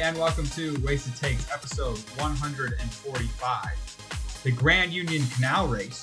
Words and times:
Hi, 0.00 0.08
and 0.08 0.16
welcome 0.16 0.46
to 0.46 0.80
Wasted 0.82 1.14
Takes, 1.14 1.52
episode 1.52 1.98
145. 2.16 4.40
The 4.42 4.52
Grand 4.52 4.94
Union 4.94 5.22
Canal 5.34 5.68
Race 5.68 6.02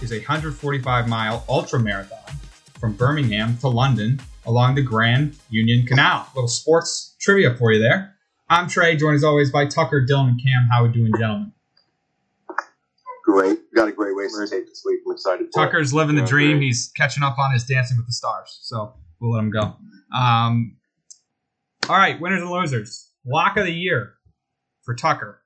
is 0.00 0.12
a 0.12 0.16
145 0.16 1.06
mile 1.06 1.44
ultra 1.46 1.78
marathon 1.78 2.34
from 2.80 2.94
Birmingham 2.94 3.58
to 3.58 3.68
London 3.68 4.22
along 4.46 4.76
the 4.76 4.80
Grand 4.80 5.36
Union 5.50 5.86
Canal. 5.86 6.26
Little 6.34 6.48
sports 6.48 7.14
trivia 7.20 7.54
for 7.54 7.72
you 7.72 7.78
there. 7.78 8.14
I'm 8.48 8.68
Trey, 8.68 8.96
joined 8.96 9.16
as 9.16 9.24
always 9.24 9.50
by 9.50 9.66
Tucker, 9.66 10.06
Dylan, 10.08 10.28
and 10.28 10.42
Cam. 10.42 10.68
How 10.72 10.84
are 10.84 10.86
we 10.86 10.94
doing, 10.94 11.12
gentlemen? 11.18 11.52
Great. 13.22 13.58
We 13.70 13.76
got 13.76 13.88
a 13.88 13.92
great 13.92 14.16
Wasted 14.16 14.48
Take 14.48 14.66
this 14.66 14.82
week. 14.82 15.00
I'm 15.06 15.12
excited 15.12 15.48
for 15.52 15.60
it. 15.60 15.66
Tucker's 15.66 15.92
living 15.92 16.16
the 16.16 16.24
dream. 16.24 16.56
great. 16.56 16.68
He's 16.68 16.90
catching 16.96 17.22
up 17.22 17.38
on 17.38 17.52
his 17.52 17.66
Dancing 17.66 17.98
with 17.98 18.06
the 18.06 18.14
Stars, 18.14 18.60
so 18.62 18.94
we'll 19.20 19.32
let 19.32 19.40
him 19.40 19.50
go. 19.50 19.76
Um, 20.16 20.78
all 21.90 21.98
right, 21.98 22.18
winners 22.18 22.40
and 22.40 22.50
losers. 22.50 23.05
Lock 23.26 23.56
of 23.56 23.64
the 23.64 23.72
year 23.72 24.14
for 24.84 24.94
Tucker. 24.94 25.42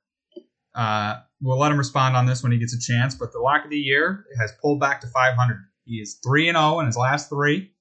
Uh, 0.75 1.17
we'll 1.41 1.59
let 1.59 1.73
him 1.73 1.79
respond 1.79 2.17
on 2.17 2.27
this 2.27 2.43
when 2.43 2.53
he 2.53 2.59
gets 2.59 2.75
a 2.75 2.81
chance, 2.81 3.15
but 3.15 3.33
the 3.33 3.39
lock 3.41 3.65
of 3.65 3.71
the 3.71 3.79
year 3.79 4.25
has 4.39 4.53
pulled 4.61 4.79
back 4.79 5.01
to 5.01 5.07
500. 5.09 5.57
He 5.85 5.97
is 5.97 6.21
3 6.23 6.49
and 6.49 6.57
0 6.57 6.81
in 6.81 6.87
his 6.87 6.97
last 6.97 7.29
three. 7.29 7.73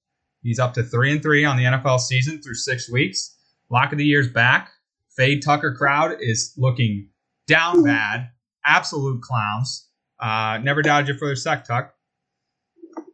He's 0.42 0.60
up 0.60 0.74
to 0.76 0.84
3 0.84 1.12
and 1.12 1.22
3 1.22 1.46
on 1.46 1.58
the 1.58 1.66
NFL 1.66 2.00
season 2.00 2.42
through 2.42 2.56
six 2.56 2.90
weeks. 2.90 3.38
Lock 3.70 3.92
of 3.92 3.98
the 3.98 4.06
year's 4.06 4.30
back. 4.30 4.72
Fade 5.16 5.44
Tucker 5.44 5.76
crowd 5.76 6.16
is 6.20 6.54
looking 6.58 7.10
down 7.48 7.84
bad. 7.84 8.30
Absolute 8.66 9.22
clowns. 9.22 9.90
Uh, 10.20 10.60
never 10.64 10.82
doubted 10.82 11.10
you 11.10 11.18
for 11.18 11.28
their 11.28 11.36
sec, 11.36 11.66
Tuck. 11.66 11.94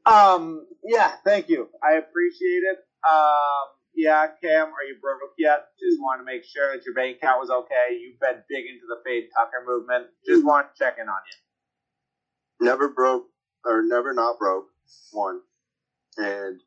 Um, 0.06 0.66
yeah, 0.84 1.14
thank 1.26 1.50
you. 1.50 1.68
I 1.84 1.94
appreciate 1.94 2.64
it. 2.64 2.78
Um, 3.10 3.75
yeah, 3.96 4.28
Cam, 4.42 4.68
are 4.68 4.84
you 4.88 4.98
broke 5.02 5.20
yet? 5.38 5.68
Just 5.80 6.00
want 6.02 6.22
to 6.22 6.26
make 6.26 6.44
sure 6.44 6.76
that 6.76 6.86
your 6.86 6.94
bank 6.94 7.18
account 7.18 7.40
was 7.40 7.50
okay. 7.50 7.98
You've 8.00 8.20
been 8.20 8.42
big 8.50 8.66
into 8.66 8.86
the 8.88 8.98
Fade 9.06 9.30
Tucker 9.36 9.64
movement. 9.66 10.08
Just 10.28 10.44
want 10.46 10.68
to 10.76 10.84
check 10.84 10.98
in 11.02 11.08
on 11.08 11.16
you. 12.60 12.66
Never 12.68 12.90
broke 12.90 13.26
or 13.66 13.84
never 13.84 14.14
not 14.14 14.38
broke. 14.40 14.68
One. 15.12 15.42
And 16.18 16.60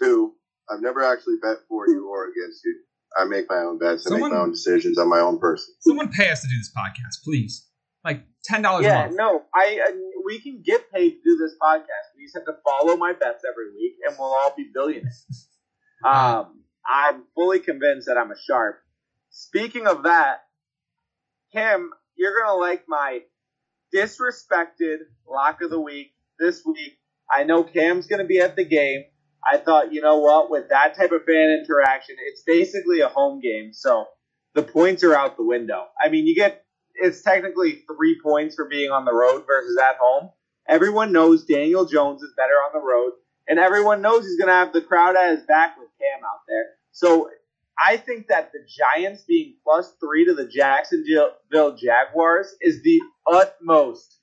two, 0.00 0.34
I've 0.70 0.80
never 0.80 1.02
actually 1.04 1.36
bet 1.42 1.58
for 1.68 1.88
you 1.88 2.08
or 2.08 2.28
against 2.28 2.64
you. 2.64 2.80
I 3.18 3.24
make 3.24 3.44
my 3.48 3.58
own 3.58 3.78
bets. 3.78 4.06
I 4.06 4.10
Someone- 4.10 4.30
make 4.30 4.36
my 4.38 4.42
own 4.44 4.50
decisions. 4.52 4.98
I'm 4.98 5.08
my 5.08 5.20
own 5.20 5.38
person. 5.38 5.74
Someone 5.80 6.08
pay 6.10 6.30
us 6.30 6.42
to 6.42 6.48
do 6.48 6.56
this 6.56 6.72
podcast, 6.76 7.22
please. 7.24 7.68
Like 8.04 8.24
ten 8.44 8.62
dollars 8.62 8.84
a 8.86 8.88
Yeah, 8.88 9.04
month. 9.04 9.16
no, 9.16 9.42
I, 9.54 9.78
I 9.86 9.92
we 10.24 10.40
can 10.40 10.60
get 10.64 10.90
paid 10.90 11.10
to 11.10 11.20
do 11.22 11.36
this 11.36 11.54
podcast. 11.62 12.16
We 12.16 12.24
just 12.24 12.34
have 12.34 12.46
to 12.46 12.56
follow 12.64 12.96
my 12.96 13.12
bets 13.12 13.44
every 13.48 13.70
week, 13.76 13.94
and 14.06 14.16
we'll 14.18 14.28
all 14.34 14.52
be 14.56 14.66
billionaires. 14.74 15.48
um, 16.04 16.61
I'm 16.86 17.24
fully 17.34 17.60
convinced 17.60 18.06
that 18.06 18.18
I'm 18.18 18.30
a 18.30 18.38
sharp. 18.46 18.80
Speaking 19.30 19.86
of 19.86 20.04
that, 20.04 20.44
Kim, 21.52 21.90
you're 22.16 22.38
gonna 22.40 22.58
like 22.58 22.84
my 22.88 23.20
disrespected 23.94 24.98
lock 25.28 25.62
of 25.62 25.70
the 25.70 25.80
week 25.80 26.12
this 26.38 26.62
week. 26.64 26.98
I 27.30 27.44
know 27.44 27.62
Cam's 27.62 28.06
gonna 28.06 28.24
be 28.24 28.40
at 28.40 28.56
the 28.56 28.64
game. 28.64 29.04
I 29.44 29.58
thought, 29.58 29.92
you 29.92 30.00
know 30.00 30.18
what, 30.18 30.50
with 30.50 30.68
that 30.68 30.96
type 30.96 31.12
of 31.12 31.24
fan 31.24 31.64
interaction, 31.64 32.16
it's 32.26 32.42
basically 32.46 33.00
a 33.00 33.08
home 33.08 33.40
game, 33.40 33.72
so 33.72 34.06
the 34.54 34.62
points 34.62 35.02
are 35.02 35.14
out 35.14 35.36
the 35.36 35.44
window. 35.44 35.86
I 36.00 36.08
mean, 36.08 36.26
you 36.26 36.34
get 36.34 36.64
it's 36.94 37.22
technically 37.22 37.82
three 37.86 38.20
points 38.22 38.54
for 38.54 38.68
being 38.68 38.90
on 38.90 39.04
the 39.04 39.14
road 39.14 39.44
versus 39.46 39.78
at 39.78 39.96
home. 39.96 40.30
Everyone 40.68 41.12
knows 41.12 41.44
Daniel 41.44 41.84
Jones 41.86 42.22
is 42.22 42.32
better 42.36 42.52
on 42.52 42.72
the 42.72 42.86
road, 42.86 43.12
and 43.48 43.58
everyone 43.58 44.02
knows 44.02 44.24
he's 44.24 44.38
going 44.38 44.48
to 44.48 44.54
have 44.54 44.72
the 44.72 44.80
crowd 44.80 45.16
at 45.16 45.36
his 45.36 45.44
back 45.46 45.76
with 45.78 45.88
Cam 45.98 46.24
out 46.24 46.40
there. 46.48 46.66
So 46.92 47.30
I 47.84 47.96
think 47.96 48.28
that 48.28 48.52
the 48.52 48.60
Giants 48.68 49.24
being 49.24 49.56
plus 49.64 49.94
three 50.00 50.24
to 50.26 50.34
the 50.34 50.46
Jacksonville 50.46 51.76
Jaguars 51.76 52.54
is 52.60 52.82
the 52.82 53.00
utmost 53.30 54.18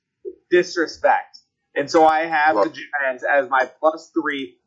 disrespect. 0.49 1.39
And 1.75 1.89
so 1.89 2.05
I 2.05 2.25
have 2.25 2.55
the 2.55 2.69
Giants 3.01 3.23
as 3.23 3.49
my 3.49 3.69
plus 3.79 4.11
three 4.13 4.57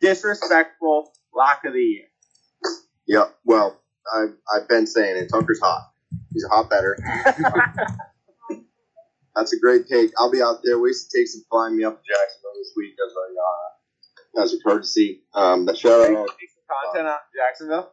disrespectful 0.00 1.12
lock 1.34 1.64
of 1.64 1.72
the 1.72 1.80
year. 1.80 2.06
Yep. 3.06 3.36
Well, 3.44 3.80
I've, 4.14 4.34
I've 4.52 4.68
been 4.68 4.86
saying 4.86 5.16
it. 5.16 5.28
Tucker's 5.28 5.60
hot. 5.60 5.90
He's 6.32 6.44
a 6.44 6.48
hot 6.48 6.70
better. 6.70 6.96
That's 9.34 9.52
a 9.54 9.58
great 9.58 9.88
take. 9.88 10.12
I'll 10.18 10.30
be 10.30 10.42
out 10.42 10.60
there. 10.62 10.78
Wasted 10.78 11.10
takes 11.10 11.34
and 11.34 11.44
flying 11.50 11.76
me 11.76 11.84
up 11.84 11.96
to 11.96 12.02
Jacksonville 12.06 12.52
this 12.58 12.72
week 12.76 12.94
as 13.04 13.12
a 13.12 13.32
uh, 13.32 13.72
as 14.40 14.52
a 14.54 14.58
courtesy. 14.66 15.22
Um, 15.34 15.66
that 15.66 15.76
shout 15.76 16.00
out. 16.00 16.08
Make 16.08 16.50
some 16.50 16.64
content 16.84 17.08
on 17.08 17.18
Jacksonville. 17.36 17.92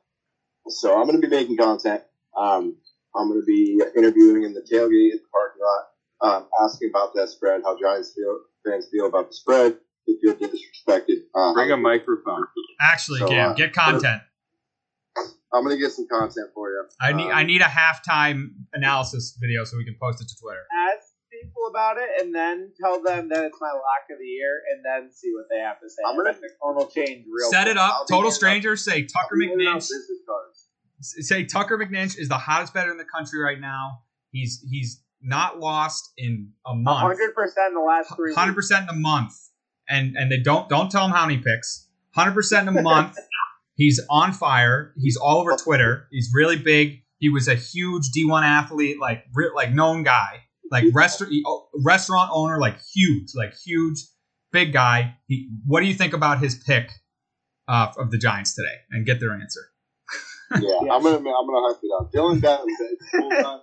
So 0.67 0.95
I'm 0.99 1.07
going 1.07 1.19
to 1.21 1.27
be 1.27 1.33
making 1.35 1.57
content. 1.57 2.03
Um, 2.37 2.77
I'm 3.15 3.27
going 3.27 3.41
to 3.41 3.45
be 3.45 3.81
interviewing 3.97 4.43
in 4.43 4.53
the 4.53 4.61
tailgate 4.61 5.13
at 5.13 5.19
the 5.21 5.27
parking 5.31 5.61
lot, 5.61 6.37
um, 6.37 6.47
asking 6.63 6.91
about 6.93 7.15
that 7.15 7.29
spread, 7.29 7.61
how 7.63 7.77
Giants 7.79 8.13
feel, 8.15 8.39
fans 8.65 8.87
feel 8.91 9.07
about 9.07 9.29
the 9.29 9.33
spread. 9.35 9.77
They 10.07 10.13
feel 10.21 10.35
disrespected. 10.35 11.23
Uh, 11.35 11.53
Bring 11.53 11.71
a 11.71 11.77
microphone. 11.77 12.45
Actually, 12.81 13.19
So, 13.19 13.27
Cam, 13.29 13.51
uh, 13.51 13.53
get 13.53 13.73
content. 13.73 14.21
I'm 15.51 15.63
going 15.63 15.75
to 15.75 15.81
get 15.81 15.91
some 15.91 16.07
content 16.07 16.49
for 16.53 16.69
you. 16.69 16.85
I 17.01 17.11
need 17.13 17.31
Um, 17.31 17.37
I 17.37 17.43
need 17.43 17.61
a 17.61 17.65
halftime 17.65 18.49
analysis 18.73 19.35
video 19.41 19.63
so 19.65 19.77
we 19.77 19.85
can 19.85 19.95
post 19.99 20.21
it 20.21 20.27
to 20.27 20.35
Twitter. 20.39 20.61
ask 20.93 21.08
people 21.41 21.67
about 21.69 21.97
it 21.97 22.09
and 22.21 22.33
then 22.33 22.71
tell 22.79 23.01
them 23.01 23.29
that 23.29 23.45
it's 23.45 23.57
my 23.61 23.71
lock 23.71 24.05
of 24.11 24.17
the 24.19 24.25
year 24.25 24.61
and 24.71 24.83
then 24.83 25.11
see 25.11 25.31
what 25.33 25.45
they 25.49 25.59
have 25.59 25.79
to 25.79 25.89
say. 25.89 26.01
I'm 26.07 26.15
gonna- 26.15 26.29
I 26.29 26.33
bet 26.33 26.41
the 26.41 26.49
tone 26.61 26.75
will 26.75 26.87
change 26.87 27.25
real 27.29 27.49
Set 27.49 27.63
quick. 27.63 27.75
it 27.75 27.79
I'll 27.79 28.01
up. 28.01 28.07
Total 28.07 28.31
strangers 28.31 28.83
say 28.83 29.03
Tucker 29.03 29.35
I'm 29.35 29.49
handing 29.49 29.67
out 29.67 29.81
McNinch. 29.81 29.87
Say 31.01 31.45
Tucker 31.45 31.77
McNinch 31.77 32.17
is 32.17 32.27
the 32.27 32.37
hottest 32.37 32.73
better 32.73 32.91
in 32.91 32.97
the 32.97 33.05
country 33.05 33.39
right 33.39 33.59
now. 33.59 34.03
He's 34.31 34.63
he's 34.69 35.01
not 35.21 35.59
lost 35.59 36.11
in 36.17 36.51
a 36.65 36.75
month. 36.75 37.19
100% 37.19 37.67
in 37.67 37.73
the 37.73 37.79
last 37.79 38.15
three 38.15 38.33
Hundred 38.33 38.55
percent 38.55 38.89
in 38.89 38.95
a 38.95 38.99
month, 38.99 39.33
and 39.87 40.15
and 40.17 40.31
they 40.31 40.39
don't 40.39 40.69
don't 40.69 40.91
tell 40.91 41.05
him 41.05 41.11
how 41.11 41.25
many 41.25 41.39
picks. 41.39 41.87
Hundred 42.15 42.33
percent 42.33 42.67
in 42.67 42.77
a 42.77 42.81
month. 42.81 43.17
He's 43.75 44.01
on 44.09 44.33
fire. 44.33 44.93
He's 44.97 45.15
all 45.15 45.39
over 45.39 45.53
oh. 45.53 45.57
Twitter. 45.57 46.07
He's 46.11 46.31
really 46.33 46.57
big. 46.57 47.03
He 47.19 47.29
was 47.29 47.47
a 47.47 47.55
huge 47.55 48.11
D1 48.11 48.43
athlete, 48.43 48.99
like 48.99 49.23
like 49.55 49.71
known 49.71 50.03
guy, 50.03 50.41
like 50.71 50.85
restaurant 50.93 51.31
restaurant 51.83 52.29
owner, 52.33 52.59
like 52.59 52.77
huge, 52.93 53.29
like 53.35 53.53
huge, 53.65 53.99
big 54.51 54.73
guy. 54.73 55.15
He, 55.27 55.49
what 55.65 55.81
do 55.81 55.87
you 55.87 55.93
think 55.93 56.13
about 56.13 56.39
his 56.39 56.55
pick 56.55 56.91
uh, 57.67 57.91
of 57.97 58.11
the 58.11 58.17
Giants 58.17 58.55
today? 58.55 58.75
And 58.91 59.05
get 59.05 59.19
their 59.19 59.33
answer. 59.33 59.61
Yeah, 60.51 60.59
Yeah. 60.61 60.93
I'm 60.93 61.03
gonna 61.03 61.17
I'm 61.17 61.23
gonna 61.23 61.67
hype 61.67 61.79
it 61.83 61.91
up. 61.99 62.11
Dylan 62.11 62.41
got 62.41 62.61
full 63.11 63.29
time, 63.29 63.59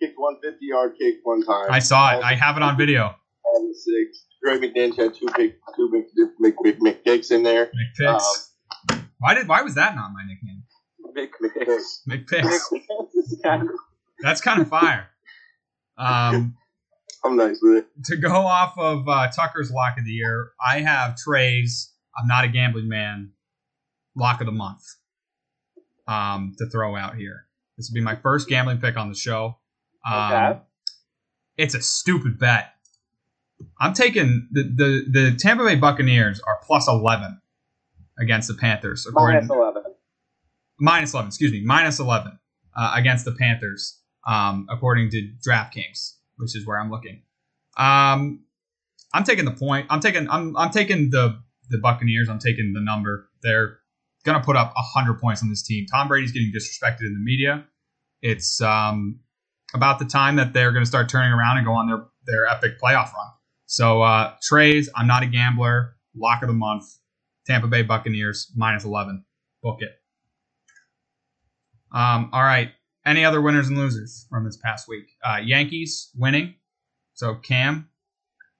kicked 0.00 0.14
one 0.16 0.36
50 0.42 0.58
yard 0.62 0.92
kick 0.98 1.16
one 1.24 1.42
time. 1.42 1.66
I 1.70 1.78
saw 1.78 2.16
it. 2.16 2.24
I 2.24 2.34
have 2.34 2.56
it 2.56 2.62
on 2.62 2.76
video. 2.76 3.14
All 3.44 3.68
the 3.68 3.74
six. 3.74 4.26
Greg 4.42 4.60
McDinch 4.60 4.96
had 4.96 5.14
two 5.14 5.28
big 5.36 5.54
two 5.76 5.90
big 5.92 6.04
big 6.40 6.54
big, 6.62 6.80
big 6.80 7.04
kicks 7.04 7.30
in 7.30 7.42
there. 7.42 7.70
McPicks. 8.00 8.48
why 9.18 9.34
did 9.34 9.46
why 9.46 9.62
was 9.62 9.74
that 9.74 9.94
not 9.94 10.12
my 10.12 10.24
nickname? 10.26 10.62
Big 11.14 11.30
Picks. 11.32 12.02
McPicks. 12.08 12.60
That's 14.20 14.40
kind 14.40 14.62
of 14.62 14.68
fire. 14.68 15.08
Um, 16.02 16.56
I'm 17.24 17.36
nice 17.36 17.60
with 17.62 17.78
it. 17.78 17.86
to 18.06 18.16
go 18.16 18.30
off 18.32 18.76
of 18.76 19.08
uh, 19.08 19.28
Tucker's 19.30 19.70
lock 19.70 19.96
of 19.98 20.04
the 20.04 20.10
year, 20.10 20.50
I 20.64 20.80
have 20.80 21.16
Trey's. 21.16 21.92
I'm 22.18 22.26
not 22.26 22.44
a 22.44 22.48
gambling 22.48 22.88
man. 22.88 23.30
Lock 24.16 24.40
of 24.40 24.46
the 24.46 24.52
month. 24.52 24.82
Um, 26.08 26.54
to 26.58 26.66
throw 26.68 26.96
out 26.96 27.14
here. 27.16 27.46
This 27.78 27.88
will 27.88 27.94
be 27.94 28.00
my 28.04 28.16
first 28.16 28.48
gambling 28.48 28.78
pick 28.78 28.96
on 28.96 29.08
the 29.08 29.14
show. 29.14 29.58
Um, 30.10 30.32
Okay. 30.32 30.58
It's 31.58 31.74
a 31.74 31.82
stupid 31.82 32.38
bet. 32.38 32.72
I'm 33.80 33.92
taking 33.92 34.48
the, 34.50 34.62
the 34.64 35.04
the 35.10 35.36
Tampa 35.38 35.64
Bay 35.64 35.76
Buccaneers 35.76 36.40
are 36.40 36.58
plus 36.66 36.88
11 36.88 37.40
against 38.18 38.48
the 38.48 38.54
Panthers. 38.54 39.06
Minus 39.12 39.48
11. 39.48 39.82
minus 40.80 41.12
11, 41.14 41.28
excuse 41.28 41.52
me, 41.52 41.62
minus 41.64 42.00
11 42.00 42.38
uh, 42.76 42.92
against 42.96 43.24
the 43.24 43.32
Panthers, 43.32 44.00
um, 44.26 44.66
according 44.70 45.10
to 45.10 45.30
DraftKings, 45.46 46.14
which 46.36 46.56
is 46.56 46.66
where 46.66 46.78
I'm 46.78 46.90
looking. 46.90 47.22
Um, 47.76 48.44
I'm 49.14 49.24
taking 49.24 49.44
the 49.44 49.52
point. 49.52 49.86
I'm 49.90 50.00
taking. 50.00 50.28
I'm. 50.30 50.56
I'm 50.56 50.70
taking 50.70 51.10
the 51.10 51.40
the 51.70 51.78
Buccaneers. 51.78 52.28
I'm 52.28 52.38
taking 52.38 52.72
the 52.72 52.80
number. 52.80 53.28
They're 53.42 53.78
gonna 54.24 54.42
put 54.42 54.56
up 54.56 54.72
hundred 54.76 55.20
points 55.20 55.42
on 55.42 55.48
this 55.48 55.62
team. 55.62 55.86
Tom 55.86 56.08
Brady's 56.08 56.32
getting 56.32 56.52
disrespected 56.52 57.00
in 57.00 57.14
the 57.14 57.22
media. 57.22 57.64
It's 58.20 58.60
um, 58.60 59.20
about 59.74 59.98
the 59.98 60.04
time 60.04 60.36
that 60.36 60.52
they're 60.52 60.72
gonna 60.72 60.86
start 60.86 61.08
turning 61.08 61.32
around 61.32 61.58
and 61.58 61.66
go 61.66 61.72
on 61.72 61.88
their 61.88 62.04
their 62.26 62.46
epic 62.46 62.80
playoff 62.80 63.12
run. 63.12 63.28
So 63.66 64.02
uh, 64.02 64.34
trades. 64.42 64.88
I'm 64.94 65.06
not 65.06 65.22
a 65.22 65.26
gambler. 65.26 65.96
Lock 66.14 66.42
of 66.42 66.48
the 66.48 66.54
month. 66.54 66.84
Tampa 67.46 67.66
Bay 67.66 67.82
Buccaneers 67.82 68.52
minus 68.54 68.84
11. 68.84 69.24
Book 69.62 69.78
it. 69.80 69.90
Um, 71.92 72.30
all 72.32 72.42
right. 72.42 72.70
Any 73.04 73.24
other 73.24 73.40
winners 73.40 73.68
and 73.68 73.76
losers 73.76 74.26
from 74.30 74.44
this 74.44 74.56
past 74.56 74.88
week? 74.88 75.16
Uh, 75.24 75.38
Yankees 75.42 76.10
winning. 76.16 76.54
So 77.14 77.34
Cam, 77.34 77.88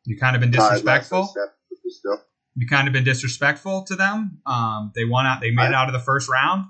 you 0.05 0.19
kind 0.19 0.35
of 0.35 0.41
been 0.41 0.51
disrespectful. 0.51 1.27
step, 1.27 1.57
but 1.69 1.93
Still. 1.93 2.19
You 2.55 2.67
kind 2.67 2.87
of 2.87 2.93
been 2.93 3.05
disrespectful 3.05 3.85
to 3.85 3.97
them. 3.97 4.41
Um, 4.45 4.93
they 4.95 5.05
won 5.05 5.27
out. 5.27 5.41
They 5.41 5.51
made 5.53 5.69
it 5.69 5.75
out 5.75 5.89
of 5.89 5.93
the 5.93 6.01
first 6.01 6.29
round. 6.29 6.67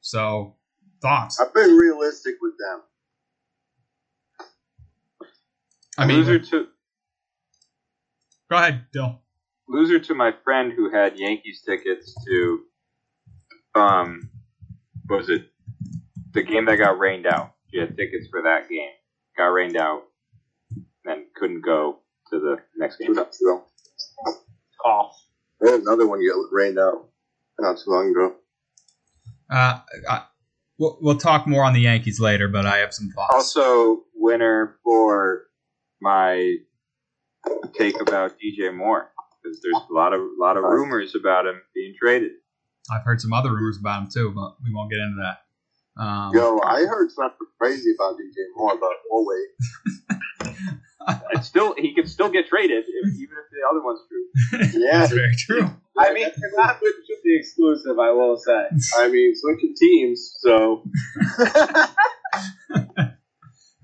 So 0.00 0.56
thoughts. 1.02 1.40
I've 1.40 1.52
been 1.52 1.76
realistic 1.76 2.36
with 2.40 2.54
them. 2.58 2.80
I 5.98 6.06
mean, 6.06 6.18
loser 6.18 6.38
to 6.38 6.66
go 8.50 8.56
ahead, 8.56 8.86
Dill. 8.92 9.20
loser 9.68 9.98
to 9.98 10.14
my 10.14 10.32
friend 10.44 10.72
who 10.74 10.90
had 10.90 11.18
Yankees 11.18 11.62
tickets 11.66 12.14
to 12.26 12.60
um 13.74 14.30
was 15.08 15.28
it 15.28 15.50
the 16.34 16.42
game 16.42 16.66
that 16.66 16.76
got 16.76 16.98
rained 16.98 17.26
out. 17.26 17.54
She 17.70 17.78
had 17.78 17.96
tickets 17.96 18.28
for 18.30 18.42
that 18.42 18.68
game. 18.68 18.90
Got 19.36 19.46
rained 19.46 19.76
out 19.76 20.02
and 21.04 21.24
couldn't 21.34 21.62
go 21.62 22.00
to 22.30 22.38
the 22.38 22.56
next 22.76 22.98
game. 22.98 23.08
Two 23.08 23.14
months 23.14 23.40
ago. 23.40 23.64
Off. 24.84 25.16
They 25.60 25.70
had 25.70 25.80
another 25.80 26.06
one 26.06 26.20
get 26.20 26.34
rained 26.52 26.78
out 26.78 27.08
not 27.58 27.78
too 27.78 27.90
long 27.90 28.10
ago. 28.10 28.34
Uh, 29.50 29.80
I, 30.10 30.24
we'll, 30.78 30.98
we'll 31.00 31.18
talk 31.18 31.46
more 31.46 31.64
on 31.64 31.72
the 31.72 31.80
Yankees 31.80 32.20
later, 32.20 32.48
but 32.48 32.66
I 32.66 32.78
have 32.78 32.92
some 32.92 33.10
thoughts. 33.10 33.32
Also 33.34 34.02
winner 34.14 34.76
for 34.82 35.44
my 36.00 36.56
take 37.74 38.00
about 38.00 38.36
DJ 38.38 38.74
Moore 38.74 39.10
because 39.42 39.60
there's 39.62 39.82
a 39.90 39.92
lot 39.92 40.12
of 40.12 40.20
a 40.20 40.40
lot 40.40 40.56
of 40.56 40.64
rumors 40.64 41.14
about 41.14 41.46
him 41.46 41.60
being 41.74 41.94
traded. 41.98 42.32
I've 42.92 43.04
heard 43.04 43.20
some 43.20 43.32
other 43.32 43.50
rumors 43.50 43.78
about 43.78 44.02
him 44.02 44.08
too, 44.12 44.32
but 44.34 44.56
we 44.62 44.74
won't 44.74 44.90
get 44.90 44.98
into 44.98 45.22
that. 45.22 45.43
Um, 45.96 46.32
Yo, 46.34 46.58
I 46.60 46.80
heard 46.84 47.10
something 47.10 47.46
crazy 47.58 47.92
about 47.94 48.14
DJ 48.14 48.46
Moore, 48.56 48.76
but 48.80 48.90
we'll 49.08 49.24
wait. 49.26 50.54
It's 51.32 51.46
still 51.46 51.74
he 51.76 51.94
can 51.94 52.06
still 52.06 52.30
get 52.30 52.48
traded 52.48 52.84
if, 52.88 53.14
even 53.14 53.36
if 53.36 53.50
the 53.52 53.62
other 53.70 53.82
one's 53.84 54.00
true. 54.08 54.24
Yeah, 54.80 55.00
that's 55.00 55.12
very 55.12 55.36
true. 55.36 55.70
I 55.96 56.12
mean, 56.12 56.26
you're 56.36 56.56
not 56.56 56.80
the 56.80 57.36
exclusive, 57.36 57.98
I 57.98 58.10
will 58.10 58.36
say. 58.36 58.66
I 58.98 59.08
mean, 59.08 59.34
switching 59.36 59.74
teams, 59.78 60.34
so 60.40 60.82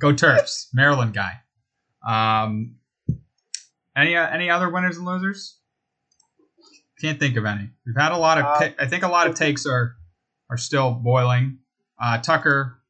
Go 0.00 0.12
Terps, 0.14 0.66
Maryland 0.72 1.14
guy. 1.14 1.40
Um, 2.06 2.76
any 3.96 4.16
uh, 4.16 4.28
any 4.28 4.48
other 4.50 4.68
winners 4.70 4.96
and 4.96 5.06
losers? 5.06 5.58
Can't 7.00 7.18
think 7.20 7.36
of 7.36 7.44
any. 7.44 7.70
We've 7.86 7.96
had 7.96 8.12
a 8.12 8.16
lot 8.16 8.38
of. 8.38 8.44
Uh, 8.46 8.58
ta- 8.60 8.74
I 8.78 8.86
think 8.86 9.04
a 9.04 9.08
lot 9.08 9.26
of 9.26 9.34
takes 9.34 9.66
are 9.66 9.96
are 10.50 10.56
still 10.56 10.92
boiling. 10.92 11.58
Uh, 12.02 12.18
Tucker, 12.18 12.80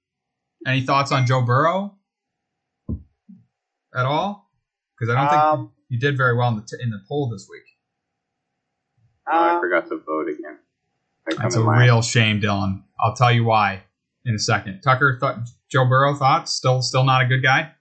any 0.67 0.83
thoughts 0.83 1.13
on 1.13 1.27
Joe 1.27 1.43
Burrow 1.43 1.97
at 3.95 4.07
all? 4.07 4.51
Because 4.99 5.15
I 5.15 5.21
don't 5.21 5.31
think 5.31 5.43
Um, 5.43 5.73
you 5.89 5.99
did 5.99 6.17
very 6.17 6.37
well 6.37 6.49
in 6.49 6.57
the 6.57 6.63
t- 6.63 6.83
in 6.83 6.91
the 6.91 7.01
poll 7.09 7.29
this 7.29 7.49
week. 7.51 7.63
Oh, 9.29 9.39
I 9.39 9.57
uh, 9.57 9.61
forgot 9.61 9.89
to 9.89 9.97
vote 9.99 10.29
again. 10.29 10.59
I 11.29 11.43
That's 11.43 11.57
a 11.57 11.61
last. 11.61 11.81
real 11.81 12.03
shame, 12.03 12.41
Dylan. 12.41 12.83
I'll 12.99 13.15
tell 13.15 13.33
you 13.33 13.45
why 13.45 13.83
in 14.25 14.35
a 14.35 14.39
second. 14.39 14.81
Tucker 14.83 15.17
thought 15.21 15.39
Joe 15.71 15.87
Burrow 15.87 16.15
thoughts 16.15 16.53
still 16.53 16.83
still 16.83 17.05
not 17.05 17.23
a 17.23 17.27
good 17.27 17.43
guy. 17.43 17.73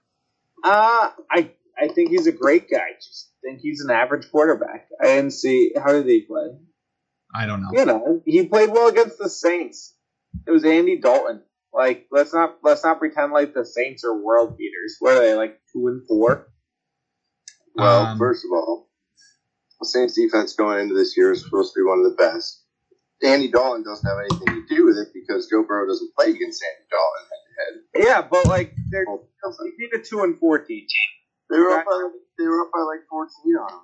Uh, 0.64 1.10
I 1.30 1.50
I 1.78 1.88
think 1.88 2.10
he's 2.10 2.26
a 2.26 2.32
great 2.32 2.70
guy. 2.70 2.92
Just 2.96 3.30
think 3.42 3.60
he's 3.60 3.80
an 3.82 3.90
average 3.90 4.30
quarterback. 4.30 4.88
I 5.00 5.06
didn't 5.06 5.30
see 5.32 5.72
how 5.76 5.92
did 5.92 6.06
he 6.06 6.22
play. 6.22 6.48
I 7.34 7.46
don't 7.46 7.62
know. 7.62 7.68
You 7.72 7.84
know, 7.84 8.22
he 8.26 8.46
played 8.46 8.70
well 8.70 8.88
against 8.88 9.18
the 9.18 9.28
Saints. 9.30 9.94
It 10.46 10.50
was 10.50 10.64
Andy 10.64 10.98
Dalton. 10.98 11.42
Like, 11.72 12.06
let's 12.10 12.34
not 12.34 12.58
let's 12.62 12.82
not 12.84 12.98
pretend 12.98 13.32
like 13.32 13.54
the 13.54 13.64
Saints 13.64 14.04
are 14.04 14.16
world 14.16 14.56
beaters. 14.58 14.96
What 14.98 15.16
are 15.16 15.20
they 15.20 15.34
like 15.34 15.60
two 15.72 15.86
and 15.88 16.06
four? 16.06 16.48
well, 17.74 18.06
Um, 18.06 18.18
first 18.18 18.44
of 18.44 18.50
all, 18.52 18.88
the 19.80 19.86
Saints 19.86 20.14
defense 20.14 20.54
going 20.54 20.80
into 20.80 20.94
this 20.94 21.16
year 21.16 21.32
is 21.32 21.42
supposed 21.44 21.72
to 21.74 21.80
be 21.80 21.84
one 21.84 21.98
of 21.98 22.04
the 22.04 22.16
best. 22.16 22.64
Andy 23.22 23.50
Dalton 23.50 23.84
doesn't 23.84 24.08
have 24.08 24.18
anything 24.18 24.66
to 24.66 24.74
do 24.74 24.86
with 24.86 24.96
it 24.96 25.08
because 25.14 25.48
Joe 25.48 25.62
Burrow 25.62 25.86
doesn't 25.86 26.14
play 26.16 26.30
against 26.30 26.62
Andy 26.64 26.86
Dalton 26.90 27.24
head 27.30 27.42
to 27.44 28.02
head. 28.02 28.06
Yeah, 28.08 28.28
but 28.28 28.46
like 28.46 28.74
they're 28.90 29.04
Oh, 29.08 29.28
they 29.44 29.70
beat 29.78 29.94
a 29.94 30.02
two 30.02 30.22
and 30.22 30.38
four 30.38 30.58
team. 30.64 30.86
They 31.50 31.58
were 31.58 31.70
up 31.70 31.84
by 31.84 32.08
they 32.38 32.46
were 32.46 32.62
up 32.62 32.70
by 32.72 32.80
like 32.80 33.00
fourteen 33.08 33.56
on 33.56 33.68
them. 33.70 33.80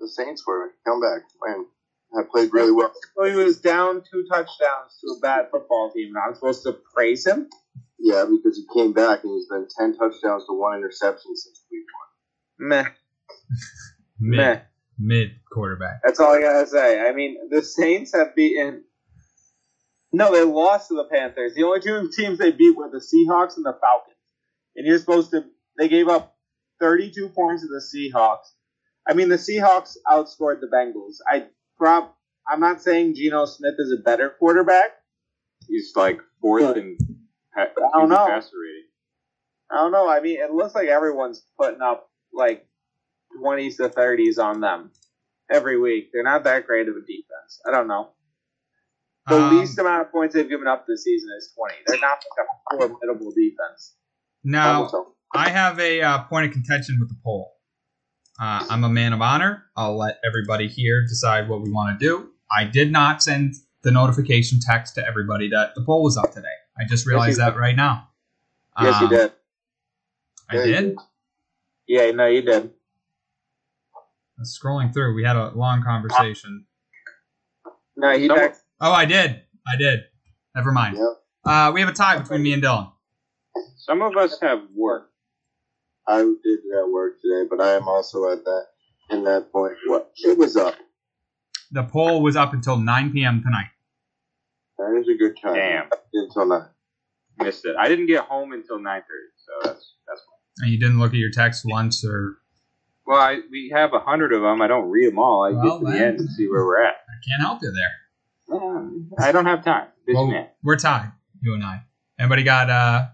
The 0.00 0.08
Saints 0.08 0.46
were 0.46 0.72
come 0.86 1.00
back 1.00 1.22
Man, 1.46 1.66
I 2.18 2.22
played 2.30 2.50
really 2.52 2.72
well. 2.72 2.92
So 3.16 3.24
he 3.24 3.34
was 3.34 3.60
down 3.60 4.02
two 4.10 4.24
touchdowns 4.30 4.98
to 5.02 5.14
a 5.16 5.20
bad 5.20 5.48
football 5.50 5.90
team, 5.94 6.08
and 6.14 6.18
I'm 6.26 6.34
supposed 6.34 6.62
to 6.62 6.72
praise 6.94 7.26
him. 7.26 7.48
Yeah, 7.98 8.24
because 8.24 8.56
he 8.56 8.64
came 8.74 8.94
back 8.94 9.24
and 9.24 9.32
he's 9.34 9.46
been 9.46 9.66
ten 9.78 9.94
touchdowns 9.96 10.46
to 10.46 10.54
one 10.58 10.78
interception 10.78 11.36
since 11.36 11.62
week 11.70 11.84
one. 12.58 12.68
Meh, 12.68 12.84
Mid 14.18 14.38
meh. 14.38 14.60
mid 14.98 15.30
quarterback. 15.52 16.00
That's 16.02 16.18
all 16.18 16.34
I 16.34 16.40
gotta 16.40 16.66
say. 16.66 17.00
I 17.00 17.12
mean, 17.12 17.36
the 17.50 17.62
Saints 17.62 18.12
have 18.14 18.34
beaten. 18.34 18.84
No, 20.12 20.32
they 20.32 20.44
lost 20.44 20.88
to 20.88 20.94
the 20.94 21.04
Panthers. 21.04 21.54
The 21.54 21.64
only 21.64 21.80
two 21.80 22.08
teams 22.16 22.38
they 22.38 22.52
beat 22.52 22.76
were 22.76 22.90
the 22.90 22.98
Seahawks 22.98 23.56
and 23.56 23.64
the 23.66 23.76
Falcons. 23.80 24.16
And 24.76 24.86
you're 24.86 24.98
supposed 24.98 25.30
to. 25.32 25.44
They 25.78 25.88
gave 25.88 26.08
up 26.08 26.36
32 26.80 27.28
points 27.30 27.62
to 27.62 27.68
the 27.68 27.82
Seahawks. 27.82 28.46
I 29.06 29.14
mean, 29.14 29.28
the 29.28 29.36
Seahawks 29.36 29.96
outscored 30.08 30.60
the 30.60 30.68
Bengals. 30.72 31.16
I 31.28 31.46
prob. 31.80 32.10
I'm 32.48 32.60
not 32.60 32.82
saying 32.82 33.14
Geno 33.14 33.46
Smith 33.46 33.74
is 33.78 33.92
a 33.92 34.02
better 34.02 34.30
quarterback. 34.38 34.90
He's 35.66 35.92
like 35.96 36.20
fourth 36.40 36.62
But- 36.64 36.78
in 36.78 36.96
pa- 37.54 37.66
I 37.94 37.98
don't 38.00 38.08
know. 38.08 38.26
passer 38.26 38.56
rating. 38.62 38.88
I 39.70 39.76
don't 39.76 39.92
know. 39.92 40.08
I 40.08 40.20
mean, 40.20 40.38
it 40.40 40.52
looks 40.52 40.74
like 40.74 40.88
everyone's 40.88 41.42
putting 41.58 41.80
up 41.80 42.10
like 42.32 42.66
20s 43.40 43.76
to 43.76 43.88
30s 43.88 44.38
on 44.38 44.60
them 44.60 44.90
every 45.50 45.78
week. 45.78 46.10
They're 46.12 46.24
not 46.24 46.44
that 46.44 46.66
great 46.66 46.88
of 46.88 46.96
a 46.96 47.00
defense. 47.00 47.60
I 47.66 47.70
don't 47.70 47.86
know. 47.88 48.10
The 49.28 49.36
Um, 49.36 49.58
least 49.58 49.78
amount 49.78 50.06
of 50.06 50.12
points 50.12 50.34
they've 50.34 50.48
given 50.48 50.66
up 50.66 50.86
this 50.88 51.04
season 51.04 51.28
is 51.38 51.52
20. 51.56 51.74
They're 51.86 52.00
not 52.00 52.18
like 52.36 52.46
a 52.46 52.88
formidable 52.88 53.30
defense. 53.32 53.94
Now. 54.42 54.90
I 55.32 55.48
have 55.50 55.78
a 55.78 56.02
uh, 56.02 56.24
point 56.24 56.46
of 56.46 56.52
contention 56.52 56.98
with 56.98 57.08
the 57.10 57.16
poll. 57.22 57.52
Uh, 58.40 58.64
I'm 58.70 58.84
a 58.84 58.88
man 58.88 59.12
of 59.12 59.20
honor. 59.20 59.64
I'll 59.76 59.98
let 59.98 60.18
everybody 60.24 60.66
here 60.66 61.02
decide 61.02 61.48
what 61.48 61.60
we 61.62 61.70
want 61.70 61.98
to 61.98 62.04
do. 62.06 62.30
I 62.56 62.64
did 62.64 62.90
not 62.90 63.22
send 63.22 63.54
the 63.82 63.90
notification 63.90 64.58
text 64.60 64.94
to 64.94 65.06
everybody 65.06 65.48
that 65.50 65.74
the 65.74 65.82
poll 65.82 66.02
was 66.02 66.16
up 66.16 66.32
today. 66.32 66.48
I 66.78 66.84
just 66.88 67.06
realized 67.06 67.38
you 67.38 67.44
that 67.44 67.56
right 67.56 67.76
now. 67.76 68.08
Yes, 68.80 69.00
you 69.00 69.06
Um, 69.08 69.12
did. 69.12 69.32
I 70.48 70.54
Yeah, 70.56 70.64
you 70.64 70.72
did. 70.72 70.80
did. 70.82 70.98
Yeah, 71.86 72.10
no, 72.12 72.26
you 72.26 72.42
did. 72.42 72.70
I 73.94 74.38
was 74.38 74.58
scrolling 74.58 74.92
through. 74.92 75.14
We 75.14 75.22
had 75.24 75.36
a 75.36 75.50
long 75.50 75.82
conversation. 75.82 76.66
No, 77.96 78.16
he 78.16 78.26
Someone- 78.26 78.46
text- 78.46 78.64
Oh, 78.80 78.92
I 78.92 79.04
did. 79.04 79.42
I 79.66 79.76
did. 79.76 80.04
Never 80.54 80.72
mind. 80.72 80.96
Yep. 80.96 81.06
Uh, 81.44 81.70
we 81.74 81.80
have 81.80 81.90
a 81.90 81.92
tie 81.92 82.18
between 82.18 82.42
me 82.42 82.54
and 82.54 82.62
Dylan. 82.62 82.90
Some 83.76 84.00
of 84.00 84.16
us 84.16 84.40
have 84.40 84.62
work. 84.74 85.09
I 86.06 86.18
did 86.18 86.60
that 86.72 86.90
work 86.92 87.20
today, 87.20 87.46
but 87.48 87.60
I 87.60 87.74
am 87.74 87.86
also 87.88 88.30
at 88.32 88.44
that 88.44 88.66
in 89.10 89.24
that 89.24 89.52
point. 89.52 89.74
What 89.86 90.10
it 90.18 90.36
was 90.38 90.56
up. 90.56 90.74
The 91.72 91.84
poll 91.84 92.22
was 92.22 92.34
up 92.36 92.52
until 92.52 92.76
9 92.76 93.12
p.m. 93.12 93.42
tonight. 93.42 93.68
That 94.78 94.98
is 95.00 95.08
a 95.08 95.14
good 95.16 95.36
time. 95.40 95.54
Damn. 95.54 95.88
Until 96.14 96.46
nine. 96.46 96.66
Missed 97.38 97.64
it. 97.66 97.76
I 97.78 97.88
didn't 97.88 98.06
get 98.06 98.24
home 98.24 98.52
until 98.52 98.78
nine 98.78 99.02
thirty, 99.02 99.28
so 99.36 99.68
that's 99.68 99.94
that's 100.08 100.20
fine. 100.20 100.64
And 100.64 100.72
you 100.72 100.78
didn't 100.80 100.98
look 100.98 101.12
at 101.12 101.18
your 101.18 101.30
text 101.30 101.64
once 101.66 102.04
or. 102.04 102.36
Well, 103.06 103.18
I, 103.20 103.40
we 103.50 103.70
have 103.74 103.92
a 103.94 104.00
hundred 104.00 104.32
of 104.32 104.42
them. 104.42 104.60
I 104.62 104.66
don't 104.66 104.88
read 104.90 105.10
them 105.12 105.18
all. 105.18 105.44
I 105.44 105.50
Well, 105.50 105.80
get 105.80 105.86
to 105.86 105.92
the 105.98 106.04
end 106.04 106.20
and 106.20 106.30
see 106.30 106.48
where 106.48 106.64
we're 106.64 106.82
at. 106.82 106.94
I 106.94 107.16
can't 107.28 107.42
help 107.42 107.60
you 107.62 107.72
there. 107.72 108.56
Um, 108.58 109.10
I 109.18 109.32
don't 109.32 109.46
have 109.46 109.64
time. 109.64 109.88
Busy 110.06 110.16
Well, 110.16 110.26
man. 110.26 110.48
we're 110.62 110.76
tied, 110.76 111.12
you 111.42 111.54
and 111.54 111.62
I. 111.64 111.82
Anybody 112.18 112.42
got? 112.42 112.68
uh 112.70 113.06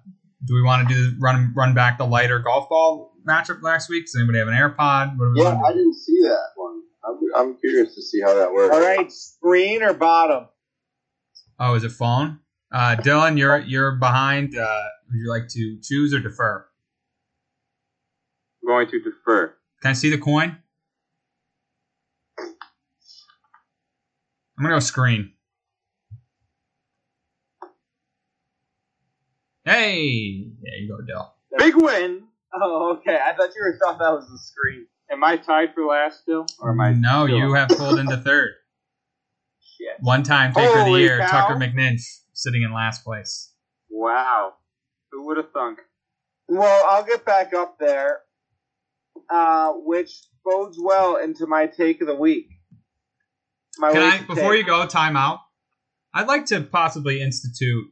Do 0.46 0.54
we 0.54 0.62
want 0.62 0.88
to 0.88 0.94
do 0.94 1.16
run 1.18 1.52
run 1.56 1.74
back 1.74 1.98
the 1.98 2.06
lighter 2.06 2.38
golf 2.38 2.68
ball 2.68 3.12
matchup 3.26 3.62
last 3.62 3.88
week? 3.88 4.06
Does 4.06 4.16
anybody 4.16 4.38
have 4.38 4.48
an 4.48 4.54
AirPod? 4.54 5.18
What 5.18 5.32
Yeah, 5.34 5.54
want 5.54 5.66
I 5.66 5.72
didn't 5.72 5.94
see 5.94 6.20
that 6.22 6.50
one. 6.54 6.82
I'm, 7.04 7.18
I'm 7.36 7.56
curious 7.58 7.94
to 7.94 8.02
see 8.02 8.20
how 8.20 8.34
that 8.34 8.52
works. 8.52 8.74
All 8.74 8.80
right, 8.80 9.10
screen 9.10 9.82
or 9.82 9.92
bottom? 9.92 10.46
Oh, 11.58 11.74
is 11.74 11.84
it 11.84 11.92
phone? 11.92 12.40
Uh, 12.72 12.96
Dylan, 12.98 13.38
you're 13.38 13.58
you're 13.58 13.92
behind. 13.92 14.56
Uh, 14.56 14.82
would 15.08 15.18
you 15.18 15.28
like 15.28 15.48
to 15.48 15.78
choose 15.82 16.14
or 16.14 16.20
defer? 16.20 16.66
I'm 18.62 18.68
going 18.68 18.88
to 18.88 19.00
defer. 19.00 19.54
Can 19.82 19.90
I 19.90 19.94
see 19.94 20.10
the 20.10 20.18
coin? 20.18 20.58
I'm 22.38 22.46
gonna 24.64 24.76
go 24.76 24.80
screen. 24.80 25.32
Hey, 29.66 30.46
there 30.62 30.76
you 30.78 30.88
go, 30.88 31.02
Dill. 31.04 31.34
Big 31.58 31.74
win. 31.74 32.22
Oh, 32.54 32.96
okay. 32.98 33.18
I 33.22 33.34
thought 33.34 33.50
you 33.54 33.62
were 33.62 33.76
thought 33.82 33.98
that 33.98 34.12
was 34.12 34.28
the 34.30 34.38
screen. 34.38 34.86
Am 35.10 35.24
I 35.24 35.36
tied 35.36 35.74
for 35.74 35.84
last 35.84 36.20
still, 36.20 36.46
or 36.60 36.70
am 36.70 36.80
I? 36.80 36.92
no, 36.92 37.26
still- 37.26 37.36
you 37.38 37.52
have 37.54 37.68
pulled 37.68 37.98
into 37.98 38.16
third. 38.16 38.52
Shit. 39.76 39.96
One 40.00 40.22
time 40.22 40.54
taker 40.54 40.78
of 40.78 40.86
the 40.86 40.92
year, 40.92 41.18
cow. 41.18 41.48
Tucker 41.48 41.56
McNinch, 41.60 42.00
sitting 42.32 42.62
in 42.62 42.72
last 42.72 43.04
place. 43.04 43.52
Wow. 43.90 44.54
Who 45.12 45.26
would 45.26 45.36
have 45.36 45.50
thunk? 45.52 45.80
Well, 46.48 46.84
I'll 46.88 47.04
get 47.04 47.24
back 47.24 47.52
up 47.52 47.76
there, 47.78 48.20
uh, 49.28 49.72
which 49.72 50.12
bodes 50.44 50.78
well 50.80 51.16
into 51.16 51.46
my 51.46 51.66
take 51.66 52.00
of 52.00 52.06
the 52.06 52.14
week. 52.14 52.46
My 53.78 53.92
Can 53.92 54.02
I, 54.02 54.18
before 54.18 54.52
take. 54.52 54.60
you 54.64 54.64
go, 54.64 54.86
time 54.86 55.16
out? 55.16 55.40
I'd 56.14 56.28
like 56.28 56.46
to 56.46 56.62
possibly 56.62 57.20
institute 57.20 57.86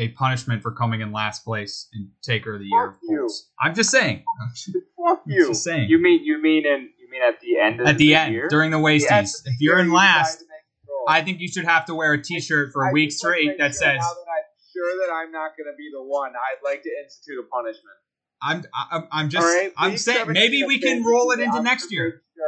a 0.00 0.08
punishment 0.08 0.62
for 0.62 0.72
coming 0.72 1.02
in 1.02 1.12
last 1.12 1.44
place 1.44 1.88
and 1.92 2.08
Taker 2.22 2.54
of 2.54 2.60
the 2.60 2.66
Year. 2.66 2.92
Fuck 2.92 3.00
you. 3.02 3.30
I'm 3.60 3.74
just 3.74 3.90
saying. 3.90 4.24
Fuck 4.96 5.22
you. 5.26 5.48
just 5.48 5.62
saying. 5.62 5.90
You 5.90 5.98
mean 6.00 6.24
you 6.24 6.40
mean 6.42 6.66
in 6.66 6.88
you 6.98 7.08
mean 7.10 7.22
at 7.22 7.38
the 7.40 7.58
end 7.60 7.80
of 7.80 7.86
At 7.86 7.98
the 7.98 8.14
end, 8.14 8.32
year? 8.32 8.48
during 8.48 8.70
the 8.70 8.78
Yeah, 8.78 9.22
wasties, 9.22 9.42
if 9.44 9.60
you're 9.60 9.78
in 9.78 9.92
last, 9.92 10.38
decide 10.38 10.38
to 10.38 10.44
make 10.48 10.64
a 10.88 10.90
roll. 10.90 11.04
I 11.08 11.22
think 11.22 11.40
you 11.40 11.48
should 11.48 11.66
have 11.66 11.84
to 11.86 11.94
wear 11.94 12.14
a 12.14 12.22
T-shirt 12.22 12.72
for 12.72 12.84
a 12.84 12.88
I 12.88 12.92
week 12.92 13.12
straight 13.12 13.58
that 13.58 13.72
sure 13.72 13.72
says 13.74 13.98
Now 14.00 14.14
that 14.14 14.30
I'm 14.30 14.48
sure 14.72 15.06
that 15.06 15.12
I'm 15.12 15.30
not 15.32 15.50
going 15.56 15.70
to 15.70 15.76
be 15.76 15.90
the 15.92 16.02
one, 16.02 16.30
I'd 16.30 16.64
like 16.64 16.82
to 16.82 16.90
institute 17.04 17.44
a 17.44 17.46
punishment. 17.54 17.96
I'm 18.42 18.64
I'm, 18.90 19.08
I'm 19.12 19.28
just 19.28 19.46
All 19.46 19.52
right, 19.54 19.72
I'm 19.76 19.90
week 19.90 19.98
saying 19.98 20.32
maybe 20.32 20.64
we 20.64 20.78
can 20.80 21.04
roll 21.04 21.30
it 21.32 21.40
into 21.40 21.62
next 21.62 21.92
year. 21.92 22.22
make 22.36 22.44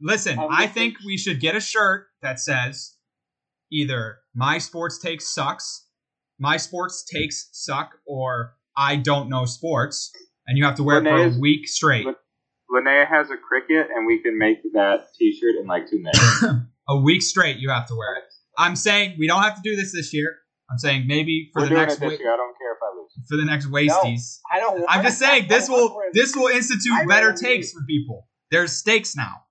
Listen, 0.00 0.38
I'm 0.38 0.48
I 0.52 0.66
think 0.68 0.96
we 1.04 1.16
should 1.16 1.40
get 1.40 1.56
a 1.56 1.60
shirt 1.60 2.06
that 2.22 2.38
says 2.38 2.94
either 3.72 4.18
my 4.34 4.58
sports 4.58 4.98
take 4.98 5.20
sucks, 5.20 5.86
my 6.38 6.56
sports 6.56 7.04
takes 7.04 7.48
suck, 7.52 7.96
or 8.06 8.54
I 8.76 8.96
don't 8.96 9.28
know 9.28 9.44
sports, 9.44 10.10
and 10.46 10.58
you 10.58 10.64
have 10.64 10.74
to 10.76 10.82
wear 10.82 10.98
it 10.98 11.04
for 11.04 11.36
a 11.36 11.38
week 11.40 11.68
straight. 11.68 12.06
Linnea 12.70 13.06
has 13.08 13.28
a 13.30 13.34
Cricut, 13.34 13.86
and 13.94 14.06
we 14.06 14.20
can 14.22 14.36
make 14.38 14.58
that 14.72 15.06
T-shirt 15.18 15.56
in 15.60 15.66
like 15.66 15.88
two 15.88 15.98
minutes. 15.98 16.44
A 16.88 16.98
week 16.98 17.22
straight, 17.22 17.56
you 17.56 17.70
have 17.70 17.86
to 17.88 17.94
wear 17.94 18.16
it. 18.16 18.24
I'm 18.58 18.76
saying 18.76 19.16
we 19.18 19.26
don't 19.26 19.42
have 19.42 19.54
to 19.54 19.62
do 19.64 19.74
this 19.74 19.92
this 19.94 20.12
year. 20.12 20.36
I'm 20.70 20.76
saying 20.78 21.06
maybe 21.06 21.48
for 21.54 21.62
We're 21.62 21.68
the 21.68 21.74
next 21.76 21.94
it 21.94 22.00
this 22.00 22.10
wa- 22.12 22.18
year. 22.18 22.34
I 22.34 22.36
don't 22.36 22.54
care 22.58 22.72
if 22.72 22.78
I 22.82 22.94
lose. 22.94 23.28
for 23.28 23.36
the 23.38 23.44
next 23.46 23.66
wasties. 23.70 24.38
I 24.52 24.60
don't. 24.60 24.84
I'm 24.88 25.02
just 25.02 25.18
saying 25.18 25.46
this 25.48 25.68
will 25.68 25.98
this 26.12 26.36
will 26.36 26.48
institute 26.48 26.92
I 26.92 27.06
better 27.06 27.32
takes 27.32 27.72
for 27.72 27.80
people. 27.88 28.28
There's 28.50 28.72
stakes 28.72 29.16
now, 29.16 29.44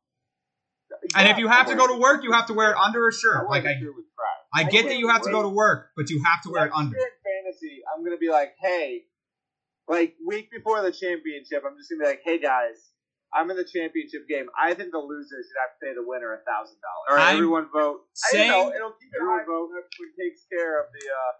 and 1.15 1.27
if 1.27 1.37
you 1.37 1.47
have 1.47 1.65
to 1.67 1.71
I'm 1.71 1.77
go 1.79 1.87
to 1.87 1.97
work, 1.99 2.23
you 2.23 2.31
have 2.33 2.47
to 2.47 2.53
wear 2.53 2.71
it 2.71 2.77
under 2.77 3.07
a 3.07 3.11
shirt. 3.13 3.47
wear 3.47 3.49
Like 3.49 3.63
the 3.63 3.69
I, 3.69 3.79
shirt 3.79 3.95
with 3.95 4.05
pride. 4.15 4.32
I 4.53 4.61
I 4.61 4.63
get 4.65 4.85
that 4.85 4.97
you 4.97 5.07
have 5.09 5.21
to 5.23 5.31
go 5.31 5.41
to 5.43 5.49
work, 5.49 5.89
but 5.97 6.09
you 6.09 6.21
have 6.23 6.41
to 6.43 6.49
wear 6.51 6.63
it 6.65 6.69
Next 6.69 6.77
under. 6.77 6.95
in 6.97 7.03
fantasy, 7.25 7.81
I'm 7.93 8.03
gonna 8.03 8.17
be 8.17 8.29
like, 8.29 8.53
hey, 8.61 9.03
like 9.87 10.15
week 10.25 10.49
before 10.51 10.81
the 10.81 10.91
championship, 10.91 11.63
I'm 11.65 11.75
just 11.77 11.89
gonna 11.89 12.03
be 12.03 12.07
like, 12.07 12.21
hey 12.23 12.39
guys, 12.39 12.77
I'm 13.33 13.49
in 13.49 13.57
the 13.57 13.65
championship 13.65 14.27
game. 14.29 14.45
I 14.59 14.73
think 14.75 14.91
the 14.91 14.99
loser 14.99 15.37
should 15.41 15.59
have 15.61 15.73
to 15.73 15.79
pay 15.85 15.93
the 15.95 16.05
winner 16.05 16.33
a 16.33 16.37
thousand 16.45 16.77
dollars. 16.85 17.05
All 17.09 17.15
right, 17.17 17.33
everyone 17.33 17.67
vote. 17.73 18.01
I 18.29 18.37
Saying 18.37 18.51
know 18.51 18.71
it'll 18.75 18.91
keep 18.91 19.09
Everyone 19.19 19.45
vote. 19.45 19.69
who 19.73 20.05
takes 20.21 20.45
care 20.51 20.79
of 20.81 20.87
the. 20.93 21.05
uh 21.09 21.33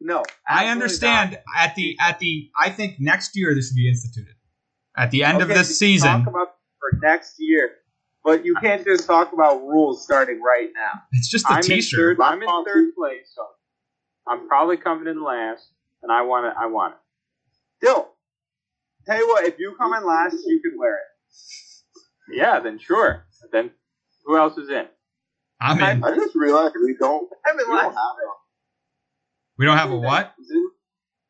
No, 0.00 0.22
I 0.48 0.68
understand 0.68 1.32
not. 1.32 1.68
at 1.68 1.74
the 1.76 1.96
at 2.00 2.18
the 2.18 2.50
I 2.58 2.70
think 2.70 2.96
next 3.00 3.36
year 3.36 3.54
this 3.54 3.68
should 3.68 3.76
be 3.76 3.88
instituted. 3.88 4.34
At 4.96 5.10
the 5.10 5.24
end 5.24 5.42
of 5.42 5.48
this 5.48 5.78
season, 5.78 6.08
talk 6.24 6.26
about 6.28 6.56
for 6.80 6.98
next 7.02 7.34
year, 7.38 7.70
but 8.26 8.44
you 8.44 8.56
can't 8.60 8.84
just 8.84 9.06
talk 9.06 9.32
about 9.32 9.62
rules 9.62 10.02
starting 10.02 10.42
right 10.42 10.68
now. 10.74 11.00
it's 11.12 11.28
just 11.28 11.46
a 11.46 11.52
I'm 11.52 11.62
T-shirt. 11.62 12.18
third. 12.18 12.20
I'm 12.20 12.42
in 12.42 12.48
third 12.64 12.92
place, 12.98 13.32
so 13.32 13.42
I'm 14.26 14.48
probably 14.48 14.76
coming 14.76 15.06
in 15.06 15.22
last, 15.22 15.68
and 16.02 16.10
I 16.10 16.22
want 16.22 16.46
it. 16.46 16.54
I 16.58 16.66
want 16.66 16.94
it. 16.94 16.98
Still, 17.78 18.08
tell 19.06 19.16
you 19.16 19.28
what, 19.28 19.46
if 19.46 19.60
you 19.60 19.76
come 19.78 19.94
in 19.94 20.04
last, 20.04 20.38
you 20.44 20.60
can 20.60 20.76
wear 20.76 20.96
it. 20.96 22.34
Yeah, 22.36 22.58
then 22.58 22.80
sure. 22.80 23.24
Then 23.52 23.70
who 24.24 24.36
else 24.36 24.58
is 24.58 24.68
in? 24.70 24.86
I'm 25.60 25.78
in. 25.78 26.02
I 26.02 26.14
just 26.16 26.34
realized 26.34 26.74
we 26.84 26.96
don't. 26.98 27.30
I'm 27.46 27.56
We 27.56 27.62
in 27.62 27.68
don't 27.68 27.78
have 27.78 27.92
it. 27.94 28.30
We 29.56 29.64
don't 29.66 29.78
have 29.78 29.90
a 29.92 29.96
what? 29.96 30.34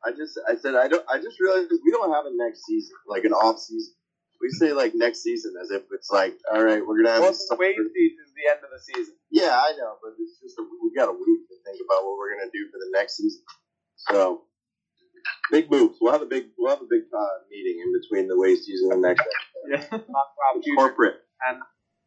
I 0.03 0.12
just 0.12 0.41
I 0.49 0.57
said 0.57 0.75
I 0.75 0.88
don't. 0.88 1.05
I 1.12 1.19
just 1.19 1.38
realized 1.38 1.71
we 1.85 1.91
don't 1.91 2.11
have 2.11 2.25
a 2.25 2.31
next 2.33 2.65
season, 2.65 2.97
like 3.07 3.25
an 3.25 3.33
off 3.33 3.59
season. 3.61 3.93
We 4.40 4.49
say 4.50 4.73
like 4.73 4.93
next 4.95 5.23
season 5.23 5.55
as 5.62 5.71
if 5.71 5.83
it's 5.93 6.11
like, 6.11 6.35
all 6.52 6.62
right, 6.62 6.81
we're 6.87 6.97
gonna 7.02 7.11
have. 7.12 7.21
Well, 7.23 7.31
this 7.33 7.47
the 7.49 7.57
wait 7.59 7.76
season 7.76 8.19
is 8.26 8.33
the 8.35 8.50
end 8.50 8.61
of 8.64 8.71
the 8.71 8.81
season. 8.81 9.14
Yeah, 9.31 9.57
I 9.57 9.73
know, 9.78 9.97
but 10.02 10.12
it's 10.19 10.38
just 10.40 10.59
a, 10.59 10.62
we 10.62 10.93
got 10.95 11.09
a 11.09 11.12
week 11.12 11.49
to 11.49 11.57
think 11.64 11.81
about 11.85 12.05
what 12.05 12.19
we're 12.19 12.37
gonna 12.38 12.50
do 12.52 12.69
for 12.71 12.78
the 12.78 12.90
next 12.93 13.16
season. 13.16 13.43
So 13.97 14.43
big 15.50 15.71
moves. 15.71 15.99
We'll 16.00 16.12
have 16.12 16.23
a 16.23 16.26
big 16.26 16.45
we'll 16.59 16.71
have 16.71 16.83
a 16.83 16.88
big 16.88 17.02
uh, 17.16 17.26
meeting 17.50 17.81
in 17.85 17.93
between 18.00 18.28
the 18.28 18.38
waste 18.38 18.64
season 18.64 18.93
and 18.93 19.02
the 19.05 19.09
next. 19.09 19.25
Talk 19.90 20.00
about 20.09 20.64
Corporate. 20.76 21.16
and 21.49 21.59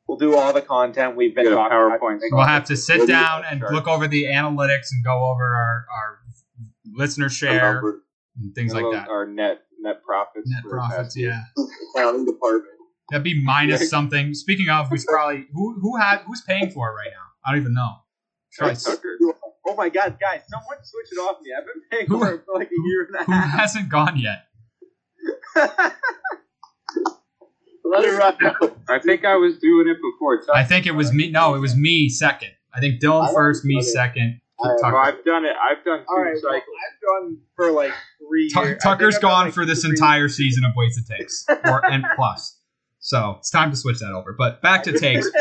we'll 0.08 0.18
do 0.18 0.36
all 0.38 0.54
the 0.54 0.62
content 0.62 1.16
we've 1.16 1.36
been 1.36 1.46
Get 1.46 1.52
talking 1.54 1.76
PowerPoint 1.76 2.18
about. 2.18 2.32
We'll 2.32 2.46
have 2.46 2.66
to 2.66 2.78
sit 2.78 2.98
We'll 3.00 3.08
down 3.08 3.44
and 3.50 3.60
chart. 3.60 3.74
look 3.74 3.88
over 3.88 4.08
the 4.08 4.26
analytics 4.26 4.88
and 4.92 5.04
go 5.04 5.30
over 5.32 5.44
our 5.56 5.86
our 5.94 6.20
listener 6.94 7.30
share 7.30 7.82
and 8.38 8.54
things 8.56 8.74
like 8.74 8.86
that. 8.94 9.10
Our 9.10 9.26
net 9.26 9.62
net 9.82 10.04
profits. 10.04 10.50
Net 10.50 10.64
for 10.64 10.70
profits, 10.72 10.98
past 10.98 11.18
yeah. 11.18 11.42
accounting 11.96 12.26
department. 12.26 12.74
That'd 13.10 13.24
be 13.24 13.42
minus 13.44 13.90
something. 13.96 14.34
Speaking 14.34 14.70
of, 14.70 14.92
we 14.92 15.00
probably 15.08 15.48
who 15.54 15.80
who 15.82 15.98
had 15.98 16.20
who's 16.22 16.42
paying 16.42 16.70
for 16.72 16.90
it 16.90 16.94
right 16.94 17.10
now? 17.12 17.26
I 17.46 17.52
don't 17.52 17.62
even 17.62 17.74
know. 17.74 17.90
Try- 18.54 18.74
Tucker. 18.74 19.18
Oh 19.68 19.76
my 19.76 19.90
god, 19.90 20.18
guys, 20.20 20.42
someone 20.50 20.78
switch 20.84 21.08
it 21.12 21.18
off 21.18 21.38
me. 21.44 21.52
I've 21.58 21.66
been 21.66 21.82
paying 21.92 22.08
Who- 22.08 22.20
for 22.20 22.34
it 22.34 22.42
for 22.46 22.56
like 22.60 22.70
a 22.70 22.82
year 22.88 23.06
and 23.08 23.16
a 23.16 23.20
half. 23.20 23.26
Who 23.52 23.58
hasn't 23.58 23.90
gone 23.90 24.18
yet? 24.18 24.46
Let 27.86 28.04
it 28.06 28.18
run 28.18 28.36
out. 28.46 28.78
I 28.88 29.00
think 29.00 29.26
I 29.26 29.36
was 29.36 29.58
doing 29.58 29.88
it 29.88 29.98
before. 30.02 30.40
Tucker. 30.42 30.52
I 30.56 30.64
think 30.64 30.86
it 30.86 30.92
was 30.92 31.12
me. 31.12 31.32
No, 31.32 31.56
it 31.56 31.60
was 31.60 31.76
me 31.76 32.08
second. 32.10 32.52
I 32.74 32.80
think 32.80 33.02
Dylan 33.02 33.30
I 33.30 33.34
first, 33.34 33.66
me 33.66 33.76
haven't 33.76 33.90
it. 33.90 33.92
second. 33.94 34.42
I 34.64 34.68
haven't. 34.68 34.82
Tucker. 34.84 34.98
I've 34.98 35.26
done 35.26 35.46
it. 35.46 35.56
I've 35.62 35.84
done 35.86 36.00
two 36.00 36.06
all 36.10 36.22
right, 36.22 36.34
well, 36.34 36.54
cycles. 36.54 36.76
I've 36.88 37.24
done 37.24 37.38
for 37.56 37.72
like 37.72 37.94
three 38.28 38.50
Tu- 38.50 38.60
years. 38.60 38.78
I 38.84 38.90
Tucker's 38.90 39.16
think 39.16 39.22
done, 39.22 39.32
gone 39.32 39.46
like, 39.46 39.54
for 39.54 39.66
this 39.66 39.82
three- 39.82 39.92
entire 39.92 40.30
season 40.30 40.64
of 40.66 40.72
Wasted 40.76 41.06
Takes, 41.08 41.46
or 41.66 41.86
and 41.92 42.06
plus. 42.16 42.58
So 43.00 43.36
it's 43.40 43.50
time 43.50 43.72
to 43.72 43.78
switch 43.78 44.00
that 44.00 44.12
over. 44.12 44.34
But 44.38 44.62
back 44.62 44.84
to 44.84 44.98
takes. 44.98 45.30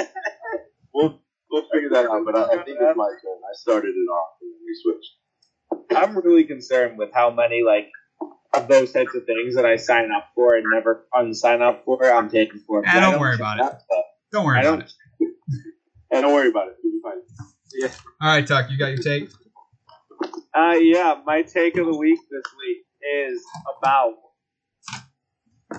We'll 0.94 1.20
we'll 1.50 1.64
figure 1.72 1.90
that 1.90 2.06
out. 2.06 2.24
But 2.24 2.34
I, 2.36 2.42
I 2.44 2.64
think 2.64 2.78
it's 2.80 2.96
my 2.96 3.08
turn. 3.22 3.38
I 3.48 3.54
started 3.54 3.90
it 3.90 4.08
off 4.10 4.30
and 4.40 4.50
then 4.52 4.60
we 4.66 4.74
switched. 4.82 5.96
I'm 5.96 6.16
really 6.18 6.44
concerned 6.44 6.98
with 6.98 7.10
how 7.14 7.30
many 7.30 7.62
like 7.62 7.88
of 8.54 8.66
those 8.68 8.90
types 8.92 9.14
of 9.14 9.24
things 9.24 9.54
that 9.54 9.64
I 9.66 9.76
sign 9.76 10.10
up 10.10 10.28
for 10.34 10.56
and 10.56 10.64
never 10.72 11.06
unsign 11.14 11.60
up 11.62 11.84
for. 11.84 12.02
I'm 12.10 12.28
taking 12.28 12.60
for. 12.66 12.84
Eh, 12.84 12.90
I 12.90 13.00
don't 13.00 13.20
worry 13.20 13.34
about 13.36 13.60
it. 13.60 13.72
Don't 14.32 14.44
worry 14.44 14.58
I 14.58 14.62
about 14.62 14.78
don't. 14.80 14.80
it. 15.20 15.34
And 16.10 16.22
don't 16.22 16.32
worry 16.34 16.48
about 16.48 16.68
it. 16.68 16.74
You'll 16.82 16.94
be 16.94 17.00
fine. 17.02 17.46
All 18.20 18.28
right, 18.28 18.46
Tuck, 18.46 18.70
you 18.70 18.78
got 18.78 18.88
your 18.88 19.02
take. 19.02 19.30
Uh, 20.54 20.72
yeah, 20.80 21.20
my 21.24 21.42
take 21.42 21.76
of 21.76 21.86
the 21.86 21.96
week 21.96 22.18
this 22.30 22.42
week 22.58 22.78
is 23.26 23.42
about 23.78 24.14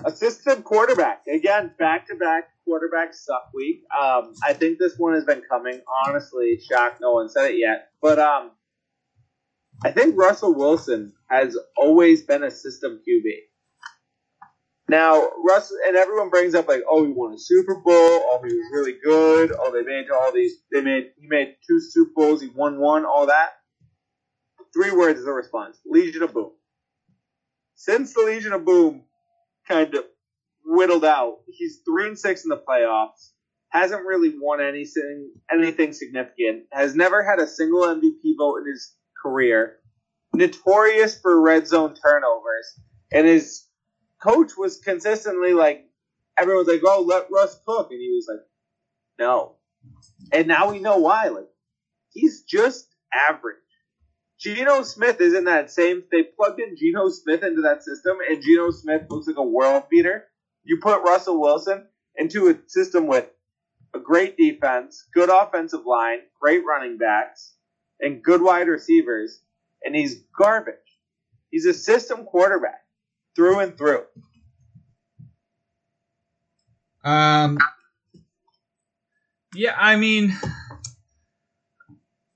assistant 0.04 0.64
quarterback. 0.64 1.22
Again, 1.26 1.72
back 1.78 2.06
to 2.06 2.14
back 2.14 2.44
quarterback 2.64 3.12
suck 3.12 3.50
week. 3.52 3.82
Um, 4.00 4.32
I 4.44 4.52
think 4.52 4.78
this 4.78 4.96
one 4.96 5.14
has 5.14 5.24
been 5.24 5.42
coming. 5.48 5.80
Honestly, 6.06 6.60
shocked 6.70 7.00
no 7.00 7.12
one 7.12 7.28
said 7.28 7.50
it 7.50 7.58
yet, 7.58 7.88
but 8.00 8.18
um, 8.18 8.52
I 9.84 9.90
think 9.90 10.16
Russell 10.16 10.54
Wilson 10.54 11.12
has 11.28 11.58
always 11.76 12.22
been 12.22 12.42
a 12.42 12.50
system 12.50 13.00
QB. 13.06 13.30
Now, 14.90 15.28
Russ 15.46 15.72
and 15.86 15.96
everyone 15.96 16.30
brings 16.30 16.56
up 16.56 16.66
like, 16.66 16.82
oh, 16.90 17.04
he 17.04 17.12
won 17.12 17.32
a 17.32 17.38
Super 17.38 17.76
Bowl. 17.76 17.84
Oh, 17.94 18.40
he 18.44 18.52
was 18.52 18.72
really 18.72 18.96
good. 19.00 19.52
Oh, 19.56 19.70
they 19.70 19.82
made 19.82 20.10
all 20.10 20.32
these. 20.32 20.54
They 20.72 20.80
made 20.80 21.12
he 21.16 21.28
made 21.28 21.54
two 21.64 21.78
Super 21.78 22.10
Bowls. 22.16 22.42
He 22.42 22.48
won 22.48 22.80
one. 22.80 23.04
All 23.04 23.26
that. 23.26 23.50
Three 24.74 24.90
words 24.90 25.20
is 25.20 25.28
a 25.28 25.32
response: 25.32 25.78
Legion 25.86 26.24
of 26.24 26.34
Boom. 26.34 26.50
Since 27.76 28.14
the 28.14 28.22
Legion 28.22 28.52
of 28.52 28.64
Boom 28.64 29.04
kind 29.68 29.94
of 29.94 30.06
whittled 30.64 31.04
out, 31.04 31.38
he's 31.46 31.82
three 31.84 32.08
and 32.08 32.18
six 32.18 32.42
in 32.42 32.48
the 32.48 32.56
playoffs. 32.56 33.30
Hasn't 33.68 34.04
really 34.04 34.34
won 34.40 34.60
anything 34.60 35.30
anything 35.52 35.92
significant. 35.92 36.64
Has 36.72 36.96
never 36.96 37.22
had 37.22 37.38
a 37.38 37.46
single 37.46 37.82
MVP 37.82 38.34
vote 38.36 38.56
in 38.56 38.72
his 38.72 38.92
career. 39.22 39.76
Notorious 40.34 41.16
for 41.16 41.40
red 41.40 41.68
zone 41.68 41.94
turnovers, 41.94 42.80
and 43.12 43.28
his 43.28 43.69
coach 44.22 44.52
was 44.56 44.78
consistently 44.78 45.52
like, 45.52 45.86
everyone's 46.38 46.68
like, 46.68 46.82
"Oh, 46.84 47.02
let 47.02 47.30
Russ 47.30 47.60
cook," 47.66 47.90
and 47.90 48.00
he 48.00 48.10
was 48.10 48.26
like, 48.28 48.46
"No." 49.18 49.56
And 50.32 50.46
now 50.46 50.70
we 50.70 50.78
know 50.78 50.98
why. 50.98 51.28
Like, 51.28 51.48
he's 52.10 52.42
just 52.42 52.94
average. 53.28 53.56
Geno 54.38 54.82
Smith 54.82 55.20
is 55.20 55.34
in 55.34 55.44
that 55.44 55.70
same. 55.70 56.04
They 56.10 56.22
plugged 56.22 56.60
in 56.60 56.76
Geno 56.76 57.08
Smith 57.10 57.42
into 57.42 57.62
that 57.62 57.82
system, 57.82 58.18
and 58.26 58.42
Geno 58.42 58.70
Smith 58.70 59.02
looks 59.10 59.26
like 59.26 59.36
a 59.36 59.42
world 59.42 59.84
beater. 59.90 60.24
You 60.64 60.78
put 60.80 61.02
Russell 61.02 61.40
Wilson 61.40 61.86
into 62.16 62.48
a 62.48 62.58
system 62.68 63.06
with 63.06 63.28
a 63.94 63.98
great 63.98 64.36
defense, 64.36 65.06
good 65.12 65.30
offensive 65.30 65.84
line, 65.84 66.20
great 66.40 66.64
running 66.64 66.96
backs, 66.96 67.54
and 68.00 68.22
good 68.22 68.40
wide 68.40 68.68
receivers, 68.68 69.42
and 69.82 69.94
he's 69.94 70.22
garbage. 70.38 70.74
He's 71.50 71.66
a 71.66 71.74
system 71.74 72.24
quarterback 72.24 72.84
through 73.34 73.60
and 73.60 73.76
through. 73.76 74.04
Um, 77.04 77.58
yeah, 79.54 79.74
I 79.78 79.96
mean, 79.96 80.32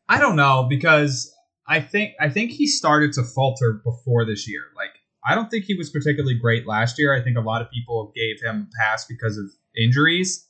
I 0.09 0.19
don't 0.19 0.37
know 0.37 0.67
because 0.69 1.33
I 1.67 1.81
think 1.81 2.15
I 2.21 2.29
think 2.29 2.51
he 2.51 2.67
started 2.67 3.13
to 3.15 3.23
falter 3.23 3.81
before 3.85 4.25
this 4.25 4.49
year. 4.49 4.63
Like, 4.77 4.91
I 5.27 5.35
don't 5.35 5.51
think 5.51 5.65
he 5.65 5.75
was 5.75 5.91
particularly 5.91 6.39
great 6.39 6.67
last 6.67 6.99
year. 6.99 7.15
I 7.15 7.23
think 7.23 7.37
a 7.37 7.43
lot 7.43 7.63
of 7.63 7.71
people 7.71 8.13
gave 8.15 8.41
him 8.43 8.69
a 8.69 8.83
pass 8.83 9.05
because 9.07 9.39
of 9.39 9.47
injuries 9.77 10.47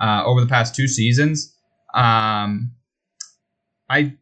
uh, 0.00 0.22
over 0.24 0.40
the 0.40 0.46
past 0.46 0.74
two 0.74 0.88
seasons. 0.88 1.54
Um, 1.94 2.72
I 3.88 4.14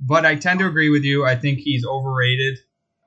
but 0.00 0.24
I 0.24 0.36
tend 0.36 0.60
to 0.60 0.66
agree 0.66 0.90
with 0.90 1.04
you. 1.04 1.24
I 1.26 1.36
think 1.36 1.58
he's 1.58 1.84
overrated. 1.84 2.58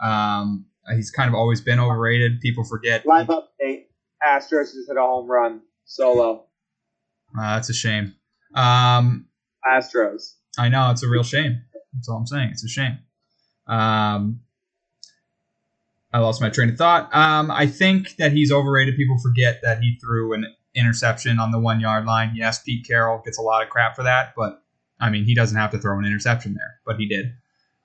Um, 0.01 0.65
he's 0.95 1.11
kind 1.11 1.29
of 1.29 1.35
always 1.35 1.61
been 1.61 1.79
overrated. 1.79 2.41
People 2.41 2.63
forget. 2.63 3.05
Live 3.05 3.27
update. 3.27 3.85
Astros 4.25 4.73
just 4.73 4.87
hit 4.87 4.97
a 4.97 5.01
home 5.01 5.29
run 5.29 5.61
solo. 5.85 6.45
Uh, 7.37 7.55
that's 7.55 7.69
a 7.69 7.73
shame. 7.73 8.15
Um, 8.55 9.27
Astros. 9.67 10.33
I 10.57 10.69
know 10.69 10.91
it's 10.91 11.03
a 11.03 11.09
real 11.09 11.23
shame. 11.23 11.61
That's 11.93 12.07
all 12.07 12.17
I'm 12.17 12.27
saying. 12.27 12.49
It's 12.51 12.63
a 12.63 12.69
shame. 12.69 12.99
Um, 13.67 14.41
I 16.11 16.19
lost 16.19 16.41
my 16.41 16.49
train 16.49 16.69
of 16.69 16.77
thought. 16.77 17.13
Um, 17.13 17.49
I 17.49 17.65
think 17.65 18.17
that 18.17 18.31
he's 18.31 18.51
overrated. 18.51 18.95
People 18.95 19.17
forget 19.17 19.61
that 19.63 19.79
he 19.79 19.97
threw 19.99 20.33
an 20.33 20.45
interception 20.75 21.39
on 21.39 21.51
the 21.51 21.59
one 21.59 21.79
yard 21.79 22.05
line. 22.05 22.33
Yes, 22.35 22.61
Pete 22.61 22.85
Carroll 22.85 23.21
gets 23.23 23.37
a 23.37 23.41
lot 23.41 23.63
of 23.63 23.69
crap 23.69 23.95
for 23.95 24.03
that, 24.03 24.33
but 24.35 24.61
I 24.99 25.09
mean, 25.09 25.25
he 25.25 25.33
doesn't 25.33 25.57
have 25.57 25.71
to 25.71 25.79
throw 25.79 25.97
an 25.97 26.05
interception 26.05 26.53
there, 26.53 26.79
but 26.85 26.97
he 26.97 27.07
did. 27.07 27.33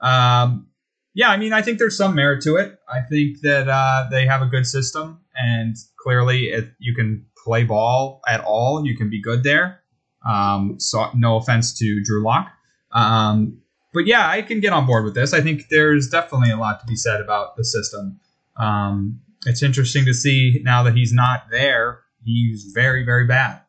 Um, 0.00 0.68
yeah, 1.14 1.30
I 1.30 1.36
mean, 1.36 1.52
I 1.52 1.62
think 1.62 1.78
there's 1.78 1.96
some 1.96 2.14
merit 2.14 2.42
to 2.44 2.56
it. 2.56 2.78
I 2.88 3.00
think 3.00 3.40
that 3.40 3.68
uh, 3.68 4.08
they 4.10 4.26
have 4.26 4.42
a 4.42 4.46
good 4.46 4.66
system, 4.66 5.20
and 5.34 5.76
clearly, 5.96 6.50
if 6.50 6.66
you 6.78 6.94
can 6.94 7.26
play 7.44 7.64
ball 7.64 8.20
at 8.28 8.40
all, 8.40 8.84
you 8.84 8.96
can 8.96 9.10
be 9.10 9.20
good 9.20 9.42
there. 9.42 9.80
Um, 10.28 10.76
so, 10.78 11.10
no 11.14 11.36
offense 11.36 11.76
to 11.78 12.02
Drew 12.04 12.22
Lock. 12.22 12.48
Um, 12.92 13.60
but 13.92 14.06
yeah, 14.06 14.28
I 14.28 14.42
can 14.42 14.60
get 14.60 14.72
on 14.72 14.86
board 14.86 15.04
with 15.04 15.14
this. 15.14 15.32
I 15.32 15.40
think 15.40 15.68
there's 15.70 16.08
definitely 16.08 16.50
a 16.50 16.56
lot 16.56 16.80
to 16.80 16.86
be 16.86 16.96
said 16.96 17.20
about 17.20 17.56
the 17.56 17.64
system. 17.64 18.20
Um, 18.56 19.20
it's 19.46 19.62
interesting 19.62 20.04
to 20.04 20.14
see 20.14 20.60
now 20.62 20.82
that 20.82 20.94
he's 20.94 21.12
not 21.12 21.44
there. 21.50 22.00
He's 22.24 22.70
very, 22.74 23.04
very 23.04 23.26
bad. 23.26 23.62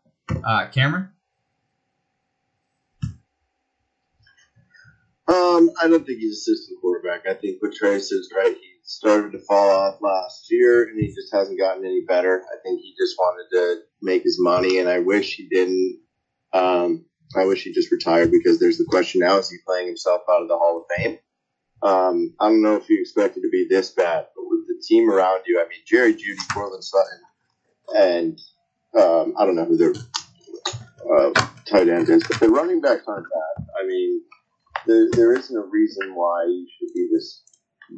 Uh, 0.44 0.68
Cameron? 0.68 1.10
Um, 5.30 5.70
I 5.80 5.88
don't 5.88 6.06
think 6.08 6.20
he's 6.20 6.38
a 6.38 6.42
system 6.42 6.78
quarterback. 6.82 7.28
I 7.30 7.36
think 7.36 7.62
what 7.62 7.74
is 7.74 8.34
right. 8.36 8.56
He 8.60 8.70
started 8.84 9.32
to 9.34 9.40
fall 9.40 9.70
off 9.70 10.02
last 10.02 10.48
year, 10.50 10.86
and 10.86 11.00
he 11.00 11.14
just 11.14 11.32
hasn't 11.32 11.60
gotten 11.60 11.86
any 11.86 12.02
better. 12.08 12.42
I 12.52 12.58
think 12.64 12.82
he 12.82 12.96
just 13.00 13.16
wanted 13.16 13.56
to 13.56 13.82
make 14.02 14.24
his 14.24 14.38
money, 14.40 14.80
and 14.80 14.90
I 14.90 15.00
wish 15.00 15.36
he 15.36 15.48
didn't. 15.48 16.00
Um, 16.52 17.06
I 17.38 17.46
wish 17.46 17.62
he 17.62 17.72
just 17.72 17.92
retired 17.92 18.32
because 18.32 18.60
there's 18.60 18.80
the 18.80 18.88
question 18.90 19.20
now: 19.20 19.38
Is 19.38 19.52
he 19.52 19.58
playing 19.68 19.86
himself 19.86 20.22
out 20.28 20.42
of 20.42 20.48
the 20.48 20.58
Hall 20.58 20.84
of 20.84 20.98
Fame? 20.98 21.20
Um, 21.84 22.34
I 22.40 22.50
don't 22.50 22.64
know 22.64 22.78
if 22.78 22.90
you 22.90 23.00
expected 23.00 23.42
to 23.42 23.50
be 23.50 23.68
this 23.70 23.92
bad, 23.92 24.26
but 24.36 24.44
with 24.48 24.68
the 24.68 24.84
team 24.88 25.12
around 25.12 25.44
you, 25.46 25.62
I 25.62 25.70
mean, 25.70 25.80
Jerry 25.86 26.14
Jeudy, 26.16 26.42
Courtland 26.52 26.84
Sutton, 26.84 27.20
and 27.96 28.40
um, 29.00 29.36
I 29.38 29.46
don't 29.46 29.56
know 29.56 29.66
who 29.66 29.78
their 29.78 29.94
uh, 29.94 31.32
tight 31.66 31.88
end 31.88 32.10
is, 32.10 32.24
but 32.28 32.40
the 32.40 32.50
running 32.50 32.82
backs 32.82 33.04
aren't 33.08 33.28
bad. 33.28 33.68
I 33.80 33.86
mean, 33.86 34.24
there, 34.90 35.08
there 35.12 35.34
isn't 35.34 35.56
a 35.56 35.66
reason 35.66 36.16
why 36.16 36.46
you 36.46 36.68
should 36.78 36.94
be 36.94 37.10
this 37.14 37.44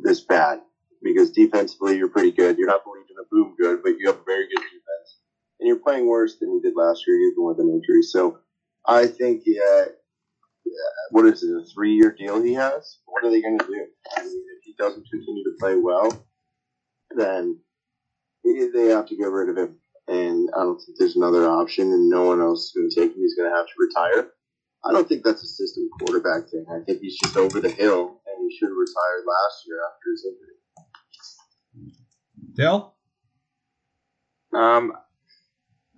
this 0.03 0.21
bad 0.21 0.59
because 1.03 1.31
defensively 1.31 1.97
you're 1.97 2.09
pretty 2.09 2.31
good. 2.31 2.57
You're 2.57 2.67
not 2.67 2.81
Legion 2.85 3.17
of 3.19 3.29
Boom 3.29 3.55
good, 3.59 3.81
but 3.83 3.97
you 3.97 4.07
have 4.07 4.17
a 4.17 4.23
very 4.25 4.47
good 4.47 4.61
defense, 4.61 5.17
and 5.59 5.67
you're 5.67 5.79
playing 5.79 6.07
worse 6.07 6.37
than 6.39 6.51
you 6.51 6.61
did 6.61 6.75
last 6.75 7.03
year, 7.07 7.17
even 7.17 7.45
with 7.45 7.59
an 7.59 7.69
injury. 7.69 8.03
So 8.03 8.39
I 8.85 9.07
think, 9.07 9.43
yeah, 9.45 9.85
what 11.11 11.25
is 11.25 11.43
it, 11.43 11.49
a 11.49 11.65
three 11.73 11.93
year 11.93 12.15
deal 12.17 12.41
he 12.41 12.53
has? 12.53 12.99
What 13.05 13.25
are 13.25 13.31
they 13.31 13.41
going 13.41 13.57
to 13.57 13.65
do? 13.65 13.85
I 14.17 14.23
mean, 14.23 14.43
if 14.57 14.63
he 14.63 14.75
doesn't 14.77 15.07
continue 15.09 15.43
to 15.43 15.57
play 15.59 15.75
well, 15.75 16.25
then 17.15 17.59
they 18.43 18.85
have 18.89 19.07
to 19.07 19.17
get 19.17 19.29
rid 19.29 19.49
of 19.49 19.57
him. 19.57 19.77
And 20.07 20.49
I 20.55 20.63
don't 20.63 20.79
think 20.79 20.97
there's 20.97 21.15
another 21.15 21.47
option, 21.47 21.91
and 21.91 22.09
no 22.09 22.25
one 22.25 22.41
else 22.41 22.65
is 22.65 22.73
going 22.75 22.89
to 22.89 22.95
take 22.95 23.15
him. 23.15 23.21
He's 23.21 23.35
going 23.35 23.49
to 23.49 23.55
have 23.55 23.65
to 23.65 23.73
retire. 23.79 24.31
I 24.83 24.91
don't 24.91 25.07
think 25.07 25.23
that's 25.23 25.43
a 25.43 25.47
system 25.47 25.89
quarterback 25.99 26.49
thing. 26.49 26.65
I 26.69 26.83
think 26.83 27.01
he's 27.01 27.17
just 27.19 27.37
over 27.37 27.59
the 27.59 27.69
hill, 27.69 28.21
and 28.25 28.49
he 28.49 28.57
should 28.57 28.69
have 28.69 28.77
retired 28.77 29.25
last 29.27 29.63
year 29.67 29.79
after 29.87 30.11
his 30.11 30.25
injury. 30.25 30.55
Dale? 32.55 32.95
Um, 34.53 34.93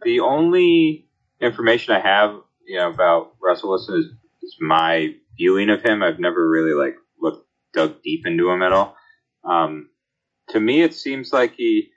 the 0.04 0.20
only 0.20 1.08
information 1.42 1.96
I 1.96 2.00
have, 2.00 2.36
you 2.66 2.78
know, 2.78 2.90
about 2.90 3.36
Russell 3.42 3.70
Wilson 3.70 3.96
is, 3.96 4.06
is 4.42 4.58
my 4.60 5.16
viewing 5.38 5.70
of 5.70 5.82
him. 5.82 6.04
I've 6.04 6.20
never 6.20 6.48
really 6.48 6.74
like 6.74 6.96
looked 7.20 7.48
dug 7.74 8.02
deep 8.04 8.26
into 8.26 8.50
him 8.50 8.62
at 8.62 8.74
all. 8.74 8.96
Um, 9.44 9.90
to 10.50 10.60
me, 10.60 10.82
it 10.82 10.94
seems 10.94 11.34
like 11.34 11.56
he 11.56 11.90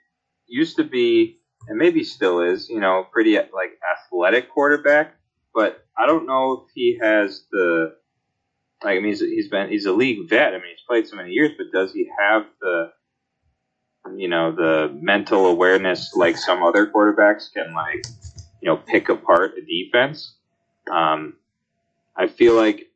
used 0.47 0.77
to 0.77 0.83
be, 0.83 1.39
and 1.67 1.77
maybe 1.77 2.03
still 2.03 2.41
is, 2.41 2.69
you 2.69 2.79
know, 2.79 3.05
pretty 3.11 3.35
like 3.35 3.77
athletic 3.93 4.49
quarterback. 4.51 5.16
But 5.57 5.83
I 5.97 6.05
don't 6.05 6.27
know 6.27 6.65
if 6.67 6.71
he 6.75 6.99
has 7.01 7.45
the 7.51 7.95
like. 8.83 8.95
I 8.95 8.99
mean, 8.99 9.07
he's, 9.07 9.21
he's 9.21 9.47
been 9.47 9.71
he's 9.71 9.87
a 9.87 9.91
league 9.91 10.29
vet. 10.29 10.53
I 10.53 10.57
mean, 10.57 10.69
he's 10.69 10.85
played 10.87 11.07
so 11.07 11.15
many 11.15 11.31
years, 11.31 11.53
but 11.57 11.71
does 11.73 11.91
he 11.93 12.07
have 12.19 12.45
the 12.61 12.91
you 14.15 14.27
know 14.27 14.51
the 14.51 14.95
mental 15.01 15.47
awareness 15.47 16.13
like 16.15 16.37
some 16.37 16.61
other 16.61 16.85
quarterbacks 16.85 17.51
can 17.51 17.73
like 17.73 18.05
you 18.61 18.67
know 18.67 18.77
pick 18.77 19.09
apart 19.09 19.55
a 19.57 19.65
defense? 19.65 20.35
Um, 20.91 21.37
I 22.15 22.27
feel 22.27 22.53
like 22.53 22.91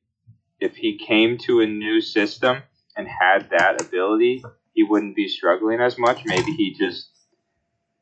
if 0.59 0.75
he 0.75 0.99
came 0.99 1.39
to 1.39 1.61
a 1.61 1.65
new 1.65 1.99
system 1.99 2.61
and 2.95 3.07
had 3.07 3.49
that 3.49 3.81
ability, 3.81 4.43
he 4.75 4.83
wouldn't 4.83 5.15
be 5.15 5.27
struggling 5.27 5.81
as 5.81 5.97
much. 5.97 6.25
Maybe 6.25 6.51
he 6.51 6.75
just 6.77 7.09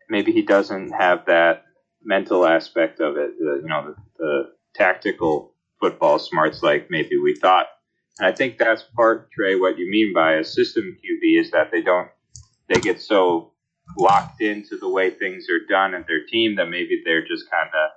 maybe 0.10 0.34
he 0.34 0.42
doesn't 0.42 0.92
have 0.92 1.28
that 1.28 1.64
mental 2.04 2.46
aspect 2.46 3.00
of 3.00 3.16
it. 3.16 3.40
The, 3.40 3.62
you 3.64 3.70
know, 3.70 3.96
the, 3.96 4.09
the 4.20 4.52
tactical 4.76 5.54
football 5.80 6.20
smarts 6.20 6.62
like 6.62 6.88
maybe 6.90 7.18
we 7.18 7.36
thought. 7.36 7.68
And 8.20 8.28
I 8.28 8.32
think 8.32 8.58
that's 8.58 8.84
part, 8.96 9.32
Trey, 9.32 9.56
what 9.56 9.78
you 9.78 9.90
mean 9.90 10.14
by 10.14 10.34
a 10.34 10.44
system 10.44 10.98
QB 10.98 11.42
is 11.42 11.52
that 11.52 11.72
they 11.72 11.82
don't 11.82 12.10
they 12.68 12.80
get 12.80 13.02
so 13.02 13.54
locked 13.98 14.42
into 14.42 14.78
the 14.78 14.90
way 14.90 15.10
things 15.10 15.48
are 15.50 15.66
done 15.68 15.96
at 15.96 16.06
their 16.06 16.26
team 16.26 16.58
that 16.58 16.70
maybe 16.70 17.02
they're 17.04 17.26
just 17.26 17.50
kind 17.50 17.70
of 17.74 17.90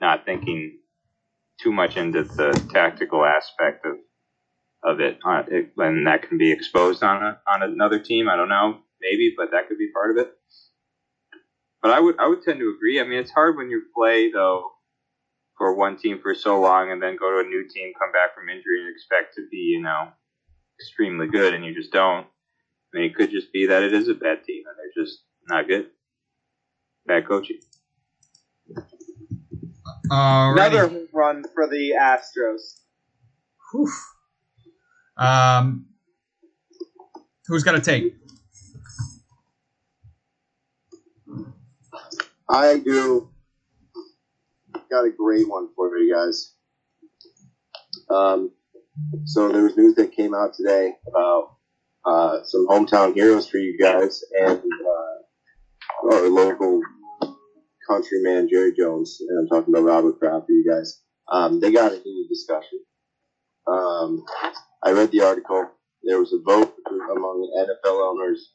not 0.00 0.24
thinking 0.24 0.78
too 1.60 1.72
much 1.72 1.96
into 1.96 2.24
the 2.24 2.50
tactical 2.72 3.24
aspect 3.24 3.84
of 3.86 3.96
of 4.82 4.98
it, 4.98 5.18
uh, 5.26 5.42
and 5.76 6.06
that 6.06 6.26
can 6.26 6.38
be 6.38 6.50
exposed 6.50 7.02
on 7.02 7.22
a, 7.22 7.38
on 7.46 7.62
another 7.62 7.98
team. 7.98 8.30
I 8.30 8.36
don't 8.36 8.48
know, 8.48 8.78
maybe, 9.02 9.34
but 9.36 9.50
that 9.50 9.68
could 9.68 9.76
be 9.76 9.90
part 9.92 10.10
of 10.10 10.16
it. 10.16 10.32
But 11.82 11.90
I 11.90 12.00
would 12.00 12.18
I 12.18 12.26
would 12.28 12.42
tend 12.42 12.60
to 12.60 12.74
agree. 12.74 12.98
I 12.98 13.04
mean, 13.04 13.18
it's 13.18 13.30
hard 13.30 13.56
when 13.56 13.68
you 13.68 13.82
play 13.94 14.30
though 14.32 14.70
for 15.60 15.74
one 15.74 15.98
team 15.98 16.18
for 16.22 16.34
so 16.34 16.58
long 16.58 16.90
and 16.90 17.02
then 17.02 17.16
go 17.20 17.30
to 17.30 17.46
a 17.46 17.48
new 17.50 17.68
team, 17.68 17.92
come 17.98 18.10
back 18.12 18.34
from 18.34 18.48
injury, 18.48 18.80
and 18.80 18.88
expect 18.88 19.34
to 19.34 19.46
be 19.50 19.58
you 19.58 19.82
know 19.82 20.08
extremely 20.80 21.26
good, 21.26 21.52
and 21.52 21.62
you 21.62 21.74
just 21.74 21.92
don't. 21.92 22.26
I 22.94 22.98
mean, 22.98 23.10
it 23.10 23.14
could 23.14 23.30
just 23.30 23.52
be 23.52 23.66
that 23.66 23.82
it 23.82 23.92
is 23.92 24.08
a 24.08 24.14
bad 24.14 24.42
team 24.42 24.64
and 24.66 24.76
they're 24.78 25.04
just 25.04 25.20
not 25.48 25.68
good. 25.68 25.90
Bad 27.06 27.28
coaching. 27.28 27.58
Alrighty. 30.10 30.52
Another 30.54 31.06
run 31.12 31.44
for 31.54 31.68
the 31.68 31.92
Astros. 32.00 32.80
Whew. 33.70 33.92
Um, 35.18 35.86
who's 37.46 37.62
got 37.62 37.72
to 37.72 37.80
take? 37.80 38.14
I 42.48 42.78
do. 42.78 43.29
Got 44.90 45.06
a 45.06 45.10
great 45.10 45.48
one 45.48 45.68
for 45.76 45.96
you 45.98 46.14
guys. 46.14 46.54
Um, 48.10 48.52
so 49.24 49.50
there 49.52 49.62
was 49.64 49.76
news 49.76 49.94
that 49.96 50.12
came 50.12 50.34
out 50.34 50.54
today 50.54 50.94
about 51.08 51.56
uh, 52.04 52.38
some 52.44 52.66
hometown 52.68 53.14
heroes 53.14 53.48
for 53.48 53.58
you 53.58 53.78
guys 53.78 54.22
and 54.40 54.58
uh, 54.60 56.14
our 56.14 56.28
local 56.28 56.80
countryman 57.88 58.48
Jerry 58.50 58.72
Jones, 58.76 59.18
and 59.20 59.38
I'm 59.38 59.48
talking 59.48 59.74
about 59.74 59.86
Robert 59.86 60.18
Kraft 60.18 60.46
for 60.46 60.52
you 60.52 60.64
guys. 60.70 61.00
Um, 61.30 61.60
they 61.60 61.72
got 61.72 61.92
heated 61.92 62.28
discussion. 62.28 62.80
Um, 63.66 64.24
I 64.82 64.92
read 64.92 65.10
the 65.12 65.22
article. 65.22 65.70
There 66.04 66.18
was 66.18 66.32
a 66.32 66.40
vote 66.44 66.74
among 66.88 67.52
NFL 67.58 68.10
owners. 68.10 68.52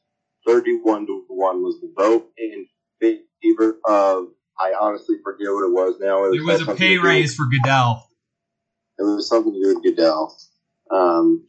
31 0.48 1.08
to 1.08 1.26
1 1.28 1.64
was 1.64 1.80
the 1.82 1.94
vote 1.98 2.30
in 2.38 2.68
favor 3.02 3.78
of, 3.88 4.28
I 4.60 4.74
honestly 4.80 5.18
forget 5.24 5.48
what 5.50 5.68
it 5.68 5.74
was 5.74 5.96
now. 6.00 6.26
It 6.26 6.44
was 6.44 6.62
a 6.68 6.76
pay 6.76 6.98
raise 6.98 7.36
for 7.36 7.46
Goodell. 7.46 8.10
It 8.98 9.04
was 9.04 9.28
something 9.28 9.54
to 9.54 9.62
do 9.62 9.76
with 9.76 9.84
Goodell. 9.84 10.38
Um, 10.90 11.46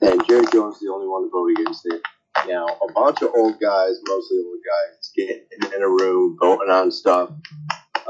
and 0.00 0.26
Jerry 0.26 0.46
Jones 0.52 0.76
is 0.76 0.82
the 0.82 0.92
only 0.92 1.06
one 1.06 1.24
to 1.24 1.30
vote 1.30 1.50
against 1.50 1.86
it. 1.86 2.00
Now, 2.48 2.66
a 2.66 2.92
bunch 2.92 3.22
of 3.22 3.30
old 3.36 3.60
guys, 3.60 3.96
mostly 4.08 4.38
old 4.38 4.60
guys, 4.64 5.10
getting 5.14 5.74
in 5.74 5.82
a 5.82 5.88
room, 5.88 6.36
voting 6.40 6.70
on 6.70 6.90
stuff. 6.90 7.30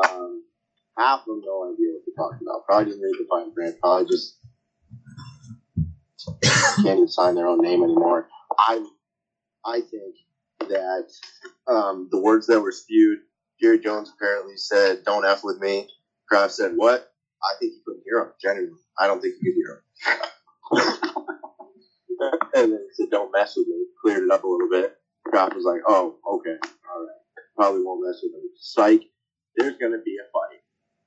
Um, 0.09 0.45
half 0.97 1.21
of 1.21 1.27
them 1.27 1.43
no 1.45 1.73
idea 1.73 1.93
what 1.93 2.03
they're 2.07 2.25
talking 2.25 2.47
about. 2.47 2.65
Probably 2.65 2.93
didn't 2.93 3.03
read 3.03 3.15
the 3.19 3.27
fine 3.29 3.53
print. 3.53 3.77
Probably 3.81 4.07
just 4.07 4.39
can't 6.77 6.87
even 6.87 7.09
sign 7.09 7.35
their 7.35 7.49
own 7.49 7.61
name 7.61 7.83
anymore. 7.83 8.29
I, 8.59 8.85
I 9.65 9.81
think 9.81 10.17
that 10.71 11.11
um, 11.67 12.09
the 12.11 12.21
words 12.21 12.47
that 12.47 12.61
were 12.61 12.73
spewed, 12.73 13.19
Jerry 13.63 13.79
Jones 13.79 14.13
apparently 14.13 14.57
said, 14.57 15.05
"Don't 15.05 15.25
f 15.25 15.45
with 15.45 15.61
me." 15.61 15.89
Kraft 16.29 16.55
said, 16.55 16.77
"What?" 16.77 17.13
I 17.45 17.55
think 17.61 17.75
he 17.75 17.81
couldn't 17.85 18.03
hear 18.05 18.19
him. 18.19 18.33
Genuinely, 18.41 18.81
I 18.99 19.07
don't 19.07 19.21
think 19.21 19.35
he 19.41 19.47
could 19.47 19.55
hear 19.55 19.85
him. 20.73 21.13
and 22.55 22.73
then 22.73 22.89
he 22.89 22.95
said, 22.95 23.11
"Don't 23.11 23.31
mess 23.31 23.55
with 23.57 23.69
me." 23.69 23.87
Cleared 24.03 24.25
it 24.25 24.33
up 24.33 24.43
a 24.43 24.49
little 24.49 24.69
bit. 24.69 24.99
Kraft 25.25 25.55
was 25.55 25.65
like, 25.65 25.81
"Oh, 25.87 26.19
okay, 26.27 26.57
all 26.93 27.03
right, 27.07 27.47
probably 27.55 27.85
won't 27.85 28.05
mess 28.05 28.19
with 28.21 28.35
him." 28.35 28.51
Psych. 28.59 29.03
There's 29.57 29.79
gonna 29.79 30.03
be 30.05 30.17
a 30.17 30.27
fight. 30.33 30.61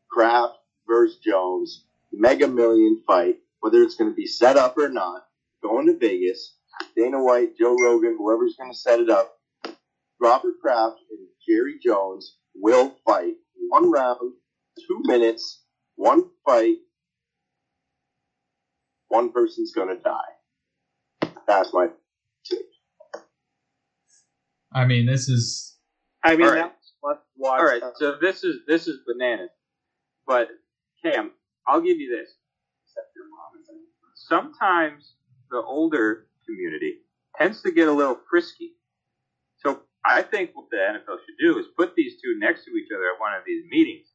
Kraft 0.10 0.56
versus 0.88 1.18
Jones, 1.18 1.88
Mega 2.14 2.48
Million 2.48 3.04
fight. 3.06 3.42
Whether 3.60 3.84
it's 3.84 3.96
gonna 3.96 4.14
be 4.14 4.28
set 4.28 4.56
up 4.56 4.78
or 4.78 4.88
not, 4.88 5.28
going 5.62 5.88
to 5.88 5.98
Vegas. 5.98 6.56
Dana 6.96 7.22
White, 7.22 7.58
Joe 7.58 7.76
Rogan, 7.76 8.16
whoever's 8.18 8.56
gonna 8.56 8.74
set 8.74 9.02
it 9.02 9.10
up. 9.10 9.40
Robert 10.22 10.54
Kraft 10.62 11.00
and 11.12 11.28
Jerry 11.46 11.80
Jones 11.84 12.38
will 12.56 12.96
fight 13.06 13.34
one 13.70 13.92
round, 13.92 14.34
two 14.88 15.02
minutes, 15.04 15.64
one 15.96 16.24
fight. 16.46 16.78
One 19.10 19.32
person's 19.32 19.72
gonna 19.74 19.96
die. 19.96 20.34
That's 21.48 21.74
my 21.74 21.90
I 24.74 24.86
mean, 24.86 25.06
this 25.06 25.30
is 25.30 25.78
I 26.24 26.36
mean, 26.36 26.48
All 26.48 26.54
right. 26.54 26.62
that's 26.64 26.94
must 27.04 27.22
watch. 27.38 27.60
All 27.60 27.66
right, 27.66 27.84
so 27.98 28.18
this 28.20 28.44
is 28.44 28.58
this 28.68 28.88
is 28.88 29.00
bananas. 29.08 29.52
But 30.28 30.50
Cam, 31.04 31.32
I'll 31.68 31.82
give 31.82 31.98
you 31.98 32.16
this. 32.18 32.34
Sometimes 34.16 35.16
the 35.52 35.62
older 35.62 36.28
community 36.46 36.96
tends 37.38 37.62
to 37.64 37.72
get 37.72 37.88
a 37.88 37.92
little 37.92 38.20
frisky. 38.30 38.75
I 40.08 40.22
think 40.22 40.52
what 40.54 40.70
the 40.70 40.78
NFL 40.78 41.18
should 41.26 41.40
do 41.40 41.58
is 41.60 41.66
put 41.78 41.96
these 41.96 42.14
two 42.22 42.38
next 42.40 42.66
to 42.66 42.72
each 42.72 42.90
other 42.94 43.06
at 43.14 43.20
one 43.20 43.34
of 43.34 43.44
these 43.46 43.64
meetings 43.70 44.08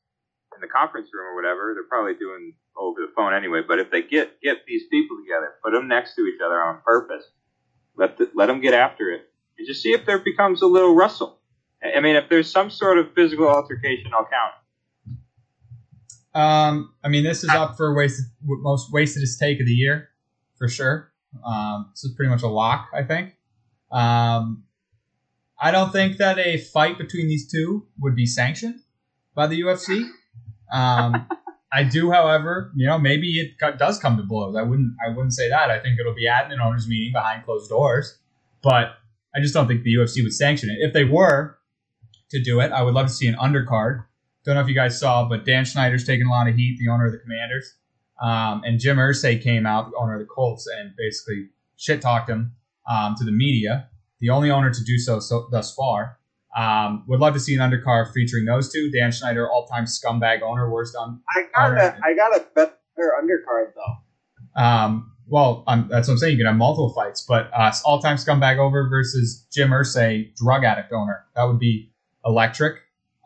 in 0.54 0.60
the 0.60 0.68
conference 0.68 1.08
room 1.12 1.26
or 1.26 1.34
whatever. 1.34 1.74
They're 1.74 1.88
probably 1.88 2.14
doing 2.14 2.54
over 2.76 3.00
the 3.00 3.12
phone 3.14 3.34
anyway. 3.34 3.62
But 3.66 3.78
if 3.78 3.90
they 3.90 4.02
get 4.02 4.40
get 4.40 4.66
these 4.66 4.82
people 4.90 5.18
together, 5.22 5.54
put 5.64 5.72
them 5.72 5.88
next 5.88 6.14
to 6.16 6.22
each 6.22 6.40
other 6.44 6.60
on 6.60 6.80
purpose. 6.84 7.24
Let 7.96 8.18
the, 8.18 8.30
let 8.34 8.46
them 8.46 8.60
get 8.60 8.74
after 8.74 9.10
it, 9.10 9.22
and 9.58 9.66
just 9.66 9.82
see 9.82 9.92
if 9.92 10.06
there 10.06 10.18
becomes 10.18 10.62
a 10.62 10.66
little 10.66 10.94
rustle. 10.94 11.38
I 11.82 11.98
I 11.98 12.00
mean, 12.00 12.16
if 12.16 12.28
there's 12.28 12.50
some 12.50 12.70
sort 12.70 12.98
of 12.98 13.12
physical 13.14 13.48
altercation, 13.48 14.12
I'll 14.14 14.26
count. 14.26 14.54
Um, 16.32 16.94
I 17.02 17.08
mean, 17.08 17.24
this 17.24 17.42
is 17.42 17.50
up 17.50 17.76
for 17.76 17.94
wasted, 17.94 18.26
most 18.42 18.92
wastedest 18.92 19.40
take 19.40 19.58
of 19.60 19.66
the 19.66 19.72
year, 19.72 20.10
for 20.56 20.68
sure. 20.68 21.12
Um, 21.44 21.90
this 21.90 22.04
is 22.04 22.14
pretty 22.14 22.30
much 22.30 22.42
a 22.42 22.48
lock, 22.48 22.88
I 22.94 23.02
think. 23.02 23.34
Um, 23.90 24.64
I 25.60 25.70
don't 25.70 25.92
think 25.92 26.16
that 26.16 26.38
a 26.38 26.58
fight 26.58 26.98
between 26.98 27.28
these 27.28 27.50
two 27.50 27.86
would 27.98 28.16
be 28.16 28.26
sanctioned 28.26 28.80
by 29.34 29.46
the 29.46 29.60
UFC. 29.60 30.08
Um, 30.72 31.28
I 31.72 31.84
do, 31.84 32.10
however, 32.10 32.72
you 32.74 32.86
know, 32.86 32.98
maybe 32.98 33.38
it 33.38 33.78
does 33.78 33.98
come 33.98 34.16
to 34.16 34.24
blows. 34.24 34.56
I 34.56 34.62
wouldn't, 34.62 34.94
I 35.04 35.10
wouldn't 35.10 35.34
say 35.34 35.48
that. 35.50 35.70
I 35.70 35.78
think 35.78 36.00
it'll 36.00 36.14
be 36.14 36.26
at 36.26 36.50
an 36.50 36.60
owners' 36.60 36.88
meeting 36.88 37.12
behind 37.12 37.44
closed 37.44 37.68
doors, 37.68 38.18
but 38.62 38.94
I 39.36 39.40
just 39.40 39.54
don't 39.54 39.68
think 39.68 39.84
the 39.84 39.94
UFC 39.94 40.24
would 40.24 40.34
sanction 40.34 40.68
it. 40.68 40.78
If 40.80 40.92
they 40.92 41.04
were 41.04 41.58
to 42.30 42.42
do 42.42 42.58
it, 42.58 42.72
I 42.72 42.82
would 42.82 42.94
love 42.94 43.06
to 43.06 43.12
see 43.12 43.28
an 43.28 43.36
undercard 43.36 44.04
don't 44.44 44.54
know 44.54 44.62
if 44.62 44.68
you 44.68 44.74
guys 44.74 44.98
saw, 44.98 45.28
but 45.28 45.44
Dan 45.44 45.64
Snyder's 45.64 46.04
taking 46.04 46.26
a 46.26 46.30
lot 46.30 46.48
of 46.48 46.54
heat, 46.54 46.78
the 46.78 46.90
owner 46.90 47.06
of 47.06 47.12
the 47.12 47.18
Commanders. 47.18 47.74
Um, 48.22 48.62
and 48.64 48.78
Jim 48.78 48.96
Irsay 48.96 49.42
came 49.42 49.66
out, 49.66 49.90
the 49.90 49.96
owner 49.96 50.14
of 50.14 50.20
the 50.20 50.26
Colts, 50.26 50.66
and 50.66 50.94
basically 50.96 51.48
shit 51.76 52.00
talked 52.00 52.28
him 52.28 52.52
um, 52.90 53.14
to 53.16 53.24
the 53.24 53.32
media. 53.32 53.88
The 54.20 54.30
only 54.30 54.50
owner 54.50 54.70
to 54.70 54.84
do 54.84 54.98
so, 54.98 55.20
so 55.20 55.48
thus 55.50 55.74
far. 55.74 56.18
Um, 56.56 57.04
would 57.06 57.20
love 57.20 57.34
to 57.34 57.40
see 57.40 57.54
an 57.54 57.60
undercard 57.60 58.12
featuring 58.12 58.44
those 58.44 58.72
two. 58.72 58.90
Dan 58.90 59.12
Snyder, 59.12 59.48
all-time 59.48 59.84
scumbag 59.84 60.42
owner, 60.42 60.68
worst 60.68 60.96
on. 60.96 61.20
I 61.34 61.44
got 61.54 61.78
a, 61.78 61.98
I 62.04 62.14
got 62.14 62.36
a 62.36 62.44
better 62.54 62.72
undercard 62.98 63.72
though. 63.74 64.60
Um, 64.60 65.12
well, 65.28 65.62
um, 65.68 65.86
that's 65.88 66.08
what 66.08 66.14
I'm 66.14 66.18
saying. 66.18 66.32
You 66.32 66.38
can 66.38 66.46
have 66.46 66.56
multiple 66.56 66.92
fights, 66.92 67.24
but 67.26 67.50
uh, 67.56 67.72
all-time 67.84 68.16
scumbag 68.16 68.58
over 68.58 68.88
versus 68.88 69.46
Jim 69.52 69.70
Irsay, 69.70 70.34
drug 70.34 70.64
addict 70.64 70.92
owner. 70.92 71.24
That 71.36 71.44
would 71.44 71.60
be 71.60 71.92
electric. 72.24 72.78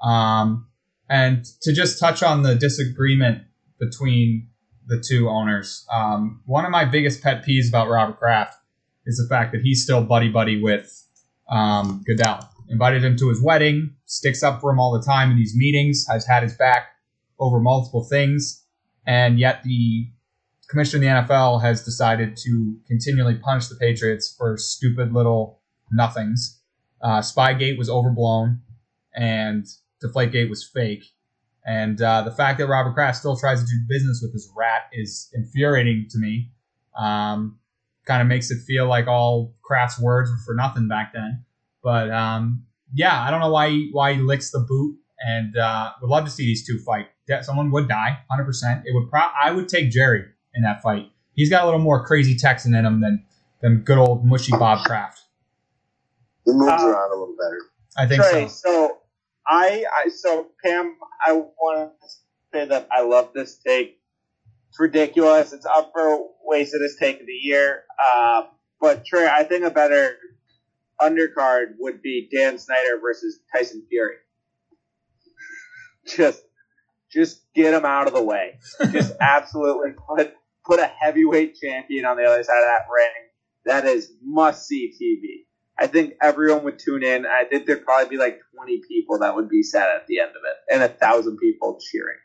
Um, 0.02 0.66
and 1.08 1.46
to 1.62 1.72
just 1.72 1.98
touch 1.98 2.22
on 2.22 2.42
the 2.42 2.54
disagreement 2.54 3.42
between 3.80 4.48
the 4.86 5.00
two 5.00 5.30
owners, 5.30 5.86
um, 5.90 6.42
one 6.44 6.66
of 6.66 6.70
my 6.70 6.84
biggest 6.84 7.22
pet 7.22 7.42
peeves 7.44 7.68
about 7.68 7.88
Robert 7.88 8.18
Kraft 8.18 8.58
is 9.06 9.16
the 9.16 9.34
fact 9.34 9.52
that 9.52 9.60
he's 9.62 9.82
still 9.82 10.02
buddy 10.02 10.28
buddy 10.28 10.60
with 10.60 11.06
um, 11.48 12.02
Goodell. 12.06 12.48
Invited 12.68 13.04
him 13.04 13.16
to 13.18 13.28
his 13.28 13.42
wedding, 13.42 13.94
sticks 14.06 14.42
up 14.42 14.60
for 14.60 14.70
him 14.70 14.80
all 14.80 14.92
the 14.92 15.04
time 15.04 15.30
in 15.30 15.36
these 15.36 15.54
meetings, 15.54 16.06
has 16.08 16.26
had 16.26 16.42
his 16.42 16.54
back 16.56 16.88
over 17.38 17.60
multiple 17.60 18.04
things, 18.04 18.64
and 19.06 19.38
yet 19.38 19.62
the 19.64 20.08
commissioner 20.68 21.18
of 21.18 21.28
the 21.28 21.34
NFL 21.34 21.60
has 21.60 21.84
decided 21.84 22.36
to 22.38 22.76
continually 22.86 23.34
punish 23.34 23.68
the 23.68 23.76
Patriots 23.76 24.34
for 24.36 24.56
stupid 24.56 25.12
little 25.12 25.60
nothings. 25.92 26.60
Uh, 27.02 27.20
Spygate 27.20 27.76
was 27.76 27.90
overblown, 27.90 28.60
and 29.14 29.66
Deflategate 30.02 30.48
was 30.48 30.64
fake. 30.64 31.04
And 31.66 32.00
uh, 32.00 32.22
the 32.22 32.30
fact 32.30 32.58
that 32.58 32.66
Robert 32.66 32.94
Kraft 32.94 33.18
still 33.18 33.36
tries 33.36 33.60
to 33.60 33.66
do 33.66 33.76
business 33.88 34.20
with 34.22 34.32
this 34.32 34.50
rat 34.56 34.88
is 34.92 35.30
infuriating 35.32 36.06
to 36.10 36.18
me. 36.18 36.50
Um, 36.98 37.58
kind 38.06 38.20
of 38.22 38.28
makes 38.28 38.50
it 38.50 38.58
feel 38.66 38.86
like 38.86 39.06
all 39.06 39.54
Kraft's 39.62 39.98
words 40.00 40.30
were 40.30 40.38
for 40.44 40.54
nothing 40.54 40.88
back 40.88 41.12
then. 41.14 41.44
But 41.82 42.10
um, 42.10 42.64
yeah, 42.92 43.22
I 43.22 43.30
don't 43.30 43.40
know 43.40 43.50
why 43.50 43.70
he, 43.70 43.88
why 43.92 44.14
he 44.14 44.20
licks 44.20 44.50
the 44.50 44.60
boot, 44.60 44.96
and 45.26 45.56
uh, 45.56 45.92
would 46.00 46.08
love 46.10 46.24
to 46.24 46.30
see 46.30 46.44
these 46.44 46.66
two 46.66 46.78
fight. 46.78 47.06
Yeah, 47.28 47.40
Someone 47.42 47.70
would 47.70 47.88
die, 47.88 48.18
hundred 48.30 48.44
percent. 48.44 48.82
It 48.86 48.94
would. 48.94 49.10
Pro- 49.10 49.20
I 49.42 49.50
would 49.50 49.68
take 49.68 49.90
Jerry 49.90 50.24
in 50.54 50.62
that 50.62 50.82
fight. 50.82 51.06
He's 51.34 51.50
got 51.50 51.62
a 51.62 51.66
little 51.66 51.80
more 51.80 52.04
crazy 52.06 52.36
Texan 52.36 52.74
in 52.74 52.84
him 52.84 53.00
than 53.00 53.24
than 53.62 53.78
good 53.82 53.98
old 53.98 54.24
mushy 54.24 54.52
Bob 54.52 54.84
Kraft. 54.84 55.22
He 56.44 56.52
moves 56.52 56.70
Uh, 56.82 56.86
around 56.88 57.10
a 57.10 57.14
little 57.14 57.34
better. 57.38 57.58
I 57.96 58.06
think 58.06 58.22
Trey, 58.22 58.48
so. 58.48 58.70
so 58.70 58.98
I, 59.46 59.84
I, 60.04 60.08
so 60.10 60.48
Pam, 60.64 60.96
I 61.24 61.32
want 61.32 61.92
to 62.02 62.08
say 62.52 62.66
that 62.66 62.88
I 62.92 63.02
love 63.02 63.30
this 63.34 63.56
take. 63.56 64.00
It's 64.74 64.80
ridiculous. 64.80 65.52
It's 65.52 65.66
up 65.66 65.92
for 65.94 66.30
wastedest 66.42 66.98
take 66.98 67.20
of 67.20 67.26
the 67.28 67.32
year. 67.32 67.84
Uh, 67.96 68.46
but 68.80 69.04
Trey, 69.06 69.24
I 69.24 69.44
think 69.44 69.64
a 69.64 69.70
better 69.70 70.16
undercard 71.00 71.74
would 71.78 72.02
be 72.02 72.28
Dan 72.28 72.58
Snyder 72.58 72.98
versus 73.00 73.38
Tyson 73.54 73.84
Fury. 73.88 74.16
Just, 76.16 76.42
just 77.10 77.42
get 77.54 77.72
him 77.72 77.84
out 77.84 78.08
of 78.08 78.14
the 78.14 78.22
way. 78.22 78.58
Just 78.90 79.14
absolutely 79.20 79.92
put 79.92 80.34
put 80.66 80.80
a 80.80 80.86
heavyweight 80.86 81.54
champion 81.54 82.04
on 82.04 82.16
the 82.16 82.24
other 82.24 82.42
side 82.42 82.58
of 82.58 82.66
that 82.66 82.86
ring. 82.92 83.30
That 83.64 83.86
is 83.86 84.12
must 84.22 84.66
see 84.66 84.92
TV. 85.00 85.46
I 85.78 85.86
think 85.86 86.14
everyone 86.20 86.64
would 86.64 86.80
tune 86.80 87.04
in. 87.04 87.24
I 87.26 87.44
think 87.44 87.66
there'd 87.66 87.84
probably 87.84 88.08
be 88.08 88.16
like 88.16 88.40
20 88.54 88.82
people 88.88 89.20
that 89.20 89.34
would 89.36 89.48
be 89.48 89.62
sad 89.62 89.88
at 89.96 90.06
the 90.08 90.18
end 90.18 90.30
of 90.30 90.42
it, 90.44 90.74
and 90.74 90.82
a 90.82 90.88
thousand 90.88 91.38
people 91.38 91.78
cheering. 91.80 92.18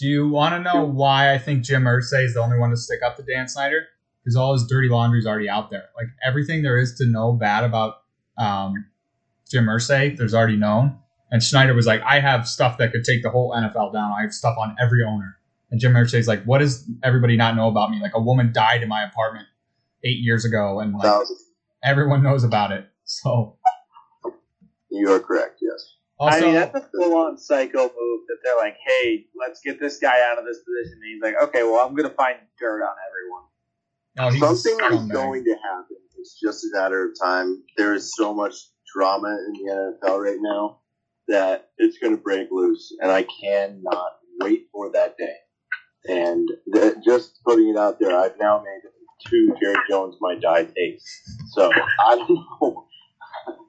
Do 0.00 0.06
you 0.06 0.28
want 0.28 0.54
to 0.54 0.60
know 0.60 0.82
why 0.82 1.34
I 1.34 1.36
think 1.36 1.62
Jim 1.62 1.84
Irsay 1.84 2.24
is 2.24 2.32
the 2.32 2.40
only 2.40 2.58
one 2.58 2.70
to 2.70 2.76
stick 2.76 3.00
up 3.04 3.16
to 3.16 3.22
Dan 3.22 3.48
Snyder? 3.48 3.86
Because 4.24 4.34
all 4.34 4.54
his 4.54 4.66
dirty 4.66 4.88
laundry 4.88 5.18
is 5.18 5.26
already 5.26 5.48
out 5.48 5.70
there. 5.70 5.90
Like 5.94 6.06
everything 6.26 6.62
there 6.62 6.78
is 6.78 6.94
to 6.94 7.06
know 7.06 7.34
bad 7.34 7.64
about 7.64 7.96
um, 8.38 8.86
Jim 9.50 9.66
Irsay, 9.66 10.16
there's 10.16 10.32
already 10.32 10.56
known. 10.56 10.96
And 11.30 11.42
Snyder 11.42 11.74
was 11.74 11.86
like, 11.86 12.00
I 12.00 12.18
have 12.20 12.48
stuff 12.48 12.78
that 12.78 12.92
could 12.92 13.04
take 13.04 13.22
the 13.22 13.28
whole 13.28 13.52
NFL 13.52 13.92
down. 13.92 14.14
I 14.18 14.22
have 14.22 14.32
stuff 14.32 14.56
on 14.58 14.74
every 14.80 15.04
owner. 15.06 15.36
And 15.70 15.78
Jim 15.78 15.92
Irsay's 15.92 16.26
like, 16.26 16.42
what 16.44 16.58
does 16.58 16.88
everybody 17.02 17.36
not 17.36 17.54
know 17.54 17.68
about 17.68 17.90
me? 17.90 18.00
Like 18.00 18.14
a 18.14 18.20
woman 18.20 18.52
died 18.54 18.82
in 18.82 18.88
my 18.88 19.04
apartment 19.04 19.46
eight 20.02 20.18
years 20.18 20.44
ago, 20.46 20.80
and 20.80 20.94
like 20.94 21.26
everyone 21.84 22.22
knows 22.22 22.42
about 22.42 22.72
it. 22.72 22.86
So 23.04 23.58
You 24.90 25.12
are 25.12 25.20
correct. 25.20 25.60
Yes. 25.60 25.94
Also, 26.20 26.38
I 26.38 26.40
mean, 26.42 26.54
that's 26.54 26.76
a 26.76 26.88
full 26.94 27.16
on 27.16 27.38
psycho 27.38 27.80
move 27.80 28.20
that 28.28 28.36
they're 28.44 28.56
like, 28.56 28.76
hey, 28.86 29.24
let's 29.34 29.60
get 29.64 29.80
this 29.80 29.98
guy 29.98 30.20
out 30.30 30.38
of 30.38 30.44
this 30.44 30.58
position. 30.58 30.98
And 31.02 31.14
he's 31.14 31.22
like, 31.22 31.34
okay, 31.48 31.62
well, 31.62 31.84
I'm 31.86 31.94
going 31.94 32.08
to 32.08 32.14
find 32.14 32.36
dirt 32.58 32.82
on 32.82 32.94
everyone. 33.08 34.32
he's 34.34 34.42
a 34.42 34.46
Something 34.46 34.98
is 34.98 35.10
going 35.10 35.44
to 35.44 35.54
happen. 35.54 35.96
It's 36.18 36.38
just 36.38 36.64
a 36.64 36.68
matter 36.76 37.06
of 37.06 37.18
time. 37.18 37.62
There 37.78 37.94
is 37.94 38.12
so 38.14 38.34
much 38.34 38.54
drama 38.94 39.28
in 39.28 39.52
the 39.54 39.96
NFL 40.04 40.22
right 40.22 40.38
now 40.38 40.80
that 41.28 41.70
it's 41.78 41.96
going 41.96 42.14
to 42.14 42.22
break 42.22 42.48
loose, 42.50 42.94
and 43.00 43.10
I 43.10 43.24
cannot 43.42 44.12
wait 44.40 44.66
for 44.72 44.92
that 44.92 45.16
day. 45.16 45.36
And 46.06 46.46
th- 46.74 46.96
just 47.02 47.40
putting 47.46 47.70
it 47.70 47.78
out 47.78 47.98
there, 47.98 48.14
I've 48.14 48.38
now 48.38 48.62
made 48.62 48.90
two 49.26 49.54
Jerry 49.60 49.76
Jones 49.88 50.16
my 50.20 50.34
die 50.34 50.64
takes. 50.64 51.04
So 51.52 51.70
I 52.06 52.16
don't 52.16 52.28
know. 52.60 52.86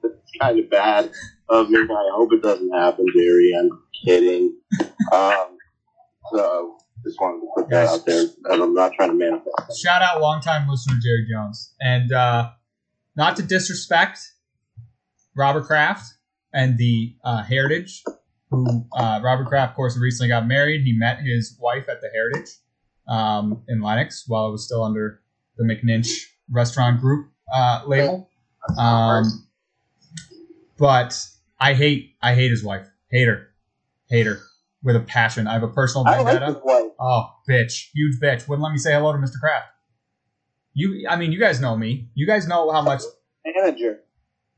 It's 0.04 0.32
kind 0.40 0.58
of 0.58 0.70
bad 0.70 1.10
of 1.48 1.70
me. 1.70 1.78
I 1.78 2.10
hope 2.14 2.32
it 2.32 2.42
doesn't 2.42 2.70
happen, 2.72 3.06
Jerry. 3.14 3.54
I'm 3.58 3.70
kidding. 4.04 4.56
Um, 5.12 5.58
so 6.32 6.78
just 7.04 7.20
wanted 7.20 7.40
to 7.40 7.46
put 7.56 7.70
that 7.70 7.88
out 7.88 8.06
there, 8.06 8.26
and 8.44 8.62
I'm 8.62 8.74
not 8.74 8.92
trying 8.94 9.10
to 9.10 9.14
manifest. 9.14 9.82
shout 9.82 10.02
out 10.02 10.20
longtime 10.20 10.68
listener 10.68 10.96
Jerry 11.02 11.26
Jones. 11.30 11.74
And 11.80 12.12
uh, 12.12 12.50
not 13.16 13.36
to 13.36 13.42
disrespect 13.42 14.20
Robert 15.36 15.64
Kraft 15.64 16.14
and 16.52 16.78
the 16.78 17.16
uh, 17.24 17.42
heritage 17.42 18.02
who 18.52 18.86
uh, 18.92 19.20
Robert 19.24 19.46
Kraft, 19.46 19.70
of 19.70 19.76
course, 19.76 19.98
recently 19.98 20.28
got 20.28 20.46
married. 20.46 20.82
He 20.82 20.92
met 20.92 21.20
his 21.20 21.56
wife 21.58 21.88
at 21.88 22.00
the 22.02 22.10
Heritage 22.14 22.50
um, 23.08 23.62
in 23.66 23.80
Lenox 23.80 24.24
while 24.26 24.48
it 24.48 24.52
was 24.52 24.66
still 24.66 24.84
under 24.84 25.22
the 25.56 25.64
McNinch 25.64 26.08
Restaurant 26.50 27.00
Group 27.00 27.28
uh, 27.52 27.82
label. 27.86 28.28
Um, 28.78 29.24
but 30.82 31.16
I 31.60 31.74
hate 31.74 32.16
I 32.20 32.34
hate 32.34 32.50
his 32.50 32.64
wife. 32.64 32.88
Hate 33.08 33.28
her. 33.28 33.50
Hate 34.08 34.26
her 34.26 34.40
with 34.82 34.96
a 34.96 35.00
passion. 35.00 35.46
I 35.46 35.52
have 35.52 35.62
a 35.62 35.68
personal 35.68 36.08
I 36.08 36.18
like 36.18 36.42
his 36.42 36.56
wife. 36.64 36.90
Oh, 36.98 37.30
bitch, 37.48 37.90
huge 37.94 38.18
bitch. 38.20 38.48
Wouldn't 38.48 38.64
let 38.64 38.72
me 38.72 38.78
say 38.78 38.92
hello 38.92 39.12
to 39.12 39.18
Mr. 39.18 39.38
Kraft. 39.40 39.68
You, 40.74 41.06
I 41.08 41.14
mean, 41.14 41.30
you 41.30 41.38
guys 41.38 41.60
know 41.60 41.76
me. 41.76 42.08
You 42.14 42.26
guys 42.26 42.48
know 42.48 42.72
how 42.72 42.82
much. 42.82 43.02
Manager, 43.46 44.00
I 44.00 44.00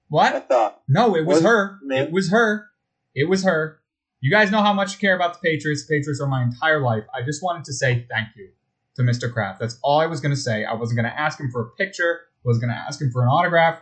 What? 0.09 0.49
thought. 0.49 0.81
No, 0.89 1.15
it 1.15 1.27
was 1.27 1.37
Was- 1.37 1.45
her. 1.45 1.79
It 1.91 2.11
was 2.11 2.31
her. 2.31 2.69
It 3.15 3.29
was 3.29 3.45
her. 3.45 3.81
You 4.23 4.31
guys 4.31 4.51
know 4.51 4.63
how 4.63 4.73
much 4.73 4.97
I 4.97 5.01
care 5.01 5.15
about 5.15 5.35
the 5.35 5.41
Patriots. 5.47 5.87
The 5.87 5.95
Patriots 5.95 6.23
are 6.23 6.27
my 6.27 6.43
entire 6.43 6.81
life. 6.81 7.05
I 7.15 7.21
just 7.23 7.43
wanted 7.43 7.65
to 7.65 7.75
say 7.75 8.07
thank 8.09 8.29
you 8.35 8.49
to 8.97 9.03
Mr. 9.03 9.31
Kraft. 9.31 9.61
That's 9.61 9.79
all 9.83 10.01
I 10.01 10.07
was 10.07 10.23
going 10.23 10.35
to 10.35 10.41
say. 10.41 10.65
I 10.65 10.73
wasn't 10.73 10.97
going 11.01 11.11
to 11.13 11.21
ask 11.21 11.39
him 11.39 11.51
for 11.51 11.61
a 11.61 11.71
picture. 11.73 12.21
Was 12.45 12.59
going 12.59 12.71
to 12.71 12.77
ask 12.77 12.99
him 13.01 13.11
for 13.11 13.21
an 13.23 13.29
autograph. 13.29 13.81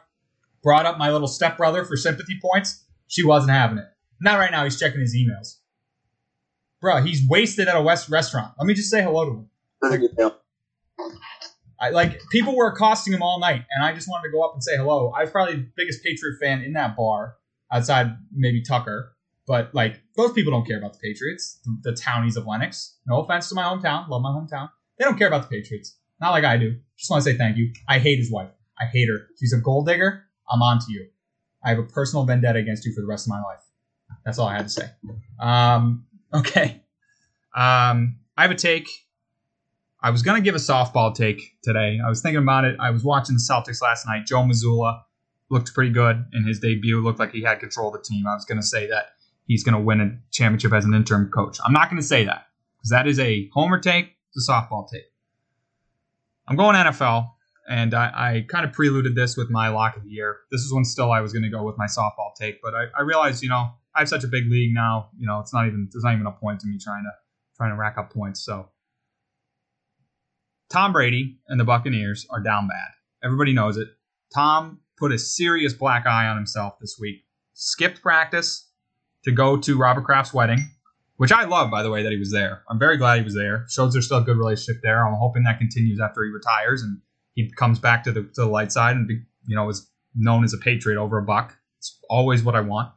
Brought 0.62 0.87
up 0.87 0.98
my 0.98 1.11
little 1.11 1.29
stepbrother 1.29 1.85
for 1.85 1.96
sympathy 1.96 2.38
points. 2.40 2.85
She 3.09 3.25
wasn't 3.25 3.53
having 3.53 3.79
it. 3.79 3.87
Not 4.20 4.38
right 4.38 4.51
now. 4.51 4.64
He's 4.64 4.79
checking 4.79 5.01
his 5.01 5.16
emails. 5.16 5.57
Bro, 6.81 7.03
he's 7.03 7.27
wasted 7.29 7.68
at 7.68 7.77
a 7.77 7.83
West 7.83 8.09
restaurant. 8.09 8.55
Let 8.59 8.66
me 8.66 8.75
just 8.75 8.90
say 8.90 9.03
hello 9.03 9.25
to 9.25 9.31
him. 9.33 9.48
Pretty 9.81 9.98
good 9.98 10.16
deal. 10.16 10.37
I 11.81 11.90
like 11.90 12.20
people 12.31 12.57
were 12.57 12.68
accosting 12.68 13.12
him 13.12 13.22
all 13.22 13.40
night, 13.40 13.64
and 13.70 13.85
I 13.85 13.92
just 13.92 14.09
wanted 14.09 14.29
to 14.29 14.33
go 14.33 14.42
up 14.42 14.55
and 14.55 14.62
say 14.62 14.77
hello. 14.77 15.12
I 15.16 15.22
was 15.22 15.31
probably 15.31 15.57
the 15.57 15.68
biggest 15.77 16.03
Patriot 16.05 16.38
fan 16.40 16.62
in 16.62 16.75
that 16.75 16.96
bar, 16.96 17.37
outside 17.72 18.16
maybe 18.33 18.62
Tucker. 18.62 19.16
But 19.48 19.75
like 19.75 20.01
those 20.16 20.33
people 20.33 20.53
don't 20.53 20.66
care 20.66 20.79
about 20.79 20.92
the 20.92 21.01
Patriots, 21.01 21.59
the, 21.64 21.90
the 21.90 21.96
townies 21.96 22.37
of 22.37 22.46
Lenox. 22.46 22.98
No 23.07 23.20
offense 23.20 23.48
to 23.48 23.57
my 23.57 23.64
hometown, 23.64 24.09
love 24.09 24.22
my 24.22 24.31
hometown. 24.31 24.70
They 24.98 25.05
don't 25.05 25.18
care 25.18 25.27
about 25.27 25.51
the 25.51 25.57
Patriots. 25.57 25.96
Not 26.20 26.31
like 26.31 26.44
I 26.44 26.57
do. 26.57 26.77
Just 26.96 27.11
want 27.11 27.25
to 27.25 27.31
say 27.31 27.37
thank 27.37 27.57
you. 27.57 27.72
I 27.88 27.98
hate 27.98 28.18
his 28.18 28.31
wife. 28.31 28.51
I 28.79 28.85
hate 28.87 29.09
her. 29.09 29.27
She's 29.40 29.53
a 29.53 29.59
gold 29.59 29.87
digger. 29.87 30.25
I'm 30.53 30.62
on 30.62 30.79
to 30.81 30.87
you. 30.88 31.09
I 31.65 31.71
have 31.71 31.79
a 31.79 31.85
personal 31.85 32.25
vendetta 32.25 32.59
against 32.59 32.85
you 32.85 32.93
for 32.93 33.01
the 33.01 33.07
rest 33.07 33.27
of 33.27 33.31
my 33.31 33.41
life. 33.41 33.62
That's 34.25 34.38
all 34.38 34.49
I 34.49 34.57
had 34.57 34.65
to 34.65 34.69
say. 34.69 34.85
Um, 35.41 36.07
okay. 36.35 36.83
Um, 37.55 38.19
I 38.37 38.43
have 38.43 38.51
a 38.51 38.57
take. 38.57 38.88
I 40.01 40.11
was 40.11 40.23
gonna 40.23 40.41
give 40.41 40.55
a 40.55 40.59
softball 40.59 41.15
take 41.15 41.57
today. 41.62 41.99
I 42.05 42.09
was 42.09 42.21
thinking 42.21 42.43
about 42.43 42.65
it. 42.65 42.77
I 42.81 42.91
was 42.91 43.05
watching 43.05 43.37
the 43.37 43.41
Celtics 43.41 43.81
last 43.81 44.07
night. 44.07 44.27
Joe 44.27 44.43
Mazzulla 44.43 45.03
looked 45.49 45.75
pretty 45.75 45.93
good 45.93 46.25
in 46.33 46.45
his 46.45 46.59
debut. 46.59 47.03
Looked 47.03 47.21
like 47.21 47.33
he 47.33 47.43
had 47.43 47.61
control 47.61 47.95
of 47.95 47.95
the 47.95 48.01
team. 48.03 48.27
I 48.27 48.35
was 48.35 48.45
gonna 48.45 48.62
say 48.62 48.88
that 48.88 49.12
he's 49.47 49.62
gonna 49.62 49.81
win 49.81 50.01
a 50.01 50.19
championship 50.33 50.73
as 50.73 50.85
an 50.85 50.95
interim 50.95 51.31
coach. 51.31 51.59
I'm 51.65 51.73
not 51.73 51.88
gonna 51.88 52.03
say 52.03 52.25
that 52.25 52.47
because 52.79 52.91
that 52.91 53.07
is 53.07 53.21
a 53.21 53.49
homer 53.53 53.79
take. 53.79 54.17
It's 54.35 54.49
a 54.49 54.53
softball 54.53 54.91
take. 54.91 55.05
I'm 56.49 56.57
going 56.57 56.75
NFL, 56.75 57.31
and 57.68 57.94
I, 57.94 58.07
I 58.14 58.46
kind 58.48 58.64
of 58.64 58.72
preluded 58.72 59.14
this 59.14 59.37
with 59.37 59.51
my 59.51 59.68
lock 59.68 59.96
of 59.96 60.05
the 60.05 60.11
year. 60.11 60.38
This 60.51 60.62
is 60.62 60.72
when 60.72 60.85
still 60.85 61.12
I 61.12 61.20
was 61.20 61.33
gonna 61.33 61.51
go 61.51 61.62
with 61.62 61.79
my 61.79 61.87
softball 61.87 62.35
take, 62.38 62.61
but 62.62 62.75
I, 62.75 62.87
I 62.96 63.03
realized, 63.03 63.42
you 63.42 63.48
know, 63.48 63.70
I 63.94 64.01
have 64.01 64.09
such 64.09 64.25
a 64.25 64.29
big 64.29 64.51
league 64.51 64.75
now. 64.75 65.11
You 65.18 65.27
know, 65.27 65.40
it's 65.40 65.53
not 65.53 65.66
even 65.66 65.88
there's 65.92 66.05
not 66.05 66.14
even 66.14 66.27
a 66.27 66.33
point 66.33 66.61
to 66.61 66.66
me 66.66 66.79
trying 66.79 67.05
to 67.05 67.11
trying 67.57 67.70
to 67.70 67.77
rack 67.77 67.98
up 67.98 68.12
points. 68.12 68.44
So 68.44 68.68
Tom 70.70 70.92
Brady 70.92 71.38
and 71.48 71.61
the 71.61 71.64
Buccaneers 71.64 72.27
are 72.31 72.40
down 72.40 72.66
bad. 72.66 72.88
Everybody 73.22 73.53
knows 73.53 73.77
it. 73.77 73.88
Tom 74.35 74.81
put 74.98 75.12
a 75.12 75.18
serious 75.18 75.75
black 75.75 76.07
eye 76.07 76.27
on 76.27 76.37
himself 76.37 76.79
this 76.81 76.96
week. 76.98 77.25
Skipped 77.53 78.03
practice 78.03 78.70
to 79.25 79.33
go 79.33 79.57
to 79.59 79.77
Robert 79.77 80.05
Kraft's 80.05 80.33
wedding, 80.33 80.70
which 81.16 81.31
I 81.31 81.44
love, 81.44 81.70
by 81.70 81.83
the 81.83 81.90
way, 81.90 82.03
that 82.03 82.11
he 82.11 82.18
was 82.18 82.33
there. 82.33 82.62
I'm 82.68 82.79
very 82.79 82.96
glad 82.96 83.18
he 83.18 83.25
was 83.25 83.35
there. 83.35 83.66
Shows 83.68 83.92
there's 83.92 84.07
still 84.07 84.18
a 84.18 84.25
good 84.25 84.38
relationship 84.38 84.83
there. 84.83 85.07
I'm 85.07 85.14
hoping 85.14 85.44
that 85.44 85.59
continues 85.59 86.01
after 86.01 86.25
he 86.25 86.31
retires 86.31 86.83
and 86.83 87.01
he 87.35 87.51
comes 87.51 87.79
back 87.79 88.05
to 88.05 88.12
the, 88.12 88.23
to 88.23 88.42
the 88.42 88.47
light 88.47 88.73
side 88.73 88.97
and 88.97 89.09
be, 89.09 89.21
you 89.47 89.57
know 89.57 89.68
is 89.68 89.88
known 90.14 90.45
as 90.45 90.53
a 90.53 90.59
patriot 90.59 91.01
over 91.01 91.18
a 91.18 91.23
buck. 91.23 91.57
It's 91.79 91.99
always 92.09 92.42
what 92.42 92.55
I 92.55 92.61
want. 92.61 92.92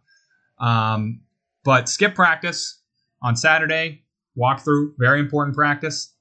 Um, 0.60 1.22
but 1.64 1.90
skip 1.90 2.16
practice 2.16 2.80
on 3.22 3.36
Saturday. 3.36 4.04
Walkthrough, 4.38 4.94
very 4.98 5.20
important 5.20 5.56
practice. 5.56 6.14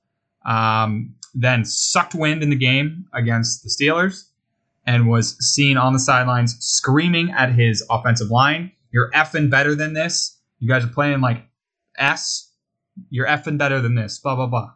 Um, 0.46 1.14
then 1.34 1.64
sucked 1.64 2.14
wind 2.14 2.42
in 2.42 2.50
the 2.50 2.56
game 2.56 3.06
against 3.12 3.64
the 3.64 3.68
Steelers 3.68 4.28
and 4.86 5.08
was 5.08 5.36
seen 5.54 5.76
on 5.76 5.92
the 5.92 5.98
sidelines 5.98 6.56
screaming 6.60 7.30
at 7.30 7.52
his 7.52 7.84
offensive 7.90 8.30
line. 8.30 8.70
You're 8.92 9.10
effing 9.10 9.50
better 9.50 9.74
than 9.74 9.94
this. 9.94 10.38
You 10.60 10.68
guys 10.68 10.84
are 10.84 10.88
playing 10.88 11.20
like 11.20 11.44
S. 11.98 12.52
You're 13.10 13.26
effing 13.26 13.58
better 13.58 13.80
than 13.80 13.96
this. 13.96 14.20
Blah 14.20 14.36
blah 14.36 14.46
blah. 14.46 14.72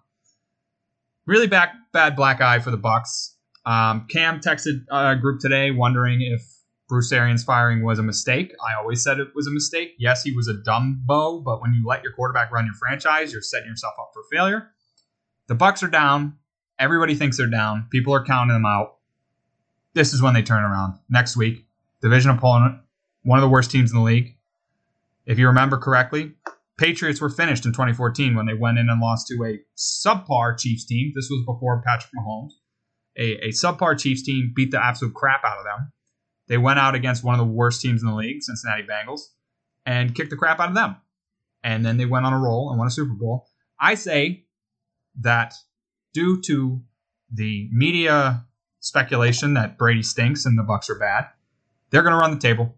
Really 1.29 1.47
back, 1.47 1.75
bad 1.93 2.17
black 2.17 2.41
eye 2.41 2.59
for 2.59 2.71
the 2.71 2.79
Bucks. 2.79 3.37
Um, 3.67 4.07
Cam 4.09 4.41
texted 4.41 4.87
a 4.91 5.15
group 5.15 5.41
today 5.41 5.71
wondering 5.71 6.23
if 6.23 6.41
Bruce 6.89 7.13
Arians 7.13 7.45
firing 7.45 7.85
was 7.85 7.99
a 7.99 8.03
mistake. 8.03 8.55
I 8.67 8.81
always 8.81 9.05
said 9.05 9.19
it 9.19 9.35
was 9.35 9.47
a 9.47 9.51
mistake. 9.51 9.91
Yes, 9.99 10.23
he 10.23 10.33
was 10.33 10.49
a 10.49 10.55
dumbo, 10.55 11.45
but 11.45 11.61
when 11.61 11.75
you 11.75 11.87
let 11.87 12.03
your 12.03 12.15
quarterback 12.15 12.51
run 12.51 12.65
your 12.65 12.75
franchise, 12.77 13.31
you're 13.31 13.43
setting 13.43 13.69
yourself 13.69 13.93
up 14.01 14.13
for 14.15 14.23
failure. 14.33 14.71
The 15.49 15.55
Bucks 15.55 15.83
are 15.83 15.89
down. 15.89 16.39
Everybody 16.79 17.15
thinks 17.15 17.37
they're 17.37 17.47
down. 17.47 17.89
People 17.91 18.15
are 18.15 18.25
counting 18.25 18.55
them 18.55 18.65
out. 18.65 18.97
This 19.93 20.15
is 20.15 20.23
when 20.23 20.33
they 20.33 20.43
turn 20.43 20.65
around. 20.65 20.99
Next 21.11 21.37
week, 21.37 21.67
division 22.01 22.31
opponent, 22.31 22.81
one 23.23 23.39
of 23.39 23.43
the 23.43 23.51
worst 23.51 23.71
teams 23.71 23.91
in 23.93 23.99
the 23.99 24.03
league. 24.03 24.35
If 25.27 25.39
you 25.39 25.49
remember 25.49 25.77
correctly, 25.77 26.33
Patriots 26.79 27.21
were 27.21 27.29
finished 27.29 27.67
in 27.67 27.73
2014 27.73 28.37
when 28.37 28.47
they 28.47 28.55
went 28.55 28.79
in 28.79 28.89
and 28.89 29.01
lost 29.01 29.27
to 29.27 29.45
a 29.45 29.59
subpar 29.77 30.59
Chiefs 30.59 30.87
team. 30.87 31.13
This 31.15 31.29
was 31.29 31.45
before 31.45 31.83
Patrick 31.85 32.13
Mahomes. 32.17 32.53
A, 33.17 33.47
a 33.47 33.49
subpar 33.49 33.99
Chiefs 33.99 34.23
team 34.23 34.53
beat 34.55 34.71
the 34.71 34.83
absolute 34.83 35.13
crap 35.13 35.45
out 35.45 35.59
of 35.59 35.65
them. 35.65 35.93
They 36.47 36.57
went 36.57 36.79
out 36.79 36.95
against 36.95 37.25
one 37.25 37.39
of 37.39 37.45
the 37.45 37.53
worst 37.53 37.83
teams 37.83 38.01
in 38.01 38.09
the 38.09 38.15
league, 38.15 38.43
Cincinnati 38.43 38.85
Bengals, 38.85 39.23
and 39.85 40.15
kicked 40.15 40.31
the 40.31 40.37
crap 40.37 40.61
out 40.61 40.69
of 40.69 40.75
them. 40.77 40.97
And 41.65 41.85
then 41.85 41.97
they 41.97 42.07
went 42.07 42.25
on 42.25 42.33
a 42.33 42.39
roll 42.39 42.71
and 42.71 42.79
won 42.79 42.87
a 42.87 42.93
Super 42.93 43.13
Bowl. 43.13 43.49
I 43.81 43.97
say 43.97 44.47
that 45.21 45.55
due 46.15 46.41
to 46.43 46.81
the 47.33 47.69
media 47.73 48.47
speculation 48.79 49.55
that 49.55 49.77
Brady 49.77 50.05
stinks 50.05 50.47
and 50.47 50.57
the 50.57 50.63
Bucks 50.63 50.89
are 50.89 50.99
bad, 50.99 51.27
they're 51.91 52.03
going 52.03 52.15
to 52.15 52.21
run 52.21 52.31
the 52.31 52.39
table. 52.39 52.77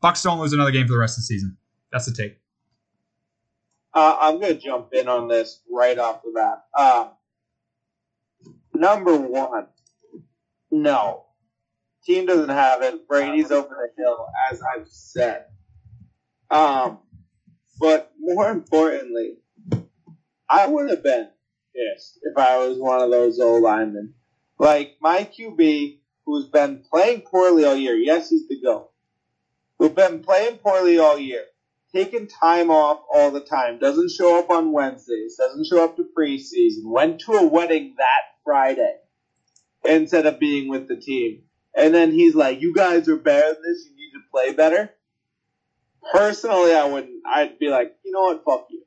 Bucks 0.00 0.22
don't 0.22 0.38
lose 0.38 0.52
another 0.52 0.70
game 0.70 0.86
for 0.86 0.92
the 0.92 0.98
rest 0.98 1.18
of 1.18 1.22
the 1.22 1.26
season. 1.26 1.56
That's 1.90 2.06
the 2.06 2.12
take. 2.12 2.41
Uh, 3.94 4.16
I'm 4.20 4.40
going 4.40 4.54
to 4.54 4.60
jump 4.60 4.88
in 4.92 5.06
on 5.08 5.28
this 5.28 5.60
right 5.70 5.98
off 5.98 6.22
the 6.22 6.32
bat. 6.34 6.64
Uh, 6.76 7.08
number 8.74 9.16
one, 9.16 9.66
no. 10.70 11.26
Team 12.04 12.26
doesn't 12.26 12.48
have 12.48 12.82
it. 12.82 13.06
Brady's 13.06 13.52
over 13.52 13.68
the 13.68 14.02
hill, 14.02 14.26
as 14.50 14.62
I've 14.62 14.88
said. 14.88 15.44
Um, 16.50 16.98
but 17.78 18.12
more 18.18 18.50
importantly, 18.50 19.36
I 20.48 20.66
would 20.66 20.90
have 20.90 21.02
been 21.02 21.28
pissed 21.74 22.18
if 22.22 22.36
I 22.36 22.58
was 22.66 22.78
one 22.78 23.00
of 23.00 23.10
those 23.10 23.38
old 23.38 23.62
linemen. 23.62 24.14
Like 24.58 24.96
my 25.00 25.24
QB, 25.24 25.98
who's 26.24 26.48
been 26.48 26.82
playing 26.90 27.22
poorly 27.22 27.64
all 27.64 27.76
year. 27.76 27.94
Yes, 27.94 28.30
he's 28.30 28.48
the 28.48 28.60
GOAT. 28.60 28.90
Who's 29.78 29.90
been 29.90 30.20
playing 30.20 30.58
poorly 30.58 30.98
all 30.98 31.18
year 31.18 31.44
taking 31.94 32.26
time 32.26 32.70
off 32.70 33.00
all 33.12 33.30
the 33.30 33.40
time, 33.40 33.78
doesn't 33.78 34.10
show 34.10 34.38
up 34.38 34.50
on 34.50 34.72
Wednesdays, 34.72 35.36
doesn't 35.36 35.66
show 35.66 35.84
up 35.84 35.96
to 35.96 36.04
preseason, 36.16 36.84
went 36.84 37.20
to 37.20 37.32
a 37.32 37.46
wedding 37.46 37.94
that 37.98 38.22
Friday 38.44 38.96
instead 39.84 40.26
of 40.26 40.38
being 40.40 40.68
with 40.68 40.88
the 40.88 40.96
team. 40.96 41.42
And 41.76 41.94
then 41.94 42.12
he's 42.12 42.34
like, 42.34 42.60
You 42.60 42.74
guys 42.74 43.08
are 43.08 43.16
better 43.16 43.54
than 43.54 43.62
this, 43.62 43.86
you 43.88 43.96
need 43.96 44.12
to 44.12 44.20
play 44.30 44.52
better. 44.52 44.90
Personally, 46.12 46.74
I 46.74 46.84
wouldn't. 46.84 47.22
I'd 47.26 47.58
be 47.58 47.68
like, 47.68 47.94
you 48.04 48.12
know 48.12 48.22
what, 48.22 48.44
fuck 48.44 48.66
you. 48.70 48.82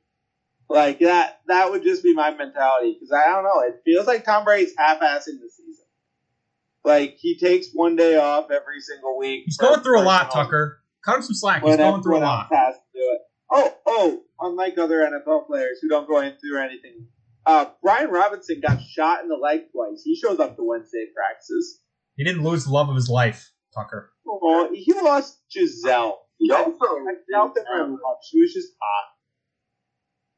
Like 0.68 0.98
that 0.98 1.40
that 1.46 1.70
would 1.70 1.82
just 1.82 2.02
be 2.02 2.12
my 2.12 2.30
mentality. 2.30 2.94
Because 2.94 3.12
I 3.12 3.26
don't 3.26 3.44
know, 3.44 3.60
it 3.60 3.82
feels 3.84 4.06
like 4.06 4.24
Tom 4.24 4.44
Brady's 4.44 4.74
half 4.76 5.00
assing 5.00 5.40
the 5.40 5.48
season. 5.48 5.84
Like 6.84 7.16
he 7.18 7.38
takes 7.38 7.68
one 7.72 7.96
day 7.96 8.16
off 8.16 8.50
every 8.50 8.80
single 8.80 9.18
week. 9.18 9.44
He's 9.44 9.56
going 9.56 9.80
through 9.80 10.00
a 10.00 10.02
lot, 10.02 10.30
Tucker. 10.32 10.82
Cut 11.04 11.16
him 11.16 11.22
some 11.22 11.34
slack. 11.34 11.62
He's 11.62 11.76
going 11.76 12.02
through 12.02 12.18
a 12.18 12.20
lot. 12.20 12.48
else 12.50 12.60
has 12.60 12.74
to 12.74 12.80
do 12.94 13.00
it. 13.14 13.20
Oh, 13.50 13.74
oh, 13.86 14.22
unlike 14.40 14.78
other 14.78 14.98
NFL 14.98 15.46
players 15.46 15.78
who 15.80 15.88
don't 15.88 16.08
go 16.08 16.20
in 16.20 16.34
through 16.40 16.60
anything. 16.60 17.06
Uh, 17.44 17.66
Brian 17.80 18.10
Robinson 18.10 18.60
got 18.60 18.82
shot 18.82 19.22
in 19.22 19.28
the 19.28 19.36
leg 19.36 19.70
twice. 19.72 20.02
He 20.04 20.16
shows 20.16 20.40
up 20.40 20.56
to 20.56 20.64
Wednesday 20.64 21.06
practices. 21.14 21.80
He 22.16 22.24
didn't 22.24 22.42
lose 22.42 22.64
the 22.64 22.72
love 22.72 22.88
of 22.88 22.96
his 22.96 23.08
life, 23.08 23.52
Tucker. 23.72 24.10
Oh, 24.26 24.68
he 24.74 24.92
lost 24.94 25.38
Gisele. 25.52 26.18
He 26.38 26.50
I 26.50 26.56
also 26.56 26.74
I 26.84 27.14
felt 27.32 27.56
it 27.56 27.64
very 27.72 27.88
much. 27.88 28.00
She 28.30 28.40
was 28.40 28.52
just 28.52 28.72
hot. 28.80 29.08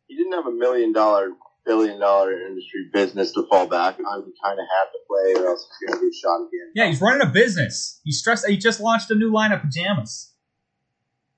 he 0.07 0.16
didn't 0.16 0.33
have 0.33 0.47
a 0.47 0.53
million 0.53 0.92
dollar, 0.92 1.31
billion 1.64 1.99
dollar 1.99 2.33
industry 2.33 2.90
business 2.92 3.33
to 3.33 3.47
fall 3.49 3.66
back 3.66 3.99
on. 3.99 4.25
He 4.25 4.33
kind 4.44 4.59
of 4.59 4.66
had 4.68 4.90
to 4.92 4.99
play, 5.09 5.42
or 5.42 5.49
else 5.49 5.66
he's 5.81 5.88
going 5.88 6.01
to 6.01 6.07
get 6.07 6.14
shot 6.14 6.37
again. 6.37 6.73
Yeah, 6.75 6.87
he's 6.88 7.01
running 7.01 7.27
a 7.27 7.31
business. 7.31 8.01
He's 8.05 8.18
stressed. 8.18 8.47
He 8.47 8.59
just 8.59 8.81
launched 8.81 9.11
a 9.11 9.14
new 9.14 9.33
line 9.33 9.53
of 9.53 9.62
pajamas. 9.62 10.35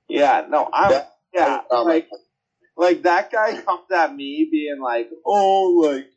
Yeah, 0.09 0.47
no, 0.49 0.69
I'm 0.73 0.91
Yeah. 0.91 1.05
Yeah, 1.33 1.61
Um, 1.71 1.87
like 1.87 2.09
like 2.77 3.03
that 3.03 3.31
guy 3.31 3.61
comes 3.61 3.91
at 3.93 4.15
me 4.15 4.49
being 4.51 4.81
like, 4.81 5.11
"Oh, 5.25 5.83
like 5.87 6.09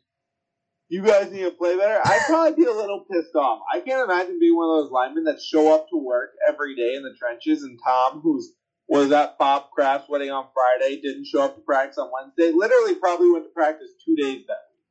you 0.88 1.02
guys 1.02 1.30
need 1.30 1.42
to 1.42 1.50
play 1.50 1.76
better." 1.76 2.00
I'd 2.04 2.24
probably 2.26 2.64
be 2.64 2.68
a 2.68 2.72
little 2.74 3.04
pissed 3.10 3.34
off. 3.34 3.60
I 3.72 3.80
can't 3.80 4.08
imagine 4.10 4.38
being 4.40 4.56
one 4.56 4.68
of 4.78 4.84
those 4.84 4.92
linemen 4.92 5.24
that 5.24 5.40
show 5.40 5.74
up 5.74 5.88
to 5.90 5.96
work 5.96 6.30
every 6.48 6.74
day 6.74 6.94
in 6.94 7.02
the 7.02 7.14
trenches, 7.18 7.62
and 7.62 7.78
Tom, 7.84 8.20
who's 8.22 8.52
was 8.88 9.12
at 9.12 9.38
Bob 9.38 9.70
Kraft's 9.74 10.08
wedding 10.10 10.30
on 10.30 10.46
Friday, 10.52 11.00
didn't 11.00 11.26
show 11.26 11.42
up 11.42 11.54
to 11.56 11.62
practice 11.62 11.96
on 11.98 12.10
Wednesday. 12.12 12.52
Literally, 12.56 12.96
probably 12.96 13.30
went 13.30 13.44
to 13.44 13.50
practice 13.50 13.90
two 14.04 14.14
days 14.16 14.44
that 14.46 14.58
week, 14.70 14.84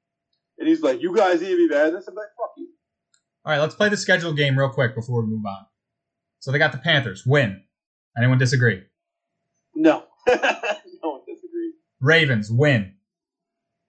and 0.60 0.68
he's 0.68 0.82
like, 0.82 1.02
"You 1.02 1.16
guys 1.16 1.42
need 1.42 1.50
to 1.50 1.58
be 1.58 1.68
better." 1.68 1.92
than 1.92 1.96
This 1.96 2.08
I'm 2.08 2.16
like, 2.16 2.28
"Fuck 2.38 2.54
you." 2.58 2.70
All 3.46 3.52
right, 3.52 3.60
let's 3.60 3.76
play 3.76 3.90
the 3.90 3.98
scheduled 3.98 4.38
game 4.38 4.58
real 4.58 4.70
quick 4.70 4.96
before 4.96 5.22
we 5.22 5.28
move 5.28 5.46
on. 5.46 5.66
So 6.40 6.52
they 6.52 6.60
got 6.60 6.72
the 6.72 6.78
Panthers 6.78 7.26
win. 7.26 7.64
Anyone 8.18 8.38
disagree? 8.38 8.84
No, 9.76 10.04
no 10.28 11.10
one 11.10 11.22
disagrees. 11.28 11.74
Ravens 12.02 12.50
win. 12.52 12.94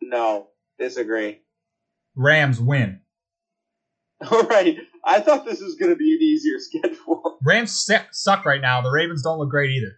No, 0.02 0.48
disagree. 0.78 1.40
Rams 2.16 2.60
win. 2.60 3.00
All 4.30 4.42
right, 4.44 4.78
I 5.04 5.20
thought 5.20 5.44
this 5.44 5.60
was 5.60 5.74
going 5.74 5.90
to 5.90 5.96
be 5.96 6.14
an 6.14 6.22
easier 6.22 6.58
schedule. 6.58 7.38
Rams 7.44 7.72
suck, 7.84 8.06
suck 8.12 8.44
right 8.44 8.60
now. 8.60 8.80
The 8.80 8.90
Ravens 8.90 9.22
don't 9.22 9.38
look 9.38 9.50
great 9.50 9.70
either. 9.70 9.88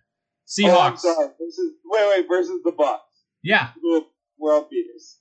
Oh, 0.65 0.81
I'm 0.81 0.95
Seahawks. 0.95 0.99
sorry. 1.01 1.29
Versus, 1.39 1.73
wait, 1.85 2.09
wait. 2.09 2.27
Versus 2.29 2.61
the 2.65 2.73
Bucks, 2.73 3.03
yeah. 3.43 3.71
who 3.83 3.97
are 3.97 4.03
world 4.39 4.71
beaters. 4.71 5.19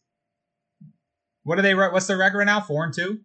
What 1.43 1.59
are 1.59 1.61
they? 1.61 1.75
What's 1.75 2.07
their 2.07 2.17
record 2.17 2.39
right 2.39 2.45
now? 2.45 2.61
Four 2.61 2.85
and 2.85 2.93
two. 2.93 3.19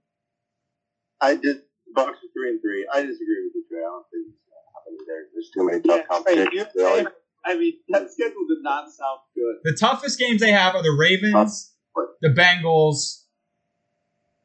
I 1.20 1.36
did 1.36 1.58
Bucks 1.94 2.18
are 2.18 2.32
three 2.34 2.50
and 2.50 2.60
three. 2.60 2.86
I 2.92 3.02
disagree 3.02 3.44
with 3.44 3.52
you, 3.54 3.64
Trey. 3.70 3.80
I 3.80 3.82
don't 3.82 4.04
think 4.10 4.26
it's 4.28 4.40
gonna 4.44 4.66
happen 4.74 4.98
there. 5.06 5.26
There's 5.32 5.50
too 5.54 5.66
many 5.66 5.80
tough 5.82 5.96
Yeah, 5.96 6.16
competition. 6.16 6.44
right, 6.44 6.52
you- 6.54 6.66
They're 6.74 7.04
like- 7.04 7.14
I 7.44 7.56
mean, 7.56 7.74
that 7.88 8.10
schedule 8.10 8.46
did 8.48 8.62
not 8.62 8.90
sound 8.90 9.20
good. 9.34 9.56
The 9.64 9.76
toughest 9.76 10.18
games 10.18 10.40
they 10.40 10.52
have 10.52 10.74
are 10.74 10.82
the 10.82 10.96
Ravens, 10.98 11.72
the 12.20 12.28
Bengals, 12.28 13.22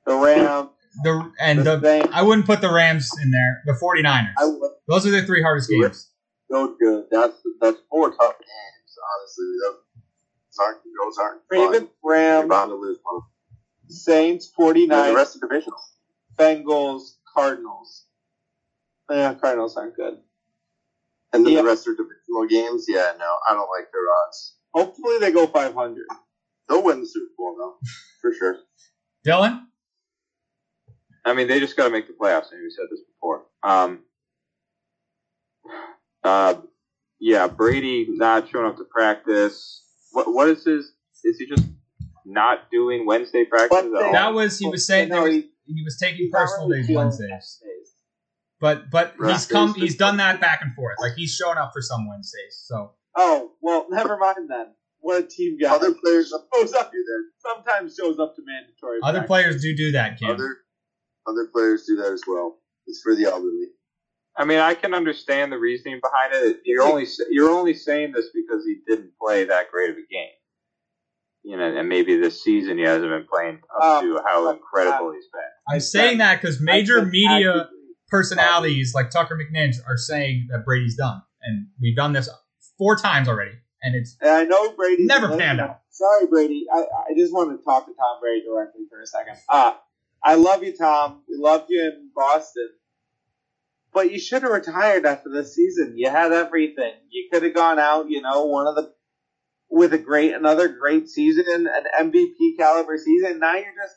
The 0.06 0.16
Rams, 0.16 0.70
the 1.04 1.32
and 1.40 1.60
the 1.60 1.78
the. 1.78 2.10
I 2.14 2.22
wouldn't 2.24 2.46
put 2.48 2.62
the 2.62 2.72
Rams 2.72 3.10
in 3.22 3.32
there. 3.32 3.62
The 3.66 3.74
49ers. 3.74 4.34
I 4.40 4.46
would 4.46 4.72
Those 4.88 5.06
are 5.06 5.12
their 5.12 5.26
three 5.26 5.42
hardest 5.42 5.70
games. 5.70 6.10
go 6.52 6.76
good. 6.80 7.06
That's 7.12 7.36
that's 7.60 7.78
four 7.90 8.10
tough 8.12 8.38
games. 8.40 8.98
Honestly, 9.20 9.46
those 9.64 9.78
aren't 10.60 10.78
those 11.04 11.18
aren't 11.18 11.42
Ravens, 11.52 11.90
fun. 12.02 12.12
Rams, 12.12 12.50
bound 12.50 12.70
to 12.72 12.76
lose 12.76 12.98
one. 13.04 13.22
Saints, 13.88 14.52
And 14.58 14.76
49ers, 14.76 15.08
the 15.10 15.16
rest 15.16 15.36
of 15.36 15.42
the 15.42 15.48
divisional. 15.48 15.80
Bengals, 16.38 17.16
Cardinals. 17.34 18.06
Yeah, 19.10 19.34
Cardinals 19.36 19.78
aren't 19.78 19.96
good. 19.96 20.18
And 21.36 21.46
then 21.46 21.54
Yeah. 21.54 21.62
the 21.62 21.68
rest 21.68 21.88
are 21.88 21.96
divisional 21.96 22.48
games. 22.50 22.86
Yeah, 22.88 23.14
no, 23.20 23.38
I 23.50 23.54
don't 23.54 23.70
like 23.70 23.92
their 23.92 24.02
odds. 24.26 24.58
Hopefully 24.74 25.20
they 25.20 25.32
go 25.32 25.48
500. 25.48 26.06
They'll 26.70 26.84
win 26.84 27.02
the 27.02 27.08
Super 27.08 27.32
Bowl 27.38 27.56
though, 27.58 27.78
for 28.22 28.34
sure. 28.34 28.58
Dylan. 29.26 29.66
I 31.26 31.34
mean, 31.34 31.48
they 31.48 31.60
just 31.60 31.76
got 31.76 31.86
to 31.86 31.90
make 31.92 32.08
the 32.08 32.14
playoffs. 32.14 32.48
I 32.48 32.50
think 32.52 32.62
we 32.64 32.70
said 32.70 32.86
this 32.92 33.02
before. 33.08 33.46
Um, 33.64 34.04
uh, 36.24 36.56
yeah, 37.20 37.48
Brady 37.48 38.08
not 38.10 38.50
showing 38.50 38.68
up 38.68 38.78
to 38.78 38.84
practice. 38.86 39.84
What 40.12 40.32
what 40.34 40.48
is 40.50 40.64
his? 40.66 40.92
Is 41.24 41.38
he 41.40 41.48
just 41.48 41.68
not 42.26 42.70
doing 42.72 43.06
Wednesday 43.06 43.46
practice? 43.46 43.78
At 43.78 43.86
all? 43.86 44.12
That 44.12 44.34
was 44.34 44.60
he 44.60 44.68
was 44.68 44.86
saying 44.86 45.10
No, 45.10 45.24
was, 45.24 45.34
he- 45.34 45.52
he 45.68 45.84
was 45.84 45.98
taking 45.98 46.18
He's 46.26 46.32
personal 46.32 46.70
days 46.70 46.86
feeling 46.88 47.06
Wednesdays. 47.08 47.60
Wednesdays. 48.62 48.90
But 48.92 48.92
but 48.92 49.20
Right. 49.20 49.34
he's 49.34 49.46
come 49.46 49.74
he's 49.74 49.98
done 49.98 50.18
that 50.18 50.40
back 50.42 50.60
and 50.62 50.74
forth. 50.76 50.98
Like 51.00 51.14
he's 51.16 51.34
shown 51.34 51.58
up 51.58 51.72
for 51.74 51.82
some 51.82 52.08
Wednesdays. 52.08 52.62
So 52.66 52.92
Oh, 53.18 53.52
well, 53.62 53.88
never 53.90 54.18
mind 54.18 54.50
then. 54.50 54.68
What 55.00 55.24
a 55.24 55.28
team 55.28 55.58
guy. 55.62 55.74
Other 55.74 55.94
players 55.94 56.30
shows 56.54 56.74
up, 56.74 56.92
do 56.92 56.98
that. 56.98 57.24
sometimes 57.38 57.96
shows 57.96 58.20
up 58.20 58.36
to 58.36 58.42
mandatory. 58.46 59.00
other 59.04 59.20
practice. 59.20 59.28
players 59.28 59.62
do 59.62 59.76
do 59.76 59.92
that, 59.94 60.20
Cam. 60.20 60.32
Other 60.32 60.58
other 61.28 61.48
players 61.54 61.86
do 61.88 61.96
that 61.98 62.12
as 62.12 62.22
well. 62.28 62.58
It's 62.88 63.02
for 63.02 63.16
the 63.16 63.26
elderly. 63.26 63.68
I 64.38 64.44
mean, 64.44 64.60
I 64.60 64.74
can 64.74 64.94
understand 64.94 65.52
the 65.52 65.58
reasoning 65.58 66.02
behind 66.04 66.34
it. 66.34 66.62
You're 66.66 66.84
only 66.84 67.06
you're 67.30 67.50
only 67.52 67.74
saying 67.74 68.12
this 68.14 68.26
because 68.34 68.66
he 68.66 68.78
didn't 68.88 69.12
play 69.22 69.46
that 69.46 69.72
great 69.72 69.92
of 69.92 69.96
a 69.96 70.06
game. 70.12 70.30
You 71.44 71.58
know, 71.58 71.78
and 71.78 71.88
maybe 71.88 72.18
this 72.20 72.44
season 72.44 72.78
he 72.80 72.84
hasn't 72.84 73.10
been 73.10 73.28
playing 73.32 73.60
up 73.80 73.84
Um, 73.84 74.04
to 74.06 74.22
how 74.28 74.50
incredible 74.50 75.14
he's 75.14 75.28
been. 75.32 75.42
I'm 75.76 75.80
saying 75.80 76.18
that 76.18 76.42
because 76.42 76.60
major 76.60 77.06
media 77.06 77.52
actively. 77.52 77.75
Personalities 78.08 78.94
like 78.94 79.10
Tucker 79.10 79.38
McNinch 79.38 79.76
are 79.88 79.98
saying 79.98 80.48
that 80.52 80.66
Brady's 80.66 80.96
done, 80.96 81.22
and 81.42 81.68
we've 81.82 81.96
done 81.96 82.14
this 82.14 82.30
four 82.78 82.96
times 82.96 83.28
already, 83.28 83.58
and 83.82 83.96
it's 83.96 84.18
And 84.22 84.32
I 84.32 84.44
know 84.44 84.74
Brady 84.74 85.06
Never 85.06 85.38
panned 85.38 85.62
out. 85.62 85.82
Sorry, 85.90 86.28
Brady. 86.28 86.66
I, 86.74 86.80
I 86.80 87.14
just 87.18 87.34
want 87.34 87.58
to 87.58 87.64
talk 87.64 87.86
to 87.86 87.94
Tom 87.94 88.20
Brady 88.22 88.46
directly 88.46 88.82
for 88.90 89.02
a 89.02 89.08
second. 89.08 89.38
Uh, 89.50 89.74
I 90.24 90.36
love 90.36 90.64
you, 90.64 90.76
Tom. 90.76 91.22
We 91.30 91.38
love 91.38 91.66
you 91.70 91.84
in 91.84 92.10
Boston. 92.16 92.70
But 93.94 94.12
you 94.12 94.20
should 94.20 94.44
have 94.44 94.52
retired 94.52 95.06
after 95.06 95.30
this 95.30 95.56
season. 95.56 95.94
You 95.96 96.10
had 96.10 96.34
everything. 96.34 96.94
You 97.10 97.30
could 97.32 97.44
have 97.44 97.54
gone 97.54 97.80
out, 97.80 98.10
you 98.10 98.22
know, 98.22 98.46
one 98.46 98.68
of 98.68 98.76
the 98.76 98.92
with 99.70 99.94
a 99.94 99.98
great 99.98 100.34
another 100.34 100.68
great 100.68 101.10
season 101.10 101.46
and 101.48 101.68
an 101.68 102.12
MVP 102.12 102.58
caliber 102.58 102.98
season. 102.98 103.40
Now 103.40 103.56
you're 103.56 103.74
just 103.82 103.96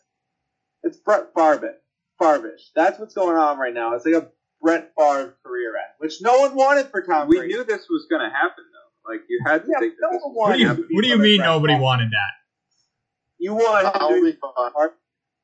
it's 0.84 0.96
Brett 0.98 1.28
Favre. 1.34 1.74
Favre-ish. 2.20 2.70
That's 2.74 2.98
what's 2.98 3.14
going 3.14 3.36
on 3.36 3.58
right 3.58 3.72
now. 3.74 3.94
It's 3.94 4.04
like 4.04 4.14
a 4.14 4.28
Brett 4.60 4.92
Favre 4.98 5.36
career 5.44 5.76
end, 5.76 5.94
which 5.98 6.20
no 6.20 6.38
one 6.40 6.54
wanted 6.56 6.88
for 6.88 7.02
Tom 7.02 7.28
We 7.28 7.38
Brady. 7.38 7.54
knew 7.54 7.64
this 7.64 7.86
was 7.88 8.06
going 8.10 8.22
to 8.22 8.28
happen, 8.34 8.64
though. 8.72 9.12
Like 9.12 9.20
you 9.28 9.40
had 9.46 9.62
to 9.64 9.68
Yeah, 9.70 9.78
think 9.78 9.94
no 10.00 10.08
that 10.10 10.14
this 10.16 10.22
one 10.24 10.34
was 10.34 10.48
what 10.48 10.52
do 10.56 10.60
you 10.60 10.66
wanted 10.68 10.84
what 10.90 11.02
do 11.02 11.08
you 11.08 11.18
mean 11.18 11.36
Brett 11.38 11.48
nobody 11.48 11.72
Favre. 11.74 11.82
wanted 11.82 12.10
that? 12.10 12.32
You 13.38 13.54
wanted 13.54 13.90
I'll 13.94 14.08
to 14.10 14.22
be 14.22 14.32
be. 14.32 14.38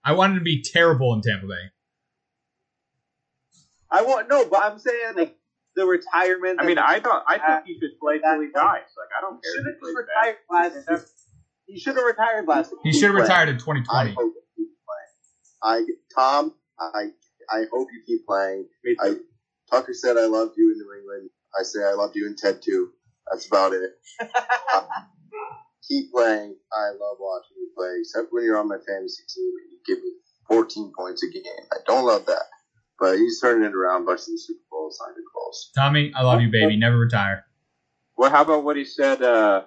I 0.05 0.13
wanted 0.13 0.35
to 0.35 0.41
be 0.41 0.63
terrible 0.63 1.15
in 1.15 1.23
Tampa 1.23 1.47
Bay. 1.47 1.71
I 3.91 4.03
want 4.03 4.29
no, 4.29 4.45
but 4.47 4.63
I'm 4.63 4.79
saying 4.79 5.15
like 5.17 5.37
the 5.77 5.87
retirement. 5.87 6.59
I 6.61 6.67
mean, 6.67 6.79
I 6.79 6.99
don't. 6.99 7.23
I 7.29 7.39
think 7.39 7.67
he 7.67 7.75
should 7.81 7.99
play 8.01 8.19
till 8.19 8.41
he 8.41 8.49
dies. 8.49 8.83
Like 8.99 9.09
I 9.17 9.21
don't 9.21 9.37
he 9.37 9.43
care 9.43 9.53
should 9.55 9.67
if 9.67 9.75
have 9.75 9.81
he 9.81 9.95
retired 9.97 10.37
bad. 10.51 10.93
last. 10.93 11.13
He 11.67 11.79
should 11.79 11.97
have 11.97 12.05
retired 12.05 12.47
last. 12.49 12.71
Year. 12.73 12.81
He 12.85 12.93
should 12.93 13.11
have 13.11 13.15
retired 13.15 13.49
in 13.49 13.55
I 13.57 13.59
2020. 13.59 14.11
hope 14.15 14.33
you 14.57 14.69
playing. 15.63 15.87
I 15.87 15.87
Tom, 16.15 16.55
I 16.79 17.11
I 17.51 17.65
hope 17.73 17.89
you 17.93 18.03
keep 18.07 18.27
playing. 18.27 18.67
Me 18.85 18.97
I 19.01 19.11
too. 19.11 19.21
Tucker 19.71 19.95
said 19.95 20.17
I 20.17 20.27
loved 20.27 20.55
you 20.57 20.73
in 20.73 20.79
New 20.79 21.01
England. 21.01 21.31
I 21.59 21.63
say 21.63 21.81
I 21.85 21.93
loved 21.93 22.17
you 22.17 22.27
in 22.27 22.37
Ted 22.37 22.61
too. 22.63 22.91
That's 23.31 23.47
about 23.47 23.73
it. 23.73 23.91
Uh, 24.75 24.83
keep 25.89 26.11
playing. 26.11 26.57
I 26.73 26.89
love 26.91 27.17
watching 27.21 27.57
you 27.57 27.69
play, 27.77 27.99
except 28.01 28.29
when 28.33 28.43
you're 28.43 28.59
on 28.59 28.67
my 28.67 28.79
fantasy 28.79 29.23
team 29.33 29.53
and 29.63 29.71
you 29.71 29.79
give 29.87 30.03
me 30.03 30.11
14 30.49 30.93
points 30.99 31.23
a 31.23 31.31
game. 31.31 31.45
I 31.73 31.77
don't 31.87 32.05
love 32.05 32.27
that. 32.27 32.43
But 32.99 33.19
he's 33.19 33.41
turning 33.41 33.65
it 33.65 33.75
around, 33.75 34.05
busting 34.05 34.35
the 34.35 34.39
Super 34.39 34.61
Bowl. 34.71 34.89
It's 34.89 35.01
not 35.01 35.13
even 35.13 35.23
close. 35.33 35.71
Tommy, 35.77 36.13
I 36.17 36.23
love 36.23 36.41
you, 36.41 36.51
baby. 36.51 36.77
Never 36.77 36.99
retire. 36.99 37.45
Well, 38.17 38.31
how 38.31 38.43
about 38.43 38.65
what 38.65 38.77
he 38.77 38.85
said 38.85 39.23
uh, 39.23 39.63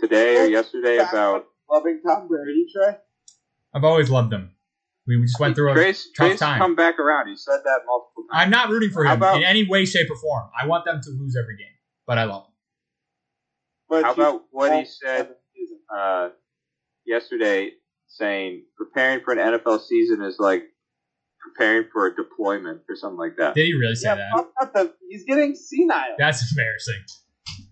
today 0.00 0.36
or 0.38 0.46
yesterday 0.46 0.96
about 0.96 1.46
loving 1.70 2.00
Tom 2.06 2.28
Brady, 2.28 2.66
Trey. 2.72 2.96
I've 3.74 3.84
always 3.84 4.10
loved 4.10 4.32
him. 4.32 4.52
We 5.06 5.20
just 5.22 5.40
went 5.40 5.56
through 5.56 5.70
a 5.72 5.74
Trace, 5.74 6.08
tough 6.16 6.28
Trace 6.28 6.38
time. 6.40 6.58
come 6.58 6.76
back 6.76 6.98
around. 6.98 7.28
He 7.28 7.36
said 7.36 7.60
that 7.64 7.80
multiple 7.86 8.24
times. 8.30 8.42
I'm 8.44 8.50
not 8.50 8.68
rooting 8.68 8.90
for 8.90 9.04
him 9.04 9.12
about- 9.12 9.36
in 9.38 9.42
any 9.44 9.66
way, 9.66 9.84
shape, 9.84 10.10
or 10.10 10.16
form. 10.16 10.50
I 10.60 10.66
want 10.66 10.84
them 10.84 11.00
to 11.02 11.10
lose 11.10 11.36
every 11.40 11.56
game, 11.56 11.66
but 12.06 12.18
I 12.18 12.24
love 12.24 12.44
him. 12.44 12.52
But 13.88 14.04
How 14.04 14.12
about 14.12 14.42
what 14.52 14.72
he 14.78 14.84
said 14.84 15.34
uh, 15.92 16.28
yesterday, 17.04 17.72
saying 18.06 18.64
preparing 18.76 19.24
for 19.24 19.32
an 19.32 19.38
NFL 19.38 19.80
season 19.80 20.22
is 20.22 20.36
like 20.38 20.62
preparing 21.40 21.88
for 21.92 22.06
a 22.06 22.14
deployment 22.14 22.82
or 22.88 22.94
something 22.94 23.18
like 23.18 23.36
that. 23.38 23.54
Did 23.54 23.66
he 23.66 23.74
really 23.74 23.94
say 23.96 24.08
Yeah, 24.10 24.14
that? 24.16 24.46
fuck 24.60 24.72
the, 24.74 24.94
he's 25.08 25.24
getting 25.24 25.54
senile. 25.56 26.14
That's 26.18 26.52
embarrassing. 26.52 27.02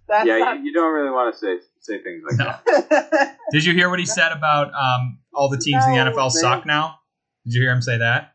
That's 0.09 0.26
yeah, 0.26 0.38
not, 0.38 0.59
you, 0.59 0.64
you 0.66 0.72
don't 0.72 0.92
really 0.92 1.11
want 1.11 1.34
to 1.34 1.38
say 1.38 1.59
say 1.80 2.03
things 2.03 2.22
like 2.28 2.38
No. 2.38 2.55
that. 2.90 3.36
Did 3.53 3.64
you 3.64 3.74
hear 3.74 3.88
what 3.90 3.98
he 4.00 4.07
said 4.07 4.32
about 4.32 4.72
um, 4.74 5.18
all 5.34 5.48
the 5.48 5.59
teams 5.59 5.84
in 5.86 5.92
the 5.92 5.98
NFL 5.98 6.16
man. 6.16 6.30
suck 6.30 6.66
now? 6.66 6.97
Did 7.49 7.55
you 7.55 7.62
hear 7.62 7.72
him 7.72 7.80
say 7.82 7.96
that? 7.99 8.34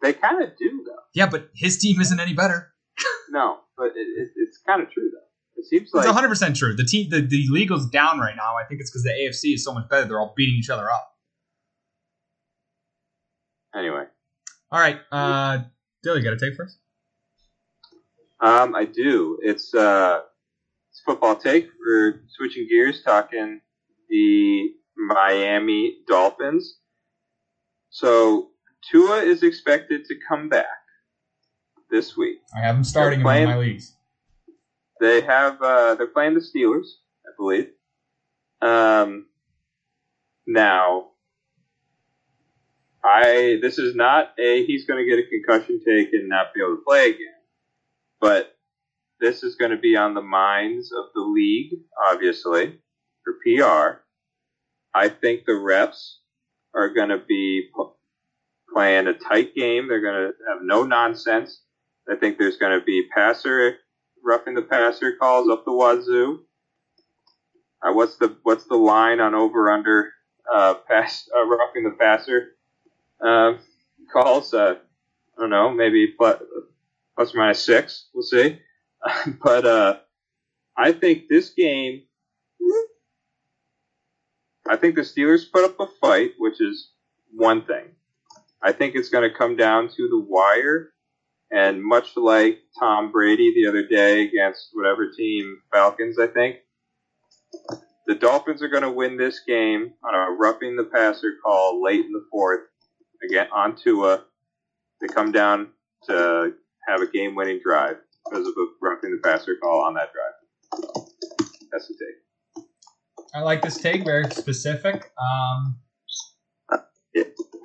They 0.00 0.12
kind 0.12 0.42
of 0.42 0.56
do 0.56 0.84
though. 0.86 1.02
Yeah, 1.14 1.26
but 1.26 1.50
his 1.54 1.78
team 1.78 2.00
isn't 2.00 2.18
any 2.20 2.34
better. 2.34 2.72
No, 3.30 3.60
but 3.78 3.86
it, 3.96 4.06
it, 4.18 4.28
it's 4.36 4.58
kind 4.66 4.82
of 4.82 4.90
true 4.90 5.10
though. 5.10 5.60
It 5.60 5.64
seems 5.64 5.88
like 5.94 6.02
It's 6.02 6.06
like 6.06 6.14
100 6.14 6.28
percent 6.28 6.54
true. 6.56 6.76
The 6.76 6.84
team, 6.84 7.08
the, 7.08 7.22
the 7.22 7.46
league 7.48 7.72
is 7.72 7.86
down 7.86 8.18
right 8.18 8.36
now. 8.36 8.56
I 8.62 8.64
think 8.68 8.80
it's 8.82 8.90
because 8.90 9.04
the 9.04 9.10
AFC 9.10 9.54
is 9.54 9.64
so 9.64 9.72
much 9.72 9.88
better. 9.88 10.06
They're 10.06 10.20
all 10.20 10.34
beating 10.36 10.56
each 10.56 10.68
other 10.68 10.90
up. 10.90 11.14
anyway. 13.74 14.04
All 14.70 14.80
right, 14.80 14.98
uh, 15.10 15.60
Dilly, 16.02 16.18
you 16.20 16.24
got 16.24 16.38
to 16.38 16.46
take 16.50 16.56
first. 16.56 16.78
Um, 18.40 18.74
I 18.74 18.84
do. 18.84 19.38
It's 19.42 19.72
uh, 19.74 20.20
it's 20.90 21.00
football 21.00 21.36
take. 21.36 21.68
We're 21.80 22.22
switching 22.36 22.66
gears, 22.68 23.02
talking 23.02 23.60
the 24.10 24.72
Miami 24.96 25.98
Dolphins. 26.06 26.78
So 27.90 28.50
Tua 28.90 29.18
is 29.18 29.42
expected 29.42 30.04
to 30.06 30.14
come 30.28 30.48
back 30.48 30.66
this 31.90 32.16
week. 32.16 32.38
I 32.56 32.60
have 32.60 32.76
him 32.76 32.84
starting 32.84 33.20
in 33.20 33.24
one 33.24 33.42
of 33.42 33.48
my 33.48 33.56
leagues. 33.58 33.94
they 35.00 35.20
have 35.20 35.60
uh, 35.62 35.94
they're 35.94 36.06
playing 36.06 36.34
the 36.34 36.40
Steelers, 36.40 36.86
I 37.26 37.30
believe. 37.36 37.68
Um, 38.60 39.26
now, 40.46 41.08
I 43.04 43.58
this 43.60 43.78
is 43.78 43.94
not 43.94 44.32
a 44.38 44.64
he's 44.66 44.86
going 44.86 45.04
to 45.04 45.08
get 45.08 45.24
a 45.24 45.28
concussion 45.28 45.80
take 45.86 46.12
and 46.12 46.28
not 46.28 46.54
be 46.54 46.60
able 46.60 46.76
to 46.76 46.82
play 46.86 47.10
again, 47.10 47.40
but 48.20 48.56
this 49.20 49.42
is 49.44 49.54
going 49.54 49.70
to 49.70 49.76
be 49.76 49.96
on 49.96 50.14
the 50.14 50.22
minds 50.22 50.90
of 50.92 51.06
the 51.14 51.20
league, 51.20 51.74
obviously, 52.08 52.80
for 53.22 53.34
PR. 53.44 54.00
I 54.94 55.08
think 55.08 55.44
the 55.46 55.54
reps 55.54 56.20
are 56.74 56.92
going 56.92 57.10
to 57.10 57.18
be 57.18 57.68
playing 58.72 59.06
a 59.06 59.14
tight 59.14 59.54
game. 59.54 59.88
They're 59.88 60.00
going 60.00 60.14
to 60.14 60.32
have 60.48 60.62
no 60.62 60.84
nonsense. 60.84 61.62
I 62.10 62.16
think 62.16 62.38
there's 62.38 62.56
going 62.56 62.78
to 62.78 62.84
be 62.84 63.08
passer 63.14 63.78
roughing 64.22 64.54
the 64.54 64.62
passer 64.62 65.16
calls 65.16 65.48
up 65.50 65.64
the 65.64 65.72
wazoo. 65.72 66.44
Uh, 67.82 67.92
what's 67.92 68.16
the 68.16 68.36
what's 68.44 68.64
the 68.64 68.76
line 68.76 69.20
on 69.20 69.34
over 69.34 69.70
under 69.70 70.12
uh, 70.52 70.74
pass 70.88 71.28
uh, 71.36 71.44
roughing 71.44 71.84
the 71.84 71.96
passer 71.98 72.56
uh, 73.24 73.54
calls? 74.12 74.54
Uh, 74.54 74.76
I 75.36 75.40
don't 75.40 75.50
know, 75.50 75.70
maybe 75.70 76.08
plus, 76.16 76.40
plus 77.16 77.34
or 77.34 77.38
minus 77.38 77.64
six. 77.64 78.08
We'll 78.14 78.22
see. 78.22 78.60
but 79.42 79.66
uh, 79.66 79.98
I 80.76 80.92
think 80.92 81.28
this 81.28 81.50
game, 81.50 82.02
I 84.68 84.76
think 84.76 84.94
the 84.94 85.00
Steelers 85.00 85.50
put 85.50 85.64
up 85.64 85.80
a 85.80 85.86
fight, 86.00 86.32
which 86.38 86.60
is 86.60 86.90
one 87.34 87.64
thing. 87.64 87.86
I 88.62 88.72
think 88.72 88.94
it's 88.94 89.08
going 89.08 89.28
to 89.28 89.36
come 89.36 89.56
down 89.56 89.88
to 89.88 90.08
the 90.08 90.24
wire. 90.26 90.90
And 91.50 91.84
much 91.84 92.16
like 92.16 92.60
Tom 92.78 93.12
Brady 93.12 93.52
the 93.54 93.68
other 93.68 93.86
day 93.86 94.22
against 94.22 94.68
whatever 94.72 95.10
team, 95.10 95.58
Falcons, 95.70 96.18
I 96.18 96.26
think, 96.26 96.56
the 98.06 98.14
Dolphins 98.14 98.62
are 98.62 98.68
going 98.68 98.82
to 98.82 98.90
win 98.90 99.16
this 99.16 99.40
game 99.46 99.92
on 100.02 100.14
a 100.14 100.34
roughing 100.38 100.76
the 100.76 100.84
passer 100.84 101.34
call 101.44 101.82
late 101.82 102.04
in 102.06 102.12
the 102.12 102.24
fourth. 102.30 102.60
Again, 103.28 103.48
on 103.54 103.76
Tua. 103.76 104.24
They 105.00 105.08
come 105.08 105.30
down 105.30 105.68
to 106.08 106.52
have 106.88 107.00
a 107.00 107.06
game 107.06 107.34
winning 107.34 107.60
drive 107.62 107.96
because 108.24 108.46
of 108.46 108.54
a 108.56 108.66
roughing 108.80 109.10
the 109.10 109.20
passer 109.22 109.56
call 109.62 109.84
on 109.84 109.94
that 109.94 110.10
drive. 110.12 111.04
That's 111.70 111.88
the 111.88 111.94
take. 111.94 112.64
I 113.34 113.40
like 113.40 113.62
this 113.62 113.78
take, 113.78 114.04
very 114.04 114.30
specific. 114.30 115.10
Um, 115.18 115.78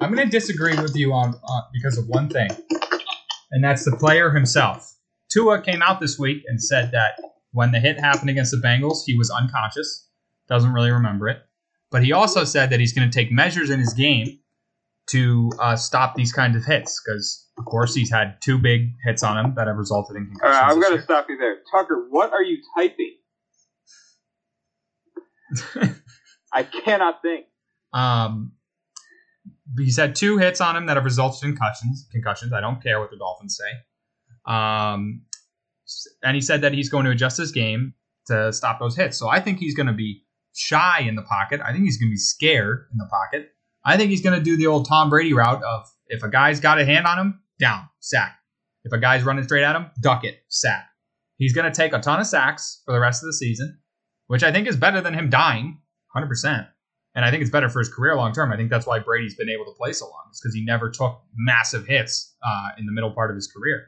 I'm 0.01 0.13
going 0.13 0.29
to 0.29 0.31
disagree 0.31 0.75
with 0.75 0.95
you 0.95 1.13
on, 1.13 1.33
on 1.33 1.63
because 1.73 1.97
of 1.97 2.07
one 2.07 2.29
thing, 2.29 2.49
and 3.51 3.63
that's 3.63 3.83
the 3.85 3.95
player 3.97 4.29
himself. 4.31 4.93
Tua 5.29 5.61
came 5.61 5.81
out 5.81 5.99
this 5.99 6.17
week 6.19 6.43
and 6.47 6.61
said 6.61 6.91
that 6.91 7.19
when 7.51 7.71
the 7.71 7.79
hit 7.79 7.99
happened 7.99 8.29
against 8.29 8.51
the 8.51 8.57
Bengals, 8.57 8.99
he 9.05 9.17
was 9.17 9.29
unconscious, 9.29 10.07
doesn't 10.47 10.71
really 10.71 10.91
remember 10.91 11.27
it. 11.27 11.39
But 11.89 12.03
he 12.03 12.11
also 12.11 12.43
said 12.43 12.69
that 12.69 12.79
he's 12.79 12.93
going 12.93 13.09
to 13.09 13.13
take 13.17 13.31
measures 13.31 13.69
in 13.69 13.79
his 13.79 13.93
game 13.93 14.39
to 15.07 15.51
uh, 15.59 15.75
stop 15.75 16.15
these 16.15 16.33
kinds 16.33 16.55
of 16.57 16.65
hits 16.65 17.01
because, 17.03 17.47
of 17.57 17.65
course, 17.65 17.95
he's 17.95 18.11
had 18.11 18.37
two 18.41 18.57
big 18.57 18.91
hits 19.05 19.23
on 19.23 19.37
him 19.37 19.53
that 19.55 19.67
have 19.67 19.77
resulted 19.77 20.17
in 20.17 20.23
All 20.23 20.29
concussions. 20.29 20.61
right, 20.61 20.71
I'm 20.71 20.81
going 20.81 20.97
to 20.97 21.03
stop 21.03 21.27
you 21.29 21.37
there. 21.37 21.57
Tucker, 21.71 22.07
what 22.09 22.33
are 22.33 22.43
you 22.43 22.57
typing? 22.75 23.15
I 26.53 26.63
cannot 26.63 27.21
think. 27.21 27.45
Um, 27.93 28.51
he's 29.77 29.97
had 29.97 30.15
two 30.15 30.37
hits 30.37 30.61
on 30.61 30.75
him 30.75 30.85
that 30.87 30.97
have 30.97 31.05
resulted 31.05 31.43
in 31.43 31.55
concussions. 31.55 32.07
Concussions. 32.11 32.53
I 32.53 32.61
don't 32.61 32.81
care 32.81 32.99
what 32.99 33.11
the 33.11 33.17
Dolphins 33.17 33.57
say. 33.57 34.51
Um, 34.51 35.23
and 36.23 36.35
he 36.35 36.41
said 36.41 36.61
that 36.61 36.73
he's 36.73 36.89
going 36.89 37.05
to 37.05 37.11
adjust 37.11 37.37
his 37.37 37.51
game 37.51 37.93
to 38.27 38.51
stop 38.53 38.79
those 38.79 38.95
hits. 38.95 39.17
So 39.17 39.29
I 39.29 39.39
think 39.39 39.59
he's 39.59 39.75
going 39.75 39.87
to 39.87 39.93
be 39.93 40.23
shy 40.53 40.99
in 41.07 41.15
the 41.15 41.21
pocket. 41.21 41.61
I 41.63 41.71
think 41.71 41.83
he's 41.85 41.97
going 41.97 42.09
to 42.09 42.13
be 42.13 42.17
scared 42.17 42.87
in 42.91 42.97
the 42.97 43.05
pocket. 43.05 43.49
I 43.85 43.97
think 43.97 44.09
he's 44.09 44.21
going 44.21 44.37
to 44.37 44.43
do 44.43 44.57
the 44.57 44.67
old 44.67 44.87
Tom 44.87 45.09
Brady 45.09 45.33
route 45.33 45.63
of 45.63 45.87
if 46.07 46.23
a 46.23 46.29
guy's 46.29 46.59
got 46.59 46.79
a 46.79 46.85
hand 46.85 47.05
on 47.05 47.19
him, 47.19 47.41
down, 47.59 47.87
sack. 47.99 48.37
If 48.83 48.91
a 48.91 48.97
guy's 48.97 49.23
running 49.23 49.43
straight 49.43 49.63
at 49.63 49.75
him, 49.75 49.91
duck 50.01 50.23
it, 50.23 50.39
sack. 50.49 50.87
He's 51.37 51.53
going 51.53 51.71
to 51.71 51.75
take 51.75 51.93
a 51.93 51.99
ton 51.99 52.19
of 52.19 52.27
sacks 52.27 52.81
for 52.85 52.93
the 52.93 52.99
rest 52.99 53.23
of 53.23 53.27
the 53.27 53.33
season, 53.33 53.79
which 54.27 54.43
I 54.43 54.51
think 54.51 54.67
is 54.67 54.75
better 54.75 55.01
than 55.01 55.13
him 55.13 55.29
dying, 55.29 55.79
100%. 56.15 56.67
And 57.17 57.25
I 57.25 57.31
think 57.31 57.41
it's 57.41 57.49
better 57.49 57.67
for 57.67 57.79
his 57.79 57.89
career 57.89 58.15
long 58.15 58.31
term. 58.31 58.51
I 58.51 58.57
think 58.57 58.69
that's 58.69 58.85
why 58.85 58.99
Brady's 58.99 59.33
been 59.33 59.49
able 59.49 59.65
to 59.65 59.71
play 59.71 59.91
so 59.91 60.05
long. 60.05 60.21
It's 60.29 60.39
because 60.39 60.53
he 60.53 60.63
never 60.63 60.87
took 60.87 61.19
massive 61.35 61.87
hits 61.87 62.35
uh, 62.45 62.69
in 62.77 62.85
the 62.85 62.91
middle 62.91 63.09
part 63.09 63.31
of 63.31 63.35
his 63.35 63.51
career. 63.51 63.87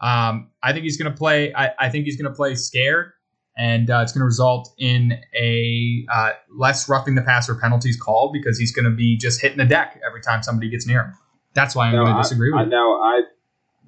Um, 0.00 0.50
I 0.64 0.72
think 0.72 0.82
he's 0.82 0.96
going 0.96 1.10
to 1.10 1.16
play. 1.16 1.54
I, 1.54 1.70
I 1.78 1.88
think 1.90 2.06
he's 2.06 2.20
going 2.20 2.28
to 2.28 2.36
play 2.36 2.56
scared, 2.56 3.12
and 3.56 3.88
uh, 3.88 4.00
it's 4.02 4.10
going 4.10 4.22
to 4.22 4.24
result 4.26 4.74
in 4.78 5.12
a 5.40 6.06
uh, 6.12 6.30
less 6.50 6.88
roughing 6.88 7.14
the 7.14 7.22
passer 7.22 7.54
penalties 7.54 7.96
called 7.96 8.32
because 8.32 8.58
he's 8.58 8.72
going 8.72 8.84
to 8.84 8.90
be 8.90 9.16
just 9.16 9.40
hitting 9.40 9.58
the 9.58 9.64
deck 9.64 10.00
every 10.04 10.20
time 10.20 10.42
somebody 10.42 10.68
gets 10.68 10.88
near 10.88 11.04
him. 11.04 11.14
That's 11.54 11.76
why 11.76 11.86
I'm 11.86 11.94
going 11.94 12.06
to 12.08 12.12
I- 12.14 12.22
disagree 12.22 12.52
I, 12.52 12.62
with 12.62 12.66
you. 12.66 12.70
now 12.72 12.92
I, 13.00 13.22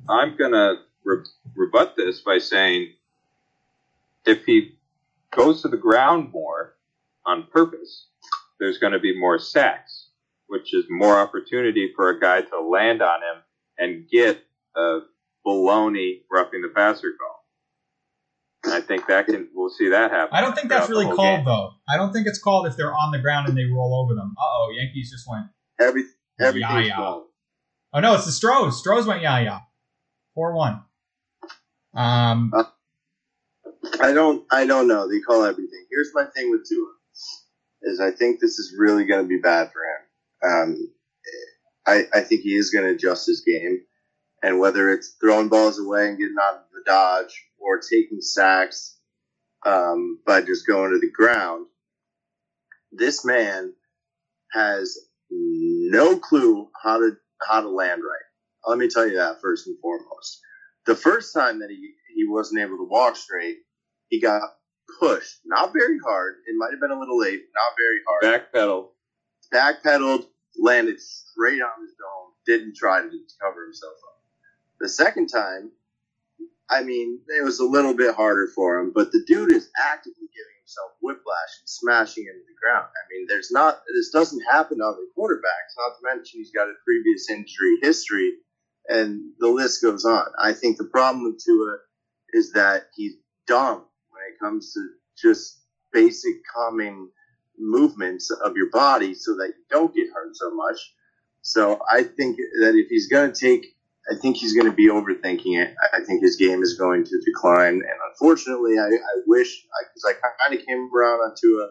I'm 0.08 0.36
gonna 0.36 0.76
re- 1.04 1.24
rebut 1.56 1.96
this 1.96 2.20
by 2.20 2.38
saying, 2.38 2.92
if 4.24 4.44
he 4.44 4.76
goes 5.32 5.62
to 5.62 5.68
the 5.68 5.76
ground 5.76 6.30
more 6.32 6.74
on 7.26 7.42
purpose, 7.52 8.06
there's 8.60 8.78
going 8.78 8.92
to 8.92 8.98
be 8.98 9.18
more 9.18 9.38
sacks, 9.38 10.10
which 10.46 10.74
is 10.74 10.84
more 10.88 11.18
opportunity 11.18 11.92
for 11.94 12.10
a 12.10 12.20
guy 12.20 12.42
to 12.42 12.60
land 12.60 13.02
on 13.02 13.20
him 13.20 13.42
and 13.78 14.08
get 14.10 14.42
a 14.76 15.00
baloney 15.46 16.22
roughing 16.30 16.62
the 16.62 16.68
passer 16.68 17.12
call. 17.18 17.44
And 18.64 18.74
I 18.74 18.80
think 18.80 19.06
that 19.06 19.26
can 19.26 19.48
we'll 19.54 19.70
see 19.70 19.90
that 19.90 20.10
happen. 20.10 20.36
I 20.36 20.40
don't 20.40 20.54
think 20.54 20.68
that's 20.68 20.88
really 20.88 21.04
called 21.04 21.18
game. 21.18 21.44
though. 21.44 21.70
I 21.88 21.96
don't 21.96 22.12
think 22.12 22.26
it's 22.26 22.40
called 22.40 22.66
if 22.66 22.76
they're 22.76 22.92
on 22.92 23.12
the 23.12 23.18
ground 23.20 23.48
and 23.48 23.56
they 23.56 23.64
roll 23.64 23.94
over 24.02 24.14
them. 24.14 24.34
Uh 24.36 24.42
oh, 24.42 24.74
Yankees 24.76 25.10
just 25.12 25.26
went. 25.30 25.46
Every, 25.80 26.02
everything's 26.40 26.88
yeah. 26.88 26.96
Oh 26.98 28.00
no, 28.00 28.14
it's 28.14 28.26
the 28.26 28.32
Stros. 28.32 28.78
Stros 28.78 29.06
went 29.06 29.22
yeah 29.22 29.38
yeah, 29.38 29.58
four 30.34 30.54
one. 30.54 30.82
Um, 31.94 32.52
I 34.00 34.12
don't. 34.12 34.44
I 34.50 34.66
don't 34.66 34.88
know. 34.88 35.08
They 35.08 35.20
call 35.20 35.44
everything. 35.44 35.86
Here's 35.90 36.10
my 36.14 36.24
thing 36.24 36.50
with 36.50 36.68
Tua, 36.68 36.86
is 37.82 38.00
I 38.00 38.10
think 38.10 38.40
this 38.40 38.58
is 38.58 38.76
really 38.78 39.04
going 39.04 39.22
to 39.22 39.28
be 39.28 39.38
bad 39.38 39.70
for 39.72 39.80
him. 39.82 40.50
Um, 40.50 40.92
I 41.86 42.04
I 42.12 42.20
think 42.20 42.42
he 42.42 42.54
is 42.54 42.70
going 42.70 42.84
to 42.86 42.94
adjust 42.94 43.26
his 43.26 43.42
game, 43.42 43.80
and 44.42 44.60
whether 44.60 44.90
it's 44.90 45.16
throwing 45.20 45.48
balls 45.48 45.78
away 45.78 46.08
and 46.08 46.18
getting 46.18 46.36
out 46.40 46.56
of 46.56 46.62
the 46.72 46.82
dodge 46.86 47.46
or 47.58 47.80
taking 47.80 48.20
sacks 48.20 48.98
um, 49.66 50.20
by 50.26 50.40
just 50.40 50.66
going 50.66 50.92
to 50.92 50.98
the 50.98 51.10
ground, 51.10 51.66
this 52.92 53.24
man 53.24 53.72
has 54.52 54.98
no 55.30 56.18
clue 56.18 56.68
how 56.82 56.98
to 56.98 57.12
how 57.46 57.60
to 57.60 57.68
land 57.68 58.02
right. 58.02 58.68
Let 58.70 58.78
me 58.78 58.88
tell 58.88 59.06
you 59.06 59.16
that 59.16 59.40
first 59.40 59.66
and 59.66 59.78
foremost. 59.80 60.40
The 60.86 60.94
first 60.94 61.34
time 61.34 61.60
that 61.60 61.70
he, 61.70 61.92
he 62.14 62.26
wasn't 62.26 62.60
able 62.60 62.78
to 62.78 62.88
walk 62.88 63.16
straight, 63.16 63.58
he 64.08 64.20
got 64.20 64.42
pushed. 65.00 65.40
Not 65.44 65.72
very 65.72 65.98
hard. 66.04 66.36
It 66.46 66.54
might 66.56 66.70
have 66.72 66.80
been 66.80 66.90
a 66.90 66.98
little 66.98 67.18
late. 67.18 67.42
Not 67.54 67.72
very 67.76 68.00
hard. 68.06 68.52
Backpedal. 68.52 68.88
Backpedaled, 69.52 70.26
landed 70.58 71.00
straight 71.00 71.62
on 71.62 71.82
his 71.82 71.92
dome. 71.92 72.32
Didn't 72.46 72.76
try 72.76 73.00
to 73.02 73.10
cover 73.40 73.64
himself 73.64 73.94
up. 73.94 74.22
The 74.80 74.88
second 74.88 75.28
time, 75.28 75.70
I 76.70 76.82
mean, 76.82 77.20
it 77.28 77.44
was 77.44 77.60
a 77.60 77.64
little 77.64 77.94
bit 77.94 78.14
harder 78.14 78.48
for 78.54 78.78
him, 78.78 78.92
but 78.94 79.10
the 79.12 79.24
dude 79.26 79.52
is 79.52 79.70
actively 79.78 80.28
giving 80.34 80.58
himself 80.60 80.92
whiplash 81.02 81.52
and 81.60 81.68
smashing 81.68 82.24
into 82.24 82.44
the 82.46 82.56
ground. 82.62 82.86
I 82.86 83.02
mean, 83.10 83.26
there's 83.28 83.50
not 83.50 83.80
this 83.94 84.10
doesn't 84.10 84.42
happen 84.50 84.78
to 84.78 84.84
other 84.84 85.06
quarterbacks. 85.16 85.74
Not 85.78 85.96
to 85.96 86.14
mention 86.16 86.40
he's 86.40 86.52
got 86.52 86.68
a 86.68 86.74
previous 86.84 87.30
injury 87.30 87.78
history, 87.82 88.32
and 88.88 89.32
the 89.38 89.48
list 89.48 89.82
goes 89.82 90.04
on. 90.04 90.26
I 90.38 90.52
think 90.52 90.76
the 90.76 90.84
problem 90.84 91.24
with 91.24 91.42
Tua 91.42 91.78
is 92.32 92.52
that 92.52 92.88
he's 92.94 93.14
dumb 93.46 93.87
when 94.18 94.32
it 94.32 94.38
comes 94.38 94.72
to 94.74 94.88
just 95.16 95.60
basic 95.92 96.34
calming 96.52 97.08
movements 97.58 98.30
of 98.30 98.56
your 98.56 98.70
body 98.70 99.14
so 99.14 99.34
that 99.36 99.48
you 99.48 99.64
don't 99.70 99.94
get 99.94 100.08
hurt 100.14 100.36
so 100.36 100.54
much. 100.54 100.76
So 101.42 101.80
I 101.90 102.02
think 102.02 102.36
that 102.60 102.74
if 102.74 102.88
he's 102.88 103.08
going 103.08 103.32
to 103.32 103.38
take, 103.38 103.76
I 104.10 104.14
think 104.16 104.36
he's 104.36 104.54
going 104.54 104.66
to 104.66 104.72
be 104.72 104.88
overthinking 104.88 105.60
it. 105.60 105.74
I 105.82 105.98
I 105.98 106.04
think 106.04 106.22
his 106.22 106.36
game 106.36 106.62
is 106.62 106.74
going 106.74 107.04
to 107.04 107.20
decline. 107.24 107.74
And 107.74 107.98
unfortunately, 108.10 108.78
I, 108.78 108.86
I 108.86 109.22
wish, 109.26 109.64
because 109.94 110.04
I, 110.04 110.12
kind 110.42 110.58
of 110.58 110.66
came 110.66 110.90
around 110.94 111.20
on 111.20 111.34
Tua, 111.40 111.70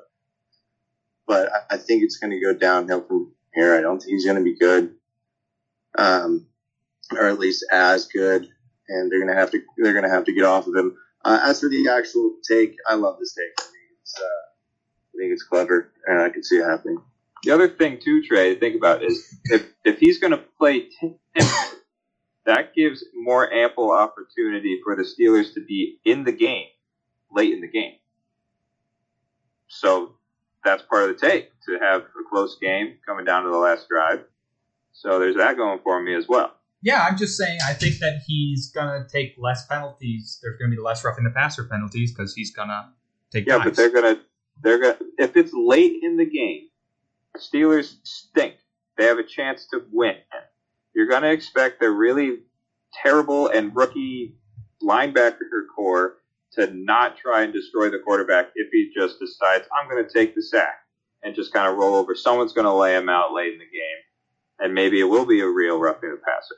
but 1.25 1.51
I, 1.51 1.75
I 1.75 1.77
think 1.77 2.03
it's 2.03 2.17
going 2.17 2.31
to 2.31 2.39
go 2.39 2.53
downhill 2.53 3.01
from 3.01 3.33
here. 3.53 3.75
I 3.75 3.81
don't 3.81 3.99
think 3.99 4.11
he's 4.11 4.25
going 4.25 4.37
to 4.37 4.43
be 4.43 4.57
good, 4.57 4.95
um, 5.97 6.47
or 7.11 7.27
at 7.27 7.39
least 7.39 7.65
as 7.71 8.07
good. 8.07 8.47
And 8.89 9.11
they're 9.11 9.19
going 9.19 9.33
to 9.33 9.39
have 9.39 9.51
to, 9.51 9.61
they're 9.77 9.93
going 9.93 10.05
to 10.05 10.09
have 10.09 10.25
to 10.25 10.33
get 10.33 10.45
off 10.45 10.67
of 10.67 10.75
him. 10.75 10.97
Uh, 11.28 11.39
as 11.43 11.59
for 11.59 11.67
the 11.67 11.89
actual 11.89 12.38
take, 12.49 12.78
I 12.88 12.95
love 12.95 13.17
this 13.19 13.34
take. 13.34 13.53
I 13.59 13.63
think 13.63 13.91
it's, 14.01 14.15
uh, 14.17 14.23
I 14.23 15.17
think 15.19 15.34
it's 15.34 15.43
clever, 15.43 15.91
and 16.05 16.21
I 16.21 16.30
can 16.30 16.41
see 16.41 16.55
it 16.55 16.63
happening. 16.63 16.99
The 17.43 17.51
other 17.51 17.67
thing 17.67 17.99
too, 18.01 18.23
Trey, 18.23 18.53
to 18.53 18.59
think 18.59 18.78
about 18.78 19.03
is 19.03 19.38
if 19.45 19.67
if 19.84 19.99
he's 19.99 20.19
going 20.19 20.32
to 20.32 20.41
play 20.57 20.88
ten, 21.01 21.19
that 22.45 22.73
gives 22.73 23.03
more 23.13 23.51
ample 23.53 23.91
opportunity 23.91 24.80
for 24.86 24.95
the 24.95 25.03
Steelers 25.03 25.53
to 25.55 25.65
be 25.65 25.99
in 26.05 26.23
the 26.23 26.32
game 26.32 26.67
late 27.30 27.51
in 27.51 27.59
the 27.59 27.67
game. 27.67 27.97
So 29.67 30.13
that's 30.63 30.84
part 30.84 31.09
of 31.09 31.19
the 31.19 31.28
take 31.28 31.51
to 31.67 31.78
have 31.82 32.03
a 32.03 32.30
close 32.30 32.57
game 32.61 32.99
coming 33.05 33.25
down 33.25 33.43
to 33.43 33.49
the 33.49 33.57
last 33.57 33.89
drive. 33.89 34.23
So 34.93 35.19
there's 35.19 35.36
that 35.36 35.57
going 35.57 35.80
for 35.84 36.01
me 36.01 36.15
as 36.15 36.25
well. 36.28 36.56
Yeah, 36.82 37.03
I'm 37.03 37.17
just 37.17 37.38
saying. 37.38 37.59
I 37.67 37.73
think 37.73 37.99
that 37.99 38.21
he's 38.28 38.71
gonna 38.71 39.05
take 39.11 39.36
less 39.38 39.65
penalties. 39.65 40.39
There's 40.41 40.57
gonna 40.59 40.75
be 40.75 40.82
less 40.82 41.03
roughing 41.03 41.23
the 41.23 41.32
passer 41.32 41.63
penalties 41.65 42.13
because 42.13 42.36
he's 42.36 42.51
gonna 42.51 42.93
take. 43.32 43.47
Yeah, 43.47 43.63
but 43.63 43.75
they're 43.75 43.91
gonna 43.91 44.19
they're 44.61 44.80
gonna 44.80 44.97
if 45.17 45.36
it's 45.36 45.51
late 45.53 45.99
in 46.03 46.17
the 46.17 46.25
game, 46.25 46.67
Steelers 47.38 47.95
stink. 48.03 48.55
They 48.97 49.05
have 49.05 49.17
a 49.17 49.23
chance 49.23 49.67
to 49.67 49.84
win. 49.91 50.15
You're 50.93 51.07
gonna 51.07 51.28
expect 51.28 51.80
their 51.80 51.91
really 51.91 52.39
terrible 53.03 53.47
and 53.47 53.75
rookie 53.75 54.36
linebacker 54.84 55.65
core 55.75 56.17
to 56.53 56.67
not 56.73 57.17
try 57.17 57.43
and 57.43 57.53
destroy 57.53 57.89
the 57.89 57.99
quarterback 57.99 58.49
if 58.55 58.69
he 58.71 58.91
just 58.95 59.19
decides 59.19 59.67
I'm 59.71 59.89
gonna 59.89 60.07
take 60.07 60.36
the 60.36 60.41
sack 60.41 60.80
and 61.23 61.36
just 61.36 61.53
kind 61.53 61.67
of 61.67 61.78
roll 61.78 61.95
over. 61.95 62.15
Someone's 62.15 62.53
gonna 62.53 62.75
lay 62.75 62.95
him 62.95 63.09
out 63.09 63.34
late 63.34 63.53
in 63.53 63.59
the 63.59 63.65
game, 63.65 64.01
and 64.59 64.73
maybe 64.73 64.99
it 64.99 65.05
will 65.05 65.25
be 65.25 65.41
a 65.41 65.47
real 65.47 65.80
roughing 65.80 66.11
the 66.11 66.17
passer. 66.17 66.55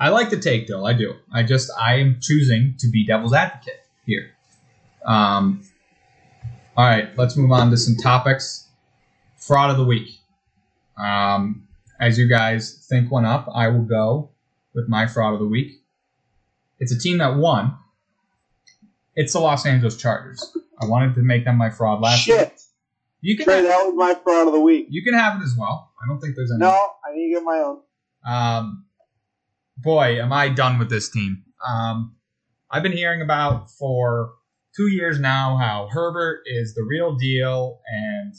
I 0.00 0.08
like 0.08 0.30
the 0.30 0.40
take, 0.40 0.66
though. 0.66 0.86
I 0.86 0.94
do. 0.94 1.14
I 1.32 1.42
just 1.42 1.70
I 1.78 1.96
am 1.96 2.18
choosing 2.20 2.74
to 2.78 2.88
be 2.88 3.06
devil's 3.06 3.34
advocate 3.34 3.80
here. 4.06 4.30
Um. 5.04 5.62
All 6.76 6.86
right, 6.86 7.10
let's 7.18 7.36
move 7.36 7.52
on 7.52 7.70
to 7.70 7.76
some 7.76 7.96
topics. 7.96 8.66
Fraud 9.36 9.70
of 9.70 9.76
the 9.76 9.84
week. 9.84 10.18
Um, 10.96 11.68
as 12.00 12.18
you 12.18 12.28
guys 12.28 12.86
think 12.88 13.10
one 13.10 13.26
up, 13.26 13.48
I 13.54 13.68
will 13.68 13.82
go 13.82 14.30
with 14.74 14.88
my 14.88 15.06
fraud 15.06 15.34
of 15.34 15.40
the 15.40 15.46
week. 15.46 15.82
It's 16.78 16.92
a 16.92 16.98
team 16.98 17.18
that 17.18 17.36
won. 17.36 17.76
It's 19.14 19.34
the 19.34 19.40
Los 19.40 19.66
Angeles 19.66 19.96
Chargers. 19.96 20.56
I 20.80 20.86
wanted 20.86 21.14
to 21.16 21.20
make 21.22 21.44
them 21.44 21.56
my 21.56 21.68
fraud 21.68 22.00
last 22.00 22.26
week. 22.26 22.38
Shit. 22.38 22.60
You 23.20 23.36
can 23.36 23.44
Trey, 23.44 23.56
have, 23.56 23.64
that 23.64 23.84
was 23.84 23.94
my 23.96 24.14
fraud 24.22 24.46
of 24.46 24.54
the 24.54 24.60
week. 24.60 24.86
you 24.88 25.02
can 25.04 25.12
have 25.12 25.38
it 25.40 25.44
as 25.44 25.54
well. 25.58 25.90
I 26.02 26.08
don't 26.08 26.20
think 26.20 26.36
there's 26.36 26.50
any. 26.50 26.60
No, 26.60 26.70
I 26.70 27.14
need 27.14 27.28
to 27.28 27.34
get 27.34 27.44
my 27.44 27.58
own. 27.58 27.80
Um, 28.24 28.86
boy, 29.82 30.20
am 30.20 30.32
I 30.32 30.48
done 30.48 30.78
with 30.78 30.90
this 30.90 31.08
team. 31.08 31.44
Um, 31.66 32.16
I've 32.70 32.82
been 32.82 32.92
hearing 32.92 33.22
about 33.22 33.70
for 33.70 34.34
two 34.76 34.88
years 34.88 35.18
now 35.18 35.56
how 35.56 35.88
Herbert 35.90 36.42
is 36.46 36.74
the 36.74 36.82
real 36.82 37.16
deal 37.16 37.80
and 37.92 38.34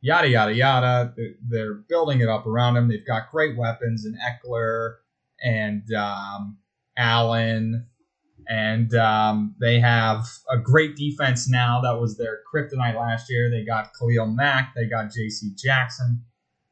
yada 0.00 0.28
yada 0.28 0.54
yada. 0.54 1.14
They're- 1.48 1.82
building 1.88 2.20
it 2.20 2.28
up 2.28 2.46
around 2.46 2.76
him. 2.76 2.88
They've 2.88 3.06
got 3.06 3.30
great 3.30 3.56
weapons 3.56 4.04
in 4.06 4.16
Ekeler 4.16 4.96
and 5.42 5.92
um, 5.92 6.58
Allen, 6.96 7.86
and 8.48 8.94
um, 8.94 9.54
they 9.60 9.80
have 9.80 10.24
a 10.50 10.58
great 10.58 10.96
defense 10.96 11.48
now. 11.48 11.80
That 11.82 12.00
was 12.00 12.16
their 12.16 12.40
kryptonite 12.52 12.94
last 12.98 13.28
year. 13.28 13.50
They 13.50 13.64
got 13.64 13.90
Khalil 13.98 14.26
Mack. 14.26 14.72
They 14.74 14.86
got 14.86 15.12
J.C. 15.12 15.52
Jackson. 15.56 16.24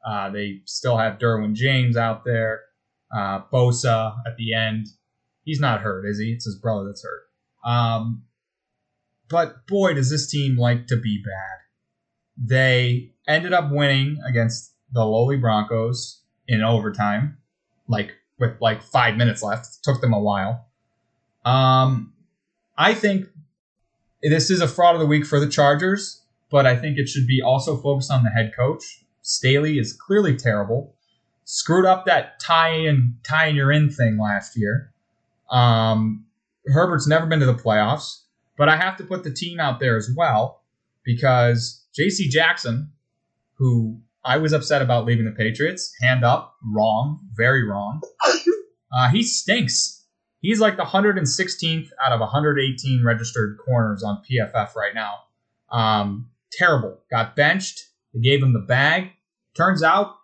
Uh, 0.07 0.31
they 0.31 0.61
still 0.67 0.97
have 0.97 1.19
Derwin 1.19 1.55
James 1.55 1.97
out 1.97 2.25
there. 2.25 2.61
Uh, 3.15 3.43
Bosa 3.53 4.17
at 4.27 4.37
the 4.37 4.55
end. 4.55 4.89
He's 5.45 5.61
not 5.61 5.83
hurt, 5.83 6.07
is 6.07 6.19
he? 6.19 6.33
It's 6.33 6.47
his 6.47 6.57
brother 6.57 6.87
that's 6.87 7.05
hurt. 7.05 7.71
Um, 7.71 8.25
but 9.29 9.67
boy, 9.67 9.95
does 9.95 10.11
this 10.11 10.31
team 10.31 10.57
like 10.57 10.87
to 10.89 10.97
be 10.97 11.23
bad. 11.25 11.59
They 12.37 13.12
ended 13.29 13.53
up 13.53 13.71
winning 13.71 14.19
against 14.27 14.73
the 14.93 15.05
lowly 15.05 15.37
Broncos 15.37 16.23
in 16.49 16.62
overtime, 16.62 17.39
like 17.89 18.12
with 18.39 18.61
like 18.61 18.83
five 18.83 19.17
minutes 19.17 19.43
left. 19.43 19.83
took 19.83 20.01
them 20.01 20.12
a 20.12 20.21
while. 20.21 20.67
Um, 21.45 22.12
I 22.77 22.95
think 22.95 23.27
this 24.23 24.51
is 24.51 24.61
a 24.61 24.69
fraud 24.69 24.95
of 24.95 25.01
the 25.01 25.07
week 25.07 25.27
for 25.27 25.39
the 25.39 25.49
Chargers, 25.49 26.23
but 26.51 26.67
I 26.67 26.77
think 26.77 26.99
it 26.99 27.09
should 27.09 27.27
be 27.27 27.43
also 27.43 27.77
focused 27.77 28.11
on 28.11 28.25
the 28.25 28.31
head 28.31 28.53
coach. 28.57 29.05
Staley 29.23 29.79
is 29.79 29.93
clearly 29.93 30.37
terrible. 30.37 30.93
Screwed 31.45 31.84
up 31.84 32.07
that 32.07 32.40
tie 32.40 32.74
and 32.74 33.16
tie 33.22 33.47
in 33.47 33.57
your 33.57 33.70
in 33.70 33.90
thing 33.90 34.18
last 34.18 34.57
year. 34.57 34.92
Um, 35.51 36.24
Herbert's 36.66 37.07
never 37.07 37.26
been 37.26 37.40
to 37.40 37.47
the 37.47 37.55
playoffs, 37.55 38.22
but 38.57 38.68
I 38.68 38.76
have 38.76 38.97
to 38.97 39.05
put 39.05 39.24
the 39.24 39.32
team 39.32 39.61
out 39.61 39.80
there 39.80 39.97
as 39.97 40.11
well 40.16 40.62
because 41.05 41.84
J.C. 41.95 42.28
Jackson, 42.28 42.90
who 43.55 44.01
I 44.24 44.38
was 44.38 44.53
upset 44.53 44.80
about 44.80 45.05
leaving 45.05 45.26
the 45.26 45.32
Patriots, 45.32 45.92
hand 46.01 46.24
up, 46.24 46.57
wrong, 46.64 47.20
very 47.34 47.66
wrong. 47.68 48.01
Uh, 48.97 49.09
he 49.09 49.24
stinks. 49.24 50.05
He's 50.40 50.61
like 50.61 50.76
the 50.76 50.84
116th 50.84 51.88
out 52.05 52.12
of 52.12 52.20
118 52.20 53.03
registered 53.05 53.59
corners 53.59 54.05
on 54.05 54.22
PFF 54.22 54.76
right 54.76 54.95
now. 54.95 55.14
Um, 55.70 56.30
terrible. 56.53 57.01
Got 57.11 57.34
benched. 57.34 57.88
They 58.12 58.20
gave 58.20 58.40
him 58.40 58.53
the 58.53 58.61
bag. 58.61 59.11
Turns 59.55 59.82
out, 59.82 60.14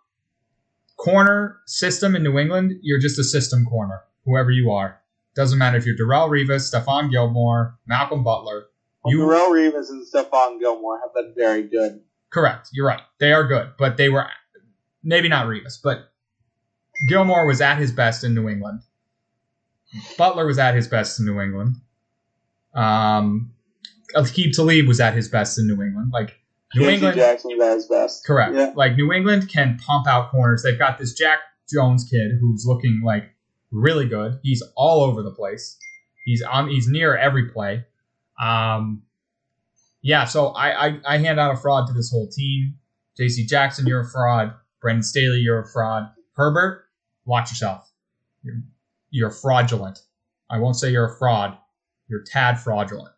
corner 1.01 1.57
system 1.65 2.15
in 2.15 2.23
New 2.23 2.37
England, 2.37 2.73
you're 2.81 2.99
just 2.99 3.17
a 3.19 3.23
system 3.23 3.65
corner, 3.65 4.01
whoever 4.25 4.51
you 4.51 4.71
are. 4.71 4.99
Doesn't 5.35 5.57
matter 5.57 5.77
if 5.77 5.85
you're 5.85 5.95
Darrelle 5.97 6.29
Revis, 6.29 6.71
Stephon 6.71 7.09
Gilmore, 7.09 7.77
Malcolm 7.87 8.23
Butler. 8.23 8.65
Well, 9.03 9.13
You 9.13 9.19
Darrelle 9.21 9.49
Revis 9.51 9.89
and 9.89 10.05
Stephon 10.05 10.59
Gilmore 10.59 10.99
have 11.01 11.13
been 11.13 11.33
very 11.35 11.63
good. 11.63 12.01
correct. 12.29 12.69
You're 12.73 12.87
right. 12.87 13.01
They 13.19 13.31
are 13.33 13.47
good, 13.47 13.71
but 13.79 13.97
they 13.97 14.09
were 14.09 14.27
maybe 15.03 15.27
not 15.29 15.47
Revis, 15.47 15.79
but 15.83 16.11
Gilmore 17.07 17.47
was 17.47 17.61
at 17.61 17.77
his 17.77 17.91
best 17.91 18.23
in 18.23 18.35
New 18.35 18.47
England. 18.47 18.81
Butler 20.17 20.45
was 20.45 20.59
at 20.59 20.75
his 20.75 20.87
best 20.87 21.19
in 21.19 21.25
New 21.25 21.39
England. 21.41 21.75
Um, 22.73 23.53
Aqib 24.15 24.53
Talib 24.55 24.87
was 24.87 24.99
at 24.99 25.13
his 25.15 25.27
best 25.29 25.57
in 25.57 25.67
New 25.67 25.81
England. 25.81 26.11
Like 26.13 26.37
New 26.75 26.83
J.C. 26.83 26.93
England, 26.93 27.15
Jackson's 27.17 27.61
at 27.61 27.75
his 27.75 27.85
best. 27.87 28.25
Correct. 28.25 28.55
Yeah. 28.55 28.73
Like 28.75 28.95
New 28.95 29.11
England 29.11 29.49
can 29.49 29.77
pump 29.85 30.07
out 30.07 30.31
corners. 30.31 30.63
They've 30.63 30.77
got 30.79 30.97
this 30.97 31.13
Jack 31.13 31.39
Jones 31.69 32.07
kid 32.09 32.31
who's 32.39 32.65
looking 32.65 33.01
like 33.03 33.33
really 33.71 34.07
good. 34.07 34.39
He's 34.43 34.63
all 34.75 35.03
over 35.03 35.21
the 35.21 35.31
place. 35.31 35.77
He's 36.25 36.41
on. 36.41 36.69
He's 36.69 36.87
near 36.87 37.17
every 37.17 37.49
play. 37.49 37.85
Um, 38.41 39.03
yeah. 40.01 40.25
So 40.25 40.47
I, 40.47 40.87
I 40.87 40.99
I 41.05 41.17
hand 41.17 41.39
out 41.39 41.53
a 41.53 41.57
fraud 41.57 41.87
to 41.87 41.93
this 41.93 42.11
whole 42.11 42.29
team. 42.29 42.75
J.C. 43.17 43.45
Jackson, 43.45 43.85
you're 43.85 44.01
a 44.01 44.09
fraud. 44.09 44.53
Brandon 44.81 45.03
Staley, 45.03 45.39
you're 45.39 45.59
a 45.59 45.67
fraud. 45.67 46.09
Herbert, 46.33 46.85
watch 47.25 47.51
yourself. 47.51 47.91
You're 48.43 48.61
you're 49.09 49.31
fraudulent. 49.31 49.99
I 50.49 50.59
won't 50.59 50.75
say 50.75 50.91
you're 50.91 51.05
a 51.05 51.17
fraud. 51.17 51.57
You're 52.07 52.23
tad 52.23 52.59
fraudulent. 52.59 53.13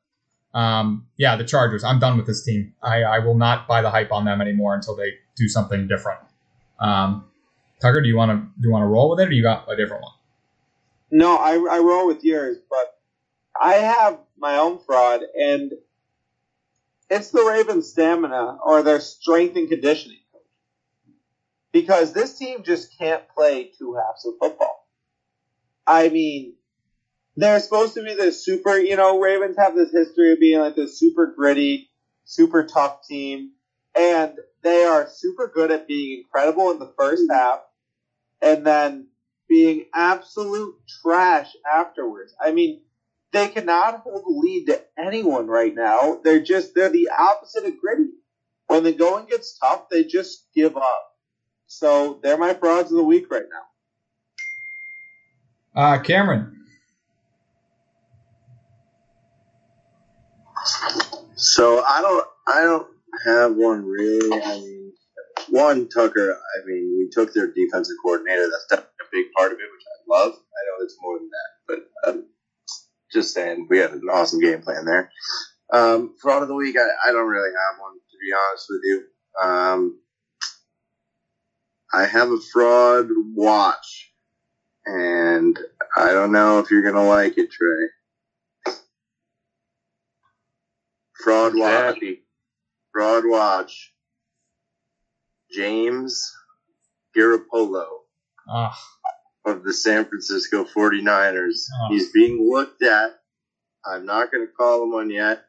Um, 0.53 1.07
yeah, 1.17 1.35
the 1.35 1.43
Chargers. 1.43 1.83
I'm 1.83 1.99
done 1.99 2.17
with 2.17 2.27
this 2.27 2.43
team. 2.43 2.73
I, 2.81 3.03
I 3.03 3.19
will 3.19 3.35
not 3.35 3.67
buy 3.67 3.81
the 3.81 3.89
hype 3.89 4.11
on 4.11 4.25
them 4.25 4.41
anymore 4.41 4.75
until 4.75 4.95
they 4.95 5.13
do 5.35 5.47
something 5.47 5.87
different. 5.87 6.19
Um, 6.79 7.25
Tucker, 7.81 8.01
do 8.01 8.07
you 8.07 8.15
want 8.15 8.31
to 8.31 8.37
do 8.61 8.67
you 8.67 8.71
want 8.71 8.83
to 8.83 8.87
roll 8.87 9.09
with 9.09 9.19
it, 9.19 9.29
or 9.29 9.31
you 9.31 9.41
got 9.41 9.71
a 9.71 9.75
different 9.75 10.03
one? 10.03 10.13
No, 11.11 11.35
I, 11.35 11.53
I 11.53 11.79
roll 11.79 12.07
with 12.07 12.23
yours, 12.23 12.57
but 12.69 12.97
I 13.59 13.73
have 13.73 14.19
my 14.37 14.57
own 14.57 14.79
fraud, 14.79 15.21
and 15.39 15.73
it's 17.09 17.29
the 17.29 17.43
Ravens' 17.43 17.89
stamina 17.89 18.57
or 18.65 18.81
their 18.81 18.99
strength 18.99 19.55
and 19.55 19.69
conditioning 19.69 20.17
coach. 20.31 20.41
Because 21.71 22.13
this 22.13 22.37
team 22.37 22.63
just 22.63 22.97
can't 22.97 23.23
play 23.29 23.71
two 23.77 23.95
halves 23.95 24.25
of 24.25 24.35
football. 24.39 24.87
I 25.85 26.09
mean, 26.09 26.55
they're 27.35 27.59
supposed 27.59 27.95
to 27.95 28.03
be 28.03 28.13
the 28.13 28.31
super, 28.31 28.77
you 28.77 28.95
know, 28.95 29.19
Ravens 29.19 29.57
have 29.57 29.75
this 29.75 29.91
history 29.91 30.33
of 30.33 30.39
being 30.39 30.59
like 30.59 30.75
this 30.75 30.99
super 30.99 31.33
gritty, 31.35 31.89
super 32.25 32.63
tough 32.63 33.05
team, 33.07 33.51
and 33.95 34.33
they 34.61 34.83
are 34.83 35.07
super 35.09 35.51
good 35.53 35.71
at 35.71 35.87
being 35.87 36.19
incredible 36.19 36.71
in 36.71 36.79
the 36.79 36.93
first 36.97 37.23
half, 37.31 37.61
and 38.41 38.65
then 38.65 39.07
being 39.49 39.85
absolute 39.93 40.75
trash 41.01 41.51
afterwards. 41.71 42.33
I 42.39 42.51
mean, 42.51 42.81
they 43.31 43.47
cannot 43.47 44.01
hold 44.01 44.23
the 44.25 44.29
lead 44.29 44.67
to 44.67 44.81
anyone 44.97 45.47
right 45.47 45.73
now. 45.73 46.19
They're 46.23 46.43
just 46.43 46.75
they're 46.75 46.89
the 46.89 47.09
opposite 47.17 47.65
of 47.65 47.79
gritty. 47.79 48.09
When 48.67 48.83
the 48.83 48.93
going 48.93 49.25
gets 49.25 49.57
tough, 49.57 49.89
they 49.89 50.03
just 50.03 50.47
give 50.55 50.77
up. 50.77 51.11
So 51.65 52.19
they're 52.21 52.37
my 52.37 52.53
frauds 52.53 52.91
of 52.91 52.97
the 52.97 53.03
week 53.03 53.29
right 53.31 53.43
now. 55.75 55.81
Uh, 55.81 55.99
Cameron. 55.99 56.62
So 61.35 61.83
I 61.83 62.01
don't, 62.01 62.25
I 62.47 62.61
don't 62.61 62.87
have 63.25 63.55
one 63.55 63.85
really. 63.85 64.41
I 64.41 64.59
mean, 64.59 64.93
one 65.49 65.89
Tucker. 65.89 66.33
I 66.33 66.65
mean, 66.65 66.95
we 66.97 67.09
took 67.11 67.33
their 67.33 67.47
defensive 67.47 67.95
coordinator. 68.01 68.49
That's 68.49 68.65
definitely 68.69 68.91
a 69.01 69.11
big 69.11 69.31
part 69.37 69.51
of 69.51 69.59
it, 69.59 69.69
which 69.71 69.85
I 69.87 70.23
love. 70.23 70.33
I 70.33 70.61
know 70.65 70.83
it's 70.83 70.97
more 71.01 71.19
than 71.19 71.29
that, 71.29 71.49
but 72.03 72.09
um, 72.09 72.25
just 73.11 73.33
saying, 73.33 73.67
we 73.69 73.77
had 73.77 73.91
an 73.91 74.01
awesome 74.11 74.39
game 74.39 74.61
plan 74.61 74.85
there. 74.85 75.11
Um, 75.71 76.15
fraud 76.21 76.41
of 76.41 76.47
the 76.47 76.55
week. 76.55 76.75
I, 76.77 77.09
I 77.09 77.11
don't 77.11 77.27
really 77.27 77.49
have 77.49 77.79
one 77.79 77.93
to 77.93 78.17
be 78.21 78.33
honest 78.33 78.65
with 78.69 78.81
you. 78.83 79.03
Um, 79.41 79.99
I 81.93 82.05
have 82.05 82.31
a 82.31 82.39
fraud 82.51 83.07
watch, 83.35 84.11
and 84.85 85.57
I 85.95 86.11
don't 86.11 86.31
know 86.31 86.59
if 86.59 86.71
you're 86.71 86.83
gonna 86.83 87.07
like 87.07 87.37
it, 87.37 87.51
Trey. 87.51 87.87
Fraud 91.23 91.53
watch. 91.55 91.99
Fraud 92.91 93.23
watch. 93.25 93.93
James 95.51 96.31
Garoppolo 97.15 97.85
of 99.45 99.63
the 99.63 99.73
San 99.73 100.05
Francisco 100.05 100.63
49ers. 100.65 101.67
Oh. 101.81 101.87
He's 101.89 102.11
being 102.11 102.49
looked 102.49 102.83
at. 102.83 103.11
I'm 103.85 104.05
not 104.05 104.31
going 104.31 104.45
to 104.45 104.51
call 104.51 104.83
him 104.83 104.91
one 104.93 105.09
yet. 105.09 105.43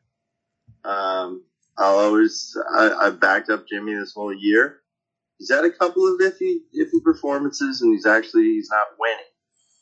Um, 0.84 1.44
I'll 1.78 1.98
always, 1.98 2.56
I, 2.72 2.90
I've 2.92 3.20
backed 3.20 3.50
up 3.50 3.66
Jimmy 3.68 3.94
this 3.94 4.12
whole 4.14 4.34
year. 4.34 4.80
He's 5.38 5.50
had 5.50 5.64
a 5.64 5.70
couple 5.70 6.06
of 6.06 6.20
iffy, 6.20 6.58
iffy 6.78 7.02
performances, 7.02 7.82
and 7.82 7.92
he's 7.92 8.06
actually, 8.06 8.44
he's 8.44 8.70
not 8.70 8.86
winning. 8.98 9.24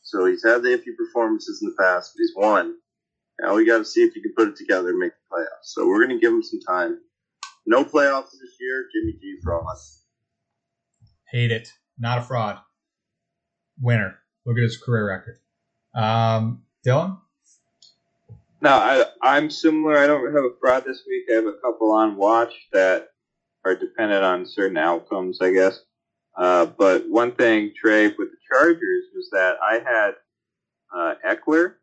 So 0.02 0.26
he's 0.26 0.44
had 0.44 0.62
the 0.62 0.70
iffy 0.70 0.96
performances 0.96 1.60
in 1.62 1.68
the 1.68 1.76
past, 1.82 2.12
but 2.14 2.20
he's 2.20 2.32
won. 2.36 2.76
Now 3.42 3.54
we 3.56 3.66
got 3.66 3.78
to 3.78 3.84
see 3.84 4.02
if 4.02 4.14
he 4.14 4.22
can 4.22 4.32
put 4.36 4.48
it 4.48 4.56
together 4.56 4.90
and 4.90 4.98
make 4.98 5.12
the 5.12 5.36
playoffs. 5.36 5.64
So 5.64 5.86
we're 5.86 6.06
going 6.06 6.16
to 6.16 6.20
give 6.20 6.32
him 6.32 6.42
some 6.42 6.60
time. 6.60 6.98
No 7.66 7.84
playoffs 7.84 8.30
this 8.30 8.56
year. 8.60 8.88
Jimmy 8.94 9.18
G 9.20 9.38
fraud. 9.42 9.64
hate 11.30 11.50
it. 11.50 11.68
Not 11.98 12.18
a 12.18 12.22
fraud. 12.22 12.58
Winner. 13.80 14.18
Look 14.46 14.56
at 14.58 14.62
his 14.62 14.76
career 14.76 15.08
record. 15.08 15.38
Um, 15.94 16.62
Dylan? 16.86 17.18
No, 18.60 18.70
I, 18.70 19.04
I'm 19.22 19.50
similar. 19.50 19.98
I 19.98 20.06
don't 20.06 20.24
have 20.26 20.44
a 20.44 20.56
fraud 20.60 20.84
this 20.84 21.02
week. 21.06 21.24
I 21.30 21.34
have 21.34 21.46
a 21.46 21.60
couple 21.64 21.90
on 21.90 22.16
watch 22.16 22.52
that 22.72 23.08
are 23.64 23.74
dependent 23.74 24.24
on 24.24 24.46
certain 24.46 24.76
outcomes, 24.76 25.40
I 25.40 25.52
guess. 25.52 25.80
Uh, 26.36 26.66
but 26.66 27.08
one 27.08 27.32
thing, 27.32 27.72
Trey, 27.76 28.06
with 28.06 28.30
the 28.30 28.36
Chargers 28.48 29.04
was 29.14 29.28
that 29.32 29.56
I 29.62 29.80
had 29.84 30.14
uh, 30.94 31.14
Ekeler 31.28 31.74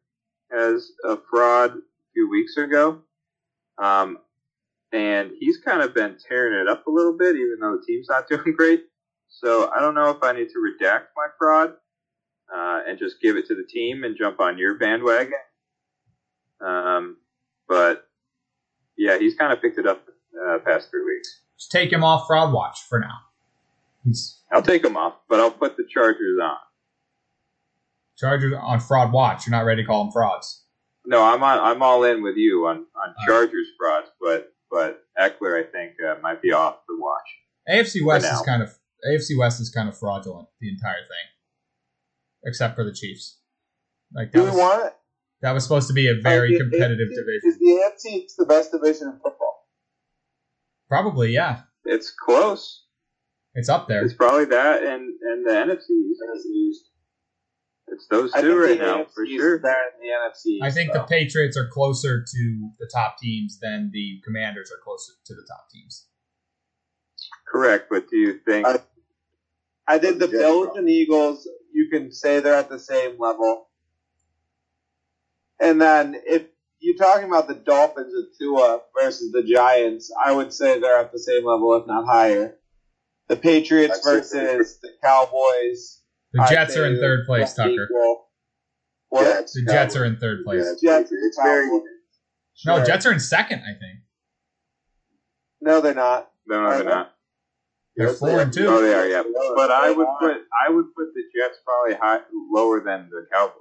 as 0.56 0.92
a 1.04 1.18
fraud 1.30 1.72
a 1.72 2.12
few 2.14 2.30
weeks 2.30 2.58
ago. 2.58 3.02
Um, 3.78 4.20
and 4.92 5.32
he's 5.40 5.58
kind 5.58 5.82
of 5.82 5.94
been 5.94 6.18
tearing 6.28 6.60
it 6.60 6.68
up 6.68 6.88
a 6.88 6.92
little 6.92 7.18
bit, 7.18 7.36
even 7.36 7.58
though 7.62 7.78
the 7.78 7.84
team's 7.86 8.08
not 8.10 8.28
doing 8.30 8.54
great. 8.56 8.84
So 9.30 9.72
I 9.72 9.80
don't 9.80 9.96
know 9.96 10.10
if 10.10 10.24
I 10.24 10.34
need 10.34 10.50
to 10.50 10.60
redact 10.60 11.08
my 11.16 11.28
fraud 11.38 11.74
uh, 12.54 12.82
and 12.88 12.98
just 12.98 13.22
give 13.22 13.38
it 13.38 13.48
to 13.48 13.56
the 13.56 13.64
team 13.64 14.04
and 14.04 14.18
jump 14.18 14.40
on 14.40 14.58
your 14.58 14.76
bandwagon. 14.76 15.34
Um, 16.60 17.18
but 17.68 18.08
yeah, 18.98 19.18
he's 19.18 19.36
kind 19.36 19.54
of 19.54 19.62
picked 19.62 19.78
it 19.78 19.88
up 19.88 20.04
uh, 20.48 20.58
past 20.66 20.90
three 20.90 21.06
weeks. 21.06 21.42
Just 21.58 21.72
take 21.72 21.92
him 21.92 22.04
off 22.04 22.28
fraud 22.28 22.52
watch 22.54 22.80
for 22.90 23.00
now. 23.00 23.20
He's 24.04 24.42
I'll 24.52 24.62
take 24.62 24.84
him 24.84 24.98
off, 24.98 25.14
but 25.30 25.40
I'll 25.40 25.52
put 25.52 25.78
the 25.78 25.86
Chargers 25.88 26.40
on. 26.42 26.58
Chargers 28.20 28.54
on 28.62 28.80
fraud 28.80 29.12
watch. 29.14 29.46
You're 29.48 29.56
not 29.56 29.66
ready 29.66 29.82
to 29.84 29.88
call 29.88 30.04
them 30.04 30.12
frauds. 30.12 30.64
No, 31.06 31.24
I'm 31.24 31.42
on. 31.44 31.60
I'm 31.60 31.82
all 31.82 32.04
in 32.04 32.22
with 32.22 32.36
you 32.38 32.68
on 32.68 32.78
on 32.78 32.86
right. 32.96 33.28
Chargers 33.28 33.68
frauds, 33.80 34.08
but 34.22 34.54
but 34.70 35.04
Ekeler 35.20 35.60
I 35.66 35.72
think 35.72 35.94
uh, 36.06 36.16
might 36.22 36.42
be 36.42 36.52
off 36.52 36.78
the 36.88 36.98
watch. 37.00 37.28
AFC 37.70 38.04
West 38.06 38.26
is 38.32 38.42
kind 38.42 38.62
of 38.62 38.70
AFC 39.10 39.38
West 39.38 39.60
is 39.62 39.70
kind 39.70 39.88
of 39.90 39.98
fraudulent 39.98 40.48
the 40.60 40.70
entire 40.70 41.02
thing, 41.02 41.28
except 42.46 42.76
for 42.76 42.84
the 42.84 42.92
Chiefs. 42.94 43.40
Like 44.14 44.32
that 44.32 44.38
Do 44.40 44.44
we 44.44 44.50
was, 44.50 44.58
want 44.60 44.86
it? 44.88 44.94
that 45.42 45.52
was 45.54 45.64
supposed 45.64 45.88
to 45.88 45.94
be 45.94 46.10
a 46.10 46.16
very 46.22 46.52
Like, 46.52 46.62
it- 46.62 46.70
competitive 46.72 47.08
it- 47.12 47.16
division. 47.16 47.50
Is 47.50 47.58
the 47.60 48.10
AFC 48.12 48.26
the 48.38 48.46
best 48.46 48.72
division 48.72 49.08
in 49.08 49.14
football? 49.14 49.68
Probably, 50.90 51.32
yeah. 51.32 51.62
It's 51.86 52.12
close. 52.12 52.84
It's 53.54 53.70
up 53.70 53.88
there. 53.88 54.04
It's 54.04 54.14
probably 54.14 54.46
that 54.46 54.84
and 54.84 55.10
and 55.22 55.46
the 55.46 55.52
NFC. 55.52 55.90
East. 55.90 56.89
It's 57.92 58.08
those 58.08 58.32
I 58.34 58.42
two 58.42 58.58
right 58.58 58.78
now 58.80 59.06
for 59.06 59.24
is 59.24 59.32
sure. 59.32 59.60
better 59.60 59.76
than 59.98 60.08
the 60.08 60.14
NFC. 60.14 60.60
I 60.62 60.72
think 60.72 60.92
so. 60.94 61.00
the 61.00 61.04
Patriots 61.06 61.58
are 61.58 61.68
closer 61.68 62.22
to 62.24 62.70
the 62.80 62.90
top 62.94 63.18
teams 63.18 63.60
than 63.60 63.90
the 63.92 64.22
Commanders 64.26 64.72
are 64.72 64.80
closer 64.84 65.14
to 65.26 65.34
the 65.34 65.46
top 65.48 65.70
teams. 65.74 66.08
Correct, 67.48 67.88
but 67.90 68.10
do 68.10 68.18
you 68.18 68.40
think? 68.46 68.68
I- 68.68 68.82
I 69.88 69.98
think 69.98 70.20
the 70.20 70.28
Yeah. 70.28 70.40
Bills 70.40 70.78
and 70.78 70.88
Eagles, 70.88 71.48
you 71.74 71.90
can 71.90 72.12
say 72.12 72.40
they're 72.42 72.54
at 72.54 72.70
the 72.70 72.78
same 72.78 73.18
level. 73.20 73.70
And 75.60 75.82
then 75.82 76.16
if 76.28 76.44
you're 76.80 76.96
talking 76.96 77.28
about 77.28 77.48
the 77.48 77.56
Dolphins 77.56 78.14
with 78.16 78.38
Tua 78.38 78.82
versus 78.96 79.32
the 79.32 79.42
Giants, 79.44 80.12
I 80.24 80.32
would 80.32 80.54
say 80.54 80.80
they're 80.80 81.00
at 81.00 81.12
the 81.12 81.18
same 81.20 81.44
level, 81.44 81.76
if 81.76 81.88
not 81.88 82.06
higher. 82.06 82.56
The 83.30 83.36
Patriots 83.36 83.96
That's 84.04 84.32
versus 84.34 84.80
the 84.80 84.94
Cowboys. 85.04 85.99
The 86.34 86.46
Jets 86.50 86.78
are 86.78 86.86
in 86.86 86.98
third 87.00 87.26
place, 87.26 87.54
Tucker. 87.54 87.70
equal. 87.72 88.28
What? 89.10 89.24
Jets, 89.24 89.54
The 89.54 89.66
Jets 89.66 89.96
are 89.96 90.06
in 90.06 90.18
third 90.18 90.44
place. 90.46 90.64
Jets. 90.64 90.82
Jets 90.82 91.12
It's 91.12 91.40
very 91.42 91.68
No, 91.68 91.84
Sure. 92.54 92.86
Jets 92.86 93.06
are 93.06 93.12
in 93.12 93.20
second, 93.20 93.62
I 93.64 93.74
think. 93.80 94.00
No, 95.62 95.82
they're 95.82 95.94
not. 95.96 96.30
no, 96.46 96.62
no, 96.62 96.70
they're 96.70 96.84
not. 96.84 97.16
They're 97.96 98.08
Yes, 98.08 98.20
four 98.20 98.30
they 98.30 98.42
and 98.44 98.50
are. 98.50 98.54
two. 98.54 98.68
Oh, 98.68 98.82
they 98.82 98.94
are, 98.94 99.08
yeah. 99.08 99.24
But 99.56 99.72
I 99.72 99.92
would 99.92 100.08
put 100.20 100.38
I 100.66 100.70
would 100.70 100.86
put 100.96 101.08
the 101.14 101.24
Jets 101.36 101.58
probably 101.66 101.96
high, 101.96 102.22
lower 102.52 102.80
than 102.82 103.10
the 103.10 103.26
Cowboys. 103.34 103.56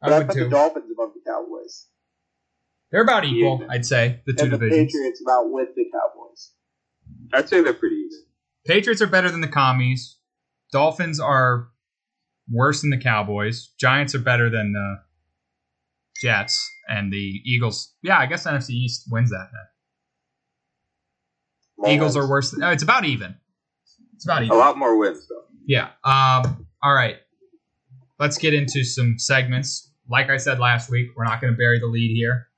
But 0.00 0.12
I 0.12 0.16
I, 0.16 0.18
would 0.18 0.26
put 0.28 0.36
the 0.36 0.44
too. 0.44 0.50
Dolphins 0.50 0.90
above 0.92 1.12
the 1.14 1.20
Cowboys. 1.28 1.86
They're 2.90 3.02
about 3.02 3.24
equal, 3.24 3.56
Even. 3.56 3.70
I'd 3.70 3.86
say, 3.86 4.20
the 4.26 4.34
two 4.34 4.44
and 4.44 4.52
the 4.52 4.58
divisions. 4.58 4.92
Patriots 4.92 5.22
about 5.22 5.50
with 5.50 5.68
the 5.74 5.86
Cowboys. 5.90 6.50
I'd 7.32 7.48
say 7.48 7.62
they're 7.62 7.72
pretty 7.72 7.96
even. 7.96 8.18
Patriots 8.66 9.00
are 9.00 9.06
better 9.06 9.30
than 9.30 9.40
the 9.40 9.48
commies. 9.48 10.18
Dolphins 10.72 11.20
are 11.20 11.68
worse 12.50 12.80
than 12.80 12.90
the 12.90 12.98
Cowboys. 12.98 13.70
Giants 13.78 14.14
are 14.14 14.20
better 14.20 14.50
than 14.50 14.72
the 14.72 14.96
Jets 16.20 16.70
and 16.88 17.12
the 17.12 17.40
Eagles. 17.44 17.92
Yeah, 18.02 18.18
I 18.18 18.26
guess 18.26 18.46
NFC 18.46 18.70
East 18.70 19.04
wins 19.10 19.30
that. 19.30 19.48
Then. 21.82 21.94
Eagles 21.94 22.16
are 22.16 22.28
worse. 22.28 22.50
Than, 22.50 22.60
no, 22.60 22.70
it's 22.70 22.82
about 22.82 23.04
even. 23.04 23.34
It's 24.14 24.24
about 24.24 24.42
even. 24.42 24.56
A 24.56 24.58
lot 24.58 24.78
more 24.78 24.96
wins 24.96 25.26
though. 25.28 25.44
Yeah. 25.66 25.88
Um, 26.04 26.66
all 26.82 26.94
right. 26.94 27.16
Let's 28.18 28.38
get 28.38 28.54
into 28.54 28.84
some 28.84 29.18
segments. 29.18 29.90
Like 30.08 30.30
I 30.30 30.36
said 30.36 30.58
last 30.58 30.90
week, 30.90 31.08
we're 31.16 31.24
not 31.24 31.40
going 31.40 31.52
to 31.52 31.56
bury 31.56 31.78
the 31.78 31.86
lead 31.86 32.14
here. 32.14 32.48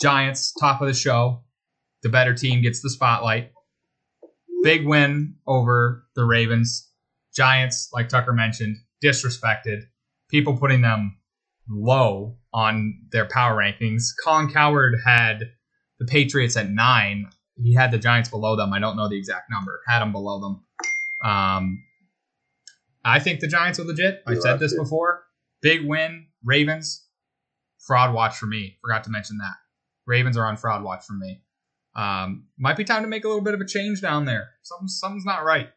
Giants, 0.00 0.52
top 0.58 0.80
of 0.80 0.88
the 0.88 0.94
show. 0.94 1.42
The 2.02 2.08
better 2.08 2.34
team 2.34 2.62
gets 2.62 2.82
the 2.82 2.90
spotlight. 2.90 3.52
Big 4.62 4.86
win 4.86 5.36
over 5.46 6.04
the 6.16 6.24
Ravens. 6.24 6.90
Giants, 7.34 7.88
like 7.92 8.08
Tucker 8.08 8.32
mentioned, 8.32 8.76
disrespected. 9.02 9.82
People 10.30 10.56
putting 10.56 10.80
them 10.80 11.16
low 11.68 12.36
on 12.52 13.00
their 13.12 13.26
power 13.26 13.56
rankings. 13.56 14.04
Colin 14.24 14.50
Cowherd 14.52 14.96
had 15.04 15.50
the 15.98 16.04
Patriots 16.04 16.56
at 16.56 16.70
nine. 16.70 17.26
He 17.56 17.74
had 17.74 17.90
the 17.90 17.98
Giants 17.98 18.28
below 18.28 18.56
them. 18.56 18.72
I 18.72 18.78
don't 18.78 18.96
know 18.96 19.08
the 19.08 19.18
exact 19.18 19.50
number. 19.50 19.80
Had 19.86 20.00
them 20.00 20.12
below 20.12 20.40
them. 20.40 20.64
Um, 21.24 21.82
I 23.04 23.20
think 23.20 23.40
the 23.40 23.48
Giants 23.48 23.78
are 23.78 23.84
legit. 23.84 24.22
I've 24.26 24.40
said 24.40 24.58
this 24.58 24.72
too. 24.72 24.78
before. 24.82 25.24
Big 25.62 25.86
win. 25.86 26.26
Ravens. 26.42 27.06
Fraud 27.86 28.14
watch 28.14 28.36
for 28.36 28.46
me. 28.46 28.78
Forgot 28.82 29.04
to 29.04 29.10
mention 29.10 29.38
that. 29.38 29.54
Ravens 30.06 30.36
are 30.36 30.46
on 30.46 30.56
fraud 30.56 30.82
watch 30.82 31.04
for 31.04 31.14
me. 31.14 31.42
Um, 31.96 32.46
might 32.58 32.76
be 32.76 32.84
time 32.84 33.02
to 33.02 33.08
make 33.08 33.24
a 33.24 33.28
little 33.28 33.42
bit 33.42 33.54
of 33.54 33.60
a 33.60 33.66
change 33.66 34.00
down 34.00 34.24
there. 34.24 34.50
Something, 34.62 34.88
something's 34.88 35.24
not 35.24 35.44
right. 35.44 35.68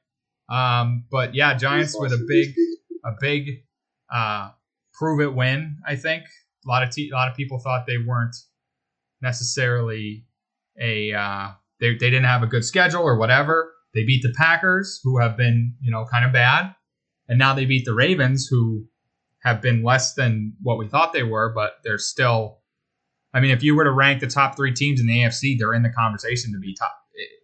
Um, 0.50 1.06
but 1.12 1.36
yeah, 1.36 1.54
Giants 1.56 1.98
with 2.00 2.14
a 2.14 2.26
big, 2.28 2.56
a 3.04 3.12
big, 3.20 3.64
uh, 4.14 4.52
prove 4.94 5.22
it 5.22 5.34
win. 5.34 5.78
I 5.86 5.96
think 5.96 6.24
a 6.66 6.70
lot 6.70 6.84
of 6.84 6.90
te- 6.92 7.10
a 7.10 7.16
lot 7.16 7.30
of 7.30 7.36
people 7.36 7.60
thought 7.60 7.86
they 7.86 7.98
weren't 7.98 8.36
necessarily 9.22 10.26
a 10.80 11.14
uh, 11.14 11.50
they 11.80 11.92
they 11.92 12.10
didn't 12.10 12.26
have 12.26 12.44
a 12.44 12.48
good 12.48 12.66
schedule 12.66 13.02
or 13.02 13.18
whatever. 13.18 13.74
They 13.94 14.06
beat 14.06 14.22
the 14.22 14.34
Packers, 14.36 15.00
who 15.04 15.20
have 15.20 15.38
been 15.38 15.76
you 15.82 15.92
know 15.92 16.06
kind 16.06 16.26
of 16.26 16.32
bad, 16.32 16.76
and 17.28 17.40
now 17.40 17.54
they 17.54 17.66
beat 17.66 17.86
the 17.86 17.94
Ravens, 17.94 18.48
who 18.48 18.86
have 19.44 19.62
been 19.62 19.84
less 19.84 20.14
than 20.14 20.54
what 20.62 20.78
we 20.78 20.88
thought 20.88 21.14
they 21.14 21.24
were, 21.24 21.52
but 21.54 21.78
they're 21.84 21.98
still. 21.98 22.60
I 23.34 23.40
mean, 23.40 23.52
if 23.52 23.62
you 23.62 23.76
were 23.76 23.84
to 23.84 23.92
rank 23.92 24.22
the 24.22 24.28
top 24.28 24.56
three 24.56 24.74
teams 24.74 25.00
in 25.00 25.06
the 25.06 25.20
AFC, 25.20 25.58
they're 25.60 25.74
in 25.74 25.84
the 25.84 25.90
conversation 25.90 26.54
to 26.54 26.60
be 26.60 26.74
top. 26.74 26.94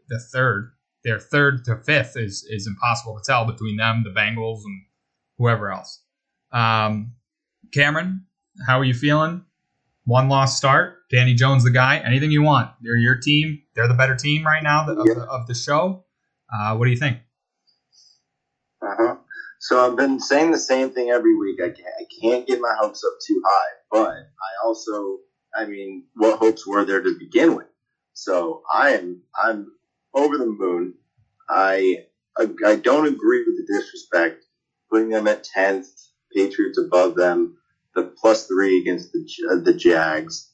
The 0.09 0.19
third, 0.19 0.72
their 1.03 1.19
third 1.19 1.65
to 1.65 1.77
fifth 1.77 2.15
is 2.15 2.45
is 2.49 2.67
impossible 2.67 3.17
to 3.17 3.23
tell 3.25 3.45
between 3.45 3.77
them, 3.77 4.03
the 4.03 4.09
Bengals, 4.09 4.61
and 4.65 4.83
whoever 5.37 5.71
else. 5.71 6.01
Um, 6.51 7.13
Cameron, 7.73 8.25
how 8.67 8.79
are 8.79 8.83
you 8.83 8.93
feeling? 8.93 9.43
One 10.05 10.29
loss 10.29 10.57
start. 10.57 10.97
Danny 11.09 11.33
Jones, 11.33 11.63
the 11.63 11.71
guy. 11.71 11.97
Anything 11.97 12.31
you 12.31 12.43
want. 12.43 12.71
They're 12.81 12.97
your 12.97 13.17
team. 13.17 13.61
They're 13.75 13.87
the 13.87 13.93
better 13.93 14.15
team 14.15 14.45
right 14.45 14.61
now 14.61 14.85
of, 14.89 14.97
Yeah. 15.05 15.13
the, 15.15 15.21
of 15.21 15.47
the 15.47 15.55
show. 15.55 16.03
Uh, 16.53 16.75
what 16.75 16.85
do 16.85 16.91
you 16.91 16.97
think? 16.97 17.19
Uh-huh. 18.81 19.15
So 19.59 19.79
I've 19.89 19.95
been 19.95 20.19
saying 20.19 20.51
the 20.51 20.57
same 20.57 20.89
thing 20.91 21.09
every 21.09 21.37
week. 21.37 21.59
I 21.61 21.67
can't, 21.69 21.87
I 21.99 22.03
can't 22.21 22.45
get 22.45 22.59
my 22.59 22.75
hopes 22.79 23.01
up 23.03 23.13
too 23.25 23.41
high, 23.45 23.71
but 23.91 24.09
I 24.09 24.65
also, 24.65 25.19
I 25.55 25.65
mean, 25.65 26.05
what 26.15 26.37
hopes 26.37 26.67
were 26.67 26.83
there 26.83 27.01
to 27.01 27.15
begin 27.17 27.55
with? 27.55 27.67
So 28.13 28.61
I 28.73 28.91
am, 28.91 29.21
I'm 29.41 29.67
over 30.13 30.37
the 30.37 30.45
moon. 30.45 30.95
I, 31.49 32.05
I, 32.37 32.75
don't 32.75 33.07
agree 33.07 33.43
with 33.45 33.57
the 33.57 33.67
disrespect. 33.67 34.43
Putting 34.91 35.09
them 35.09 35.27
at 35.27 35.43
tenth, 35.43 35.87
Patriots 36.35 36.77
above 36.77 37.15
them, 37.15 37.57
the 37.95 38.03
plus 38.03 38.47
three 38.47 38.79
against 38.81 39.11
the 39.11 39.25
uh, 39.51 39.63
the 39.63 39.73
Jags. 39.73 40.51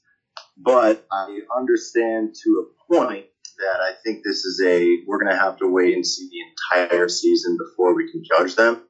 but 0.57 1.05
I 1.11 1.39
understand 1.55 2.35
to 2.43 2.65
a 2.65 2.93
point 2.93 3.25
that 3.57 3.81
I 3.81 3.91
think 4.03 4.23
this 4.23 4.45
is 4.45 4.61
a 4.65 4.99
we're 5.05 5.19
going 5.19 5.31
to 5.31 5.39
have 5.39 5.57
to 5.57 5.67
wait 5.67 5.93
and 5.93 6.05
see 6.05 6.29
the 6.29 6.81
entire 6.81 7.09
season 7.09 7.57
before 7.57 7.95
we 7.95 8.11
can 8.11 8.23
judge 8.23 8.55
them. 8.55 8.83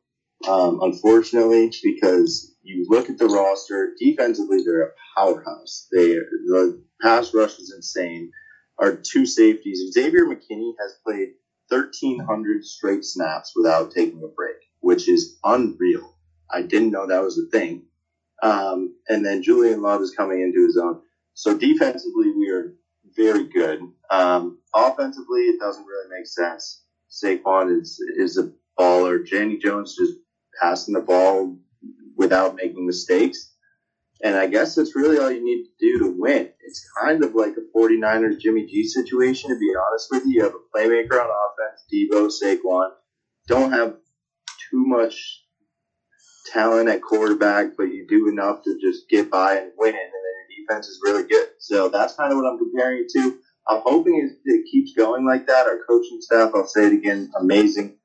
Um, 0.47 0.79
unfortunately, 0.81 1.71
because 1.83 2.55
you 2.63 2.85
look 2.89 3.09
at 3.09 3.17
the 3.17 3.27
roster 3.27 3.93
defensively, 3.99 4.63
they're 4.63 4.83
a 4.83 4.91
powerhouse. 5.17 5.87
They 5.91 6.09
the 6.09 6.81
pass 7.01 7.33
rush 7.33 7.57
is 7.59 7.73
insane. 7.75 8.31
Our 8.79 8.95
two 8.95 9.25
safeties, 9.25 9.91
Xavier 9.93 10.25
McKinney 10.25 10.73
has 10.81 10.95
played 11.05 11.29
1,300 11.69 12.65
straight 12.65 13.05
snaps 13.05 13.53
without 13.55 13.91
taking 13.91 14.23
a 14.23 14.27
break, 14.27 14.57
which 14.81 15.09
is 15.09 15.37
unreal. 15.43 16.15
I 16.51 16.63
didn't 16.63 16.91
know 16.91 17.07
that 17.07 17.23
was 17.23 17.39
a 17.39 17.47
thing. 17.47 17.83
Um, 18.43 18.95
and 19.09 19.25
then 19.25 19.43
Julian 19.43 19.81
Love 19.81 20.01
is 20.01 20.15
coming 20.15 20.41
into 20.41 20.65
his 20.65 20.77
own. 20.77 21.01
So 21.33 21.57
defensively, 21.57 22.31
we 22.31 22.49
are 22.51 22.73
very 23.15 23.45
good. 23.45 23.81
Um, 24.11 24.59
offensively, 24.75 25.41
it 25.43 25.59
doesn't 25.59 25.85
really 25.85 26.09
make 26.09 26.27
sense. 26.27 26.83
Saquon 27.09 27.81
is 27.81 27.99
is 28.17 28.37
a 28.37 28.51
baller. 28.79 29.27
Danny 29.29 29.57
Jones 29.57 29.95
just 29.97 30.13
passing 30.61 30.93
the 30.93 31.01
ball 31.01 31.57
without 32.15 32.55
making 32.55 32.85
mistakes. 32.85 33.53
And 34.21 34.35
I 34.35 34.47
guess 34.47 34.75
that's 34.75 34.95
really 34.95 35.17
all 35.17 35.31
you 35.31 35.43
need 35.43 35.63
to 35.63 35.69
do 35.79 35.99
to 35.99 36.15
win. 36.17 36.49
It's 36.61 36.85
kind 37.01 37.23
of 37.23 37.35
like 37.35 37.55
a 37.57 37.77
49ers 37.77 38.39
Jimmy 38.39 38.65
G 38.65 38.83
situation, 38.85 39.49
to 39.49 39.57
be 39.57 39.71
honest 39.87 40.09
with 40.11 40.23
you. 40.25 40.33
You 40.33 40.43
have 40.43 40.53
a 40.53 40.77
playmaker 40.77 41.21
on 41.21 41.29
offense, 41.29 41.85
Deebo, 41.91 42.29
Saquon. 42.29 42.91
Don't 43.47 43.71
have 43.71 43.95
too 44.69 44.85
much 44.85 45.43
talent 46.51 46.89
at 46.89 47.01
quarterback, 47.01 47.77
but 47.77 47.85
you 47.85 48.05
do 48.07 48.27
enough 48.27 48.63
to 48.63 48.77
just 48.81 49.09
get 49.09 49.31
by 49.31 49.55
and 49.55 49.71
win, 49.77 49.89
and 49.89 49.97
then 49.97 50.57
your 50.57 50.67
defense 50.67 50.87
is 50.87 50.99
really 51.03 51.23
good. 51.23 51.47
So 51.59 51.89
that's 51.89 52.15
kind 52.15 52.31
of 52.31 52.37
what 52.37 52.47
I'm 52.47 52.57
comparing 52.57 53.05
it 53.05 53.11
to. 53.13 53.37
I'm 53.67 53.81
hoping 53.85 54.15
it, 54.15 54.49
it 54.51 54.65
keeps 54.69 54.93
going 54.93 55.25
like 55.25 55.47
that. 55.47 55.67
Our 55.67 55.79
coaching 55.87 56.19
staff, 56.21 56.51
I'll 56.55 56.67
say 56.67 56.87
it 56.87 56.93
again, 56.93 57.31
amazing. 57.39 57.97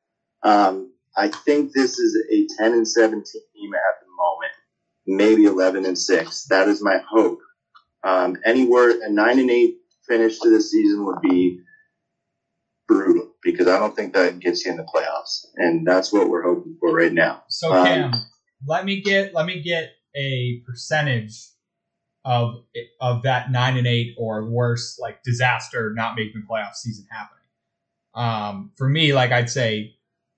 Um, 0.42 0.92
I 1.16 1.28
think 1.28 1.72
this 1.72 1.98
is 1.98 2.16
a 2.30 2.46
10 2.62 2.72
and 2.72 2.88
17 2.88 3.24
team 3.24 3.74
at 3.74 4.00
the 4.00 4.06
moment, 4.16 4.52
maybe 5.06 5.44
11 5.44 5.84
and 5.84 5.98
6. 5.98 6.44
That 6.46 6.68
is 6.68 6.82
my 6.82 6.98
hope. 7.08 7.38
Um, 8.02 8.36
anywhere 8.44 8.90
a 9.02 9.10
9 9.10 9.38
and 9.38 9.50
8 9.50 9.74
finish 10.06 10.38
to 10.40 10.50
the 10.50 10.60
season 10.60 11.06
would 11.06 11.20
be 11.22 11.60
brutal 12.86 13.32
because 13.42 13.66
I 13.66 13.78
don't 13.78 13.94
think 13.96 14.14
that 14.14 14.40
gets 14.40 14.64
you 14.64 14.70
in 14.70 14.76
the 14.76 14.84
playoffs, 14.84 15.46
and 15.56 15.86
that's 15.86 16.12
what 16.12 16.28
we're 16.28 16.42
hoping 16.42 16.76
for 16.80 16.92
right 16.92 17.12
now. 17.12 17.44
So 17.48 17.72
Um, 17.72 17.86
Cam, 17.86 18.12
let 18.66 18.84
me 18.84 19.00
get 19.00 19.34
let 19.34 19.46
me 19.46 19.62
get 19.62 19.92
a 20.16 20.62
percentage 20.66 21.48
of 22.24 22.64
of 23.00 23.22
that 23.22 23.50
nine 23.50 23.76
and 23.76 23.86
eight 23.86 24.14
or 24.18 24.48
worse, 24.50 24.98
like 24.98 25.22
disaster 25.22 25.92
not 25.94 26.16
making 26.16 26.42
the 26.42 26.46
playoff 26.46 26.74
season 26.74 27.06
happening. 27.10 27.40
Um, 28.14 28.72
for 28.76 28.88
me, 28.88 29.12
like 29.12 29.32
I'd 29.32 29.50
say 29.50 29.93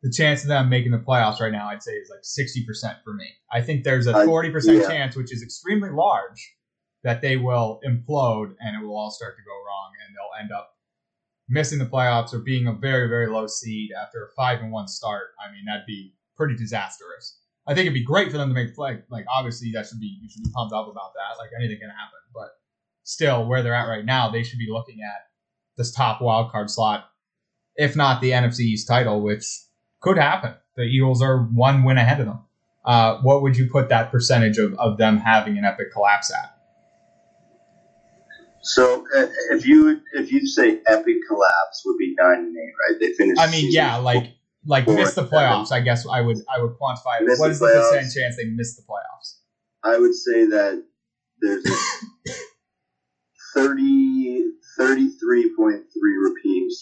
the 0.06 0.12
chance 0.12 0.42
of 0.42 0.48
them 0.48 0.68
making 0.68 0.92
the 0.92 0.98
playoffs 0.98 1.40
right 1.40 1.50
now, 1.50 1.68
I'd 1.68 1.82
say 1.82 1.90
is 1.90 2.08
like 2.08 2.20
sixty 2.22 2.64
percent 2.64 2.98
for 3.02 3.12
me. 3.12 3.28
I 3.50 3.60
think 3.60 3.82
there's 3.82 4.06
a 4.06 4.16
uh, 4.16 4.24
forty 4.24 4.50
percent 4.50 4.78
yeah. 4.78 4.88
chance, 4.88 5.16
which 5.16 5.32
is 5.32 5.42
extremely 5.42 5.90
large, 5.90 6.54
that 7.02 7.22
they 7.22 7.36
will 7.36 7.80
implode 7.84 8.54
and 8.60 8.80
it 8.80 8.86
will 8.86 8.96
all 8.96 9.10
start 9.10 9.36
to 9.36 9.42
go 9.42 9.50
wrong 9.66 9.90
and 10.06 10.14
they'll 10.14 10.40
end 10.40 10.52
up 10.52 10.70
missing 11.48 11.80
the 11.80 11.86
playoffs 11.86 12.32
or 12.32 12.38
being 12.38 12.68
a 12.68 12.72
very 12.72 13.08
very 13.08 13.26
low 13.26 13.48
seed 13.48 13.90
after 14.00 14.26
a 14.26 14.34
five 14.36 14.60
and 14.60 14.70
one 14.70 14.86
start. 14.86 15.30
I 15.44 15.50
mean 15.50 15.64
that'd 15.66 15.86
be 15.86 16.14
pretty 16.36 16.54
disastrous. 16.54 17.40
I 17.66 17.74
think 17.74 17.86
it'd 17.86 17.94
be 17.94 18.04
great 18.04 18.30
for 18.30 18.38
them 18.38 18.48
to 18.48 18.54
make 18.54 18.76
play. 18.76 18.98
Like 19.10 19.24
obviously 19.28 19.72
that 19.72 19.88
should 19.88 19.98
be 19.98 20.18
you 20.22 20.28
should 20.28 20.44
be 20.44 20.52
pumped 20.54 20.72
up 20.72 20.86
about 20.86 21.14
that. 21.14 21.36
Like 21.36 21.50
anything 21.58 21.80
can 21.80 21.90
happen, 21.90 22.20
but 22.32 22.50
still 23.02 23.48
where 23.48 23.64
they're 23.64 23.74
at 23.74 23.88
right 23.88 24.04
now, 24.04 24.30
they 24.30 24.44
should 24.44 24.60
be 24.60 24.70
looking 24.70 24.98
at 25.02 25.22
this 25.76 25.90
top 25.90 26.22
wild 26.22 26.52
card 26.52 26.70
slot, 26.70 27.10
if 27.74 27.96
not 27.96 28.20
the 28.20 28.30
NFC 28.30 28.60
East 28.60 28.86
title, 28.86 29.20
which 29.20 29.65
could 30.06 30.18
happen. 30.18 30.54
The 30.76 30.82
Eagles 30.82 31.20
are 31.22 31.42
one 31.42 31.82
win 31.82 31.98
ahead 31.98 32.20
of 32.20 32.26
them. 32.26 32.38
Uh, 32.84 33.18
what 33.22 33.42
would 33.42 33.56
you 33.56 33.68
put 33.68 33.88
that 33.88 34.12
percentage 34.12 34.58
of, 34.58 34.74
of 34.74 34.98
them 34.98 35.18
having 35.18 35.58
an 35.58 35.64
epic 35.64 35.92
collapse 35.92 36.32
at? 36.32 36.56
So 38.62 39.04
uh, 39.16 39.26
if 39.50 39.66
you 39.66 40.00
if 40.14 40.30
you 40.32 40.46
say 40.46 40.80
epic 40.86 41.16
collapse 41.28 41.82
would 41.84 41.98
be 41.98 42.14
nine 42.18 42.38
and 42.38 42.56
eight, 42.56 42.72
right? 42.88 43.00
They 43.00 43.12
finished. 43.14 43.40
I 43.40 43.50
mean, 43.50 43.72
yeah, 43.72 43.96
like 43.96 44.34
like 44.64 44.84
Four 44.84 44.94
miss 44.96 45.14
the 45.14 45.22
and 45.22 45.30
seven. 45.30 45.44
playoffs. 45.44 45.72
I 45.72 45.80
guess 45.80 46.06
I 46.06 46.20
would 46.20 46.38
I 46.52 46.60
would 46.60 46.72
quantify 46.72 47.20
it. 47.20 47.38
What 47.38 47.46
the 47.46 47.50
is 47.50 47.58
the 47.58 47.66
percent 47.66 48.12
chance 48.14 48.36
they 48.36 48.44
miss 48.44 48.76
the 48.76 48.82
playoffs? 48.82 49.38
I 49.82 49.98
would 49.98 50.14
say 50.14 50.46
that 50.46 50.84
there's 51.40 51.66
a 51.66 51.76
33.3 54.78 54.78
repeating 54.78 56.35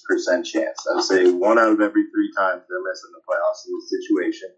percent 0.09 0.47
chance. 0.47 0.85
I'd 0.87 1.05
say 1.05 1.30
one 1.30 1.59
out 1.59 1.72
of 1.72 1.80
every 1.80 2.05
three 2.11 2.30
times 2.37 2.62
they're 2.68 2.82
missing 2.82 3.12
the 3.12 3.22
playoffs 3.28 3.66
in 3.66 3.74
this 3.74 3.91
situation. 3.91 4.49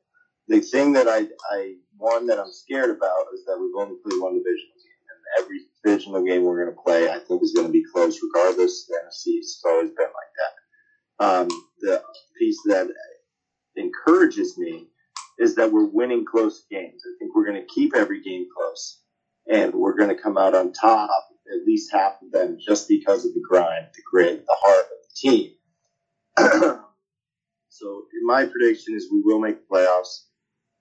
The 0.48 0.60
thing 0.60 0.92
that 0.92 1.08
I, 1.08 1.26
I 1.52 1.74
one 1.96 2.26
that 2.28 2.38
I'm 2.38 2.52
scared 2.52 2.90
about 2.90 3.26
is 3.34 3.44
that 3.46 3.58
we've 3.58 3.74
only 3.76 3.96
played 4.02 4.20
one 4.20 4.34
divisional 4.34 4.78
game, 4.78 5.02
and 5.10 5.44
every 5.44 5.60
divisional 5.84 6.24
game 6.24 6.44
we're 6.44 6.64
going 6.64 6.74
to 6.74 6.82
play, 6.82 7.10
I 7.10 7.18
think, 7.18 7.42
is 7.42 7.52
going 7.52 7.66
to 7.66 7.72
be 7.72 7.84
close 7.92 8.18
regardless. 8.22 8.86
The 8.86 9.00
NFC 9.04 9.36
has 9.38 9.60
always 9.66 9.90
been 9.90 10.06
like 10.06 10.32
that. 10.38 10.54
Um, 11.18 11.48
the 11.80 12.02
piece 12.38 12.58
that 12.66 12.88
encourages 13.76 14.56
me 14.58 14.86
is 15.38 15.54
that 15.56 15.72
we're 15.72 15.90
winning 15.90 16.24
close 16.24 16.64
games. 16.70 17.02
I 17.04 17.12
think 17.18 17.34
we're 17.34 17.46
going 17.46 17.60
to 17.60 17.74
keep 17.74 17.94
every 17.94 18.22
game 18.22 18.46
close, 18.56 19.00
and 19.50 19.74
we're 19.74 19.96
going 19.96 20.14
to 20.14 20.22
come 20.22 20.38
out 20.38 20.54
on 20.54 20.72
top 20.72 21.10
at 21.48 21.66
least 21.66 21.92
half 21.92 22.14
of 22.22 22.30
them 22.32 22.58
just 22.60 22.88
because 22.88 23.24
of 23.24 23.34
the 23.34 23.42
grind, 23.48 23.86
the 23.94 24.02
grit, 24.10 24.44
the 24.44 24.56
heart 24.60 24.84
of 24.84 25.05
team. 25.16 25.50
so 26.38 28.02
my 28.24 28.44
prediction 28.44 28.94
is 28.94 29.08
we 29.10 29.20
will 29.24 29.38
make 29.40 29.56
the 29.56 29.74
playoffs. 29.74 30.24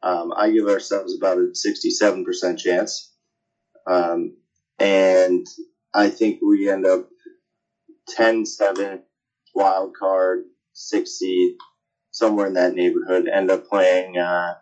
Um, 0.04 0.34
I 0.36 0.52
give 0.52 0.68
ourselves 0.68 1.16
about 1.16 1.38
a 1.38 1.52
67% 1.56 2.58
chance. 2.58 3.12
Um, 3.88 4.34
and 4.80 5.46
I 5.94 6.10
think 6.10 6.40
we 6.42 6.70
end 6.70 6.86
up 6.86 7.08
10-7 8.18 9.00
wild 9.54 9.94
card, 9.98 10.44
six 10.74 11.12
seed, 11.12 11.56
somewhere 12.12 12.48
in 12.48 12.54
that 12.54 12.74
neighborhood. 12.74 13.28
End 13.28 13.50
up 13.50 13.66
playing. 13.66 14.18
Uh, 14.18 14.54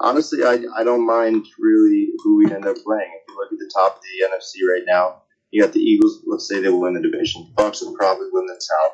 honestly, 0.00 0.44
I, 0.44 0.58
I 0.76 0.84
don't 0.84 1.06
mind 1.06 1.44
really 1.58 2.08
who 2.22 2.38
we 2.38 2.46
end 2.46 2.66
up 2.66 2.76
playing. 2.84 3.10
If 3.20 3.28
you 3.28 3.36
look 3.36 3.52
at 3.52 3.58
the 3.58 3.70
top 3.74 3.96
of 3.96 4.02
the 4.02 4.26
NFC 4.26 4.72
right 4.72 4.84
now, 4.86 5.22
you 5.50 5.62
got 5.62 5.72
the 5.72 5.80
Eagles. 5.80 6.22
Let's 6.26 6.48
say 6.48 6.60
they 6.60 6.68
win 6.68 6.94
the 6.94 7.02
division. 7.02 7.46
The 7.48 7.62
Bucks 7.62 7.82
will 7.82 7.94
probably 7.94 8.28
win 8.32 8.46
the 8.46 8.60
South. 8.60 8.92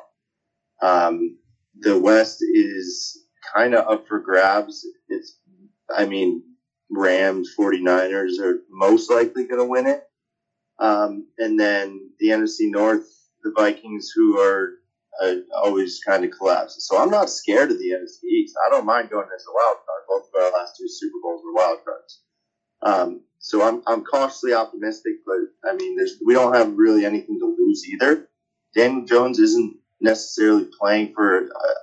Um, 0.81 1.37
the 1.79 1.97
West 1.99 2.41
is 2.41 3.25
kind 3.53 3.73
of 3.73 3.87
up 3.87 4.07
for 4.07 4.19
grabs. 4.19 4.85
It's, 5.09 5.39
I 5.95 6.05
mean, 6.05 6.43
Rams, 6.89 7.53
49ers 7.57 8.39
are 8.39 8.59
most 8.69 9.09
likely 9.09 9.45
going 9.45 9.61
to 9.61 9.69
win 9.69 9.87
it. 9.87 10.03
Um, 10.79 11.27
and 11.37 11.59
then 11.59 12.11
the 12.19 12.29
NFC 12.29 12.71
North, 12.71 13.07
the 13.43 13.53
Vikings, 13.55 14.11
who 14.15 14.39
are 14.39 14.71
uh, 15.21 15.35
always 15.55 16.01
kind 16.05 16.23
of 16.25 16.31
collapse. 16.31 16.75
So 16.87 16.97
I'm 16.97 17.09
not 17.09 17.29
scared 17.29 17.71
of 17.71 17.79
the 17.79 17.91
NFC 17.91 18.23
East. 18.25 18.55
I 18.65 18.69
don't 18.69 18.85
mind 18.85 19.09
going 19.09 19.27
as 19.35 19.45
a 19.47 19.53
wild 19.53 19.77
card. 19.85 20.03
Both 20.07 20.29
of 20.33 20.41
our 20.41 20.59
last 20.59 20.75
two 20.77 20.87
Super 20.87 21.17
Bowls 21.21 21.41
were 21.45 21.53
wild 21.53 21.79
cards. 21.85 22.21
Um, 22.83 23.21
so 23.39 23.61
I'm, 23.61 23.81
I'm 23.87 24.03
cautiously 24.03 24.53
optimistic, 24.53 25.13
but 25.25 25.37
I 25.69 25.75
mean, 25.75 25.95
there's, 25.97 26.17
we 26.25 26.33
don't 26.33 26.53
have 26.55 26.73
really 26.75 27.05
anything 27.05 27.39
to 27.39 27.45
lose 27.45 27.85
either. 27.87 28.27
Daniel 28.75 29.05
Jones 29.05 29.39
isn't 29.39 29.77
necessarily 30.01 30.67
playing 30.79 31.13
for, 31.13 31.43
uh, 31.43 31.73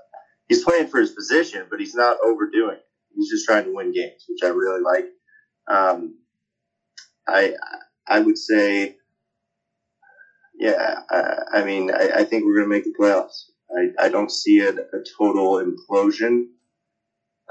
he's 0.49 0.65
playing 0.65 0.89
for 0.89 1.01
his 1.01 1.11
position, 1.11 1.67
but 1.71 1.81
he's 1.81 1.95
not 1.95 2.19
overdoing 2.25 2.77
it. 2.77 2.87
He's 3.15 3.31
just 3.31 3.47
trying 3.47 3.65
to 3.65 3.75
win 3.75 3.93
games, 3.93 4.25
which 4.29 4.43
I 4.43 4.49
really 4.49 4.81
like. 4.81 5.07
Um, 5.69 6.19
I, 7.27 7.55
I 8.07 8.21
would 8.21 8.39
say, 8.39 8.97
yeah, 10.59 11.01
I, 11.11 11.61
I 11.61 11.65
mean, 11.65 11.91
I, 11.91 12.11
I 12.19 12.25
think 12.25 12.45
we're 12.45 12.57
going 12.57 12.69
to 12.69 12.75
make 12.75 12.85
the 12.85 12.95
playoffs. 12.99 13.51
I, 13.75 14.07
I 14.07 14.09
don't 14.09 14.31
see 14.31 14.61
a, 14.61 14.71
a 14.71 15.05
total 15.19 15.65
implosion. 15.65 16.47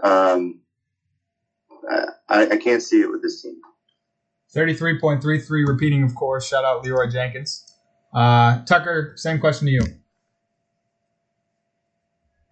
Um, 0.03 0.61
I, 2.29 2.47
I 2.51 2.57
can't 2.57 2.81
see 2.81 3.01
it 3.01 3.09
with 3.09 3.21
this 3.21 3.41
team. 3.41 3.59
33.33 4.55 5.67
repeating, 5.67 6.03
of 6.03 6.15
course. 6.15 6.47
Shout 6.47 6.65
out 6.65 6.83
Leeroy 6.83 7.09
Jenkins. 7.09 7.65
Uh, 8.13 8.63
Tucker, 8.65 9.13
same 9.15 9.39
question 9.39 9.67
to 9.67 9.73
you. 9.73 9.81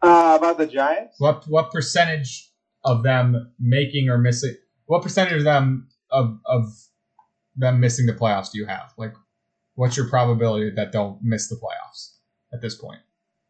Uh, 0.01 0.37
about 0.37 0.57
the 0.59 0.67
Giants? 0.67 1.15
What 1.17 1.47
what 1.47 1.71
percentage 1.71 2.51
of 2.85 3.01
them 3.01 3.51
making 3.59 4.09
or 4.09 4.19
missing? 4.19 4.55
What 4.85 5.01
percentage 5.01 5.39
of 5.39 5.43
them 5.43 5.87
of 6.11 6.39
of 6.45 6.65
them 7.55 7.79
missing 7.79 8.05
the 8.05 8.13
playoffs 8.13 8.51
do 8.51 8.59
you 8.59 8.67
have? 8.67 8.93
Like, 8.97 9.13
what's 9.73 9.97
your 9.97 10.07
probability 10.07 10.69
that 10.75 10.91
they'll 10.91 11.19
miss 11.23 11.49
the 11.49 11.55
playoffs 11.55 12.17
at 12.53 12.61
this 12.61 12.75
point? 12.75 12.99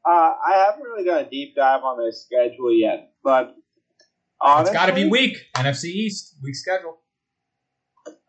Uh, 0.06 0.34
I 0.48 0.66
haven't 0.66 0.84
really 0.84 1.04
done 1.04 1.26
a 1.26 1.30
deep 1.30 1.54
dive 1.54 1.84
on 1.84 1.98
their 1.98 2.14
schedule 2.14 2.74
yet, 2.74 3.12
but 3.26 3.54
honestly, 4.42 4.72
It's 4.72 4.80
got 4.80 4.86
to 4.88 4.94
be 4.94 5.10
weak. 5.10 5.38
NFC 5.56 5.86
East 5.86 6.36
weak 6.42 6.56
schedule. 6.56 7.00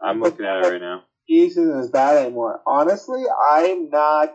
I'm 0.00 0.20
looking 0.20 0.44
at 0.44 0.64
it 0.64 0.68
right 0.68 0.80
now. 0.80 1.04
East 1.28 1.58
isn't 1.58 1.78
as 1.78 1.90
bad 1.90 2.16
anymore. 2.24 2.60
Honestly, 2.66 3.22
I'm 3.52 3.90
not. 3.90 4.34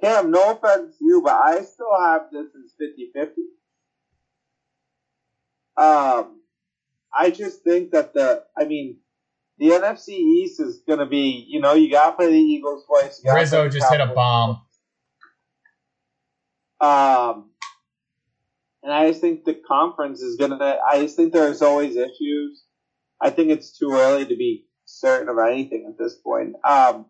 Cam, 0.00 0.30
no 0.30 0.52
offense 0.52 0.98
to 0.98 1.04
you, 1.04 1.22
but 1.22 1.32
I 1.32 1.62
still 1.62 1.98
have 1.98 2.22
this 2.30 2.46
as 2.46 2.74
50 2.78 3.10
50. 3.14 3.42
Um, 5.78 6.40
I 7.18 7.30
just 7.30 7.62
think 7.62 7.92
that 7.92 8.12
the, 8.12 8.44
I 8.58 8.64
mean, 8.64 8.98
the 9.58 9.70
NFC 9.70 10.10
East 10.10 10.60
is 10.60 10.82
going 10.86 10.98
to 10.98 11.06
be, 11.06 11.46
you 11.48 11.60
know, 11.60 11.74
you 11.74 11.90
got 11.90 12.10
to 12.10 12.16
play 12.16 12.30
the 12.30 12.38
Eagles 12.38 12.84
twice. 12.86 13.22
you 13.24 13.32
Rizzo 13.32 13.62
play 13.62 13.68
the 13.68 13.78
just 13.78 13.90
hit 13.90 14.00
a 14.00 14.06
bomb. 14.06 14.60
Um, 16.80 17.50
and 18.86 18.94
I 18.94 19.08
just 19.08 19.20
think 19.20 19.44
the 19.44 19.60
conference 19.66 20.22
is 20.22 20.36
gonna. 20.36 20.78
I 20.88 21.02
just 21.02 21.16
think 21.16 21.32
there's 21.32 21.60
always 21.60 21.96
issues. 21.96 22.62
I 23.20 23.30
think 23.30 23.50
it's 23.50 23.76
too 23.76 23.90
early 23.90 24.24
to 24.26 24.36
be 24.36 24.64
certain 24.84 25.28
of 25.28 25.38
anything 25.38 25.86
at 25.88 25.98
this 25.98 26.14
point. 26.14 26.54
Um, 26.64 27.06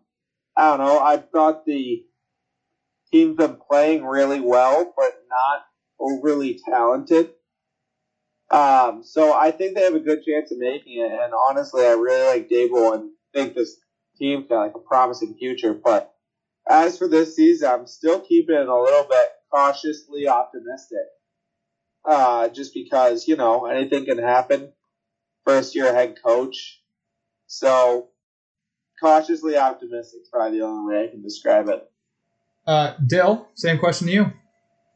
I 0.57 0.69
don't 0.71 0.79
know. 0.79 0.97
I 0.99 1.17
thought 1.17 1.67
the 1.67 2.03
team's 3.11 3.37
been 3.37 3.57
playing 3.69 4.03
really 4.03 4.39
well, 4.39 4.91
but 4.97 5.21
not 5.29 5.61
overly 5.99 6.59
talented. 6.67 7.29
Um, 8.49 9.03
so 9.03 9.37
I 9.37 9.51
think 9.51 9.75
they 9.75 9.83
have 9.83 9.93
a 9.93 9.99
good 9.99 10.23
chance 10.23 10.51
of 10.51 10.57
making 10.57 10.99
it. 10.99 11.11
And 11.11 11.31
honestly, 11.47 11.85
I 11.85 11.91
really 11.91 12.25
like 12.25 12.49
Daboll 12.49 12.95
and 12.95 13.11
think 13.35 13.53
this 13.53 13.77
team's 14.17 14.47
got 14.49 14.63
like 14.63 14.75
a 14.75 14.79
promising 14.79 15.35
future. 15.37 15.75
But 15.75 16.11
as 16.67 16.97
for 16.97 17.07
this 17.07 17.35
season, 17.35 17.69
I'm 17.69 17.85
still 17.85 18.19
keeping 18.19 18.55
it 18.55 18.67
a 18.67 18.81
little 18.81 19.07
bit 19.07 19.29
cautiously 19.53 20.27
optimistic. 20.27 21.05
Uh, 22.07 22.47
just 22.47 22.73
because, 22.73 23.27
you 23.27 23.35
know, 23.35 23.65
anything 23.65 24.05
can 24.05 24.17
happen. 24.17 24.71
First 25.45 25.75
year 25.75 25.93
head 25.93 26.17
coach. 26.23 26.81
So, 27.47 28.09
cautiously 29.01 29.57
optimistic 29.57 30.21
is 30.21 30.29
probably 30.31 30.59
the 30.59 30.65
only 30.65 30.93
way 30.93 31.03
I 31.03 31.07
can 31.07 31.21
describe 31.21 31.67
it. 31.69 31.83
Uh, 32.65 32.93
Dill, 33.05 33.47
same 33.55 33.77
question 33.77 34.07
to 34.07 34.13
you. 34.13 34.33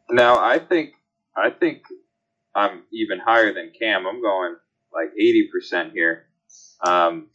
Now 0.10 0.38
I 0.38 0.60
think 0.60 0.92
I 1.36 1.50
think 1.52 1.84
I'm 2.54 2.84
even 2.92 3.20
higher 3.20 3.54
than 3.54 3.72
Cam. 3.78 4.06
I'm 4.06 4.22
going 4.22 4.56
like 4.94 5.12
eighty 5.18 5.48
percent 5.52 5.94
here. 5.94 6.26
Um, 6.86 7.28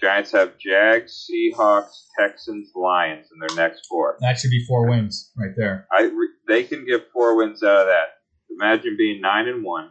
Giants 0.00 0.32
have 0.32 0.58
Jags, 0.58 1.28
Seahawks, 1.28 2.06
Texans, 2.18 2.70
Lions 2.74 3.28
in 3.32 3.40
their 3.40 3.56
next 3.56 3.86
four. 3.86 4.16
That 4.20 4.38
should 4.38 4.50
be 4.50 4.64
four 4.64 4.88
wins 4.88 5.32
right 5.36 5.54
there. 5.56 5.86
I 5.92 6.02
re- 6.02 6.28
they 6.46 6.62
can 6.62 6.86
get 6.86 7.08
four 7.12 7.36
wins 7.36 7.62
out 7.64 7.80
of 7.80 7.86
that. 7.86 8.21
Imagine 8.60 8.96
being 8.96 9.20
nine 9.20 9.48
and 9.48 9.64
one. 9.64 9.90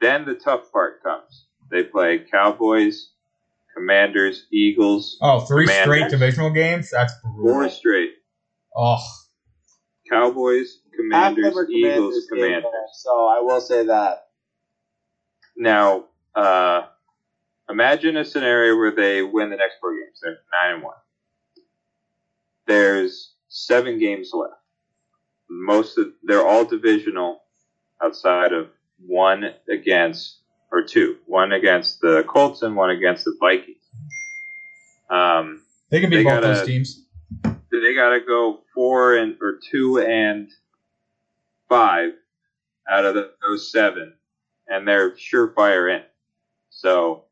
Then 0.00 0.24
the 0.24 0.34
tough 0.34 0.70
part 0.72 1.02
comes. 1.02 1.46
They 1.70 1.84
play 1.84 2.18
Cowboys, 2.30 3.10
Commanders, 3.74 4.46
Eagles, 4.52 5.16
Oh, 5.20 5.40
three 5.40 5.66
straight 5.66 6.10
divisional 6.10 6.50
games? 6.50 6.90
That's 6.90 7.12
four 7.22 7.68
straight. 7.68 8.14
Oh, 8.76 8.98
Cowboys, 10.10 10.78
Half 11.12 11.32
of 11.32 11.36
Commanders, 11.36 11.54
them 11.54 11.66
Eagles, 11.70 12.14
game 12.26 12.28
Commanders. 12.38 12.62
ball, 12.62 12.90
So 12.94 13.26
I 13.26 13.40
will 13.40 13.60
say 13.60 13.86
that. 13.86 14.26
Now, 15.56 16.04
uh, 16.34 16.82
imagine 17.68 18.16
a 18.16 18.24
scenario 18.24 18.76
where 18.76 18.90
they 18.94 19.22
win 19.22 19.50
the 19.50 19.56
next 19.56 19.76
four 19.80 19.92
games. 19.94 20.18
They're 20.22 20.38
nine 20.62 20.74
and 20.74 20.82
one. 20.82 20.96
There's 22.66 23.34
seven 23.48 23.98
games 23.98 24.30
left. 24.32 24.54
Most 25.54 25.98
of 25.98 26.08
they're 26.22 26.46
all 26.46 26.64
divisional, 26.64 27.42
outside 28.02 28.52
of 28.52 28.68
one 29.06 29.44
against 29.68 30.38
or 30.70 30.82
two, 30.82 31.16
one 31.26 31.52
against 31.52 32.00
the 32.00 32.24
Colts 32.26 32.62
and 32.62 32.74
one 32.74 32.90
against 32.90 33.24
the 33.26 33.36
Vikings. 33.38 33.76
Um, 35.10 35.60
they 35.90 36.00
can 36.00 36.08
beat 36.08 36.16
They 36.18 36.24
both 36.24 36.32
gotta- 36.42 36.46
those 36.54 36.66
teams. 36.66 37.04
they 37.70 37.94
got 37.94 38.10
to 38.10 38.20
go 38.26 38.62
four 38.74 39.14
and 39.16 39.36
or 39.42 39.58
two 39.70 39.98
and 40.00 40.50
five 41.68 42.12
out 42.90 43.04
of 43.04 43.14
the, 43.14 43.32
those 43.46 43.70
seven, 43.70 44.14
and 44.68 44.88
they're 44.88 45.10
surefire 45.12 45.94
in. 45.94 46.02
So 46.70 47.24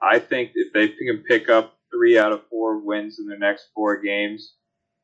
I 0.00 0.18
think 0.18 0.52
if 0.54 0.72
they 0.72 0.88
can 0.88 1.18
pick 1.28 1.48
up 1.50 1.76
three 1.92 2.18
out 2.18 2.32
of 2.32 2.40
four 2.48 2.78
wins 2.78 3.18
in 3.18 3.26
their 3.28 3.38
next 3.38 3.68
four 3.74 4.00
games 4.00 4.54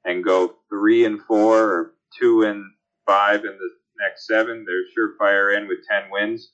and 0.07 0.25
go 0.25 0.55
three 0.71 1.05
and 1.05 1.21
four 1.21 1.59
or 1.63 1.93
two 2.19 2.43
and 2.43 2.65
five 3.07 3.41
in 3.41 3.59
the 3.59 3.71
next 4.01 4.27
seven, 4.27 4.65
they're 4.67 5.09
surefire 5.09 5.57
in 5.57 5.69
with 5.69 5.79
ten 5.91 6.11
wins. 6.11 6.53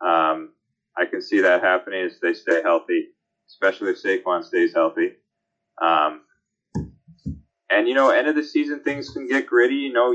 Um, 0.00 0.52
I 0.96 1.06
can 1.06 1.22
see 1.22 1.40
that 1.40 1.62
happening 1.62 2.04
as 2.04 2.20
they 2.20 2.34
stay 2.34 2.60
healthy, 2.62 3.08
especially 3.48 3.90
if 3.90 4.02
Saquon 4.02 4.44
stays 4.44 4.74
healthy. 4.74 5.12
Um, 5.80 6.22
and 7.70 7.88
you 7.88 7.94
know, 7.94 8.10
end 8.10 8.28
of 8.28 8.34
the 8.34 8.42
season 8.42 8.80
things 8.80 9.10
can 9.10 9.26
get 9.26 9.46
gritty. 9.46 9.76
You 9.76 9.92
know, 9.92 10.14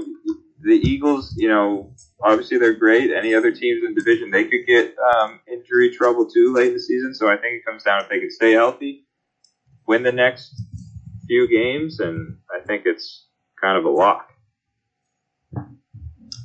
the 0.61 0.75
Eagles. 0.75 1.33
You 1.35 1.49
know, 1.49 1.93
obviously 2.23 2.57
they're 2.57 2.73
great. 2.73 3.11
Any 3.11 3.33
other 3.33 3.51
teams 3.51 3.83
in 3.83 3.93
the 3.93 4.01
division, 4.01 4.31
they 4.31 4.43
could 4.45 4.65
get 4.67 4.95
um, 5.15 5.39
injury 5.51 5.91
trouble 5.91 6.29
too 6.29 6.53
late 6.53 6.67
in 6.67 6.73
the 6.73 6.79
season. 6.79 7.13
So 7.15 7.27
I 7.27 7.37
think 7.37 7.55
it 7.55 7.65
comes 7.65 7.83
down 7.83 8.03
if 8.03 8.09
they 8.09 8.19
can 8.19 8.31
stay 8.31 8.51
healthy, 8.51 9.05
win 9.87 10.03
the 10.03 10.11
next 10.11 10.61
few 11.27 11.47
games, 11.47 11.99
and 11.99 12.37
I 12.53 12.65
think 12.65 12.83
it's 12.85 13.25
kind 13.61 13.77
of 13.77 13.85
a 13.85 13.89
lock. 13.89 14.29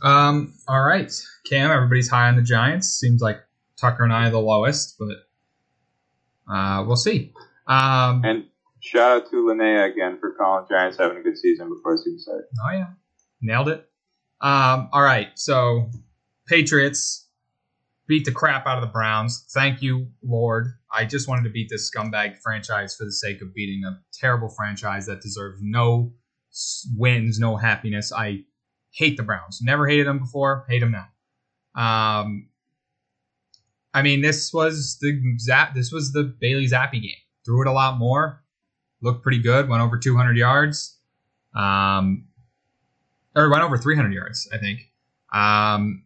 Um, 0.02 0.54
all 0.68 0.82
right. 0.82 1.12
Cam, 1.48 1.70
everybody's 1.70 2.08
high 2.08 2.28
on 2.28 2.36
the 2.36 2.42
Giants. 2.42 2.88
Seems 2.88 3.22
like 3.22 3.38
Tucker 3.80 4.04
and 4.04 4.12
I 4.12 4.28
are 4.28 4.30
the 4.30 4.40
lowest, 4.40 4.96
but 4.98 6.52
uh, 6.52 6.84
we'll 6.86 6.96
see. 6.96 7.32
Um, 7.66 8.24
And 8.24 8.44
shout 8.80 9.22
out 9.22 9.30
to 9.30 9.36
Linnea 9.36 9.90
again 9.90 10.18
for 10.20 10.32
calling 10.32 10.66
Giants 10.68 10.98
having 10.98 11.18
a 11.18 11.22
good 11.22 11.38
season 11.38 11.68
before 11.68 11.96
season 11.96 12.18
started. 12.18 12.46
Oh 12.64 12.72
yeah, 12.72 12.86
nailed 13.40 13.68
it. 13.68 13.88
Um, 14.40 14.88
all 14.92 15.02
right, 15.02 15.28
so 15.36 15.88
Patriots 16.48 17.28
beat 18.08 18.24
the 18.24 18.32
crap 18.32 18.66
out 18.66 18.76
of 18.76 18.82
the 18.82 18.92
Browns. 18.92 19.46
Thank 19.54 19.82
you, 19.82 20.08
Lord. 20.22 20.66
I 20.92 21.04
just 21.04 21.28
wanted 21.28 21.44
to 21.44 21.50
beat 21.50 21.68
this 21.70 21.90
scumbag 21.90 22.38
franchise 22.42 22.96
for 22.96 23.04
the 23.04 23.12
sake 23.12 23.40
of 23.40 23.54
beating 23.54 23.84
a 23.84 24.00
terrible 24.12 24.48
franchise 24.48 25.06
that 25.06 25.20
deserves 25.22 25.60
no 25.62 26.12
wins, 26.96 27.38
no 27.38 27.56
happiness. 27.56 28.12
I 28.12 28.44
hate 28.92 29.16
the 29.16 29.22
Browns. 29.22 29.60
Never 29.62 29.88
hated 29.88 30.06
them 30.06 30.18
before. 30.18 30.64
Hate 30.68 30.80
them 30.80 30.92
now. 30.92 31.08
Um, 31.74 32.48
I 33.94 34.02
mean, 34.02 34.20
this 34.20 34.52
was 34.52 34.98
the 35.00 35.36
Zap. 35.38 35.74
This 35.74 35.92
was 35.92 36.12
the 36.12 36.34
Bailey 36.40 36.66
Zappe 36.66 36.92
game. 36.92 37.12
Threw 37.44 37.62
it 37.62 37.66
a 37.66 37.72
lot 37.72 37.98
more. 37.98 38.42
Looked 39.00 39.22
pretty 39.22 39.42
good. 39.42 39.68
Went 39.68 39.82
over 39.82 39.98
200 39.98 40.36
yards. 40.36 40.98
Um, 41.54 42.26
or 43.34 43.50
went 43.50 43.62
over 43.62 43.76
300 43.76 44.12
yards, 44.12 44.48
I 44.52 44.58
think. 44.58 44.90
Um, 45.32 46.04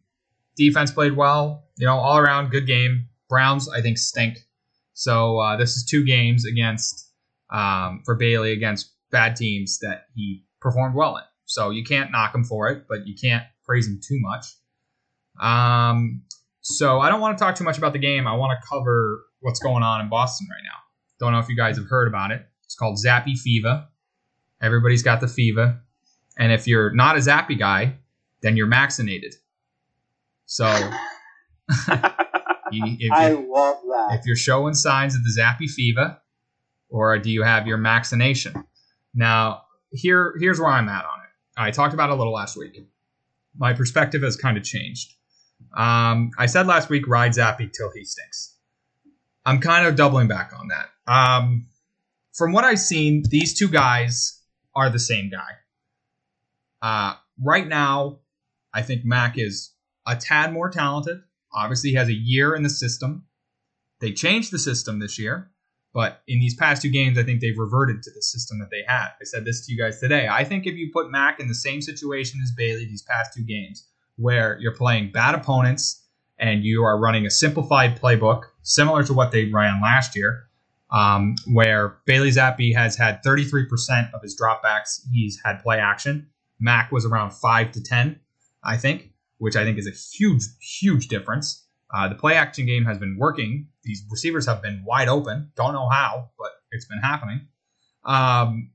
defense 0.56 0.90
played 0.90 1.16
well. 1.16 1.64
You 1.76 1.86
know, 1.86 1.96
all 1.96 2.18
around 2.18 2.50
good 2.50 2.66
game. 2.66 3.08
Browns, 3.28 3.68
I 3.68 3.82
think, 3.82 3.98
stink. 3.98 4.38
So 4.94 5.38
uh, 5.38 5.56
this 5.56 5.76
is 5.76 5.84
two 5.84 6.04
games 6.04 6.46
against 6.46 7.10
um, 7.50 8.02
for 8.04 8.14
Bailey 8.14 8.52
against 8.52 8.92
bad 9.10 9.36
teams 9.36 9.78
that 9.80 10.06
he 10.14 10.44
performed 10.60 10.94
well 10.94 11.16
in. 11.16 11.22
So 11.46 11.70
you 11.70 11.84
can't 11.84 12.12
knock 12.12 12.34
him 12.34 12.44
for 12.44 12.68
it, 12.68 12.84
but 12.88 13.06
you 13.06 13.14
can't 13.14 13.44
praise 13.64 13.86
him 13.86 14.00
too 14.06 14.18
much. 14.20 14.46
Um, 15.40 16.22
so 16.60 17.00
I 17.00 17.08
don't 17.08 17.20
want 17.20 17.38
to 17.38 17.42
talk 17.42 17.54
too 17.54 17.64
much 17.64 17.78
about 17.78 17.92
the 17.92 17.98
game. 17.98 18.26
I 18.26 18.34
want 18.34 18.58
to 18.60 18.68
cover 18.68 19.22
what's 19.40 19.60
going 19.60 19.82
on 19.82 20.00
in 20.00 20.08
Boston 20.08 20.48
right 20.50 20.62
now. 20.64 20.78
Don't 21.18 21.32
know 21.32 21.38
if 21.38 21.48
you 21.48 21.56
guys 21.56 21.76
have 21.76 21.86
heard 21.88 22.08
about 22.08 22.30
it. 22.32 22.44
It's 22.64 22.74
called 22.74 22.98
Zappe 23.04 23.38
Fever. 23.38 23.86
Everybody's 24.60 25.02
got 25.02 25.20
the 25.20 25.28
fever. 25.28 25.80
And 26.38 26.52
if 26.52 26.66
you're 26.66 26.92
not 26.92 27.16
a 27.16 27.20
Zappe 27.20 27.58
guy, 27.58 27.98
then 28.42 28.56
you're 28.56 28.68
vaccinated. 28.68 29.34
So 30.46 30.66
you, 32.70 32.96
if, 32.98 33.12
I 33.12 33.30
love 33.30 33.76
that. 33.82 34.18
if 34.18 34.26
you're 34.26 34.36
showing 34.36 34.74
signs 34.74 35.14
of 35.14 35.22
the 35.22 35.40
Zappe 35.40 35.68
fever, 35.68 36.18
or 36.88 37.18
do 37.18 37.30
you 37.30 37.42
have 37.42 37.66
your 37.66 37.78
vaccination? 37.78 38.54
Now, 39.14 39.62
here 39.90 40.34
here's 40.38 40.60
where 40.60 40.70
I'm 40.70 40.88
at 40.88 41.04
on. 41.04 41.15
I 41.56 41.70
talked 41.70 41.94
about 41.94 42.10
it 42.10 42.12
a 42.12 42.16
little 42.16 42.32
last 42.32 42.56
week. 42.56 42.78
My 43.56 43.72
perspective 43.72 44.22
has 44.22 44.36
kind 44.36 44.56
of 44.56 44.64
changed. 44.64 45.14
Um, 45.74 46.30
I 46.38 46.46
said 46.46 46.66
last 46.66 46.90
week, 46.90 47.08
ride 47.08 47.32
Zappe 47.32 47.72
till 47.72 47.90
he 47.94 48.04
stinks. 48.04 48.56
I'm 49.44 49.60
kind 49.60 49.86
of 49.86 49.96
doubling 49.96 50.28
back 50.28 50.52
on 50.58 50.68
that. 50.68 50.88
Um, 51.10 51.66
from 52.34 52.52
what 52.52 52.64
I've 52.64 52.80
seen, 52.80 53.24
these 53.30 53.58
two 53.58 53.68
guys 53.68 54.42
are 54.74 54.90
the 54.90 54.98
same 54.98 55.30
guy. 55.30 55.52
Uh, 56.82 57.14
right 57.42 57.66
now, 57.66 58.18
I 58.74 58.82
think 58.82 59.04
Mac 59.04 59.38
is 59.38 59.72
a 60.06 60.16
tad 60.16 60.52
more 60.52 60.68
talented. 60.68 61.22
Obviously, 61.54 61.90
he 61.90 61.96
has 61.96 62.08
a 62.08 62.14
year 62.14 62.54
in 62.54 62.62
the 62.62 62.68
system. 62.68 63.24
They 64.00 64.12
changed 64.12 64.52
the 64.52 64.58
system 64.58 64.98
this 64.98 65.18
year, 65.18 65.50
but 65.96 66.20
in 66.28 66.40
these 66.40 66.54
past 66.54 66.82
two 66.82 66.90
games, 66.90 67.16
I 67.16 67.22
think 67.22 67.40
they've 67.40 67.56
reverted 67.56 68.02
to 68.02 68.10
the 68.10 68.20
system 68.20 68.58
that 68.58 68.68
they 68.70 68.82
had. 68.86 69.12
I 69.18 69.24
said 69.24 69.46
this 69.46 69.64
to 69.64 69.72
you 69.72 69.78
guys 69.78 69.98
today. 69.98 70.28
I 70.30 70.44
think 70.44 70.66
if 70.66 70.74
you 70.74 70.90
put 70.92 71.10
Mac 71.10 71.40
in 71.40 71.48
the 71.48 71.54
same 71.54 71.80
situation 71.80 72.38
as 72.44 72.52
Bailey 72.54 72.84
these 72.84 73.00
past 73.00 73.32
two 73.32 73.42
games, 73.42 73.88
where 74.16 74.58
you're 74.60 74.76
playing 74.76 75.10
bad 75.10 75.34
opponents 75.34 76.04
and 76.38 76.64
you 76.64 76.82
are 76.84 77.00
running 77.00 77.24
a 77.24 77.30
simplified 77.30 77.98
playbook 77.98 78.42
similar 78.60 79.04
to 79.04 79.14
what 79.14 79.32
they 79.32 79.46
ran 79.46 79.80
last 79.80 80.14
year, 80.14 80.44
um, 80.90 81.34
where 81.50 81.96
Bailey 82.04 82.28
Zappe 82.28 82.74
has 82.74 82.94
had 82.94 83.22
33% 83.24 84.12
of 84.12 84.20
his 84.20 84.38
dropbacks. 84.38 85.00
He's 85.10 85.40
had 85.46 85.62
play 85.62 85.78
action. 85.78 86.26
Mac 86.60 86.92
was 86.92 87.06
around 87.06 87.30
5 87.30 87.72
to 87.72 87.82
10, 87.82 88.20
I 88.62 88.76
think, 88.76 89.12
which 89.38 89.56
I 89.56 89.64
think 89.64 89.78
is 89.78 89.86
a 89.86 89.92
huge, 90.18 90.42
huge 90.60 91.08
difference. 91.08 91.64
Uh, 91.94 92.06
the 92.06 92.14
play 92.16 92.34
action 92.34 92.66
game 92.66 92.84
has 92.84 92.98
been 92.98 93.16
working. 93.18 93.68
These 93.86 94.04
receivers 94.10 94.46
have 94.46 94.60
been 94.60 94.82
wide 94.84 95.08
open. 95.08 95.52
Don't 95.56 95.72
know 95.72 95.88
how, 95.88 96.30
but 96.38 96.50
it's 96.72 96.84
been 96.84 96.98
happening. 96.98 97.48
Um, 98.04 98.72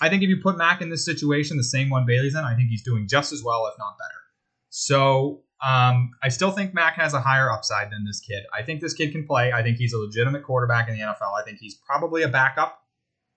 I 0.00 0.08
think 0.08 0.22
if 0.22 0.28
you 0.28 0.40
put 0.42 0.58
Mac 0.58 0.82
in 0.82 0.90
this 0.90 1.04
situation, 1.04 1.56
the 1.56 1.64
same 1.64 1.88
one 1.88 2.04
Bailey's 2.04 2.34
in, 2.34 2.44
I 2.44 2.54
think 2.54 2.68
he's 2.68 2.82
doing 2.82 3.06
just 3.08 3.32
as 3.32 3.42
well, 3.42 3.66
if 3.66 3.74
not 3.78 3.96
better. 3.96 4.20
So 4.70 5.44
um, 5.64 6.10
I 6.22 6.28
still 6.28 6.50
think 6.50 6.74
Mac 6.74 6.94
has 6.96 7.14
a 7.14 7.20
higher 7.20 7.50
upside 7.50 7.90
than 7.90 8.04
this 8.04 8.20
kid. 8.20 8.42
I 8.52 8.62
think 8.62 8.80
this 8.80 8.92
kid 8.92 9.12
can 9.12 9.26
play. 9.26 9.52
I 9.52 9.62
think 9.62 9.78
he's 9.78 9.92
a 9.92 9.98
legitimate 9.98 10.42
quarterback 10.42 10.88
in 10.88 10.94
the 10.94 11.00
NFL. 11.00 11.40
I 11.40 11.44
think 11.44 11.58
he's 11.58 11.74
probably 11.74 12.22
a 12.22 12.28
backup, 12.28 12.78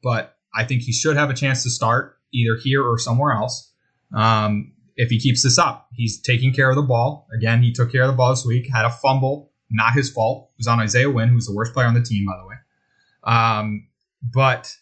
but 0.01 0.35
I 0.53 0.63
think 0.65 0.81
he 0.81 0.91
should 0.91 1.15
have 1.15 1.29
a 1.29 1.33
chance 1.33 1.63
to 1.63 1.69
start 1.69 2.17
either 2.33 2.57
here 2.61 2.83
or 2.83 2.97
somewhere 2.97 3.33
else. 3.33 3.71
Um, 4.13 4.73
if 4.95 5.09
he 5.09 5.19
keeps 5.19 5.43
this 5.43 5.59
up, 5.59 5.87
he's 5.93 6.19
taking 6.19 6.53
care 6.53 6.69
of 6.69 6.75
the 6.75 6.81
ball. 6.81 7.27
Again, 7.35 7.61
he 7.61 7.71
took 7.71 7.91
care 7.91 8.01
of 8.01 8.07
the 8.07 8.17
ball 8.17 8.31
this 8.31 8.45
week, 8.45 8.67
had 8.67 8.83
a 8.83 8.89
fumble, 8.89 9.51
not 9.69 9.93
his 9.93 10.09
fault. 10.09 10.49
It 10.53 10.59
was 10.59 10.67
on 10.67 10.79
Isaiah 10.79 11.09
Wynn, 11.09 11.29
who's 11.29 11.45
the 11.45 11.55
worst 11.55 11.73
player 11.73 11.87
on 11.87 11.93
the 11.93 12.01
team, 12.01 12.25
by 12.25 12.37
the 12.37 12.47
way. 12.47 12.55
Um, 13.23 13.87
but 14.21 14.75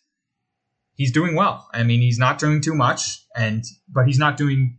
he's 0.93 1.11
doing 1.11 1.35
well. 1.35 1.67
I 1.73 1.83
mean, 1.83 2.01
he's 2.01 2.19
not 2.19 2.39
doing 2.39 2.61
too 2.61 2.75
much, 2.75 3.25
and 3.35 3.63
but 3.89 4.05
he's 4.05 4.19
not 4.19 4.37
doing. 4.37 4.77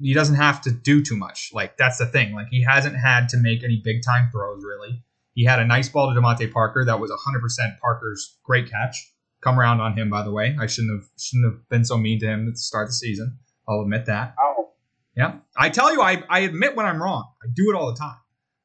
He 0.00 0.14
doesn't 0.14 0.36
have 0.36 0.60
to 0.62 0.70
do 0.70 1.02
too 1.02 1.16
much. 1.16 1.50
Like 1.52 1.76
that's 1.76 1.98
the 1.98 2.06
thing. 2.06 2.34
Like 2.34 2.48
he 2.50 2.62
hasn't 2.62 2.96
had 2.96 3.28
to 3.30 3.36
make 3.36 3.62
any 3.62 3.80
big 3.82 4.02
time 4.02 4.30
throws 4.32 4.64
really. 4.64 5.02
He 5.34 5.44
had 5.44 5.60
a 5.60 5.64
nice 5.64 5.88
ball 5.88 6.12
to 6.12 6.20
DeVante 6.20 6.52
Parker 6.52 6.84
that 6.84 7.00
was 7.00 7.10
100% 7.10 7.78
Parker's 7.80 8.36
great 8.42 8.70
catch. 8.70 9.12
Come 9.40 9.58
around 9.58 9.80
on 9.80 9.96
him, 9.96 10.10
by 10.10 10.22
the 10.22 10.30
way. 10.30 10.56
I 10.60 10.66
shouldn't 10.66 11.00
have 11.00 11.08
shouldn't 11.18 11.52
have 11.52 11.68
been 11.68 11.84
so 11.84 11.96
mean 11.96 12.20
to 12.20 12.26
him 12.26 12.48
at 12.48 12.54
the 12.54 12.58
start 12.58 12.84
of 12.84 12.88
the 12.90 12.94
season. 12.94 13.38
I'll 13.68 13.80
admit 13.80 14.06
that. 14.06 14.34
Oh, 14.40 14.72
Yeah, 15.16 15.36
I 15.56 15.68
tell 15.68 15.92
you, 15.92 16.02
I, 16.02 16.22
I 16.28 16.40
admit 16.40 16.76
when 16.76 16.86
I'm 16.86 17.02
wrong. 17.02 17.30
I 17.42 17.46
do 17.52 17.70
it 17.70 17.76
all 17.76 17.92
the 17.92 17.98
time. 17.98 18.18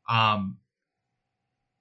Um, 0.09 0.57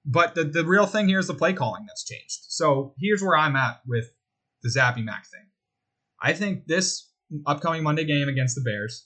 but 0.07 0.35
the 0.35 0.45
the 0.45 0.65
real 0.65 0.85
thing 0.85 1.07
here 1.07 1.19
is 1.19 1.27
the 1.27 1.33
play 1.33 1.53
calling 1.53 1.85
that's 1.85 2.03
changed. 2.03 2.45
So 2.47 2.95
here's 2.97 3.21
where 3.21 3.37
I'm 3.37 3.55
at 3.55 3.81
with 3.85 4.05
the 4.63 4.69
Zappe 4.69 5.03
Mac 5.03 5.27
thing. 5.27 5.45
I 6.21 6.33
think 6.33 6.65
this 6.65 7.11
upcoming 7.45 7.83
Monday 7.83 8.05
game 8.05 8.27
against 8.27 8.55
the 8.55 8.61
Bears, 8.61 9.05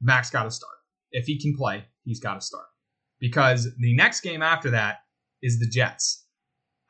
Mac's 0.00 0.30
got 0.30 0.44
to 0.44 0.50
start. 0.50 0.72
If 1.10 1.26
he 1.26 1.38
can 1.38 1.54
play, 1.54 1.84
he's 2.04 2.20
got 2.20 2.34
to 2.34 2.40
start 2.40 2.66
because 3.20 3.68
the 3.78 3.94
next 3.94 4.20
game 4.20 4.42
after 4.42 4.70
that 4.70 5.00
is 5.42 5.58
the 5.58 5.66
Jets. 5.66 6.24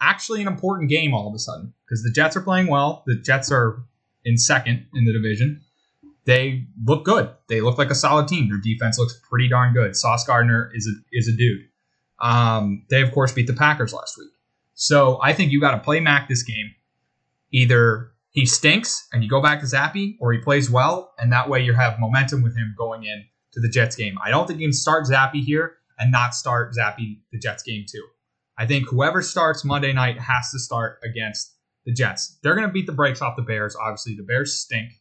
Actually, 0.01 0.43
an 0.43 0.49
important 0.49 0.91
game 0.91 1.15
all 1.15 1.29
of 1.29 1.35
a 1.35 1.39
sudden 1.39 1.73
because 1.87 2.03
the 2.03 2.13
Jets 2.13 2.37
are 2.37 2.43
playing 2.43 2.69
well. 2.69 3.03
The 3.07 3.17
Jets 3.17 3.51
are 3.51 3.85
in 4.25 4.37
second 4.37 4.87
in 4.95 5.05
the 5.05 5.13
division 5.13 5.63
they 6.25 6.67
look 6.85 7.05
good. 7.05 7.31
They 7.49 7.61
look 7.61 7.79
like 7.79 7.91
a 7.91 7.95
solid 7.95 8.29
team. 8.29 8.49
Their 8.49 8.59
defense 8.59 8.99
looks 8.99 9.19
pretty 9.29 9.49
darn 9.49 9.75
good. 9.75 9.97
Sauce 9.97 10.25
Gardner 10.25 10.71
is 10.75 10.87
a 10.87 11.17
is 11.17 11.29
a 11.29 11.37
dude. 11.37 11.63
Um, 12.23 12.87
they 12.89 13.03
of 13.03 13.13
course 13.13 13.33
beat 13.33 13.49
the 13.49 13.53
Packers 13.53 13.93
last 13.93 14.17
week. 14.17 14.31
So 14.75 15.19
I 15.23 15.33
think 15.33 15.53
you 15.53 15.61
got 15.61 15.73
to 15.73 15.79
play 15.79 16.01
Mac 16.01 16.29
this 16.29 16.43
game. 16.43 16.75
Either 17.53 18.13
he 18.31 18.47
stinks 18.47 19.07
and 19.13 19.23
you 19.23 19.29
go 19.29 19.43
back 19.43 19.61
to 19.61 19.67
Zappe, 19.67 20.17
or 20.21 20.33
he 20.33 20.39
plays 20.39 20.71
well, 20.71 21.13
and 21.19 21.31
that 21.33 21.49
way 21.49 21.63
you 21.63 21.75
have 21.75 22.01
momentum 22.01 22.43
with 22.43 22.57
him 22.57 22.75
going 22.79 23.05
in 23.05 23.27
to 23.53 23.61
the 23.61 23.69
Jets 23.69 23.97
game. 23.97 24.17
I 24.25 24.31
don't 24.31 24.47
think 24.47 24.61
you 24.61 24.67
can 24.67 24.73
start 24.73 25.05
Zappe 25.05 25.45
here 25.45 25.75
and 25.99 26.11
not 26.11 26.35
start 26.35 26.75
Zappe 26.75 27.19
the 27.31 27.39
Jets 27.39 27.63
game 27.63 27.85
too. 27.87 28.07
I 28.57 28.67
think 28.67 28.89
whoever 28.89 29.23
starts 29.23 29.65
Monday 29.65 29.93
night 29.93 30.19
has 30.19 30.51
to 30.53 30.59
start 30.59 30.99
against 31.05 31.55
the 31.85 31.93
Jets. 31.93 32.39
They're 32.43 32.55
going 32.55 32.67
to 32.67 32.73
beat 32.73 32.87
the 32.87 32.93
brakes 32.93 33.21
off 33.21 33.37
the 33.37 33.43
Bears. 33.43 33.77
Obviously, 33.77 34.15
the 34.15 34.23
Bears 34.23 34.59
stink. 34.59 34.93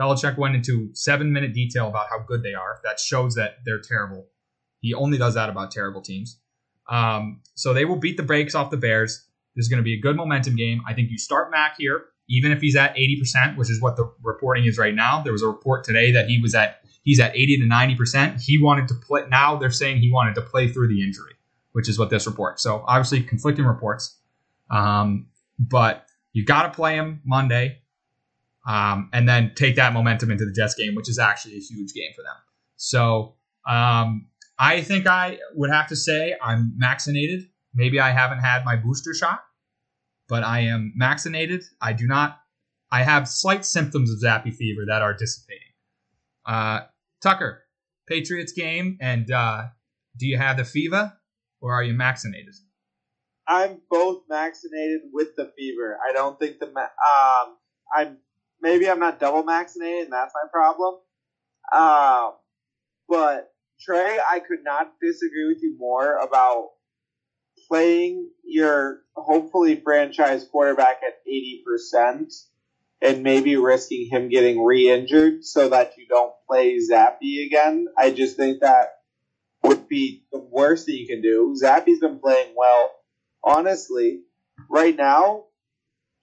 Belichick 0.00 0.38
went 0.38 0.56
into 0.56 0.90
seven 0.94 1.32
minute 1.32 1.52
detail 1.52 1.88
about 1.88 2.08
how 2.08 2.20
good 2.26 2.42
they 2.42 2.54
are. 2.54 2.80
That 2.82 2.98
shows 2.98 3.34
that 3.34 3.56
they're 3.64 3.80
terrible. 3.80 4.26
He 4.80 4.94
only 4.94 5.18
does 5.18 5.34
that 5.34 5.50
about 5.50 5.70
terrible 5.70 6.00
teams. 6.00 6.40
Um, 6.88 7.40
so 7.54 7.72
they 7.72 7.84
will 7.84 7.96
beat 7.96 8.16
the 8.16 8.22
brakes 8.22 8.54
off 8.54 8.70
the 8.70 8.76
Bears. 8.76 9.26
This 9.54 9.64
is 9.64 9.68
going 9.68 9.78
to 9.78 9.84
be 9.84 9.94
a 9.94 10.00
good 10.00 10.16
momentum 10.16 10.56
game. 10.56 10.80
I 10.86 10.94
think 10.94 11.10
you 11.10 11.18
start 11.18 11.50
Mac 11.50 11.76
here, 11.78 12.04
even 12.28 12.52
if 12.52 12.60
he's 12.60 12.76
at 12.76 12.94
80%, 12.96 13.56
which 13.56 13.70
is 13.70 13.80
what 13.80 13.96
the 13.96 14.10
reporting 14.22 14.64
is 14.64 14.78
right 14.78 14.94
now. 14.94 15.22
There 15.22 15.32
was 15.32 15.42
a 15.42 15.46
report 15.46 15.84
today 15.84 16.12
that 16.12 16.28
he 16.28 16.40
was 16.40 16.54
at 16.54 16.80
he's 17.02 17.20
at 17.20 17.34
80 17.36 17.58
to 17.58 17.64
90%. 17.64 18.40
He 18.40 18.62
wanted 18.62 18.88
to 18.88 18.94
play 18.94 19.24
now 19.28 19.56
they're 19.56 19.70
saying 19.70 19.98
he 19.98 20.10
wanted 20.10 20.34
to 20.36 20.42
play 20.42 20.68
through 20.68 20.88
the 20.88 21.02
injury, 21.02 21.34
which 21.72 21.88
is 21.88 21.98
what 21.98 22.10
this 22.10 22.26
report. 22.26 22.60
So 22.60 22.84
obviously 22.86 23.22
conflicting 23.22 23.66
reports. 23.66 24.16
Um, 24.70 25.26
but 25.58 26.06
you 26.32 26.44
got 26.44 26.62
to 26.62 26.70
play 26.70 26.96
him 26.96 27.20
Monday 27.24 27.82
um, 28.66 29.10
and 29.12 29.28
then 29.28 29.52
take 29.54 29.76
that 29.76 29.92
momentum 29.92 30.30
into 30.30 30.44
the 30.44 30.52
Jets 30.52 30.74
game, 30.74 30.94
which 30.94 31.08
is 31.08 31.18
actually 31.18 31.56
a 31.56 31.60
huge 31.60 31.92
game 31.92 32.10
for 32.14 32.22
them. 32.22 32.36
So 32.76 33.34
um, 33.66 34.26
I 34.62 34.80
think 34.80 35.08
I 35.08 35.38
would 35.56 35.70
have 35.70 35.88
to 35.88 35.96
say 35.96 36.36
I'm 36.40 36.74
vaccinated. 36.76 37.48
Maybe 37.74 37.98
I 37.98 38.10
haven't 38.10 38.38
had 38.38 38.64
my 38.64 38.76
booster 38.76 39.12
shot, 39.12 39.40
but 40.28 40.44
I 40.44 40.60
am 40.60 40.94
vaccinated. 40.96 41.64
I 41.80 41.92
do 41.92 42.06
not. 42.06 42.38
I 42.92 43.02
have 43.02 43.26
slight 43.26 43.64
symptoms 43.64 44.08
of 44.12 44.20
zappy 44.22 44.54
fever 44.54 44.82
that 44.86 45.02
are 45.02 45.14
dissipating. 45.14 45.72
Uh, 46.46 46.82
Tucker, 47.20 47.64
Patriots 48.08 48.52
game, 48.52 48.98
and 49.00 49.32
uh, 49.32 49.64
do 50.16 50.26
you 50.26 50.38
have 50.38 50.58
the 50.58 50.64
fever 50.64 51.12
or 51.60 51.72
are 51.72 51.82
you 51.82 51.96
vaccinated? 51.96 52.54
I'm 53.48 53.80
both 53.90 54.22
vaccinated 54.28 55.00
with 55.12 55.34
the 55.36 55.50
fever. 55.58 55.98
I 56.08 56.12
don't 56.12 56.38
think 56.38 56.60
the 56.60 56.66
um 56.68 57.56
I'm 57.92 58.18
maybe 58.60 58.88
I'm 58.88 59.00
not 59.00 59.18
double 59.18 59.42
vaccinated, 59.42 60.04
and 60.04 60.12
that's 60.12 60.32
my 60.34 60.48
problem. 60.52 61.00
Um, 61.72 62.34
but 63.08 63.51
Trey, 63.84 64.18
I 64.30 64.38
could 64.38 64.62
not 64.64 64.92
disagree 65.00 65.48
with 65.48 65.62
you 65.62 65.76
more 65.78 66.16
about 66.18 66.70
playing 67.68 68.30
your 68.44 69.00
hopefully 69.16 69.76
franchise 69.76 70.44
quarterback 70.44 71.00
at 71.06 71.20
eighty 71.26 71.62
percent 71.66 72.32
and 73.00 73.22
maybe 73.24 73.56
risking 73.56 74.08
him 74.08 74.28
getting 74.28 74.64
re-injured 74.64 75.44
so 75.44 75.68
that 75.70 75.94
you 75.98 76.06
don't 76.06 76.32
play 76.48 76.78
Zappe 76.78 77.46
again. 77.46 77.86
I 77.98 78.12
just 78.12 78.36
think 78.36 78.60
that 78.60 79.00
would 79.64 79.88
be 79.88 80.24
the 80.30 80.38
worst 80.38 80.86
thing 80.86 80.96
you 80.96 81.06
can 81.08 81.20
do. 81.20 81.56
Zappe's 81.60 81.98
been 81.98 82.20
playing 82.20 82.54
well. 82.56 82.92
Honestly, 83.42 84.20
right 84.70 84.94
now, 84.94 85.46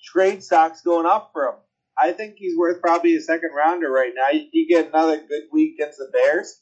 trade 0.02 0.42
stock's 0.42 0.82
going 0.82 1.06
up 1.06 1.32
for 1.34 1.50
him. 1.50 1.56
I 1.98 2.14
think 2.14 2.36
he's 2.38 2.58
worth 2.58 2.80
probably 2.80 3.18
a 3.18 3.22
second 3.22 3.52
rounder 3.54 3.92
right 3.92 4.14
now. 4.16 4.30
You 4.32 4.68
get 4.70 4.88
another 4.88 5.18
good 5.18 5.44
week 5.52 5.74
against 5.76 5.98
the 5.98 6.10
Bears. 6.14 6.62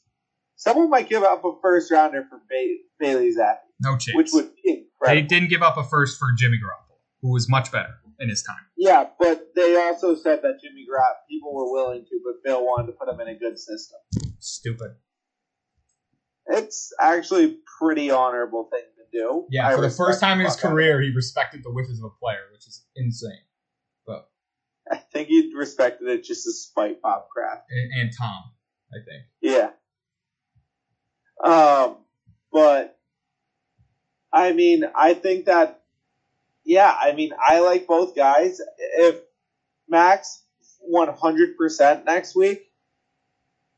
Someone 0.58 0.90
might 0.90 1.08
give 1.08 1.22
up 1.22 1.44
a 1.44 1.52
first 1.62 1.90
rounder 1.90 2.26
for 2.28 2.38
ba- 2.50 2.78
Bailey 2.98 3.30
Zappe, 3.32 3.58
No 3.80 3.96
chance. 3.96 4.16
which 4.16 4.30
would 4.32 4.50
be 4.64 4.86
they 5.06 5.22
didn't 5.22 5.48
give 5.50 5.62
up 5.62 5.76
a 5.76 5.84
first 5.84 6.18
for 6.18 6.32
Jimmy 6.36 6.56
Garoppolo, 6.58 6.96
who 7.22 7.32
was 7.32 7.48
much 7.48 7.70
better 7.70 7.94
in 8.18 8.28
his 8.28 8.42
time. 8.42 8.56
Yeah, 8.76 9.04
but 9.20 9.52
they 9.54 9.76
also 9.76 10.16
said 10.16 10.42
that 10.42 10.58
Jimmy 10.60 10.84
Grapp 10.90 11.14
people 11.30 11.54
were 11.54 11.70
willing 11.72 12.04
to, 12.04 12.20
but 12.24 12.42
Bill 12.44 12.64
wanted 12.64 12.88
to 12.88 12.92
put 12.94 13.08
him 13.08 13.20
in 13.20 13.28
a 13.28 13.38
good 13.38 13.56
system. 13.56 14.00
Stupid. 14.40 14.96
It's 16.48 16.92
actually 17.00 17.44
a 17.44 17.54
pretty 17.80 18.10
honorable 18.10 18.68
thing 18.72 18.82
to 18.96 19.16
do. 19.16 19.46
Yeah, 19.50 19.68
I 19.68 19.76
for 19.76 19.82
the 19.82 19.90
first 19.90 20.20
time 20.20 20.40
in 20.40 20.46
his 20.46 20.56
career, 20.56 21.00
he 21.00 21.10
respected 21.14 21.62
the 21.62 21.70
wishes 21.72 22.00
of 22.00 22.06
a 22.06 22.18
player, 22.20 22.46
which 22.52 22.66
is 22.66 22.84
insane. 22.96 23.44
But. 24.04 24.28
I 24.90 24.96
think 24.96 25.28
he 25.28 25.52
respected 25.54 26.08
it 26.08 26.24
just 26.24 26.46
as 26.48 26.62
spite 26.62 27.00
pop 27.00 27.28
crap. 27.32 27.64
and, 27.70 28.00
and 28.00 28.10
Tom, 28.18 28.42
I 28.92 28.96
think. 29.04 29.22
Yeah. 29.40 29.70
Um, 31.42 31.96
but 32.52 32.98
I 34.32 34.52
mean, 34.52 34.84
I 34.94 35.14
think 35.14 35.46
that, 35.46 35.82
yeah, 36.64 36.94
I 37.00 37.12
mean, 37.12 37.32
I 37.38 37.60
like 37.60 37.86
both 37.86 38.14
guys. 38.14 38.60
If 38.78 39.16
Max 39.88 40.42
100% 40.92 42.04
next 42.04 42.36
week, 42.36 42.64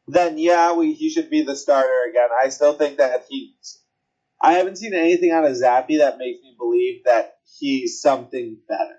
then 0.09 0.39
yeah, 0.39 0.75
we 0.75 0.93
he 0.93 1.09
should 1.09 1.31
be 1.31 1.43
the 1.43 1.55
starter 1.55 2.11
again. 2.11 2.29
I 2.43 2.49
still 2.49 2.73
think 2.75 2.99
that 2.99 3.27
he's. 3.29 3.81
I 4.43 4.55
haven't 4.55 4.77
seen 4.77 4.95
anything 4.95 5.31
out 5.31 5.45
of 5.45 5.53
Zappe 5.53 5.99
that 5.99 6.19
makes 6.19 6.43
me 6.43 6.57
believe 6.59 7.05
that 7.05 7.35
he's 7.59 8.01
something 8.01 8.57
better. 8.69 8.97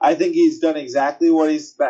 I 0.00 0.14
think 0.14 0.34
he's 0.34 0.60
done 0.60 0.76
exactly 0.76 1.30
what 1.30 1.50
he's 1.50 1.72
been 1.72 1.88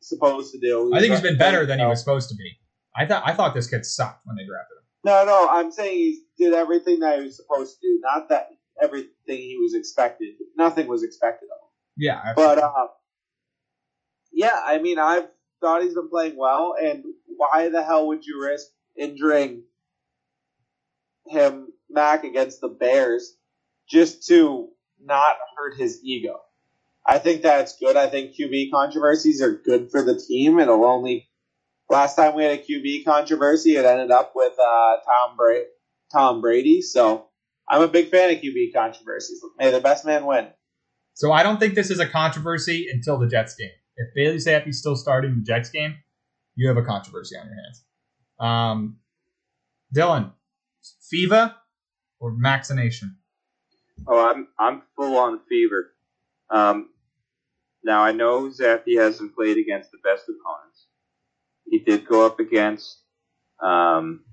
supposed 0.00 0.52
to 0.52 0.60
do. 0.60 0.90
I 0.92 1.00
think 1.00 1.12
he's 1.12 1.22
been 1.22 1.38
better 1.38 1.64
than 1.64 1.78
he 1.78 1.86
was 1.86 2.00
supposed 2.00 2.28
to 2.28 2.34
be. 2.34 2.58
I 2.94 3.06
thought 3.06 3.22
I 3.24 3.32
thought 3.32 3.54
this 3.54 3.68
kid 3.68 3.84
sucked 3.86 4.26
when 4.26 4.36
they 4.36 4.44
drafted 4.44 4.76
him. 4.78 4.85
No, 5.06 5.24
no, 5.24 5.48
I'm 5.48 5.70
saying 5.70 5.96
he 5.96 6.22
did 6.36 6.52
everything 6.52 6.98
that 6.98 7.20
he 7.20 7.26
was 7.26 7.36
supposed 7.36 7.80
to 7.80 7.86
do. 7.86 8.00
Not 8.02 8.28
that 8.30 8.48
everything 8.82 9.08
he 9.28 9.56
was 9.56 9.72
expected. 9.72 10.34
Nothing 10.56 10.88
was 10.88 11.04
expected 11.04 11.46
of 11.46 11.62
him. 11.62 11.70
Yeah, 11.96 12.20
absolutely. 12.26 12.56
But 12.56 12.64
uh, 12.64 12.86
yeah, 14.32 14.60
I 14.64 14.78
mean, 14.78 14.98
I've 14.98 15.28
thought 15.60 15.82
he's 15.82 15.94
been 15.94 16.10
playing 16.10 16.36
well, 16.36 16.74
and 16.82 17.04
why 17.26 17.68
the 17.68 17.84
hell 17.84 18.08
would 18.08 18.26
you 18.26 18.42
risk 18.42 18.66
injuring 18.98 19.62
him 21.28 21.68
Mac 21.88 22.24
against 22.24 22.60
the 22.60 22.68
Bears 22.68 23.36
just 23.88 24.26
to 24.26 24.70
not 25.00 25.36
hurt 25.56 25.76
his 25.76 26.00
ego. 26.02 26.40
I 27.06 27.18
think 27.18 27.42
that's 27.42 27.78
good. 27.78 27.96
I 27.96 28.08
think 28.08 28.34
QB 28.34 28.72
controversies 28.72 29.40
are 29.40 29.54
good 29.54 29.92
for 29.92 30.02
the 30.02 30.20
team. 30.20 30.58
It'll 30.58 30.84
only 30.84 31.28
last 31.88 32.16
time 32.16 32.34
we 32.34 32.44
had 32.44 32.58
a 32.58 32.62
QB 32.62 33.04
controversy, 33.04 33.76
it 33.76 33.84
ended 33.84 34.10
up 34.10 34.32
with 34.34 34.52
uh, 34.58 34.96
Tom 35.06 35.36
Brady. 35.36 35.66
Tom 36.12 36.40
Brady. 36.40 36.82
So 36.82 37.26
I'm 37.68 37.82
a 37.82 37.88
big 37.88 38.10
fan 38.10 38.30
of 38.30 38.40
QB 38.40 38.72
controversies. 38.74 39.40
May 39.58 39.70
the 39.70 39.80
best 39.80 40.04
man 40.04 40.24
win. 40.24 40.48
So 41.14 41.32
I 41.32 41.42
don't 41.42 41.58
think 41.58 41.74
this 41.74 41.90
is 41.90 41.98
a 41.98 42.06
controversy 42.06 42.88
until 42.92 43.18
the 43.18 43.26
Jets 43.26 43.54
game. 43.54 43.70
If 43.96 44.14
Bailey 44.14 44.36
Zappe's 44.36 44.78
still 44.78 44.96
starting 44.96 45.34
the 45.34 45.42
Jets 45.42 45.70
game, 45.70 45.96
you 46.54 46.68
have 46.68 46.76
a 46.76 46.82
controversy 46.82 47.36
on 47.36 47.46
your 47.46 47.56
hands. 47.56 47.84
Um, 48.38 48.98
Dylan, 49.94 50.32
FIVA 51.10 51.54
or 52.20 52.36
vaccination? 52.38 53.16
Oh, 54.06 54.30
I'm 54.30 54.48
I'm 54.58 54.82
full 54.94 55.16
on 55.16 55.40
fever. 55.48 55.94
Um, 56.50 56.90
now 57.82 58.02
I 58.02 58.12
know 58.12 58.48
Zappe 58.48 58.98
hasn't 58.98 59.34
played 59.34 59.56
against 59.56 59.90
the 59.90 59.98
best 60.04 60.24
opponents. 60.24 60.65
He 61.68 61.78
did 61.80 62.06
go 62.06 62.24
up 62.24 62.38
against 62.40 62.98
um, 63.60 64.24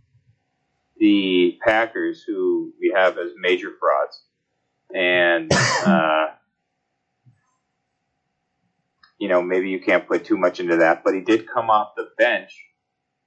the 0.97 1.57
Packers, 1.63 2.23
who 2.25 2.73
we 2.79 2.93
have 2.95 3.17
as 3.17 3.31
major 3.37 3.71
frauds, 3.79 4.21
and 4.93 5.51
uh, 5.85 6.27
you 9.17 9.27
know 9.27 9.41
maybe 9.41 9.69
you 9.69 9.81
can't 9.81 10.07
put 10.07 10.25
too 10.25 10.37
much 10.37 10.59
into 10.59 10.77
that. 10.77 11.03
But 11.03 11.15
he 11.15 11.21
did 11.21 11.49
come 11.51 11.69
off 11.69 11.95
the 11.95 12.09
bench, 12.17 12.53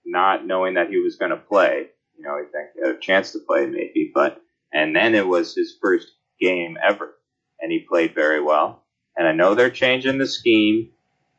not 0.04 0.46
knowing 0.46 0.74
that 0.74 0.90
he 0.90 0.98
was 0.98 1.16
going 1.16 1.32
to 1.32 1.36
play. 1.36 1.88
You 2.16 2.24
know, 2.24 2.38
he 2.38 2.44
think 2.44 2.86
had 2.86 2.96
a 2.96 3.00
chance 3.00 3.32
to 3.32 3.40
play 3.40 3.66
maybe, 3.66 4.10
but 4.14 4.40
and 4.72 4.94
then 4.94 5.14
it 5.14 5.26
was 5.26 5.54
his 5.54 5.76
first 5.80 6.08
game 6.40 6.76
ever, 6.82 7.14
and 7.60 7.72
he 7.72 7.80
played 7.80 8.14
very 8.14 8.40
well. 8.40 8.84
And 9.16 9.26
I 9.26 9.32
know 9.32 9.54
they're 9.54 9.70
changing 9.70 10.18
the 10.18 10.26
scheme, 10.26 10.90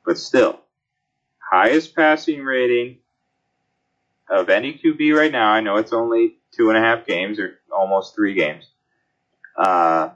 but 0.03 0.18
still, 0.18 0.59
highest 1.49 1.95
passing 1.95 2.43
rating 2.43 2.97
of 4.29 4.49
any 4.49 4.73
QB 4.73 5.15
right 5.15 5.31
now. 5.31 5.49
I 5.49 5.61
know 5.61 5.77
it's 5.77 5.93
only 5.93 6.37
two 6.55 6.69
and 6.69 6.77
a 6.77 6.81
half 6.81 7.05
games 7.05 7.39
or 7.39 7.59
almost 7.71 8.15
three 8.15 8.33
games. 8.33 8.65
Uh, 9.57 10.09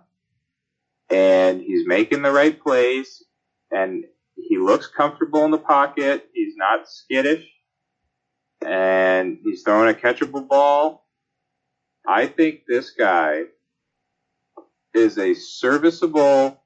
and 1.09 1.61
he's 1.61 1.87
making 1.87 2.21
the 2.21 2.31
right 2.31 2.59
plays, 2.61 3.23
and 3.71 4.05
he 4.35 4.57
looks 4.57 4.87
comfortable 4.87 5.43
in 5.45 5.51
the 5.51 5.57
pocket. 5.57 6.29
He's 6.33 6.55
not 6.55 6.89
skittish, 6.89 7.45
and 8.65 9.39
he's 9.43 9.63
throwing 9.63 9.89
a 9.89 9.97
catchable 9.97 10.47
ball. 10.47 11.05
I 12.07 12.27
think 12.27 12.61
this 12.67 12.91
guy 12.91 13.43
is 14.93 15.17
a 15.17 15.33
serviceable 15.33 16.61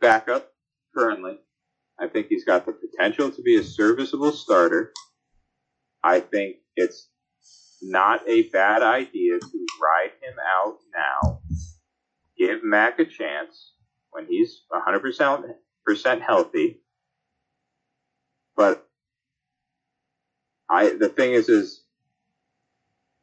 backup 0.00 0.52
currently. 0.94 1.38
I 1.98 2.08
think 2.08 2.26
he's 2.28 2.44
got 2.44 2.66
the 2.66 2.72
potential 2.72 3.30
to 3.30 3.42
be 3.42 3.56
a 3.56 3.64
serviceable 3.64 4.32
starter. 4.32 4.92
I 6.02 6.20
think 6.20 6.56
it's 6.76 7.08
not 7.82 8.28
a 8.28 8.42
bad 8.50 8.82
idea 8.82 9.38
to 9.38 9.66
ride 9.82 10.12
him 10.20 10.34
out 10.38 10.78
now. 10.94 11.40
Give 12.36 12.62
Mac 12.62 12.98
a 12.98 13.04
chance 13.04 13.72
when 14.10 14.26
he's 14.26 14.62
100% 14.72 16.20
healthy. 16.20 16.82
But 18.56 18.86
I 20.68 20.90
the 20.90 21.08
thing 21.08 21.32
is 21.32 21.48
is 21.48 21.84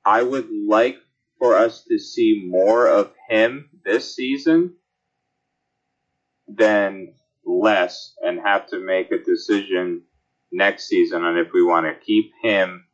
I 0.06 0.22
would 0.22 0.50
like 0.52 0.98
for 1.40 1.56
us 1.56 1.84
to 1.86 1.98
see 1.98 2.44
more 2.46 2.88
of 2.88 3.12
him 3.30 3.70
this 3.84 4.16
season 4.16 4.76
than 6.48 7.16
less 7.62 8.14
and 8.22 8.40
have 8.40 8.68
to 8.68 8.80
make 8.80 9.12
a 9.12 9.24
decision 9.24 10.04
next 10.52 10.88
season 10.88 11.24
on 11.24 11.38
if 11.38 11.52
we 11.54 11.64
want 11.64 11.86
to 11.86 12.06
keep 12.06 12.32
him 12.42 12.86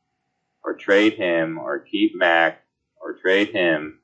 or 0.64 0.76
trade 0.76 1.14
him 1.14 1.58
or 1.58 1.80
keep 1.80 2.14
Mac 2.16 2.64
or 3.02 3.14
trade 3.14 3.50
him. 3.50 4.00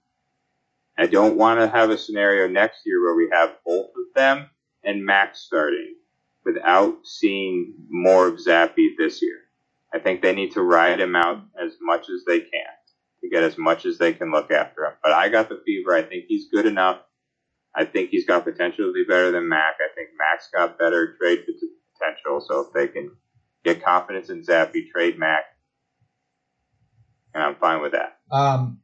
I 0.97 1.07
don't 1.07 1.37
want 1.37 1.59
to 1.59 1.67
have 1.67 1.89
a 1.89 1.97
scenario 1.97 2.47
next 2.47 2.81
year 2.85 3.01
where 3.01 3.15
we 3.15 3.29
have 3.31 3.57
both 3.65 3.87
of 3.89 4.13
them 4.15 4.49
and 4.83 5.05
Mac 5.05 5.35
starting 5.35 5.95
without 6.45 6.99
seeing 7.03 7.73
more 7.89 8.27
of 8.27 8.35
Zappe 8.35 8.97
this 8.97 9.21
year. 9.21 9.39
I 9.93 9.99
think 9.99 10.21
they 10.21 10.33
need 10.33 10.53
to 10.53 10.61
ride 10.61 10.99
him 10.99 11.15
out 11.15 11.41
as 11.61 11.73
much 11.81 12.09
as 12.09 12.23
they 12.25 12.39
can 12.39 12.75
to 13.21 13.29
get 13.29 13.43
as 13.43 13.57
much 13.57 13.85
as 13.85 13.97
they 13.97 14.13
can 14.13 14.31
look 14.31 14.51
after 14.51 14.85
him. 14.85 14.93
But 15.01 15.13
I 15.13 15.29
got 15.29 15.49
the 15.49 15.61
fever. 15.65 15.95
I 15.95 16.03
think 16.03 16.25
he's 16.27 16.49
good 16.49 16.65
enough. 16.65 16.99
I 17.75 17.85
think 17.85 18.09
he's 18.09 18.25
got 18.25 18.45
potential 18.45 18.85
to 18.85 18.93
be 18.93 19.03
better 19.07 19.31
than 19.31 19.49
Mac. 19.49 19.75
I 19.79 19.93
think 19.95 20.09
Mac's 20.17 20.49
got 20.53 20.79
better 20.79 21.15
trade 21.19 21.39
potential. 21.45 22.41
So 22.47 22.61
if 22.61 22.73
they 22.73 22.87
can 22.87 23.11
get 23.63 23.83
confidence 23.83 24.29
in 24.29 24.43
Zappe, 24.43 24.89
trade 24.91 25.19
Mac, 25.19 25.43
and 27.33 27.43
I'm 27.43 27.55
fine 27.55 27.81
with 27.81 27.91
that. 27.91 28.19
Um, 28.31 28.79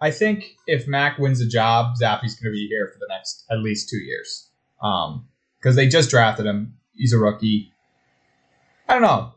I 0.00 0.10
think 0.10 0.56
if 0.66 0.86
Mac 0.86 1.18
wins 1.18 1.40
a 1.40 1.48
job, 1.48 1.94
Zappe's 2.00 2.34
going 2.34 2.52
to 2.52 2.56
be 2.56 2.68
here 2.68 2.90
for 2.92 2.98
the 2.98 3.08
next 3.08 3.44
at 3.50 3.58
least 3.58 3.88
two 3.88 3.98
years. 3.98 4.50
Um, 4.82 5.28
because 5.58 5.74
they 5.74 5.88
just 5.88 6.10
drafted 6.10 6.46
him. 6.46 6.74
He's 6.94 7.12
a 7.12 7.18
rookie. 7.18 7.72
I 8.88 8.94
don't 8.94 9.02
know. 9.02 9.32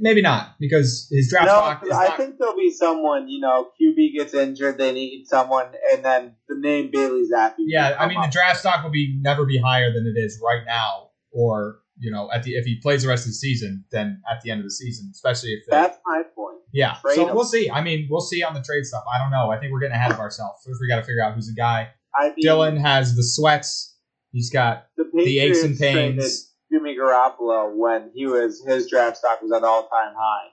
Maybe 0.00 0.22
not 0.22 0.56
because 0.60 1.08
his 1.10 1.28
draft 1.30 1.46
No, 1.46 1.52
stock 1.56 1.82
is 1.84 1.90
I 1.92 2.08
not. 2.08 2.16
think 2.16 2.36
there'll 2.38 2.56
be 2.56 2.70
someone. 2.70 3.28
You 3.28 3.40
know, 3.40 3.68
QB 3.80 4.14
gets 4.16 4.34
injured, 4.34 4.78
they 4.78 4.92
need 4.92 5.26
someone, 5.26 5.66
and 5.92 6.04
then 6.04 6.36
the 6.48 6.56
name 6.58 6.90
Bailey 6.92 7.24
Zappe. 7.32 7.54
yeah, 7.58 7.96
I 7.98 8.06
mean 8.08 8.20
the 8.20 8.28
draft 8.28 8.60
stock 8.60 8.82
will 8.82 8.90
be 8.90 9.18
never 9.20 9.44
be 9.46 9.58
higher 9.58 9.92
than 9.92 10.06
it 10.06 10.18
is 10.18 10.40
right 10.44 10.62
now, 10.66 11.10
or 11.32 11.80
you 11.98 12.10
know, 12.10 12.28
at 12.32 12.42
the 12.42 12.52
if 12.52 12.64
he 12.64 12.80
plays 12.80 13.02
the 13.02 13.08
rest 13.08 13.22
of 13.24 13.28
the 13.30 13.34
season, 13.34 13.84
then 13.92 14.20
at 14.30 14.40
the 14.42 14.50
end 14.50 14.60
of 14.60 14.64
the 14.64 14.70
season, 14.72 15.08
especially 15.12 15.50
if 15.50 15.60
they, 15.70 15.76
that's 15.76 15.98
my 16.04 16.22
point. 16.34 16.58
yeah. 16.72 16.96
trade 17.00 17.14
So 17.14 17.28
him. 17.28 17.34
we'll 17.36 17.44
see. 17.44 17.70
I 17.70 17.82
mean, 17.82 18.08
we'll 18.10 18.20
see 18.20 18.42
on 18.42 18.52
the 18.52 18.62
trade 18.62 18.84
stuff. 18.84 19.04
I 19.14 19.18
don't 19.18 19.30
know. 19.30 19.50
I 19.50 19.58
think 19.60 19.72
we're 19.72 19.78
getting 19.80 19.94
ahead 19.94 20.10
of 20.10 20.18
ourselves. 20.18 20.60
First, 20.66 20.80
we 20.80 20.88
got 20.88 20.96
to 20.96 21.02
figure 21.02 21.22
out 21.22 21.34
who's 21.34 21.46
the 21.46 21.54
guy. 21.54 21.90
I 22.16 22.28
mean, 22.30 22.44
Dylan 22.44 22.80
has 22.80 23.14
the 23.14 23.22
sweats. 23.22 23.96
He's 24.32 24.50
got 24.50 24.86
the, 24.96 25.04
the 25.14 25.38
aches 25.38 25.62
and 25.62 25.78
pains. 25.78 26.52
Jimmy 26.74 26.96
Garoppolo 26.96 27.72
when 27.76 28.10
he 28.14 28.26
was 28.26 28.62
his 28.66 28.88
draft 28.90 29.18
stock 29.18 29.40
was 29.42 29.52
at 29.52 29.62
all 29.62 29.82
time 29.82 30.14
high. 30.18 30.48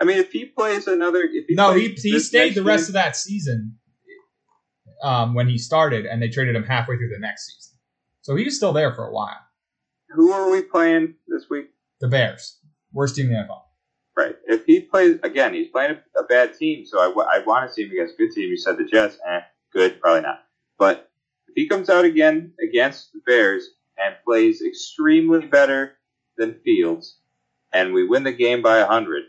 I 0.00 0.04
mean, 0.04 0.18
if 0.18 0.30
he 0.30 0.44
plays 0.44 0.86
another, 0.86 1.22
if 1.22 1.46
he 1.48 1.54
No, 1.54 1.72
he 1.72 1.88
he 1.88 2.20
stayed 2.20 2.54
the 2.54 2.62
rest 2.62 2.82
year- 2.82 2.88
of 2.90 2.92
that 2.94 3.16
season 3.16 3.76
um, 5.02 5.34
when 5.34 5.48
he 5.48 5.58
started, 5.58 6.06
and 6.06 6.22
they 6.22 6.28
traded 6.28 6.54
him 6.54 6.62
halfway 6.62 6.96
through 6.96 7.08
the 7.10 7.18
next 7.18 7.46
season. 7.46 7.78
So 8.22 8.36
he 8.36 8.44
was 8.44 8.56
still 8.56 8.72
there 8.72 8.94
for 8.94 9.06
a 9.06 9.12
while. 9.12 9.38
Who 10.10 10.30
are 10.32 10.50
we 10.50 10.62
playing 10.62 11.14
this 11.26 11.46
week? 11.50 11.66
The 12.00 12.08
Bears, 12.08 12.58
worst 12.92 13.16
team 13.16 13.26
in 13.26 13.32
the 13.32 13.38
NFL. 13.38 13.62
Right. 14.16 14.36
If 14.46 14.64
he 14.64 14.80
plays 14.80 15.18
again, 15.24 15.54
he's 15.54 15.68
playing 15.68 15.96
a, 16.16 16.20
a 16.20 16.24
bad 16.24 16.54
team, 16.54 16.84
so 16.86 16.98
I, 17.00 17.36
I 17.36 17.42
want 17.44 17.68
to 17.68 17.72
see 17.74 17.82
him 17.84 17.90
against 17.90 18.14
a 18.14 18.16
good 18.18 18.30
team. 18.32 18.48
You 18.48 18.56
said 18.56 18.76
the 18.78 18.84
Jets, 18.84 19.18
eh, 19.28 19.40
good, 19.72 20.00
probably 20.00 20.22
not. 20.22 20.44
But 20.78 21.10
if 21.48 21.54
he 21.56 21.68
comes 21.68 21.88
out 21.90 22.04
again 22.04 22.52
against 22.62 23.12
the 23.12 23.20
Bears 23.26 23.68
and 24.04 24.14
plays 24.24 24.62
extremely 24.62 25.46
better 25.46 25.92
than 26.36 26.60
Fields, 26.64 27.18
and 27.72 27.92
we 27.92 28.06
win 28.06 28.22
the 28.24 28.32
game 28.32 28.62
by 28.62 28.80
hundred, 28.82 29.24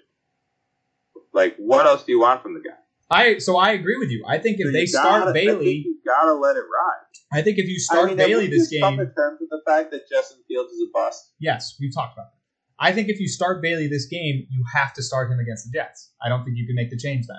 like 1.33 1.55
what 1.57 1.85
else 1.85 2.03
do 2.03 2.11
you 2.11 2.19
want 2.19 2.41
from 2.41 2.53
the 2.53 2.59
guy? 2.61 2.75
I 3.11 3.37
so 3.39 3.57
I 3.57 3.71
agree 3.71 3.97
with 3.97 4.09
you. 4.09 4.23
I 4.27 4.37
think 4.37 4.57
if 4.59 4.67
So 4.67 4.71
they 4.71 4.85
start 4.85 5.21
gotta- 5.21 5.33
think 5.33 5.47
Bailey, 5.49 5.73
you 5.85 5.99
gotta 6.05 6.33
let 6.33 6.55
it 6.55 6.59
ride. 6.59 7.05
I 7.31 7.41
think 7.41 7.57
if 7.57 7.67
you 7.67 7.79
start 7.79 8.05
I 8.05 8.07
mean, 8.09 8.17
Bailey 8.17 8.47
this 8.47 8.69
just 8.69 8.81
come 8.81 8.97
game, 8.97 9.05
to 9.07 9.13
terms 9.13 9.39
with 9.41 9.49
the 9.49 9.61
fact 9.65 9.91
that 9.91 10.09
Justin 10.09 10.39
Fields 10.47 10.71
is 10.71 10.81
a 10.87 10.91
bust. 10.93 11.31
yes, 11.39 11.75
we've 11.79 11.93
talked 11.93 12.13
about 12.13 12.27
that. 12.31 12.37
I 12.81 12.93
think 12.93 13.09
if 13.09 13.19
you 13.19 13.27
start 13.27 13.61
Bailey 13.61 13.87
this 13.87 14.05
game, 14.05 14.47
you 14.49 14.63
have 14.73 14.93
to 14.93 15.03
start 15.03 15.29
him 15.31 15.37
against 15.39 15.65
the 15.65 15.77
Jets. 15.77 16.11
I 16.21 16.29
don't 16.29 16.45
think 16.45 16.55
you 16.57 16.65
can 16.65 16.75
make 16.75 16.89
the 16.89 16.97
change 16.97 17.27
then. 17.27 17.37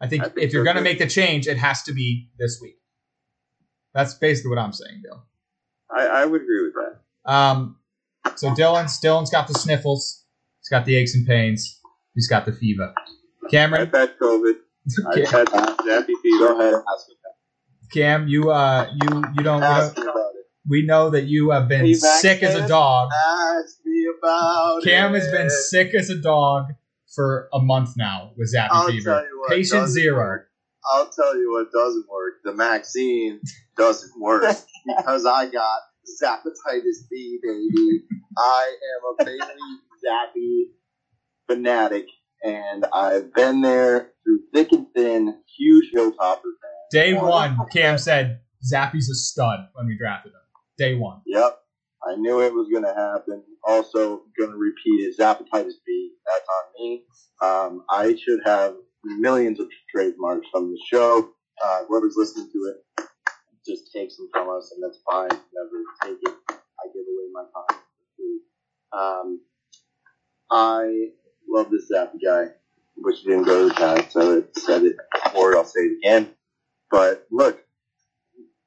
I 0.00 0.06
think, 0.06 0.22
I 0.22 0.28
think 0.28 0.38
if 0.46 0.52
you're 0.52 0.62
going 0.64 0.76
to 0.76 0.82
make 0.82 0.98
the 1.00 1.08
change, 1.08 1.48
it 1.48 1.58
has 1.58 1.82
to 1.82 1.92
be 1.92 2.30
this 2.38 2.60
week. 2.62 2.76
That's 3.92 4.14
basically 4.14 4.50
what 4.50 4.58
I'm 4.58 4.72
saying, 4.72 5.02
Bill. 5.02 5.24
I, 5.94 6.06
I 6.06 6.24
would 6.24 6.42
agree 6.42 6.64
with 6.64 6.74
that. 6.74 7.32
Um, 7.32 7.76
so 8.36 8.50
Dylan's 8.50 9.00
Dylan's 9.00 9.30
got 9.30 9.48
the 9.48 9.54
sniffles. 9.54 10.24
He's 10.60 10.68
got 10.68 10.84
the 10.84 10.96
aches 10.96 11.14
and 11.14 11.26
pains. 11.26 11.80
He's 12.14 12.28
got 12.28 12.46
the 12.46 12.52
fever. 12.52 12.94
Cameron, 13.50 13.82
I've 13.82 13.92
had 13.92 14.18
COVID. 14.18 14.54
I've 15.08 15.28
had 15.28 15.46
zappy 15.48 16.12
fever. 16.22 16.38
Go 16.38 16.60
ahead, 16.60 16.82
Cam, 17.92 18.28
you 18.28 18.50
uh, 18.50 18.88
you 19.02 19.24
you 19.34 19.42
don't. 19.42 19.60
We, 19.60 19.66
ask 19.66 19.96
me 19.96 20.02
about 20.04 20.14
it. 20.14 20.46
we 20.68 20.86
know 20.86 21.10
that 21.10 21.24
you 21.24 21.50
have 21.50 21.68
been 21.68 21.92
sick 21.94 22.42
as 22.42 22.54
a 22.54 22.68
dog. 22.68 23.10
Ask 23.12 23.78
me 23.84 24.06
about 24.18 24.82
Cam 24.84 25.14
it. 25.14 25.20
has 25.20 25.30
been 25.30 25.50
sick 25.50 25.94
as 25.94 26.08
a 26.08 26.16
dog 26.16 26.66
for 27.14 27.48
a 27.52 27.58
month 27.58 27.96
now 27.96 28.32
with 28.36 28.54
zappy 28.54 28.68
I'll 28.70 28.86
fever. 28.86 29.26
what 29.38 29.50
Patient 29.50 29.88
zero. 29.88 30.16
work. 30.16 30.49
I'll 30.92 31.10
tell 31.10 31.36
you 31.36 31.52
what 31.52 31.72
doesn't 31.72 32.06
work. 32.08 32.34
The 32.44 32.54
Maxine 32.54 33.40
doesn't 33.76 34.20
work 34.20 34.42
because 34.86 35.26
I 35.26 35.46
got 35.46 35.80
Zapatitis 36.22 37.08
B, 37.10 37.38
baby. 37.42 38.02
I 38.36 38.76
am 38.94 39.14
a 39.20 39.24
Bailey 39.24 39.40
Zappe 40.04 40.64
fanatic, 41.48 42.06
and 42.42 42.86
I've 42.92 43.32
been 43.34 43.60
there 43.60 44.12
through 44.24 44.40
thick 44.54 44.72
and 44.72 44.86
thin. 44.94 45.36
Huge 45.58 45.92
Hilltopper 45.94 46.16
fan. 46.16 46.80
Day 46.90 47.14
one, 47.14 47.58
Cam 47.72 47.98
said, 47.98 48.40
Zappe's 48.72 49.10
a 49.10 49.14
stud 49.14 49.60
when 49.74 49.86
we 49.86 49.96
drafted 49.96 50.32
him. 50.32 50.40
Day 50.78 50.94
one. 50.94 51.20
Yep. 51.26 51.58
I 52.02 52.16
knew 52.16 52.40
it 52.40 52.54
was 52.54 52.68
going 52.72 52.84
to 52.84 52.94
happen. 52.94 53.42
Also, 53.62 54.22
going 54.38 54.50
to 54.50 54.56
repeat 54.56 55.04
it. 55.04 55.18
Zapatitis 55.18 55.74
B. 55.86 56.12
That's 56.24 56.48
on 56.48 56.72
me. 56.78 57.02
Um, 57.42 57.84
I 57.90 58.16
should 58.16 58.40
have 58.46 58.74
millions 59.04 59.60
of 59.60 59.68
trademarks 59.90 60.46
from 60.52 60.70
the 60.70 60.78
show. 60.86 61.30
Uh, 61.62 61.84
whoever's 61.88 62.14
listening 62.16 62.50
to 62.52 62.58
it 62.74 63.06
just 63.66 63.92
takes 63.92 64.16
them 64.16 64.28
from 64.32 64.48
us, 64.50 64.72
and 64.74 64.82
that's 64.82 64.98
fine. 65.10 65.28
Never 65.30 65.84
take 66.02 66.18
it. 66.22 66.34
I 66.48 66.86
give 66.92 67.02
away 67.02 67.28
my 67.32 67.44
time. 67.54 67.80
Um, 68.92 69.40
I 70.50 71.08
love 71.48 71.70
this 71.70 71.90
Zappe 71.92 72.18
guy. 72.24 72.52
He 72.96 73.28
didn't 73.28 73.44
go 73.44 73.68
to 73.68 73.74
the 73.74 73.80
Giants. 73.80 74.16
I 74.16 74.60
said 74.60 74.82
it 74.84 74.96
before. 75.24 75.56
I'll 75.56 75.64
say 75.64 75.80
it 75.80 75.98
again. 75.98 76.34
But 76.90 77.26
look, 77.30 77.60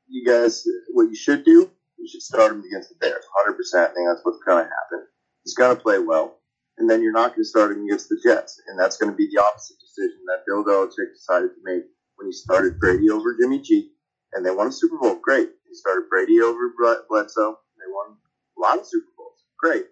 you 0.09 0.25
guys, 0.25 0.63
what 0.91 1.09
you 1.09 1.15
should 1.15 1.43
do, 1.43 1.69
you 1.97 2.07
should 2.07 2.21
start 2.21 2.51
him 2.51 2.63
against 2.63 2.89
the 2.89 2.95
Bears. 2.99 3.25
100%. 3.47 3.49
I 3.49 3.85
think 3.93 4.07
that's 4.07 4.21
what's 4.23 4.39
going 4.45 4.63
to 4.63 4.69
happen. 4.69 5.07
He's 5.43 5.55
going 5.55 5.75
to 5.75 5.81
play 5.81 5.99
well. 5.99 6.39
And 6.77 6.89
then 6.89 7.01
you're 7.03 7.13
not 7.13 7.31
going 7.31 7.43
to 7.43 7.49
start 7.49 7.71
him 7.71 7.85
against 7.85 8.09
the 8.09 8.19
Jets. 8.23 8.61
And 8.67 8.79
that's 8.79 8.97
going 8.97 9.11
to 9.11 9.17
be 9.17 9.29
the 9.31 9.41
opposite 9.41 9.77
decision 9.79 10.19
that 10.27 10.43
Bill 10.47 10.63
Belichick 10.63 11.13
decided 11.13 11.49
to 11.49 11.61
make 11.63 11.83
when 12.15 12.27
he 12.27 12.31
started 12.31 12.79
Brady 12.79 13.09
over 13.09 13.35
Jimmy 13.39 13.61
G. 13.61 13.91
And 14.33 14.45
they 14.45 14.51
won 14.51 14.67
a 14.67 14.71
Super 14.71 14.97
Bowl. 14.97 15.19
Great. 15.21 15.49
He 15.69 15.75
started 15.75 16.09
Brady 16.09 16.41
over 16.41 16.73
Bledsoe. 17.09 17.59
They 17.77 17.89
won 17.91 18.17
a 18.57 18.61
lot 18.61 18.79
of 18.79 18.87
Super 18.87 19.07
Bowls. 19.17 19.43
Great. 19.59 19.85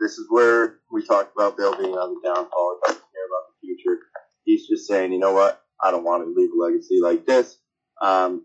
This 0.00 0.18
is 0.18 0.26
where 0.30 0.78
we 0.92 1.04
talked 1.04 1.32
about 1.36 1.56
Bill 1.56 1.76
being 1.76 1.94
on 1.94 2.14
the 2.14 2.28
downfall. 2.28 2.78
He 2.82 2.88
doesn't 2.88 3.02
care 3.02 3.26
about 3.28 3.44
the 3.50 3.66
future. 3.66 3.98
He's 4.44 4.66
just 4.68 4.86
saying, 4.86 5.12
you 5.12 5.18
know 5.18 5.32
what? 5.32 5.62
I 5.82 5.90
don't 5.90 6.04
want 6.04 6.24
to 6.24 6.34
leave 6.34 6.50
a 6.52 6.56
legacy 6.56 7.00
like 7.02 7.26
this. 7.26 7.58
Um, 8.02 8.44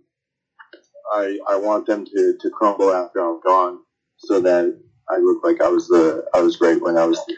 I 1.14 1.40
I 1.49 1.57
want 1.57 1.85
them 1.85 2.06
to, 2.06 2.38
to 2.40 2.49
crumble 2.49 2.91
after 2.91 3.19
I'm 3.19 3.41
gone, 3.41 3.80
so 4.18 4.40
that 4.41 4.80
I 5.10 5.18
look 5.18 5.44
like 5.44 5.61
I 5.61 5.68
was 5.69 5.88
the 5.88 6.26
I 6.34 6.41
was 6.41 6.56
great 6.57 6.81
when 6.81 6.98
I 6.98 7.06
was 7.06 7.22
here. 7.27 7.38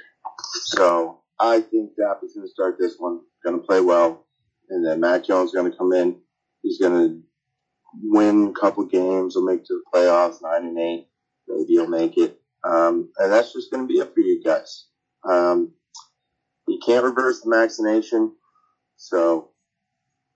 So 0.65 1.19
I 1.39 1.61
think 1.61 1.91
Dap 1.95 2.21
is 2.23 2.33
going 2.33 2.47
to 2.47 2.51
start 2.51 2.77
this 2.79 2.95
one, 2.97 3.21
going 3.43 3.59
to 3.59 3.65
play 3.65 3.81
well, 3.81 4.25
and 4.69 4.83
then 4.83 4.99
Mac 4.99 5.23
Jones 5.23 5.49
is 5.49 5.55
going 5.55 5.71
to 5.71 5.77
come 5.77 5.93
in. 5.93 6.15
He's 6.63 6.79
going 6.79 6.93
to 6.93 7.21
win 8.01 8.47
a 8.47 8.59
couple 8.59 8.83
games. 8.85 9.35
He'll 9.35 9.45
make 9.45 9.63
to 9.65 9.73
the 9.75 9.83
playoffs, 9.93 10.41
nine 10.41 10.65
and 10.65 10.79
eight. 10.79 11.07
Maybe 11.47 11.73
he'll 11.73 11.87
make 11.87 12.17
it, 12.17 12.41
um, 12.63 13.11
and 13.19 13.31
that's 13.31 13.53
just 13.53 13.69
going 13.71 13.87
to 13.87 13.93
be 13.93 13.99
it 13.99 14.11
for 14.11 14.21
you 14.21 14.41
guys. 14.43 14.87
Um, 15.23 15.73
you 16.67 16.79
can't 16.83 17.05
reverse 17.05 17.41
the 17.41 17.51
vaccination, 17.51 18.33
so 18.95 19.51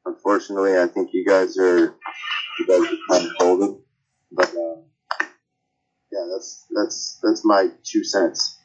unfortunately, 0.06 0.78
I 0.78 0.86
think 0.86 1.10
you 1.12 1.26
guys 1.26 1.58
are 1.58 1.96
you 2.60 2.68
guys 2.68 2.82
are 2.82 2.98
kind 3.10 3.26
of 3.26 3.32
folded. 3.40 3.78
But 4.32 4.50
uh, 4.50 4.82
yeah, 6.12 6.28
that's 6.32 6.68
that's 6.70 7.20
that's 7.24 7.44
my 7.44 7.70
two 7.84 8.04
cents. 8.04 8.60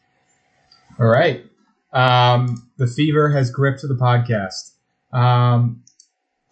All 1.01 1.07
right. 1.07 1.47
Um, 1.95 2.71
the 2.77 2.87
fever 2.87 3.31
has 3.31 3.51
gripped 3.51 3.83
the 3.83 3.95
podcast. 3.95 4.73
Um, 5.13 5.83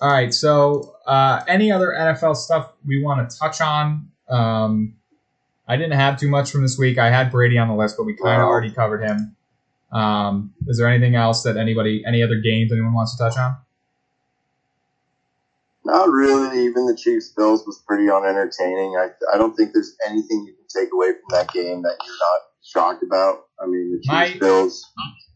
all 0.00 0.10
right. 0.10 0.32
So, 0.32 0.94
uh, 1.06 1.42
any 1.48 1.70
other 1.72 1.92
NFL 1.98 2.36
stuff 2.36 2.72
we 2.86 3.02
want 3.02 3.28
to 3.28 3.36
touch 3.38 3.60
on? 3.60 4.08
Um, 4.28 4.94
I 5.68 5.76
didn't 5.76 5.92
have 5.98 6.18
too 6.18 6.28
much 6.28 6.50
from 6.50 6.62
this 6.62 6.78
week. 6.78 6.98
I 6.98 7.10
had 7.10 7.30
Brady 7.30 7.58
on 7.58 7.68
the 7.68 7.74
list, 7.74 7.96
but 7.96 8.04
we 8.04 8.14
kind 8.14 8.40
of 8.40 8.46
Wow. 8.46 8.52
already 8.52 8.70
covered 8.70 9.02
him. 9.02 9.36
Um, 9.92 10.54
is 10.66 10.78
there 10.78 10.88
anything 10.88 11.14
else 11.16 11.42
that 11.42 11.56
anybody, 11.56 12.02
any 12.06 12.22
other 12.22 12.36
games 12.36 12.72
anyone 12.72 12.94
wants 12.94 13.16
to 13.16 13.22
touch 13.22 13.36
on? 13.36 13.56
Not 15.84 16.08
really. 16.10 16.64
Even 16.64 16.86
the 16.86 16.96
Chiefs 16.96 17.32
Bills 17.36 17.66
was 17.66 17.82
pretty 17.86 18.08
unentertaining. 18.08 18.96
I 18.96 19.08
I 19.34 19.36
don't 19.38 19.54
think 19.54 19.72
there's 19.72 19.96
anything 20.06 20.44
you 20.46 20.54
can 20.54 20.82
take 20.82 20.92
away 20.92 21.08
from 21.12 21.28
that 21.30 21.52
game 21.52 21.82
that 21.82 21.96
you're 22.06 22.18
not 22.18 22.40
shocked 22.72 23.02
about. 23.02 23.44
I 23.60 23.66
mean, 23.66 23.90
the 23.92 23.98
Chiefs 23.98 24.34
My- 24.34 24.38
Bills. 24.40 24.84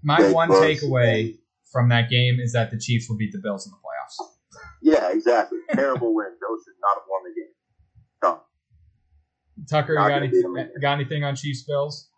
My 0.03 0.31
one 0.31 0.49
takeaway 0.51 1.37
from 1.73 1.89
that 1.89 2.09
game 2.11 2.39
is 2.41 2.53
that 2.53 2.71
the 2.71 2.79
Chiefs 2.79 3.09
will 3.09 3.17
beat 3.17 3.33
the 3.33 3.41
Bills 3.43 3.67
in 3.67 3.73
the 3.73 3.79
playoffs. 3.79 4.29
Yeah, 4.83 5.11
exactly. 5.13 5.59
Terrible 5.73 6.15
win. 6.15 6.27
Bills 6.41 6.61
should 6.65 6.75
not 6.81 6.95
have 6.97 7.05
won 7.09 7.23
the 7.25 7.41
game. 7.41 7.53
Done. 8.23 8.39
Tucker, 9.69 9.95
Not 9.95 10.03
got, 10.03 10.09
gonna 10.15 10.27
any, 10.27 10.29
beat 10.31 10.45
'em 10.45 10.55
again. 10.57 10.71
got 10.81 10.93
anything 10.95 11.25
on 11.25 11.35
Chiefs 11.35 11.65
Bills? 11.65 12.09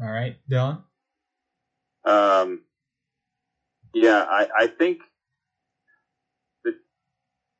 All 0.00 0.10
right, 0.10 0.36
Dylan. 0.50 0.82
Um, 2.04 2.62
yeah, 3.94 4.24
I, 4.28 4.48
I 4.58 4.66
think 4.66 5.00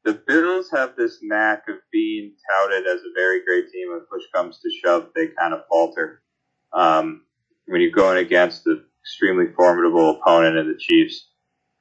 the 0.05 0.21
Bills 0.27 0.71
have 0.71 0.97
this 0.97 1.19
knack 1.23 1.65
of 1.69 1.77
being 1.91 2.35
touted 2.51 2.87
as 2.87 3.01
a 3.01 3.15
very 3.15 3.45
great 3.45 3.71
team. 3.71 3.91
When 3.91 4.01
push 4.01 4.25
comes 4.35 4.61
to 4.61 4.71
shove, 4.71 5.09
they 5.15 5.29
kind 5.29 5.55
of 5.55 5.63
falter. 5.69 6.23
Um, 6.73 7.23
when 7.67 7.81
you're 7.81 7.91
going 7.91 8.19
against 8.19 8.67
an 8.67 8.85
extremely 9.03 9.47
formidable 9.57 10.11
opponent 10.11 10.59
in 10.59 10.69
the 10.69 10.79
Chiefs, 10.79 11.31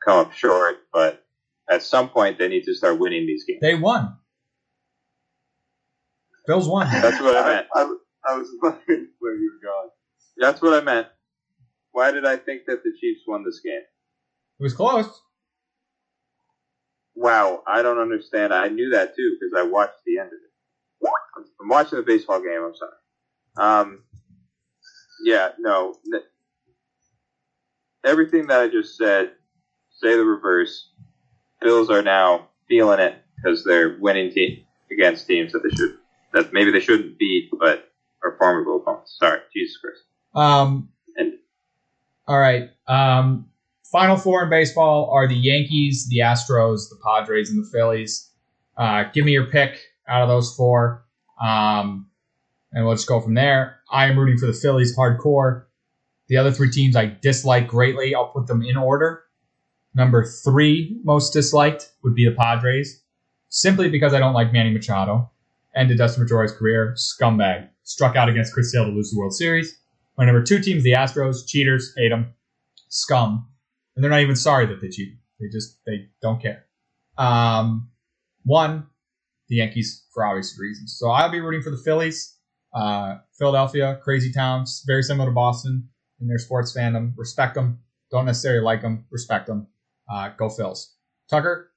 come 0.06 0.20
up 0.20 0.34
short. 0.34 0.78
But 0.94 1.24
at 1.70 1.84
some 1.84 2.10
point, 2.10 2.40
they 2.40 2.48
need 2.48 2.64
to 2.64 2.74
start 2.74 3.00
winning 3.00 3.28
these 3.28 3.44
games. 3.44 3.60
They 3.62 3.76
won. 3.76 4.16
Bills 6.48 6.68
won. 6.68 6.88
That's 6.92 7.20
what 7.22 7.36
I 7.36 7.48
meant. 7.56 7.68
I, 7.76 7.82
I 8.30 8.38
was 8.38 8.48
wondering 8.62 9.10
where 9.20 9.36
you 9.36 9.52
were 9.54 9.70
going. 9.70 9.90
That's 10.38 10.62
what 10.62 10.74
I 10.74 10.84
meant. 10.84 11.08
Why 11.92 12.12
did 12.12 12.26
I 12.26 12.38
think 12.38 12.64
that 12.68 12.84
the 12.84 12.92
Chiefs 13.00 13.22
won 13.28 13.44
this 13.44 13.60
game? 13.64 13.82
It 14.60 14.64
was 14.64 14.74
close. 14.74 15.22
Wow, 17.16 17.64
I 17.68 17.82
don't 17.82 18.00
understand. 18.00 18.54
I 18.54 18.70
knew 18.70 18.90
that 18.92 19.16
too 19.16 19.38
because 19.40 19.54
I 19.58 19.70
watched 19.70 20.00
the 20.06 20.20
end 20.20 20.28
of 20.28 20.34
it. 20.34 20.40
I'm 21.62 21.70
watching 21.70 21.98
the 21.98 22.04
baseball 22.04 22.40
game. 22.40 22.62
I'm 22.64 22.76
sorry. 22.76 22.92
Um, 23.58 24.04
yeah, 25.26 25.50
no. 25.60 25.96
Everything 28.06 28.48
that 28.48 28.60
I 28.62 28.68
just 28.68 28.98
said, 28.98 29.32
say 29.92 30.16
the 30.16 30.26
reverse. 30.26 30.90
Bills 31.62 31.90
are 31.90 32.02
now 32.02 32.50
feeling 32.68 33.00
it 33.00 33.16
because 33.38 33.64
they're 33.64 33.98
winning 34.00 34.32
team 34.32 34.66
against 34.92 35.28
teams 35.28 35.54
that 35.54 35.64
they 35.64 35.70
should 35.76 35.98
that 36.34 36.52
maybe 36.52 36.72
they 36.72 36.80
shouldn't 36.80 37.18
beat, 37.18 37.50
but 37.58 37.90
are 38.24 38.36
formidable 38.38 38.78
opponents. 38.78 39.16
Sorry, 39.20 39.40
Jesus 39.56 39.78
Christ. 39.78 40.04
Um, 40.36 40.90
And 41.16 41.34
all 42.28 42.40
right. 42.40 42.70
Um, 42.88 43.50
final 43.94 44.18
four 44.18 44.44
in 44.44 44.50
baseball 44.50 45.12
are 45.14 45.28
the 45.28 45.36
Yankees, 45.36 46.08
the 46.10 46.18
Astros, 46.18 46.90
the 46.90 46.98
Padres, 47.06 47.52
and 47.52 47.64
the 47.64 47.70
Phillies. 47.70 48.32
Uh, 48.76 49.04
give 49.14 49.24
me 49.24 49.32
your 49.32 49.46
pick 49.46 49.80
out 50.10 50.24
of 50.24 50.28
those 50.28 50.54
four, 50.56 51.06
um, 51.40 52.10
and 52.74 52.84
we'll 52.84 52.96
just 52.96 53.08
go 53.08 53.22
from 53.22 53.36
there. 53.36 53.80
I 53.92 54.08
am 54.08 54.18
rooting 54.18 54.40
for 54.40 54.48
the 54.48 54.54
Phillies 54.54 54.98
hardcore. 54.98 55.66
The 56.28 56.38
other 56.38 56.52
three 56.52 56.72
teams 56.72 56.96
I 56.96 57.16
dislike 57.22 57.68
greatly. 57.68 58.16
I'll 58.16 58.30
put 58.30 58.48
them 58.48 58.64
in 58.64 58.76
order. 58.76 59.24
Number 59.94 60.26
three 60.26 61.00
most 61.04 61.32
disliked 61.32 61.92
would 62.04 62.16
be 62.16 62.28
the 62.28 62.36
Padres, 62.36 63.04
simply 63.50 63.90
because 63.90 64.16
I 64.16 64.20
don't 64.20 64.34
like 64.34 64.52
Manny 64.52 64.72
Machado. 64.72 65.30
Ended 65.76 66.00
Dustin 66.00 66.24
Pedroia's 66.24 66.52
career, 66.52 66.96
scumbag. 66.98 67.70
Struck 67.84 68.16
out 68.16 68.30
against 68.30 68.54
Chris 68.54 68.72
Sale 68.72 68.86
to 68.86 68.92
lose 68.92 69.12
the 69.12 69.20
World 69.20 69.36
Series. 69.36 69.78
My 70.18 70.26
number 70.26 70.42
two 70.42 70.60
team's 70.60 70.84
the 70.84 70.94
Astros, 70.94 71.46
cheaters, 71.48 71.94
hate 71.96 72.10
them, 72.10 72.34
scum, 72.88 73.48
and 73.96 74.04
they're 74.04 74.12
not 74.12 74.22
even 74.22 74.36
sorry 74.36 74.66
that 74.68 74.82
they 74.82 74.90
cheated. 74.90 75.18
They 75.40 75.48
just 75.52 75.80
they 75.86 76.10
don't 76.22 76.42
care. 76.42 76.66
Um, 77.18 77.90
one, 78.44 78.88
the 79.50 79.58
Yankees 79.58 80.06
for 80.14 80.26
obvious 80.26 80.58
reasons. 80.60 80.98
So 80.98 81.10
I'll 81.10 81.32
be 81.32 81.40
rooting 81.40 81.62
for 81.62 81.70
the 81.70 81.78
Phillies. 81.78 82.36
Uh, 82.74 83.18
Philadelphia, 83.38 84.00
crazy 84.04 84.32
towns, 84.32 84.84
very 84.88 85.04
similar 85.04 85.30
to 85.30 85.34
Boston 85.34 85.90
in 86.20 86.28
their 86.28 86.40
sports 86.40 86.76
fandom. 86.76 87.14
Respect 87.16 87.54
them. 87.54 87.80
Don't 88.12 88.26
necessarily 88.26 88.64
like 88.64 88.82
them. 88.82 89.06
Respect 89.12 89.48
them. 89.48 89.68
Uh, 90.12 90.30
go 90.38 90.48
Phils. 90.48 90.88
Tucker. 91.30 91.72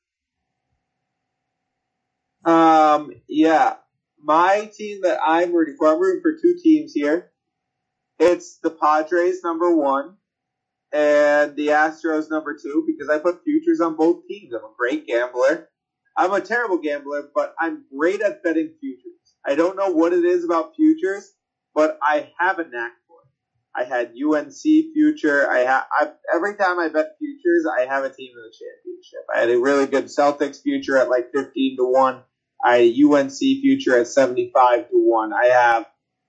Um, 2.45 3.13
yeah, 3.29 3.75
my 4.23 4.71
team 4.73 5.01
that 5.03 5.19
I'm 5.25 5.53
rooting 5.53 5.77
for, 5.77 5.89
I'm 5.89 6.01
rooting 6.01 6.23
for 6.23 6.33
two 6.41 6.57
teams 6.63 6.93
here. 6.93 7.31
It's 8.19 8.59
the 8.59 8.71
Padres, 8.71 9.43
number 9.43 9.75
one, 9.75 10.17
and 10.97 11.55
the 11.57 11.69
Astros, 11.69 12.31
number 12.31 12.57
two, 12.57 12.85
because 12.87 13.11
I 13.11 13.19
put 13.19 13.45
futures 13.45 13.83
on 13.83 13.97
both 13.97 14.27
teams. 14.27 14.55
I'm 14.55 14.65
a 14.65 14.75
great 14.79 15.07
gambler. 15.07 15.69
I'm 16.17 16.33
a 16.33 16.41
terrible 16.41 16.79
gambler, 16.79 17.29
but 17.35 17.55
I'm 17.61 17.85
great 17.95 18.23
at 18.23 18.43
betting 18.43 18.73
futures. 18.81 19.37
I 19.47 19.57
don't 19.57 19.77
know 19.77 19.91
what 19.91 20.15
it 20.15 20.25
is 20.25 20.43
about 20.43 20.75
futures, 20.75 21.35
but 21.75 21.99
I 22.03 22.31
have 22.39 22.59
a 22.59 22.65
knack 22.65 22.93
for 23.07 23.19
it. 23.21 23.79
I 23.79 23.85
had 23.85 24.15
UNC 24.17 24.55
future. 24.95 25.51
I 25.51 25.59
have 25.59 25.85
every 26.35 26.57
time 26.57 26.79
I 26.79 26.89
bet 26.89 27.17
futures, 27.19 27.67
I 27.67 27.85
have 27.85 28.05
a 28.05 28.09
team 28.09 28.31
in 28.35 28.43
the 28.43 28.55
championship. 28.59 29.27
I 29.35 29.41
had 29.41 29.51
a 29.51 29.61
really 29.61 29.87
good 29.87 30.07
Celtics 30.07 30.63
future 30.63 30.97
at 30.97 31.11
like 31.11 31.27
15 31.35 31.77
to 31.77 31.85
one. 31.85 32.23
I 32.65 32.79
had 32.79 32.95
UNC 32.97 33.37
future 33.37 33.99
at 33.99 34.09
75 34.09 34.89
to 34.89 34.97
1. 34.97 35.33
I 35.35 35.47
have 35.49 35.87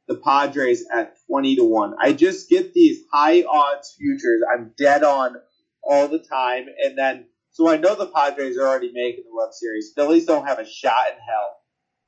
the 0.07 0.15
Padres 0.15 0.85
at 0.93 1.15
20 1.27 1.57
to 1.57 1.63
1. 1.63 1.95
I 2.01 2.13
just 2.13 2.49
get 2.49 2.73
these 2.73 3.03
high 3.11 3.43
odds 3.43 3.95
futures. 3.97 4.41
I'm 4.53 4.73
dead 4.77 5.03
on 5.03 5.35
all 5.84 6.07
the 6.07 6.19
time. 6.19 6.67
And 6.84 6.97
then 6.97 7.25
So 7.51 7.67
I 7.69 7.77
know 7.77 7.95
the 7.95 8.07
Padres 8.07 8.57
are 8.57 8.67
already 8.67 8.91
making 8.93 9.23
the 9.25 9.35
World 9.35 9.53
Series. 9.53 9.91
Phillies 9.95 10.25
don't 10.25 10.47
have 10.47 10.59
a 10.59 10.65
shot 10.65 10.93
in 11.11 11.17
hell. 11.27 11.57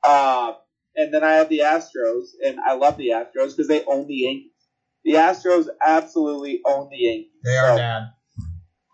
Uh, 0.02 0.52
and 0.96 1.12
then 1.12 1.22
I 1.24 1.32
have 1.32 1.48
the 1.48 1.60
Astros, 1.60 2.28
and 2.44 2.58
I 2.60 2.74
love 2.74 2.96
the 2.96 3.08
Astros 3.08 3.56
because 3.56 3.68
they 3.68 3.84
own 3.84 4.06
the 4.06 4.14
Yankees. 4.14 4.52
The 5.04 5.12
Astros 5.14 5.66
absolutely 5.84 6.60
own 6.64 6.88
the 6.90 6.98
Yankees. 6.98 7.32
They 7.44 7.56
are 7.56 7.70
So, 7.70 7.76
bad. 7.76 8.02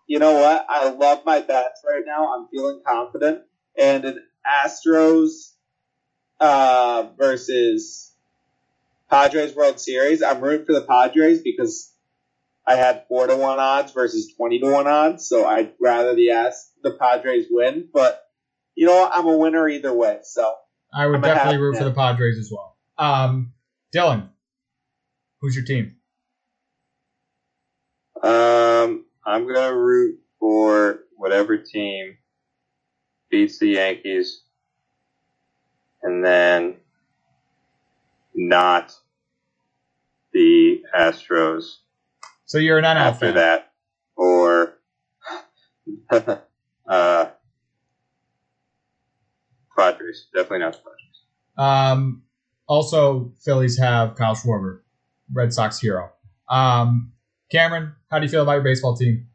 You 0.07 0.19
know 0.19 0.33
what? 0.33 0.65
I 0.69 0.89
love 0.89 1.23
my 1.25 1.41
bets 1.41 1.81
right 1.85 2.03
now. 2.05 2.33
I'm 2.33 2.47
feeling 2.47 2.81
confident. 2.85 3.41
And 3.77 4.05
an 4.05 4.19
Astros 4.45 5.53
uh, 6.39 7.07
versus 7.17 8.13
Padres 9.09 9.55
World 9.55 9.79
Series, 9.79 10.21
I'm 10.21 10.41
rooting 10.41 10.65
for 10.65 10.73
the 10.73 10.81
Padres 10.81 11.41
because 11.41 11.93
I 12.67 12.75
had 12.75 13.05
four 13.07 13.27
to 13.27 13.35
one 13.35 13.59
odds 13.59 13.93
versus 13.93 14.33
twenty 14.35 14.59
to 14.59 14.69
one 14.69 14.87
odds, 14.87 15.27
so 15.27 15.45
I'd 15.45 15.73
rather 15.79 16.15
the 16.15 16.31
Ast- 16.31 16.73
the 16.83 16.91
Padres 16.91 17.47
win. 17.49 17.87
But 17.93 18.21
you 18.75 18.85
know 18.87 18.95
what? 18.95 19.11
I'm 19.13 19.25
a 19.25 19.37
winner 19.37 19.67
either 19.69 19.93
way. 19.93 20.19
So 20.23 20.53
I 20.93 21.05
would 21.07 21.15
I'm 21.15 21.21
definitely 21.21 21.59
root 21.61 21.77
for 21.77 21.85
the 21.85 21.93
Padres 21.93 22.37
as 22.37 22.51
well. 22.51 22.75
Um, 22.97 23.53
Dylan, 23.95 24.29
who's 25.39 25.55
your 25.55 25.65
team? 25.65 25.95
Um, 28.21 29.05
I'm 29.25 29.47
gonna 29.47 29.75
root 29.75 30.19
for 30.39 30.99
whatever 31.15 31.57
team 31.57 32.17
beats 33.29 33.59
the 33.59 33.69
Yankees, 33.69 34.43
and 36.01 36.23
then 36.25 36.77
not 38.37 38.93
the 40.31 40.81
Astros 40.95 41.77
So 42.45 42.59
you're 42.59 42.81
not 42.81 42.95
after 42.97 43.27
fan. 43.27 43.35
that, 43.35 43.71
or 44.15 44.77
uh, 46.89 47.25
Padres. 49.77 50.27
Definitely 50.33 50.59
not 50.59 50.73
the 50.73 50.79
Padres. 50.79 51.17
Um, 51.57 52.23
also, 52.67 53.33
Phillies 53.43 53.79
have 53.79 54.15
Kyle 54.15 54.35
Schwarber, 54.35 54.81
Red 55.33 55.51
Sox 55.53 55.79
hero. 55.79 56.11
Um, 56.49 57.13
Cameron, 57.51 57.93
how 58.11 58.19
do 58.19 58.25
you 58.25 58.29
feel 58.29 58.43
about 58.43 58.53
your 58.53 58.63
baseball 58.63 58.95
team? 58.95 59.27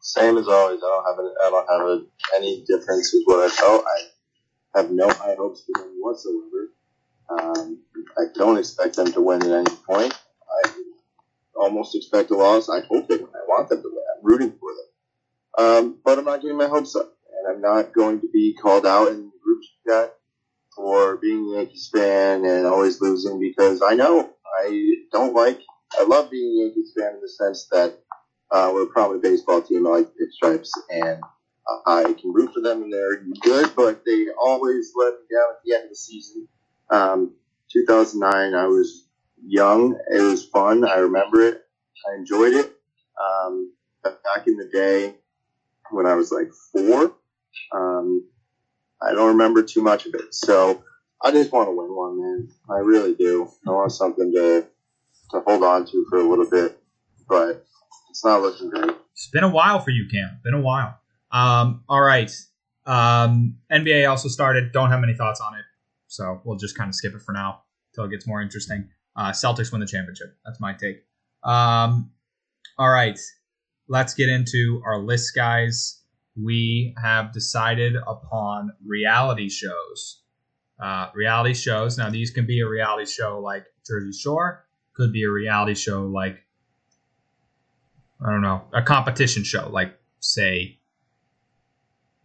Same 0.00 0.36
as 0.38 0.46
always. 0.46 0.80
I 0.82 0.86
don't 0.86 1.04
have 1.06 1.18
a, 1.18 1.34
I 1.44 1.50
don't 1.50 1.68
have 1.70 1.88
a, 1.88 2.36
any 2.36 2.64
difference 2.66 3.12
with 3.12 3.22
what 3.24 3.40
I 3.40 3.48
felt. 3.52 3.84
I 3.84 4.78
have 4.80 4.90
no 4.90 5.08
high 5.08 5.34
hopes 5.34 5.64
for 5.64 5.82
them 5.82 5.96
whatsoever. 6.00 6.70
Um, 7.28 7.80
I 8.18 8.24
don't 8.34 8.58
expect 8.58 8.96
them 8.96 9.12
to 9.12 9.20
win 9.20 9.42
at 9.42 9.50
any 9.50 9.76
point. 9.86 10.14
I 10.64 10.70
almost 11.56 11.96
expect 11.96 12.30
a 12.30 12.36
loss. 12.36 12.68
I 12.68 12.80
hope 12.80 13.08
they 13.08 13.16
win. 13.16 13.28
I 13.34 13.44
want 13.48 13.68
them 13.68 13.82
to 13.82 13.88
win. 13.88 14.04
I'm 14.16 14.24
rooting 14.24 14.52
for 14.58 14.70
them. 14.72 15.66
Um, 15.66 15.98
but 16.04 16.18
I'm 16.18 16.24
not 16.24 16.42
getting 16.42 16.56
my 16.58 16.66
hopes 16.68 16.96
up, 16.96 17.12
and 17.38 17.54
I'm 17.54 17.60
not 17.62 17.92
going 17.92 18.20
to 18.20 18.28
be 18.32 18.54
called 18.54 18.86
out 18.86 19.08
in 19.08 19.16
the 19.30 19.38
group 19.42 19.62
chat 19.86 20.14
for 20.74 21.16
being 21.18 21.52
a 21.54 21.58
Yankees 21.58 21.90
fan 21.92 22.44
and 22.44 22.66
always 22.66 23.00
losing 23.00 23.38
because 23.38 23.82
I 23.82 23.94
know 23.94 24.30
I 24.60 24.94
don't 25.12 25.34
like. 25.34 25.60
I 25.98 26.04
love 26.04 26.30
being 26.30 26.60
a 26.60 26.64
Yankees 26.64 26.92
fan 26.98 27.14
in 27.14 27.20
the 27.20 27.28
sense 27.28 27.68
that 27.70 27.98
uh, 28.50 28.70
we're 28.74 28.86
probably 28.86 29.18
a 29.18 29.20
baseball 29.20 29.62
team. 29.62 29.86
I 29.86 29.90
like 29.90 30.08
the 30.14 30.26
pinstripes, 30.26 30.70
and 30.90 31.22
uh, 31.22 31.78
I 31.86 32.04
can 32.04 32.32
root 32.32 32.52
for 32.52 32.60
them, 32.60 32.82
and 32.82 32.92
they're 32.92 33.22
good, 33.42 33.74
but 33.76 34.04
they 34.04 34.26
always 34.42 34.92
let 34.96 35.14
me 35.14 35.26
down 35.32 35.50
at 35.50 35.58
the 35.64 35.74
end 35.74 35.84
of 35.84 35.90
the 35.90 35.96
season. 35.96 36.48
Um, 36.90 37.34
2009, 37.72 38.54
I 38.54 38.66
was 38.66 39.06
young. 39.44 39.98
It 40.10 40.20
was 40.20 40.44
fun. 40.44 40.86
I 40.86 40.96
remember 40.98 41.40
it. 41.40 41.62
I 42.08 42.16
enjoyed 42.16 42.54
it. 42.54 42.72
Um, 43.20 43.72
but 44.02 44.22
back 44.22 44.46
in 44.46 44.56
the 44.56 44.68
day, 44.72 45.14
when 45.90 46.06
I 46.06 46.14
was 46.14 46.30
like 46.30 46.50
four, 46.72 47.14
um, 47.74 48.24
I 49.02 49.12
don't 49.12 49.28
remember 49.28 49.62
too 49.62 49.82
much 49.82 50.06
of 50.06 50.14
it. 50.14 50.34
So 50.34 50.82
I 51.22 51.30
just 51.30 51.52
want 51.52 51.68
to 51.68 51.72
win 51.72 51.94
one, 51.94 52.20
man. 52.20 52.48
I 52.70 52.78
really 52.80 53.14
do. 53.14 53.48
I 53.66 53.70
want 53.70 53.92
something 53.92 54.32
to 54.32 54.66
to 55.30 55.40
hold 55.40 55.62
on 55.64 55.86
to 55.86 56.06
for 56.10 56.18
a 56.18 56.28
little 56.28 56.48
bit, 56.48 56.78
but 57.28 57.64
it's 58.10 58.24
not 58.24 58.42
looking 58.42 58.70
great. 58.70 58.90
It's 59.12 59.28
been 59.28 59.44
a 59.44 59.48
while 59.48 59.80
for 59.80 59.90
you, 59.90 60.06
Cam. 60.10 60.40
Been 60.44 60.54
a 60.54 60.60
while. 60.60 60.98
Um, 61.32 61.82
all 61.88 62.00
right. 62.00 62.30
Um, 62.86 63.56
NBA 63.72 64.08
also 64.08 64.28
started. 64.28 64.72
Don't 64.72 64.90
have 64.90 65.00
many 65.00 65.14
thoughts 65.14 65.40
on 65.40 65.54
it, 65.54 65.64
so 66.14 66.40
we'll 66.44 66.58
just 66.58 66.76
kind 66.76 66.88
of 66.88 66.94
skip 66.94 67.14
it 67.14 67.22
for 67.22 67.32
now 67.32 67.62
until 67.92 68.04
it 68.04 68.10
gets 68.10 68.26
more 68.26 68.40
interesting. 68.40 68.88
Uh, 69.16 69.30
Celtics 69.30 69.72
win 69.72 69.80
the 69.80 69.86
championship. 69.86 70.36
That's 70.44 70.60
my 70.60 70.72
take. 70.74 71.04
Um, 71.42 72.10
all 72.78 72.90
right. 72.90 73.18
Let's 73.88 74.14
get 74.14 74.28
into 74.28 74.82
our 74.84 74.98
list, 74.98 75.34
guys. 75.34 76.00
We 76.42 76.94
have 77.00 77.32
decided 77.32 77.96
upon 77.96 78.72
reality 78.84 79.48
shows. 79.48 80.22
Uh, 80.82 81.08
reality 81.14 81.54
shows. 81.54 81.96
Now, 81.96 82.10
these 82.10 82.30
can 82.30 82.46
be 82.46 82.60
a 82.60 82.68
reality 82.68 83.06
show 83.06 83.40
like 83.40 83.64
Jersey 83.86 84.18
Shore. 84.18 84.64
Could 84.94 85.12
be 85.12 85.24
a 85.24 85.30
reality 85.30 85.74
show 85.74 86.06
like 86.06 86.38
I 88.24 88.30
don't 88.30 88.42
know, 88.42 88.62
a 88.72 88.82
competition 88.82 89.44
show, 89.44 89.68
like 89.68 89.98
say 90.20 90.78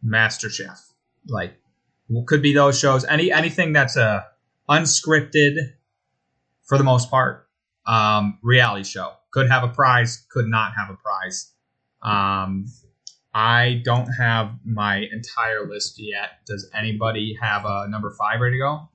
MasterChef. 0.06 0.80
Like 1.28 1.56
could 2.28 2.42
be 2.42 2.54
those 2.54 2.80
shows. 2.80 3.06
Any 3.06 3.32
anything 3.32 3.74
that's 3.74 3.96
a 3.96 4.26
unscripted 4.70 5.74
for 6.66 6.78
the 6.78 6.84
most 6.84 7.10
part. 7.10 7.48
Um, 7.86 8.38
reality 8.44 8.84
show. 8.84 9.14
Could 9.32 9.50
have 9.50 9.64
a 9.64 9.68
prize, 9.68 10.26
could 10.32 10.46
not 10.48 10.74
have 10.78 10.90
a 10.90 10.96
prize. 10.96 11.52
Um, 12.02 12.68
I 13.34 13.82
don't 13.84 14.08
have 14.08 14.52
my 14.66 15.06
entire 15.12 15.68
list 15.68 15.96
yet. 15.98 16.46
Does 16.46 16.70
anybody 16.74 17.38
have 17.42 17.64
a 17.66 17.88
number 17.90 18.14
five 18.18 18.40
ready 18.40 18.56
to 18.56 18.60
go? 18.60 18.90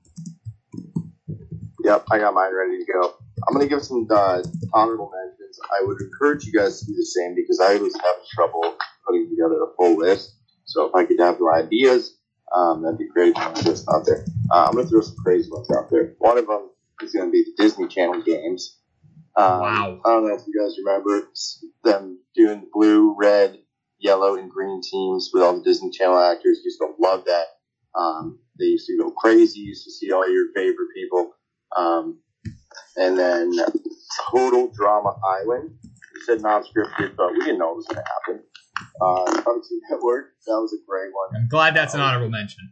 Yep, 1.83 2.05
I 2.11 2.19
got 2.19 2.33
mine 2.33 2.51
ready 2.55 2.83
to 2.83 2.91
go. 2.91 3.13
I'm 3.47 3.53
gonna 3.53 3.67
give 3.67 3.83
some 3.83 4.07
uh, 4.09 4.41
honorable 4.73 5.11
mentions. 5.13 5.59
I 5.71 5.85
would 5.85 6.01
encourage 6.01 6.45
you 6.45 6.53
guys 6.53 6.79
to 6.79 6.85
do 6.85 6.93
the 6.95 7.05
same 7.05 7.35
because 7.35 7.59
I 7.59 7.75
was 7.75 7.93
having 7.93 8.25
trouble 8.33 8.77
putting 9.05 9.29
together 9.29 9.61
a 9.63 9.67
full 9.77 9.97
list. 9.97 10.35
So 10.65 10.85
if 10.85 10.95
I 10.95 11.05
could 11.05 11.19
have 11.19 11.37
your 11.37 11.55
ideas, 11.55 12.17
um, 12.53 12.83
that'd 12.83 12.97
be 12.97 13.07
great. 13.07 13.37
A 13.37 13.49
list 13.65 13.87
out 13.91 14.05
there. 14.05 14.25
Uh, 14.51 14.65
I'm 14.67 14.75
gonna 14.75 14.87
throw 14.87 15.01
some 15.01 15.15
crazy 15.17 15.49
ones 15.51 15.69
out 15.71 15.89
there. 15.89 16.15
One 16.19 16.37
of 16.37 16.47
them 16.47 16.69
is 17.01 17.13
gonna 17.13 17.31
be 17.31 17.43
the 17.43 17.63
Disney 17.63 17.87
Channel 17.87 18.21
games. 18.21 18.79
Um, 19.37 19.61
Wow. 19.61 20.01
I 20.05 20.09
don't 20.09 20.27
know 20.27 20.35
if 20.35 20.41
you 20.47 20.53
guys 20.59 20.77
remember 20.77 21.27
them 21.83 22.19
doing 22.35 22.61
the 22.61 22.67
blue, 22.73 23.15
red, 23.19 23.57
yellow, 23.99 24.35
and 24.35 24.49
green 24.49 24.81
teams 24.81 25.29
with 25.33 25.43
all 25.43 25.57
the 25.57 25.63
Disney 25.63 25.91
Channel 25.91 26.19
actors. 26.19 26.61
Used 26.63 26.79
to 26.79 26.93
love 26.99 27.25
that. 27.25 27.45
Um, 27.97 28.39
they 28.59 28.65
used 28.65 28.87
to 28.87 28.97
go 28.97 29.11
crazy. 29.11 29.59
Used 29.61 29.85
to 29.85 29.91
see 29.91 30.11
all 30.11 30.29
your 30.29 30.47
favorite 30.55 30.89
people. 30.95 31.31
Um, 31.75 32.19
and 32.97 33.17
then 33.17 33.51
Total 34.31 34.71
Drama 34.73 35.15
Island. 35.25 35.71
You 35.83 36.21
said 36.25 36.41
non-scripted, 36.41 37.15
but 37.17 37.33
we 37.33 37.39
didn't 37.39 37.59
know 37.59 37.71
it 37.71 37.75
was 37.75 37.87
going 37.87 38.03
to 38.03 38.09
happen. 38.27 38.43
Uh, 39.01 39.41
Cartoon 39.41 39.81
Network. 39.89 40.33
That 40.47 40.59
was 40.59 40.73
a 40.73 40.81
great 40.87 41.11
one. 41.13 41.41
I'm 41.41 41.47
glad 41.49 41.75
that's 41.75 41.93
an 41.93 42.01
honorable 42.01 42.29
mention. 42.29 42.71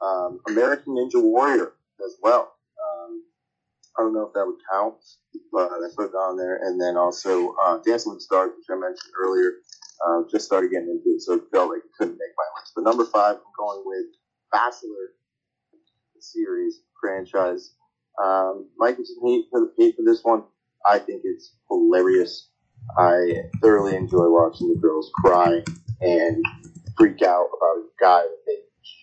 Um, 0.00 0.40
American 0.48 0.94
Ninja 0.94 1.22
Warrior 1.22 1.72
as 2.04 2.16
well. 2.22 2.52
Um, 2.78 3.22
I 3.98 4.02
don't 4.02 4.14
know 4.14 4.26
if 4.26 4.32
that 4.34 4.46
would 4.46 4.60
count, 4.70 4.94
but 5.52 5.70
I 5.70 5.88
put 5.96 6.10
it 6.10 6.14
on 6.14 6.36
there. 6.36 6.60
And 6.62 6.80
then 6.80 6.96
also 6.96 7.54
uh, 7.64 7.78
Dancing 7.84 8.12
with 8.12 8.20
the 8.20 8.24
Stars, 8.24 8.50
which 8.56 8.66
I 8.70 8.78
mentioned 8.78 9.12
earlier. 9.20 9.52
Uh, 10.06 10.22
just 10.30 10.46
started 10.46 10.70
getting 10.70 10.90
into 10.90 11.16
it, 11.16 11.20
so 11.22 11.34
it 11.34 11.42
felt 11.50 11.70
like 11.70 11.80
it 11.80 11.90
couldn't 11.98 12.14
make 12.14 12.30
my 12.36 12.60
list. 12.60 12.72
But 12.76 12.84
number 12.84 13.04
five, 13.04 13.34
I'm 13.34 13.52
going 13.58 13.82
with 13.84 14.06
Bachelor 14.52 15.18
the 16.18 16.22
series 16.22 16.80
franchise. 17.00 17.74
Um, 18.22 18.68
Mike 18.76 18.98
was 18.98 19.10
hate 19.24 19.46
for 19.50 19.72
hate 19.78 19.96
for 19.96 20.02
this 20.04 20.22
one. 20.22 20.44
I 20.86 20.98
think 20.98 21.22
it's 21.24 21.54
hilarious. 21.68 22.50
I 22.96 23.34
thoroughly 23.60 23.96
enjoy 23.96 24.28
watching 24.28 24.68
the 24.68 24.80
girls 24.80 25.10
cry 25.14 25.62
and 26.00 26.44
freak 26.96 27.22
out 27.22 27.48
about 27.56 27.78
a 27.78 27.86
guy 28.00 28.22
that 28.22 28.42
they 28.46 28.54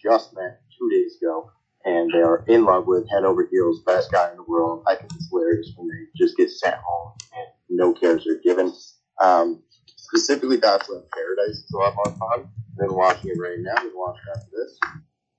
just 0.04 0.34
met 0.34 0.62
two 0.78 0.90
days 0.90 1.18
ago, 1.22 1.52
and 1.86 2.12
they 2.12 2.20
are 2.20 2.44
in 2.48 2.66
love 2.66 2.88
with, 2.88 3.10
head 3.10 3.24
over 3.24 3.48
heels, 3.52 3.82
best 3.86 4.12
guy 4.12 4.32
in 4.32 4.38
the 4.38 4.44
world. 4.44 4.84
I 4.88 4.96
think 4.96 5.12
it's 5.16 5.30
hilarious 5.30 5.72
when 5.76 5.88
they 5.88 6.06
just 6.16 6.38
get 6.38 6.50
sent 6.50 6.76
home 6.76 7.14
and 7.34 7.48
no 7.70 7.94
cares 7.94 8.28
are 8.28 8.40
given. 8.44 8.74
Um, 9.22 9.64
specifically, 9.96 10.58
Bachelor 10.58 10.98
in 10.98 11.04
Paradise 11.14 11.58
is 11.58 11.72
a 11.74 11.78
lot 11.78 11.96
more 11.96 12.16
fun 12.18 12.50
than 12.78 12.94
watching 12.94 13.32
it 13.32 13.40
right 13.40 13.58
now. 13.60 13.76
Than 13.76 13.92
watching 13.94 14.24
it 14.28 14.38
after 14.38 14.52
this. 14.52 14.80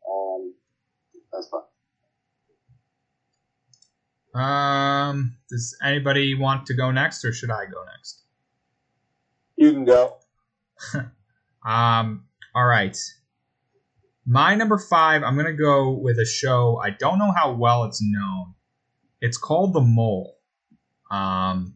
Um, 0.08 0.54
that's 1.32 1.48
fun. 1.48 1.62
Um, 4.34 5.36
does 5.48 5.76
anybody 5.82 6.34
want 6.34 6.66
to 6.66 6.74
go 6.74 6.90
next, 6.90 7.24
or 7.24 7.32
should 7.32 7.50
I 7.50 7.64
go 7.64 7.82
next? 7.84 8.25
You 9.56 9.72
can 9.72 9.84
go. 9.84 10.16
Um, 11.66 12.26
all 12.54 12.64
right. 12.64 12.96
My 14.24 14.54
number 14.54 14.78
five, 14.78 15.24
I'm 15.24 15.36
gonna 15.36 15.52
go 15.52 15.90
with 15.90 16.16
a 16.18 16.24
show. 16.24 16.80
I 16.82 16.90
don't 16.90 17.18
know 17.18 17.32
how 17.36 17.52
well 17.52 17.82
it's 17.84 18.00
known. 18.00 18.54
It's 19.20 19.36
called 19.36 19.72
The 19.72 19.80
Mole. 19.80 20.36
Um, 21.10 21.74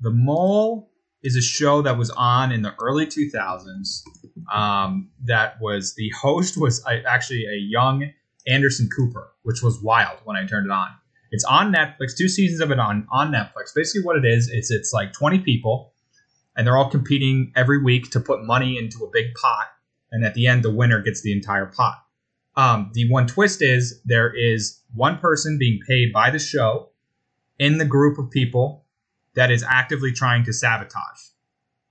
The 0.00 0.10
Mole 0.10 0.90
is 1.22 1.36
a 1.36 1.42
show 1.42 1.82
that 1.82 1.96
was 1.96 2.10
on 2.10 2.50
in 2.50 2.62
the 2.62 2.74
early 2.80 3.06
2000s. 3.06 4.02
Um, 4.52 5.10
that 5.24 5.60
was 5.60 5.94
the 5.94 6.10
host 6.20 6.60
was 6.60 6.84
actually 7.06 7.44
a 7.44 7.56
young 7.56 8.10
Anderson 8.46 8.88
Cooper, 8.96 9.32
which 9.42 9.62
was 9.62 9.80
wild 9.82 10.18
when 10.24 10.36
I 10.36 10.46
turned 10.46 10.66
it 10.66 10.72
on. 10.72 10.88
It's 11.30 11.44
on 11.44 11.72
Netflix. 11.72 12.16
Two 12.16 12.28
seasons 12.28 12.60
of 12.60 12.72
it 12.72 12.80
on 12.80 13.06
on 13.12 13.30
Netflix. 13.30 13.74
Basically, 13.74 14.02
what 14.02 14.16
it 14.16 14.24
is, 14.24 14.48
it's 14.48 14.70
it's 14.70 14.92
like 14.92 15.12
20 15.12 15.40
people, 15.40 15.92
and 16.56 16.66
they're 16.66 16.76
all 16.76 16.90
competing 16.90 17.52
every 17.56 17.82
week 17.82 18.10
to 18.10 18.20
put 18.20 18.44
money 18.44 18.78
into 18.78 19.04
a 19.04 19.10
big 19.12 19.34
pot, 19.34 19.66
and 20.10 20.24
at 20.24 20.34
the 20.34 20.46
end, 20.46 20.62
the 20.62 20.72
winner 20.72 21.00
gets 21.00 21.22
the 21.22 21.32
entire 21.32 21.66
pot. 21.66 22.02
Um, 22.56 22.90
the 22.94 23.10
one 23.10 23.26
twist 23.26 23.62
is 23.62 24.00
there 24.04 24.32
is 24.34 24.82
one 24.94 25.18
person 25.18 25.58
being 25.58 25.78
paid 25.88 26.12
by 26.12 26.30
the 26.30 26.38
show 26.38 26.90
in 27.58 27.78
the 27.78 27.84
group 27.84 28.18
of 28.18 28.30
people 28.30 28.84
that 29.34 29.50
is 29.50 29.62
actively 29.62 30.12
trying 30.12 30.44
to 30.44 30.52
sabotage. 30.52 31.20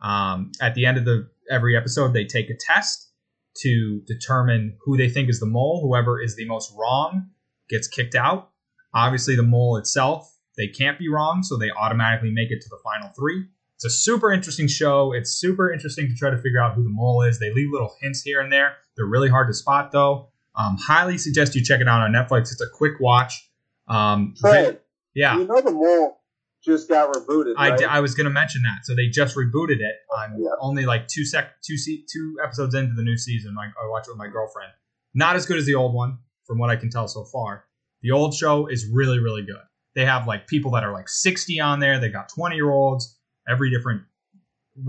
Um, 0.02 0.52
at 0.62 0.76
the 0.76 0.86
end 0.86 0.98
of 0.98 1.06
the 1.06 1.30
every 1.50 1.76
episode, 1.76 2.14
they 2.14 2.26
take 2.26 2.50
a 2.50 2.58
test 2.60 3.10
to 3.58 4.02
determine 4.06 4.78
who 4.84 4.98
they 4.98 5.10
think 5.10 5.30
is 5.30 5.40
the 5.40 5.46
mole. 5.46 5.82
Whoever 5.82 6.22
is 6.22 6.36
the 6.36 6.46
most 6.46 6.74
wrong 6.78 7.30
gets 7.70 7.88
kicked 7.88 8.16
out. 8.16 8.52
Obviously, 8.94 9.36
the 9.36 9.44
mole 9.44 9.78
itself, 9.78 10.38
they 10.58 10.68
can't 10.68 10.98
be 10.98 11.10
wrong, 11.10 11.44
so 11.44 11.58
they 11.58 11.72
automatically 11.72 12.32
make 12.32 12.52
it 12.52 12.62
to 12.62 12.70
the 12.70 12.80
final 12.84 13.10
three. 13.18 13.46
It's 13.82 13.86
a 13.86 13.90
super 13.90 14.32
interesting 14.34 14.68
show. 14.68 15.14
It's 15.14 15.32
super 15.32 15.72
interesting 15.72 16.08
to 16.10 16.14
try 16.16 16.30
to 16.30 16.38
figure 16.38 16.62
out 16.62 16.74
who 16.76 16.84
the 16.84 16.90
mole 16.90 17.22
is. 17.22 17.40
They 17.40 17.54
leave 17.54 17.70
little 17.72 17.96
hints 18.02 18.22
here 18.22 18.42
and 18.42 18.52
there. 18.52 18.74
They're 18.98 19.06
really 19.06 19.30
hard 19.30 19.48
to 19.48 19.54
spot, 19.54 19.94
though. 19.94 20.28
Um, 20.56 20.76
highly 20.78 21.18
suggest 21.18 21.56
you 21.56 21.64
check 21.64 21.80
it 21.80 21.88
out 21.88 22.02
on 22.02 22.12
Netflix. 22.12 22.52
It's 22.52 22.60
a 22.62 22.70
quick 22.74 23.00
watch. 23.00 23.50
Um, 23.88 24.34
Fred, 24.40 24.82
yeah. 25.16 25.38
you 25.38 25.46
know 25.48 25.62
the 25.62 25.72
mole 25.72 26.20
just 26.62 26.90
got 26.90 27.14
rebooted. 27.14 27.54
I, 27.58 27.70
right? 27.70 27.80
d- 27.80 27.86
I 27.86 28.02
was 28.02 28.14
going 28.16 28.26
to 28.26 28.30
mention 28.32 28.64
that. 28.64 28.80
So 28.86 28.94
they 28.96 29.08
just 29.08 29.38
rebooted 29.38 29.80
it. 29.80 29.96
I'm 30.14 30.36
Yeah. 30.38 30.50
only 30.60 30.86
like 30.86 31.08
two 31.08 31.24
sec 31.24 31.62
two 31.62 31.78
se- 31.78 32.04
two 32.12 32.36
episodes 32.44 32.76
into 32.76 32.94
the 32.96 33.04
new 33.04 33.18
season. 33.18 33.56
I, 33.58 33.68
I 33.68 33.88
watch 33.88 34.08
it 34.08 34.12
with 34.12 34.18
my 34.18 34.28
girlfriend. 34.28 34.72
Not 35.14 35.38
as 35.38 35.46
good 35.46 35.58
as 35.58 35.66
the 35.66 35.76
old 35.76 35.94
one, 35.94 36.18
from 36.46 36.58
what 36.60 36.70
I 36.70 36.76
can 36.76 36.90
tell 36.90 37.08
so 37.08 37.24
far. 37.24 37.64
The 38.02 38.12
old 38.12 38.34
show 38.34 38.68
is 38.68 38.86
really 38.94 39.20
really 39.20 39.44
good. 39.44 39.56
They 39.96 40.04
have 40.06 40.28
like 40.28 40.48
people 40.48 40.72
that 40.72 40.84
are 40.84 40.92
like 40.92 41.08
60 41.08 41.60
on 41.62 41.80
there. 41.80 41.98
They 42.00 42.10
got 42.10 42.28
20 42.30 42.56
year 42.56 42.70
olds, 42.70 43.18
every 43.50 43.70
different 43.72 44.04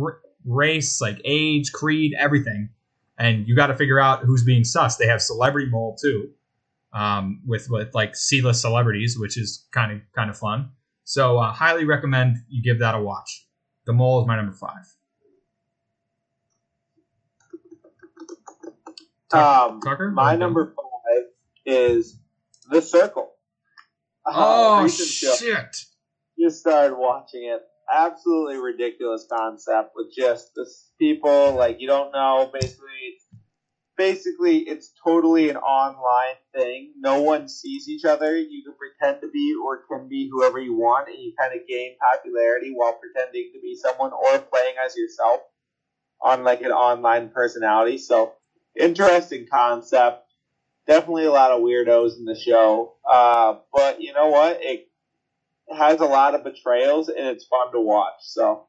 r- 0.01 0.20
race, 0.45 1.01
like 1.01 1.20
age, 1.24 1.73
creed, 1.73 2.15
everything. 2.19 2.70
And 3.19 3.47
you 3.47 3.55
got 3.55 3.66
to 3.69 3.77
figure 3.77 4.01
out 4.01 4.20
who's 4.24 4.45
being 4.45 4.65
sus. 4.65 4.97
They 4.97 5.07
have 5.07 5.20
celebrity 5.20 5.69
mole 5.70 5.97
too, 6.01 6.31
um, 6.93 7.43
with 7.47 7.69
with 7.70 7.95
like 7.95 8.16
C-list 8.16 8.61
celebrities, 8.62 9.19
which 9.19 9.37
is 9.37 9.66
kind 9.73 9.93
of 9.93 10.01
kind 10.15 10.31
of 10.31 10.39
fun. 10.39 10.70
So 11.05 11.39
uh, 11.39 11.53
highly 11.53 11.85
recommend 11.85 12.39
you 12.49 12.62
give 12.62 12.78
that 12.81 12.95
a 12.95 13.01
watch. 13.01 13.47
The 13.87 13.93
Mole 13.93 14.20
is 14.23 14.27
my 14.28 14.37
number 14.37 14.53
five. 14.53 14.87
Tucker, 19.31 19.73
Um, 19.73 19.81
Tucker? 19.81 20.11
my 20.11 20.37
number 20.37 20.66
five 20.77 21.24
is 21.66 22.19
The 22.70 22.81
Circle. 22.82 23.31
Uh, 24.27 24.32
Oh 24.82 24.89
show. 24.89 25.35
shit! 25.35 25.77
Just 26.39 26.61
started 26.61 26.95
watching 26.97 27.45
it. 27.45 27.62
Absolutely 27.93 28.57
ridiculous 28.57 29.27
concept 29.31 29.91
with 29.97 30.12
just 30.17 30.53
this 30.55 30.93
people 30.99 31.53
like 31.55 31.81
you 31.81 31.89
don't 31.89 32.12
know. 32.12 32.49
Basically, 32.53 33.17
basically 33.97 34.59
it's 34.61 34.93
totally 35.05 35.51
an 35.51 35.57
online 35.57 36.37
thing. 36.55 36.95
No 36.99 37.23
one 37.23 37.49
sees 37.49 37.89
each 37.89 38.05
other. 38.05 38.37
You 38.37 38.62
can 38.65 38.75
pretend 38.77 39.23
to 39.23 39.31
be 39.31 39.55
or 39.65 39.85
can 39.91 40.09
be 40.09 40.29
whoever 40.33 40.61
you 40.61 40.75
want, 40.77 41.09
and 41.09 41.19
you 41.19 41.33
kind 41.41 41.55
of 41.55 41.67
gain 41.69 41.97
popularity 42.01 42.73
while 42.75 42.95
pretending 42.95 43.51
to 43.55 43.61
be 43.61 43.77
someone 43.77 44.12
or 44.12 44.39
playing 44.39 44.75
as 44.85 44.97
yourself 44.97 45.41
on 46.23 46.45
like 46.45 46.62
an 46.62 46.73
online 46.73 47.31
personality. 47.31 47.99
So 47.99 48.35
interesting 48.79 49.47
concept. 49.51 50.25
Definitely 50.87 51.27
a 51.27 51.33
lot 51.33 51.53
of 51.53 51.62
weirdos 51.62 52.19
in 52.19 52.27
the 52.27 52.35
show. 52.37 52.97
Uh, 53.11 53.59
but 53.73 54.03
you 54.03 54.12
know 54.15 54.29
what? 54.29 54.59
It 54.62 54.90
has 55.77 56.01
a 56.01 56.07
lot 56.07 56.35
of 56.35 56.45
betrayals 56.45 57.09
and 57.09 57.27
it's 57.27 57.47
fun 57.47 57.73
to 57.73 57.81
watch. 57.81 58.15
So 58.21 58.67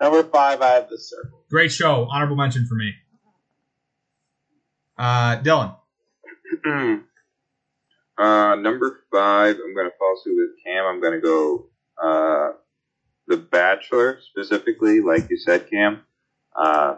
number 0.00 0.22
five, 0.24 0.60
I 0.60 0.70
have 0.70 0.88
the 0.88 0.98
circle. 0.98 1.44
Great 1.50 1.72
show. 1.72 2.06
Honorable 2.10 2.36
mention 2.36 2.66
for 2.66 2.74
me. 2.74 2.94
Uh, 4.96 5.38
Dylan. 5.42 5.76
uh, 8.18 8.54
number 8.56 9.00
five, 9.12 9.56
I'm 9.56 9.74
going 9.74 9.90
to 9.90 9.96
follow 9.98 10.14
suit 10.22 10.36
with 10.36 10.64
Cam. 10.64 10.84
I'm 10.84 11.00
going 11.00 11.14
to 11.14 11.20
go 11.20 11.66
uh, 12.02 12.52
The 13.26 13.36
Bachelor, 13.36 14.20
specifically, 14.22 15.00
like 15.00 15.28
you 15.30 15.36
said, 15.36 15.68
Cam, 15.68 16.02
uh, 16.56 16.96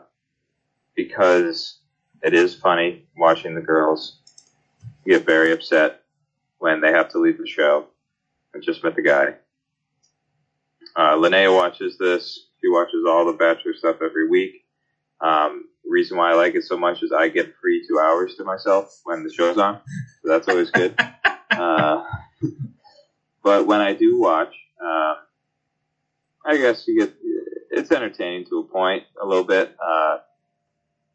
because 0.95 1.79
it 2.23 2.35
is 2.35 2.55
funny 2.55 3.07
watching 3.17 3.55
the 3.55 3.61
girls 3.61 4.21
get 5.07 5.25
very 5.25 5.53
upset 5.53 6.03
when 6.59 6.81
they 6.81 6.91
have 6.91 7.09
to 7.11 7.19
leave 7.19 7.39
the 7.39 7.47
show. 7.47 7.87
I 8.55 8.59
just 8.59 8.83
met 8.83 8.97
the 8.97 9.03
guy. 9.03 9.35
Uh, 10.97 11.15
Linnea 11.17 11.55
watches 11.55 11.99
this. 11.99 12.47
She 12.61 12.69
watches 12.69 13.05
all 13.07 13.27
the 13.27 13.35
Bachelor 13.35 13.75
stuff 13.75 13.97
every 14.03 14.29
week. 14.29 14.65
Um, 15.21 15.67
reason 15.85 16.17
why 16.17 16.33
I 16.33 16.35
like 16.35 16.55
it 16.55 16.65
so 16.65 16.77
much 16.77 17.03
is 17.03 17.13
I 17.13 17.29
get 17.29 17.55
free 17.61 17.85
two 17.87 17.99
hours 17.99 18.35
to 18.37 18.45
myself 18.45 19.01
when 19.05 19.23
the 19.23 19.33
show's 19.33 19.59
on, 19.59 19.81
so 20.23 20.29
that's 20.29 20.49
always 20.49 20.71
good. 20.71 20.99
uh, 21.51 22.05
but 23.43 23.67
when 23.67 23.81
I 23.81 23.93
do 23.93 24.19
watch, 24.19 24.55
um, 24.83 25.17
I 26.45 26.57
guess 26.57 26.87
you 26.87 26.99
get 26.99 27.15
it's 27.71 27.93
entertaining 27.93 28.47
to 28.47 28.61
a 28.61 28.65
point, 28.65 29.05
a 29.23 29.27
little 29.27 29.45
bit. 29.45 29.77
Uh, 29.85 30.19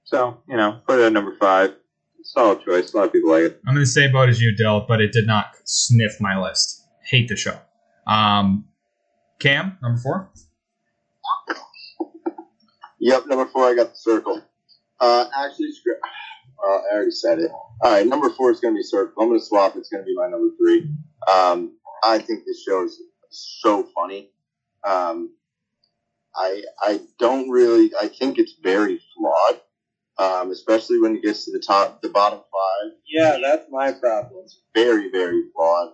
so 0.04 0.38
you 0.48 0.58
know, 0.58 0.80
put 0.88 1.00
it 1.00 1.06
at 1.06 1.14
number 1.14 1.36
five. 1.40 1.76
Solid 2.24 2.64
choice. 2.64 2.94
A 2.94 2.98
lot 2.98 3.08
of 3.08 3.14
people 3.14 3.32
like 3.32 3.44
it. 3.44 3.62
I'm 3.68 3.76
in 3.76 3.82
the 3.82 3.88
same 3.88 4.12
boat 4.12 4.30
as 4.30 4.40
you, 4.40 4.56
Dill, 4.56 4.86
but 4.88 5.02
it 5.02 5.12
did 5.12 5.26
not 5.26 5.56
sniff 5.66 6.22
my 6.22 6.40
list. 6.40 6.86
Hate 7.04 7.28
the 7.28 7.36
show. 7.36 7.58
Um, 8.06 8.66
Cam, 9.42 9.78
number 9.82 10.00
four. 10.00 10.32
Yep, 13.00 13.24
number 13.26 13.48
four, 13.48 13.66
I 13.66 13.74
got 13.74 13.90
the 13.90 13.96
circle. 13.98 14.40
Uh, 15.00 15.26
actually, 15.36 15.72
screw- 15.72 15.96
uh, 16.68 16.78
I 16.92 16.94
already 16.94 17.12
said 17.12 17.40
it. 17.40 17.50
All 17.84 17.92
right, 17.92 18.06
number 18.06 18.30
four 18.30 18.52
is 18.52 18.60
going 18.60 18.76
to 18.76 18.78
be 18.78 18.84
circle. 18.84 19.24
I'm 19.24 19.30
going 19.30 19.40
to 19.40 19.46
swap. 19.46 19.76
It's 19.76 19.90
going 19.90 20.04
to 20.04 20.06
be 20.06 20.16
my 20.16 20.28
number 20.28 20.54
three. 20.60 20.88
Um, 21.32 21.76
I 22.04 22.20
think 22.20 22.46
this 22.46 22.64
show 22.64 22.84
is 22.84 23.02
so 23.32 23.88
funny. 23.96 24.30
Um, 24.84 25.32
I 26.36 26.62
I 26.80 27.02
don't 27.18 27.50
really. 27.50 27.92
I 28.00 28.08
think 28.08 28.38
it's 28.38 28.54
very 28.62 29.02
flawed, 29.18 29.62
um, 30.20 30.52
especially 30.52 31.00
when 31.00 31.16
it 31.16 31.24
gets 31.24 31.46
to 31.46 31.52
the 31.52 31.60
top, 31.60 32.02
the 32.04 32.10
bottom 32.10 32.40
five. 32.40 32.92
Yeah, 33.08 33.40
that's 33.42 33.66
my 33.72 33.92
problem. 33.92 34.44
It's 34.44 34.62
very, 34.76 35.10
very 35.12 35.44
flawed. 35.56 35.94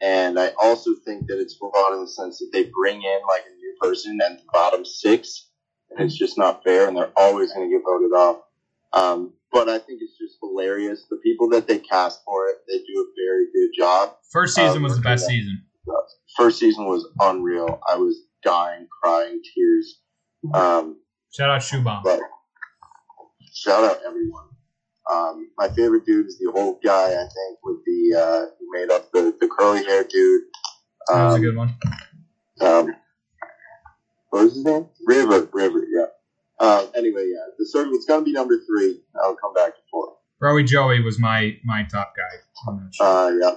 And 0.00 0.38
I 0.38 0.52
also 0.62 0.90
think 1.04 1.26
that 1.28 1.40
it's 1.40 1.56
flawed 1.56 1.94
in 1.94 2.00
the 2.00 2.08
sense 2.08 2.38
that 2.38 2.50
they 2.52 2.64
bring 2.64 2.96
in 3.02 3.18
like 3.28 3.42
a 3.50 3.54
new 3.56 3.74
person 3.80 4.18
at 4.24 4.38
the 4.38 4.44
bottom 4.52 4.84
six, 4.84 5.48
and 5.90 6.00
it's 6.04 6.16
just 6.18 6.36
not 6.36 6.62
fair, 6.64 6.88
and 6.88 6.96
they're 6.96 7.12
always 7.16 7.52
going 7.52 7.68
to 7.70 7.74
get 7.76 7.84
voted 7.84 8.12
off. 8.12 8.40
Um, 8.92 9.32
but 9.52 9.68
I 9.68 9.78
think 9.78 10.00
it's 10.02 10.18
just 10.18 10.36
hilarious. 10.42 11.04
The 11.08 11.16
people 11.22 11.48
that 11.50 11.66
they 11.68 11.78
cast 11.78 12.20
for 12.24 12.46
it, 12.48 12.56
they 12.68 12.78
do 12.78 13.00
a 13.00 13.06
very 13.16 13.46
good 13.52 13.70
job. 13.76 14.16
First 14.32 14.56
season 14.56 14.78
Um, 14.78 14.82
was 14.82 14.96
the 14.96 15.02
best 15.02 15.26
season. 15.26 15.64
First 16.36 16.58
season 16.58 16.86
was 16.86 17.06
unreal. 17.20 17.80
I 17.88 17.96
was 17.96 18.16
dying, 18.42 18.88
crying, 19.02 19.40
tears. 19.54 20.00
Um, 20.52 20.96
Shout 21.32 21.50
out 21.50 21.60
Shubham. 21.62 22.02
shout 23.52 23.84
out 23.84 23.98
everyone. 24.06 24.48
Um, 25.12 25.50
my 25.58 25.68
favorite 25.68 26.06
dude 26.06 26.26
is 26.26 26.38
the 26.38 26.50
old 26.54 26.82
guy, 26.82 27.08
I 27.12 27.26
think, 27.28 27.58
with 27.62 27.84
the 27.84 28.18
uh, 28.18 28.46
who 28.58 28.66
made 28.72 28.90
up 28.90 29.10
the, 29.12 29.34
the 29.40 29.48
curly 29.48 29.84
hair 29.84 30.04
dude. 30.04 30.42
That 31.08 31.24
was 31.24 31.32
a 31.34 31.36
Um, 31.36 31.42
good 31.42 31.56
one. 31.56 31.74
um, 32.60 32.94
what 34.30 34.44
was 34.44 34.54
his 34.54 34.64
name? 34.64 34.86
River, 35.06 35.48
River, 35.52 35.84
yeah. 35.94 36.06
Uh, 36.58 36.86
anyway, 36.96 37.28
yeah, 37.32 37.44
the 37.58 37.66
circle. 37.66 37.92
It's 37.94 38.06
gonna 38.06 38.24
be 38.24 38.32
number 38.32 38.56
three. 38.66 39.00
I'll 39.22 39.36
come 39.36 39.52
back 39.54 39.74
to 39.74 39.80
four. 39.90 40.14
Rowie 40.42 40.66
Joey 40.66 41.02
was 41.02 41.18
my 41.18 41.56
my 41.64 41.84
top 41.90 42.14
guy 42.16 42.78
show. 42.92 43.04
Uh, 43.04 43.30
yeah. 43.40 43.56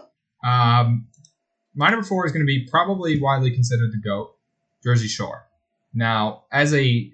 Um, 0.81 1.07
my 1.75 1.89
number 1.89 2.05
four 2.05 2.25
is 2.25 2.31
going 2.31 2.41
to 2.41 2.47
be 2.47 2.67
probably 2.69 3.19
widely 3.21 3.51
considered 3.51 3.91
the 3.91 3.97
GOAT, 4.03 4.35
Jersey 4.83 5.07
Shore. 5.07 5.47
Now, 5.93 6.43
as 6.51 6.73
a 6.73 7.11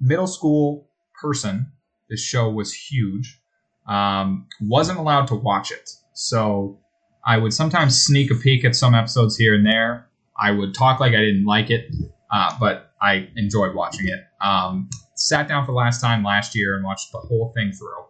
middle 0.00 0.26
school 0.26 0.88
person, 1.20 1.72
this 2.10 2.20
show 2.22 2.50
was 2.50 2.72
huge. 2.74 3.40
Um, 3.88 4.46
wasn't 4.60 4.98
allowed 4.98 5.26
to 5.28 5.34
watch 5.34 5.70
it. 5.70 5.90
So 6.12 6.78
I 7.24 7.38
would 7.38 7.52
sometimes 7.52 8.04
sneak 8.04 8.30
a 8.30 8.34
peek 8.34 8.64
at 8.64 8.74
some 8.74 8.94
episodes 8.94 9.36
here 9.36 9.54
and 9.54 9.64
there. 9.64 10.08
I 10.38 10.50
would 10.50 10.74
talk 10.74 11.00
like 11.00 11.14
I 11.14 11.20
didn't 11.20 11.46
like 11.46 11.70
it, 11.70 11.94
uh, 12.30 12.56
but 12.58 12.92
I 13.00 13.28
enjoyed 13.36 13.74
watching 13.74 14.08
it. 14.08 14.26
Um, 14.40 14.90
sat 15.14 15.48
down 15.48 15.64
for 15.64 15.72
the 15.72 15.76
last 15.76 16.00
time 16.00 16.22
last 16.22 16.54
year 16.54 16.74
and 16.74 16.84
watched 16.84 17.12
the 17.12 17.18
whole 17.18 17.52
thing 17.54 17.72
through. 17.72 18.04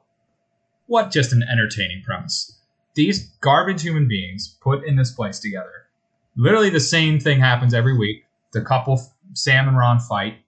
What 0.86 1.10
just 1.10 1.32
an 1.32 1.42
entertaining 1.50 2.02
premise 2.02 2.56
these 2.96 3.28
garbage 3.42 3.82
human 3.82 4.08
beings 4.08 4.56
put 4.60 4.84
in 4.84 4.96
this 4.96 5.12
place 5.12 5.38
together. 5.38 5.86
Literally 6.36 6.70
the 6.70 6.80
same 6.80 7.20
thing 7.20 7.38
happens 7.38 7.72
every 7.74 7.96
week. 7.96 8.24
The 8.52 8.62
couple, 8.62 9.00
Sam 9.34 9.68
and 9.68 9.76
Ron, 9.76 10.00
fight. 10.00 10.38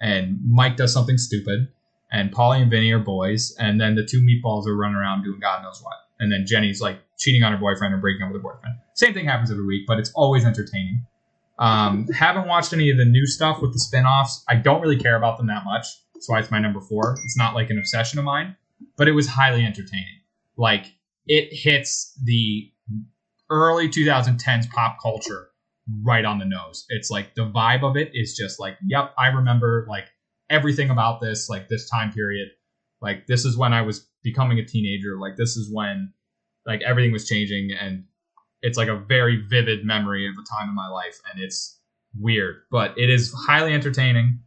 and 0.00 0.38
Mike 0.46 0.76
does 0.76 0.92
something 0.92 1.16
stupid, 1.16 1.68
and 2.10 2.32
Pauly 2.32 2.62
and 2.62 2.70
Vinny 2.70 2.92
are 2.92 2.98
boys, 2.98 3.54
and 3.58 3.80
then 3.80 3.94
the 3.94 4.04
two 4.04 4.20
meatballs 4.20 4.66
are 4.66 4.76
running 4.76 4.96
around 4.96 5.24
doing 5.24 5.40
God 5.40 5.62
knows 5.62 5.80
what, 5.82 5.96
and 6.20 6.32
then 6.32 6.44
Jenny's 6.46 6.80
like 6.80 6.98
cheating 7.18 7.42
on 7.42 7.52
her 7.52 7.58
boyfriend 7.58 7.94
or 7.94 7.98
breaking 7.98 8.22
up 8.22 8.32
with 8.32 8.42
her 8.42 8.48
boyfriend. 8.48 8.76
Same 8.94 9.14
thing 9.14 9.26
happens 9.26 9.50
every 9.50 9.66
week, 9.66 9.84
but 9.86 9.98
it's 9.98 10.12
always 10.14 10.44
entertaining. 10.44 11.04
Um, 11.58 12.06
haven't 12.14 12.46
watched 12.46 12.72
any 12.72 12.90
of 12.90 12.96
the 12.96 13.04
new 13.04 13.26
stuff 13.26 13.60
with 13.60 13.72
the 13.72 13.78
spin-offs. 13.78 14.44
I 14.48 14.56
don't 14.56 14.80
really 14.80 14.98
care 14.98 15.16
about 15.16 15.38
them 15.38 15.46
that 15.48 15.64
much. 15.64 15.86
That's 16.14 16.28
why 16.28 16.40
it's 16.40 16.50
my 16.50 16.58
number 16.58 16.80
four. 16.80 17.16
It's 17.24 17.36
not 17.36 17.54
like 17.54 17.70
an 17.70 17.78
obsession 17.78 18.18
of 18.18 18.24
mine, 18.24 18.56
but 18.96 19.08
it 19.08 19.12
was 19.12 19.26
highly 19.26 19.64
entertaining. 19.64 20.20
Like 20.56 20.86
it 21.26 21.52
hits 21.52 22.18
the 22.24 22.70
early 23.50 23.88
2010s 23.88 24.70
pop 24.70 24.98
culture 25.02 25.48
right 26.02 26.24
on 26.24 26.38
the 26.38 26.44
nose. 26.44 26.86
It's 26.88 27.10
like 27.10 27.34
the 27.34 27.50
vibe 27.50 27.82
of 27.82 27.96
it 27.96 28.10
is 28.14 28.36
just 28.36 28.58
like, 28.58 28.76
yep, 28.86 29.12
I 29.18 29.28
remember 29.28 29.86
like 29.88 30.06
everything 30.50 30.90
about 30.90 31.20
this, 31.20 31.48
like 31.48 31.68
this 31.68 31.88
time 31.88 32.12
period. 32.12 32.48
Like 33.00 33.26
this 33.26 33.44
is 33.44 33.56
when 33.56 33.72
I 33.72 33.82
was 33.82 34.06
becoming 34.22 34.58
a 34.58 34.64
teenager. 34.64 35.18
Like 35.18 35.36
this 35.36 35.56
is 35.56 35.72
when 35.72 36.12
like 36.66 36.82
everything 36.82 37.12
was 37.12 37.28
changing 37.28 37.70
and 37.78 38.04
it's 38.62 38.76
like 38.76 38.88
a 38.88 38.96
very 38.96 39.44
vivid 39.48 39.84
memory 39.84 40.26
of 40.26 40.34
a 40.34 40.44
time 40.56 40.68
in 40.68 40.74
my 40.74 40.88
life 40.88 41.20
and 41.30 41.42
it's 41.42 41.78
weird, 42.18 42.62
but 42.70 42.96
it 42.96 43.10
is 43.10 43.32
highly 43.46 43.74
entertaining. 43.74 44.40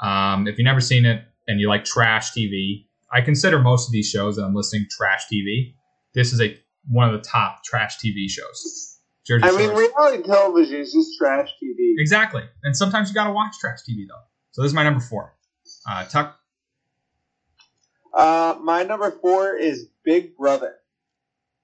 Um, 0.00 0.46
if 0.46 0.58
you've 0.58 0.64
never 0.64 0.80
seen 0.80 1.04
it 1.04 1.24
and 1.48 1.60
you 1.60 1.68
like 1.68 1.84
trash 1.84 2.32
TV, 2.32 2.86
I 3.12 3.20
consider 3.20 3.58
most 3.58 3.88
of 3.88 3.92
these 3.92 4.08
shows 4.08 4.36
that 4.36 4.44
I'm 4.44 4.54
listing 4.54 4.86
trash 4.90 5.24
TV. 5.32 5.74
This 6.14 6.32
is 6.32 6.40
a 6.40 6.58
one 6.88 7.08
of 7.08 7.12
the 7.12 7.28
top 7.28 7.64
trash 7.64 7.98
TV 7.98 8.28
shows. 8.28 8.98
Jersey 9.26 9.44
I 9.44 9.50
mean, 9.52 9.70
Shore. 9.70 9.78
reality 9.78 10.22
television 10.22 10.80
is 10.80 10.92
just 10.92 11.18
trash 11.18 11.48
TV. 11.62 11.94
exactly. 11.98 12.42
And 12.62 12.76
sometimes 12.76 13.08
you 13.08 13.14
got 13.14 13.26
to 13.26 13.32
watch 13.32 13.56
trash 13.60 13.80
TV 13.88 14.04
though. 14.08 14.14
So 14.52 14.62
this 14.62 14.70
is 14.70 14.74
my 14.74 14.84
number 14.84 15.00
four. 15.00 15.35
Uh, 15.86 16.04
Tuck. 16.06 16.38
Uh, 18.12 18.56
my 18.62 18.82
number 18.82 19.10
four 19.20 19.54
is 19.54 19.88
Big 20.04 20.36
Brother. 20.36 20.76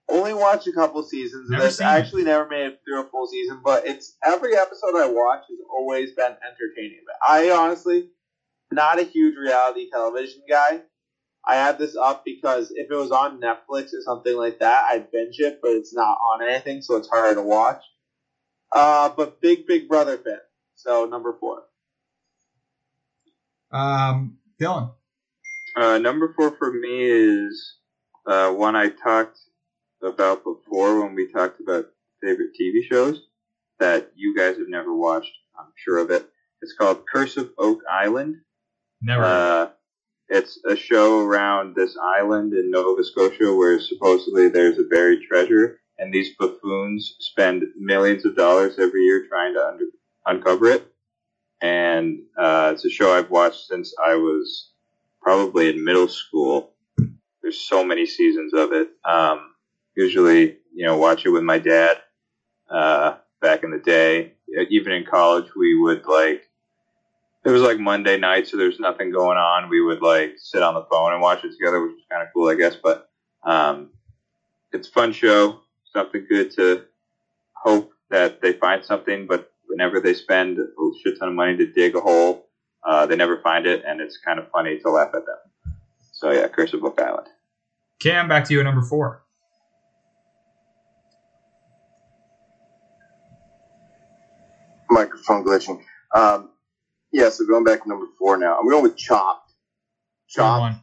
Only 0.09 0.35
watched 0.35 0.67
a 0.67 0.73
couple 0.73 1.03
seasons 1.03 1.47
of 1.47 1.53
Never 1.53 1.65
this. 1.65 1.81
I 1.81 1.97
it. 1.97 2.01
actually 2.01 2.25
never 2.25 2.47
made 2.47 2.67
it 2.67 2.81
through 2.85 3.03
a 3.03 3.09
full 3.09 3.27
season, 3.27 3.61
but 3.65 3.87
it's 3.87 4.17
every 4.25 4.57
episode 4.57 4.95
I 4.97 5.07
watch 5.07 5.45
has 5.49 5.59
always 5.73 6.13
been 6.13 6.37
entertaining. 6.47 7.01
But 7.07 7.17
I 7.27 7.51
honestly, 7.51 8.11
not 8.71 9.01
a 9.01 9.05
huge 9.05 9.37
reality 9.37 9.89
television 9.91 10.43
guy. 10.49 10.83
I 11.47 11.55
have 11.57 11.79
this 11.79 11.97
up 11.97 12.25
because 12.25 12.71
if 12.71 12.91
it 12.91 12.95
was 12.95 13.11
on 13.11 13.41
Netflix 13.41 13.87
or 13.95 14.03
something 14.05 14.37
like 14.37 14.61
that, 14.61 14.85
I'd 14.91 15.11
binge 15.11 15.39
it, 15.39 15.61
but 15.63 15.73
it's 15.73 15.95
not 15.95 16.19
on 16.19 16.47
anything, 16.47 16.83
so 16.83 16.97
it's 16.97 17.09
harder 17.09 17.37
to 17.37 17.43
watch. 17.43 17.83
Uh, 18.71 19.09
but 19.17 19.41
big 19.41 19.67
Big 19.67 19.89
Brother 19.89 20.19
fan. 20.19 20.39
So 20.75 21.07
number 21.07 21.37
four. 21.41 21.63
Um, 23.73 24.39
Dylan. 24.61 24.93
Uh, 25.75 25.99
number 25.99 26.35
four 26.37 26.57
for 26.57 26.73
me 26.73 27.03
is 27.03 27.77
uh, 28.27 28.51
one 28.53 28.77
I 28.77 28.89
talked 28.91 29.39
about 30.03 30.45
before 30.45 31.03
when 31.03 31.15
we 31.15 31.33
talked 31.33 31.61
about 31.61 31.87
favorite 32.23 32.51
TV 32.61 32.83
shows 32.89 33.23
that 33.81 34.13
you 34.15 34.37
guys 34.37 34.59
have 34.59 34.69
never 34.69 34.95
watched. 34.95 35.33
I'm 35.59 35.73
sure 35.77 35.99
of 35.99 36.11
it. 36.11 36.29
It's 36.61 36.75
called 36.75 37.05
Curse 37.13 37.37
of 37.37 37.51
Oak 37.59 37.81
Island. 37.91 38.37
Never. 39.01 39.25
Uh, 39.25 39.69
it's 40.29 40.61
a 40.65 40.77
show 40.77 41.21
around 41.21 41.75
this 41.75 41.97
island 42.01 42.53
in 42.53 42.71
Nova 42.71 43.03
Scotia 43.03 43.55
where 43.55 43.81
supposedly 43.81 44.49
there's 44.49 44.79
a 44.79 44.85
buried 44.85 45.23
treasure, 45.29 45.81
and 45.99 46.13
these 46.13 46.35
buffoons 46.39 47.17
spend 47.19 47.65
millions 47.79 48.25
of 48.25 48.37
dollars 48.37 48.79
every 48.79 49.03
year 49.03 49.27
trying 49.29 49.55
to 49.55 49.67
under, 49.67 49.85
uncover 50.27 50.67
it. 50.67 50.92
And 51.63 52.23
uh, 52.37 52.73
it's 52.75 52.85
a 52.85 52.91
show 52.91 53.15
I've 53.15 53.31
watched 53.31 53.69
since 53.69 53.95
I 54.05 54.17
was 54.17 54.71
probably 55.23 55.71
in 55.71 55.85
middle 55.85 56.09
school. 56.09 56.73
There's 57.41 57.61
so 57.61 57.85
many 57.85 58.05
seasons 58.05 58.53
of 58.53 58.73
it. 58.73 58.89
Um, 59.05 59.55
usually, 59.97 60.59
you 60.75 60.85
know, 60.85 60.99
watch 60.99 61.25
it 61.25 61.31
with 61.31 61.45
my 61.45 61.59
dad. 61.59 61.99
Uh, 62.69 63.17
back 63.41 63.63
in 63.63 63.71
the 63.71 63.79
day, 63.79 64.35
even 64.71 64.93
in 64.93 65.05
college, 65.05 65.47
we 65.57 65.79
would 65.81 66.05
like 66.07 66.49
it 67.45 67.51
was 67.51 67.63
like 67.63 67.79
Monday 67.79 68.19
night, 68.19 68.47
so 68.47 68.57
there's 68.57 68.79
nothing 68.79 69.11
going 69.11 69.37
on. 69.37 69.69
We 69.69 69.81
would 69.81 70.01
like 70.01 70.35
sit 70.39 70.63
on 70.63 70.75
the 70.75 70.87
phone 70.91 71.13
and 71.13 71.21
watch 71.21 71.45
it 71.45 71.53
together, 71.53 71.83
which 71.83 71.97
is 71.97 72.05
kind 72.11 72.23
of 72.23 72.29
cool, 72.33 72.49
I 72.49 72.55
guess. 72.55 72.77
But 72.77 73.11
um, 73.43 73.91
it's 74.73 74.89
a 74.89 74.93
fun 74.93 75.13
show. 75.13 75.61
Something 75.93 76.27
good 76.29 76.53
to 76.53 76.85
hope 77.53 77.93
that 78.11 78.41
they 78.41 78.53
find 78.53 78.85
something, 78.85 79.27
but 79.27 79.52
whenever 79.73 79.99
they 80.01 80.15
spend 80.15 80.59
a 80.59 80.65
shit 81.03 81.19
ton 81.19 81.29
of 81.31 81.35
money 81.35 81.57
to 81.57 81.67
dig 81.67 81.97
a 81.97 82.01
hole, 82.01 82.47
uh, 82.87 83.07
they 83.07 83.17
never 83.17 83.41
find 83.41 83.67
it, 83.67 83.83
and 83.87 84.01
it's 84.01 84.19
kind 84.19 84.39
of 84.39 84.49
funny 84.51 84.79
to 84.79 84.91
laugh 84.91 85.09
at 85.15 85.25
them. 85.27 85.39
So 86.13 86.31
yeah, 86.31 86.47
Curse 86.49 86.75
of 86.75 86.85
Oak 86.85 87.01
Island. 87.01 87.27
Cam, 88.01 88.29
back 88.29 88.45
to 88.47 88.53
you 88.55 88.61
at 88.61 88.65
number 88.65 88.83
four. 88.83 89.23
Microphone 94.91 95.45
glitching. 95.45 95.83
Um, 96.15 96.51
yeah, 97.13 97.31
so 97.31 97.47
going 97.47 97.65
back 97.65 97.83
to 97.83 97.89
number 97.89 98.07
four 98.19 98.37
now. 98.37 98.59
I'm 98.59 98.69
going 98.69 98.83
with 98.83 98.97
Chopped. 98.97 99.53
Good 100.29 100.43
Chopped. 100.43 100.61
one. 100.61 100.81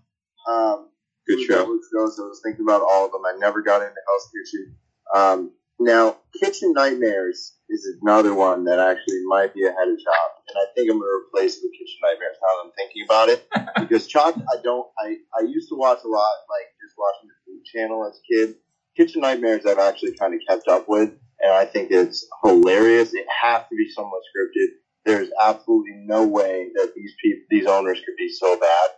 Um, 0.50 0.90
Good 1.28 1.46
show. 1.46 1.66
Netflix 1.66 1.80
shows. 1.94 2.20
I 2.20 2.24
was 2.24 2.42
thinking 2.44 2.66
about 2.66 2.82
all 2.82 3.06
of 3.06 3.12
them. 3.12 3.22
I 3.26 3.38
never 3.38 3.62
got 3.62 3.82
into 3.82 3.94
Hell's 4.08 4.30
Kitchen. 4.34 4.76
Um, 5.16 5.52
now, 5.80 6.18
Kitchen 6.40 6.74
Nightmares 6.74 7.56
is 7.70 7.88
another 8.02 8.34
one 8.34 8.66
that 8.66 8.80
actually 8.80 9.22
might 9.28 9.54
be 9.54 9.66
ahead 9.66 9.88
of 9.88 9.98
Chopped, 10.00 10.50
and 10.50 10.58
I 10.58 10.66
think 10.76 10.92
I'm 10.92 11.00
going 11.00 11.10
to 11.10 11.28
replace 11.28 11.58
it 11.58 11.64
with 11.64 11.74
Kitchen 11.74 12.00
Nightmares 12.04 12.38
now 12.42 12.48
that 12.48 12.66
I'm 12.66 12.72
thinking 12.76 13.04
about 13.06 13.30
it. 13.30 13.48
because 13.80 14.08
Chopped, 14.08 14.40
I 14.40 14.62
don't. 14.62 14.88
I 15.00 15.18
I 15.38 15.44
used 15.44 15.70
to 15.70 15.76
watch 15.76 16.00
a 16.04 16.08
lot, 16.08 16.34
like 16.50 16.68
just 16.82 16.96
watching 16.98 17.30
the 17.30 17.36
Food 17.46 17.66
Channel 17.66 18.06
as 18.08 18.20
a 18.20 18.34
kid. 18.34 18.56
Kitchen 18.98 19.22
Nightmares, 19.22 19.66
I've 19.66 19.80
actually 19.80 20.16
kind 20.18 20.34
of 20.34 20.42
kept 20.48 20.68
up 20.68 20.90
with, 20.90 21.12
and 21.40 21.52
I 21.52 21.66
think 21.66 21.92
it's 21.92 22.28
hilarious. 22.44 23.14
It 23.14 23.26
has 23.42 23.64
to 23.70 23.76
be 23.76 23.90
somewhat 23.90 24.22
scripted. 24.28 24.76
There's 25.06 25.30
absolutely 25.42 26.04
no 26.06 26.28
way 26.28 26.70
that 26.76 26.94
these 26.96 27.14
people, 27.24 27.46
these 27.50 27.66
owners, 27.66 28.00
could 28.00 28.16
be 28.18 28.30
so 28.30 28.60
bad 28.60 28.90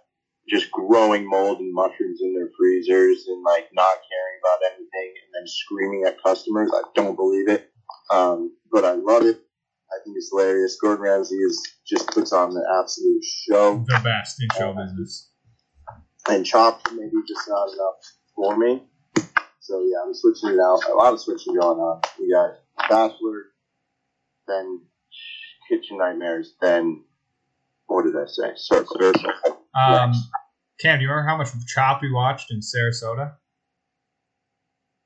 just 0.51 0.71
growing 0.71 1.29
mold 1.29 1.59
and 1.59 1.73
mushrooms 1.73 2.19
in 2.21 2.33
their 2.33 2.49
freezers 2.57 3.25
and 3.27 3.41
like 3.43 3.69
not 3.73 3.97
caring 4.09 4.39
about 4.43 4.59
anything 4.73 5.13
and 5.23 5.33
then 5.33 5.47
screaming 5.47 6.03
at 6.05 6.21
customers. 6.21 6.71
I 6.73 6.81
don't 6.93 7.15
believe 7.15 7.47
it. 7.47 7.71
Um, 8.11 8.55
but 8.71 8.83
I 8.83 8.93
love 8.93 9.23
it. 9.23 9.39
I 9.91 10.03
think 10.03 10.17
it's 10.17 10.29
hilarious. 10.29 10.77
Gordon 10.79 11.03
Ramsay 11.03 11.35
is 11.35 11.61
just 11.87 12.09
puts 12.09 12.33
on 12.33 12.53
the 12.53 12.63
absolute 12.79 13.23
show. 13.23 13.83
The 13.87 14.01
best 14.03 14.41
in 14.41 14.49
show 14.57 14.73
business. 14.73 15.29
And 16.29 16.45
Chopped 16.45 16.91
maybe 16.91 17.11
just 17.27 17.47
not 17.47 17.67
enough 17.67 17.95
for 18.35 18.57
me. 18.57 18.83
So 19.61 19.79
yeah, 19.81 19.97
I'm 20.05 20.13
switching 20.13 20.49
it 20.49 20.59
out. 20.59 20.81
A 20.91 20.95
lot 20.95 21.13
of 21.13 21.21
switching 21.21 21.55
going 21.55 21.79
on. 21.79 22.01
We 22.19 22.31
got 22.31 22.51
Bachelor, 22.89 23.45
then 24.47 24.81
Kitchen 25.69 25.97
Nightmares, 25.97 26.53
then 26.61 27.03
what 27.87 28.05
did 28.05 28.15
I 28.15 28.25
say? 28.25 28.51
Circle. 28.55 29.13
Um, 29.73 30.13
Cam, 30.81 30.97
do 30.97 31.03
you 31.03 31.09
remember 31.09 31.29
how 31.29 31.37
much 31.37 31.49
Chop 31.67 32.01
we 32.01 32.11
watched 32.11 32.51
in 32.51 32.59
Sarasota? 32.59 33.33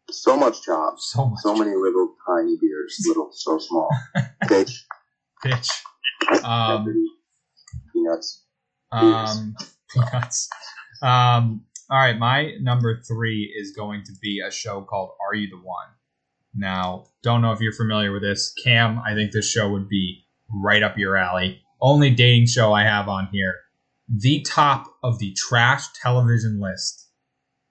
So 0.10 0.38
much 0.38 0.62
Chopped. 0.62 1.02
So 1.02 1.26
much. 1.26 1.40
So 1.42 1.54
many 1.56 1.76
little 1.76 2.16
tiny 2.28 2.56
beers, 2.62 3.04
little 3.08 3.30
so 3.34 3.58
small. 3.58 3.90
Pitch, 4.48 4.86
Pitch. 5.44 5.68
Um, 6.44 6.86
peanuts. 7.94 8.44
um, 8.92 9.56
peanuts. 9.94 10.48
Um, 11.02 11.66
all 11.90 12.00
right, 12.00 12.18
my 12.18 12.54
number 12.62 13.02
three 13.08 13.54
is 13.60 13.72
going 13.72 14.04
to 14.06 14.14
be 14.22 14.42
a 14.46 14.52
show 14.52 14.82
called 14.82 15.12
Are 15.28 15.36
You 15.36 15.50
the 15.50 15.58
One? 15.58 15.88
Now, 16.56 17.08
don't 17.22 17.42
know 17.42 17.52
if 17.52 17.60
you're 17.60 17.74
familiar 17.74 18.14
with 18.14 18.22
this. 18.22 18.54
Cam, 18.64 19.02
I 19.06 19.14
think 19.14 19.32
this 19.32 19.50
show 19.50 19.70
would 19.72 19.90
be 19.90 20.24
right 20.50 20.82
up 20.82 20.98
your 20.98 21.18
alley. 21.18 21.62
Only 21.82 22.12
dating 22.12 22.48
show 22.48 22.72
I 22.72 22.84
have 22.84 23.10
on 23.10 23.28
here. 23.34 23.56
The 24.08 24.42
top 24.42 24.86
of 25.04 25.18
the 25.20 25.34
trash 25.34 25.88
television 26.00 26.60
list 26.60 27.08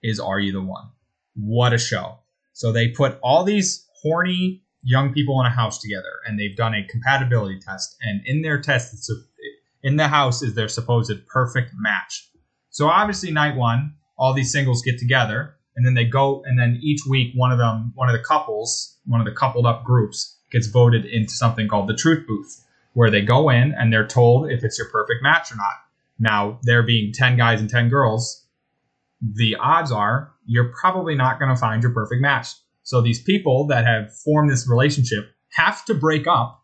is 0.03 0.19
Are 0.19 0.41
You 0.41 0.53
the 0.53 0.63
One? 0.63 0.91
What 1.37 1.73
a 1.73 1.79
show. 1.79 2.19
So 2.53 2.73
they 2.73 2.89
put 2.89 3.19
all 3.23 3.45
these 3.45 3.87
horny 4.03 4.63
young 4.83 5.13
people 5.13 5.41
in 5.41 5.47
a 5.47 5.51
house 5.51 5.81
together 5.81 6.11
and 6.27 6.39
they've 6.39 6.57
done 6.57 6.75
a 6.75 6.87
compatibility 6.89 7.59
test. 7.61 7.97
And 8.03 8.21
in 8.27 8.43
their 8.43 8.61
test, 8.61 8.93
it's 8.95 9.11
a, 9.11 9.15
in 9.83 9.97
the 9.97 10.09
house 10.09 10.43
is 10.43 10.55
their 10.55 10.69
supposed 10.69 11.27
perfect 11.29 11.73
match. 11.79 12.29
So 12.71 12.89
obviously, 12.89 13.31
night 13.31 13.57
one, 13.57 13.95
all 14.19 14.35
these 14.35 14.51
singles 14.51 14.83
get 14.83 14.99
together, 14.99 15.55
and 15.77 15.87
then 15.87 15.95
they 15.95 16.05
go, 16.05 16.43
and 16.45 16.59
then 16.59 16.81
each 16.83 17.01
week, 17.09 17.33
one 17.35 17.53
of 17.53 17.59
them, 17.59 17.93
one 17.95 18.09
of 18.09 18.13
the 18.13 18.23
couples, 18.23 18.99
one 19.07 19.21
of 19.21 19.27
the 19.27 19.33
coupled 19.33 19.67
up 19.67 19.85
groups, 19.85 20.37
gets 20.51 20.67
voted 20.67 21.05
into 21.05 21.33
something 21.33 21.69
called 21.69 21.89
the 21.89 21.97
Truth 21.97 22.27
Booth, 22.27 22.65
where 22.95 23.11
they 23.11 23.23
go 23.23 23.51
in 23.51 23.73
and 23.73 23.93
they're 23.93 24.07
told 24.07 24.51
if 24.51 24.65
it's 24.65 24.79
your 24.79 24.89
perfect 24.89 25.23
match 25.23 25.53
or 25.53 25.57
not. 25.57 25.84
Now, 26.19 26.59
there 26.63 26.83
being 26.83 27.13
10 27.13 27.37
guys 27.37 27.61
and 27.61 27.69
10 27.69 27.89
girls, 27.89 28.47
the 29.21 29.57
odds 29.57 29.91
are 29.91 30.33
you're 30.47 30.73
probably 30.81 31.15
not 31.15 31.39
going 31.39 31.49
to 31.49 31.61
find 31.61 31.83
your 31.83 31.93
perfect 31.93 32.21
match. 32.21 32.49
So 32.83 33.01
these 33.01 33.23
people 33.23 33.67
that 33.69 33.87
have 33.87 34.15
formed 34.15 34.51
this 34.51 34.69
relationship 34.69 35.31
have 35.53 35.85
to 35.87 35.95
break 35.95 36.27
up 36.27 36.63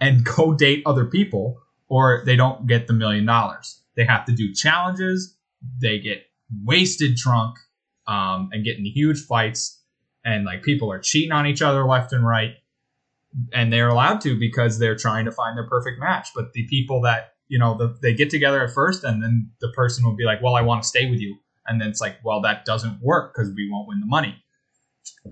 and 0.00 0.24
go 0.36 0.54
date 0.54 0.82
other 0.86 1.04
people 1.04 1.60
or 1.88 2.22
they 2.24 2.36
don't 2.36 2.66
get 2.66 2.86
the 2.86 2.92
million 2.92 3.26
dollars. 3.26 3.82
They 3.96 4.04
have 4.04 4.24
to 4.26 4.32
do 4.32 4.52
challenges. 4.54 5.36
They 5.80 5.98
get 5.98 6.24
wasted 6.64 7.16
drunk 7.16 7.56
um, 8.06 8.50
and 8.52 8.64
get 8.64 8.78
in 8.78 8.84
huge 8.84 9.20
fights, 9.24 9.82
and 10.24 10.44
like 10.44 10.62
people 10.62 10.92
are 10.92 10.98
cheating 10.98 11.32
on 11.32 11.46
each 11.46 11.62
other 11.62 11.84
left 11.84 12.12
and 12.12 12.26
right, 12.26 12.54
and 13.52 13.72
they're 13.72 13.88
allowed 13.88 14.20
to 14.22 14.38
because 14.38 14.78
they're 14.78 14.96
trying 14.96 15.24
to 15.24 15.32
find 15.32 15.56
their 15.56 15.66
perfect 15.66 15.98
match. 15.98 16.28
But 16.34 16.52
the 16.52 16.66
people 16.68 17.02
that 17.02 17.34
you 17.48 17.58
know 17.58 17.76
the, 17.76 17.96
they 18.02 18.14
get 18.14 18.30
together 18.30 18.62
at 18.62 18.72
first, 18.72 19.04
and 19.04 19.22
then 19.22 19.50
the 19.60 19.68
person 19.74 20.04
will 20.04 20.16
be 20.16 20.24
like, 20.24 20.42
"Well, 20.42 20.54
I 20.54 20.62
want 20.62 20.82
to 20.82 20.88
stay 20.88 21.10
with 21.10 21.20
you," 21.20 21.36
and 21.66 21.80
then 21.80 21.88
it's 21.88 22.00
like, 22.00 22.16
"Well, 22.24 22.40
that 22.42 22.64
doesn't 22.64 23.00
work 23.02 23.34
because 23.34 23.52
we 23.54 23.68
won't 23.70 23.88
win 23.88 24.00
the 24.00 24.06
money." 24.06 24.42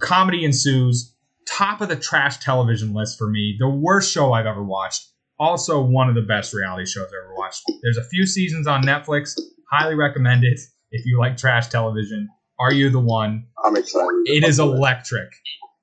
Comedy 0.01 0.45
ensues. 0.45 1.13
Top 1.49 1.81
of 1.81 1.89
the 1.89 1.97
trash 1.97 2.39
television 2.39 2.93
list 2.93 3.17
for 3.17 3.29
me. 3.31 3.57
The 3.59 3.69
worst 3.69 4.13
show 4.13 4.33
I've 4.33 4.47
ever 4.47 4.65
watched 4.65 5.07
also 5.39 5.81
one 5.81 6.09
of 6.09 6.15
the 6.15 6.23
best 6.23 6.55
reality 6.55 6.87
shows 6.87 7.07
I've 7.09 7.25
ever 7.25 7.35
watched. 7.37 7.63
There's 7.83 7.97
a 7.97 8.05
few 8.05 8.27
seasons 8.27 8.67
on 8.67 8.83
Netflix. 8.83 9.39
Highly 9.71 9.95
recommend 9.95 10.45
it 10.45 10.59
if 10.91 11.05
you 11.05 11.19
like 11.19 11.37
trash 11.37 11.69
television. 11.69 12.29
Are 12.59 12.73
you 12.73 12.91
the 12.91 13.01
one? 13.01 13.47
I'm 13.65 13.77
excited. 13.77 14.23
It 14.27 14.45
is 14.45 14.59
electric. 14.59 15.29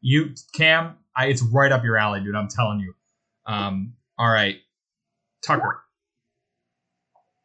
You 0.01 0.34
Cam, 0.55 0.97
I, 1.15 1.27
it's 1.27 1.41
right 1.41 1.72
up 1.72 1.84
your 1.84 1.97
alley, 1.97 2.22
dude. 2.22 2.35
I'm 2.35 2.47
telling 2.47 2.80
you. 2.80 2.93
Um, 3.45 3.93
all 4.18 4.30
right, 4.30 4.57
Tucker. 5.45 5.84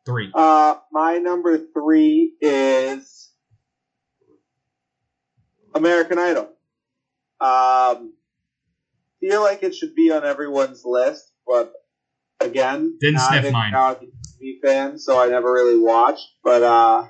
Three. 0.09 0.31
Uh, 0.33 0.77
my 0.91 1.19
number 1.19 1.59
three 1.59 2.33
is 2.41 3.31
American 5.75 6.19
Idol. 6.19 6.49
Um, 7.43 8.15
feel 9.21 9.43
like 9.43 9.63
it 9.63 9.75
should 9.75 9.95
be 9.95 10.11
on 10.11 10.25
everyone's 10.25 10.83
list, 10.87 11.31
but 11.47 11.75
again, 12.41 12.97
Didn't 12.99 13.17
not 13.17 13.33
sniff 13.33 13.45
a 13.45 13.51
mine. 13.51 13.73
Reality 13.73 14.07
TV 14.41 14.61
fan, 14.65 14.99
so 14.99 15.21
I 15.21 15.29
never 15.29 15.53
really 15.53 15.79
watched. 15.79 16.27
But 16.43 16.63
uh, 16.63 17.05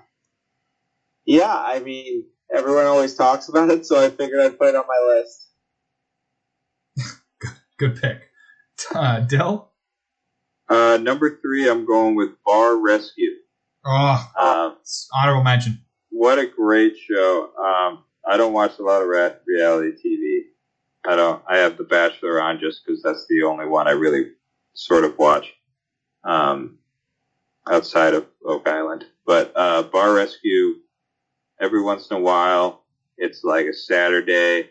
yeah, 1.24 1.54
I 1.54 1.78
mean, 1.78 2.24
everyone 2.52 2.86
always 2.86 3.14
talks 3.14 3.48
about 3.48 3.70
it, 3.70 3.86
so 3.86 4.04
I 4.04 4.10
figured 4.10 4.40
I'd 4.40 4.58
put 4.58 4.70
it 4.70 4.74
on 4.74 4.84
my 4.88 5.14
list. 5.14 5.50
Good 7.78 8.00
pick. 8.00 8.22
Uh, 8.92 9.20
Dill. 9.20 9.67
Uh, 10.68 10.98
number 11.00 11.38
three, 11.40 11.68
I'm 11.68 11.86
going 11.86 12.14
with 12.14 12.30
Bar 12.44 12.76
Rescue. 12.76 13.32
Oh, 13.86 14.30
Um, 14.38 14.76
honorable 15.14 15.44
mention. 15.44 15.78
what 16.10 16.38
a 16.38 16.46
great 16.46 16.94
show. 16.98 17.50
Um, 17.56 18.04
I 18.26 18.36
don't 18.36 18.52
watch 18.52 18.78
a 18.78 18.82
lot 18.82 19.00
of 19.02 19.08
reality 19.08 19.92
TV. 20.04 20.42
I 21.06 21.16
don't. 21.16 21.42
I 21.48 21.58
have 21.58 21.78
The 21.78 21.84
Bachelor 21.84 22.42
on 22.42 22.58
just 22.60 22.84
because 22.84 23.02
that's 23.02 23.24
the 23.28 23.42
only 23.44 23.66
one 23.66 23.88
I 23.88 23.92
really 23.92 24.32
sort 24.74 25.04
of 25.04 25.16
watch 25.16 25.46
um, 26.24 26.78
outside 27.66 28.12
of 28.14 28.26
Oak 28.44 28.68
Island. 28.68 29.06
But 29.24 29.52
uh, 29.56 29.84
Bar 29.84 30.12
Rescue, 30.14 30.74
every 31.60 31.82
once 31.82 32.10
in 32.10 32.16
a 32.16 32.20
while, 32.20 32.84
it's 33.16 33.42
like 33.44 33.66
a 33.66 33.72
Saturday 33.72 34.70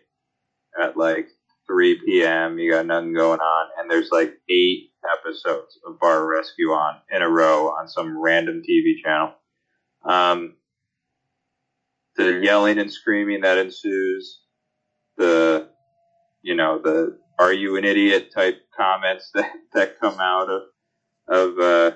at 0.82 0.96
like 0.98 1.30
3 1.66 1.96
p.m. 2.06 2.60
You 2.60 2.72
got 2.72 2.86
nothing 2.86 3.14
going 3.14 3.40
on, 3.40 3.70
and 3.80 3.90
there's 3.90 4.12
like 4.12 4.38
eight 4.50 4.87
episodes 5.12 5.80
of 5.86 6.00
Bar 6.00 6.26
Rescue 6.26 6.70
on 6.70 6.98
in 7.12 7.22
a 7.22 7.30
row 7.30 7.70
on 7.70 7.88
some 7.88 8.18
random 8.18 8.62
TV 8.68 9.02
channel. 9.04 9.34
Um, 10.04 10.56
the 12.16 12.40
yelling 12.44 12.80
and 12.80 12.92
screaming 12.92 13.42
that 13.42 13.58
ensues, 13.58 14.42
the 15.18 15.70
you 16.42 16.56
know 16.56 16.80
the 16.82 17.20
"Are 17.40 17.54
you 17.54 17.78
an 17.78 17.86
idiot?" 17.86 18.32
type 18.34 18.62
comments 18.76 19.32
that 19.34 19.52
that 19.74 20.00
come 20.00 20.20
out 20.20 20.50
of 20.50 20.64
of 21.28 21.60
uh, 21.60 21.96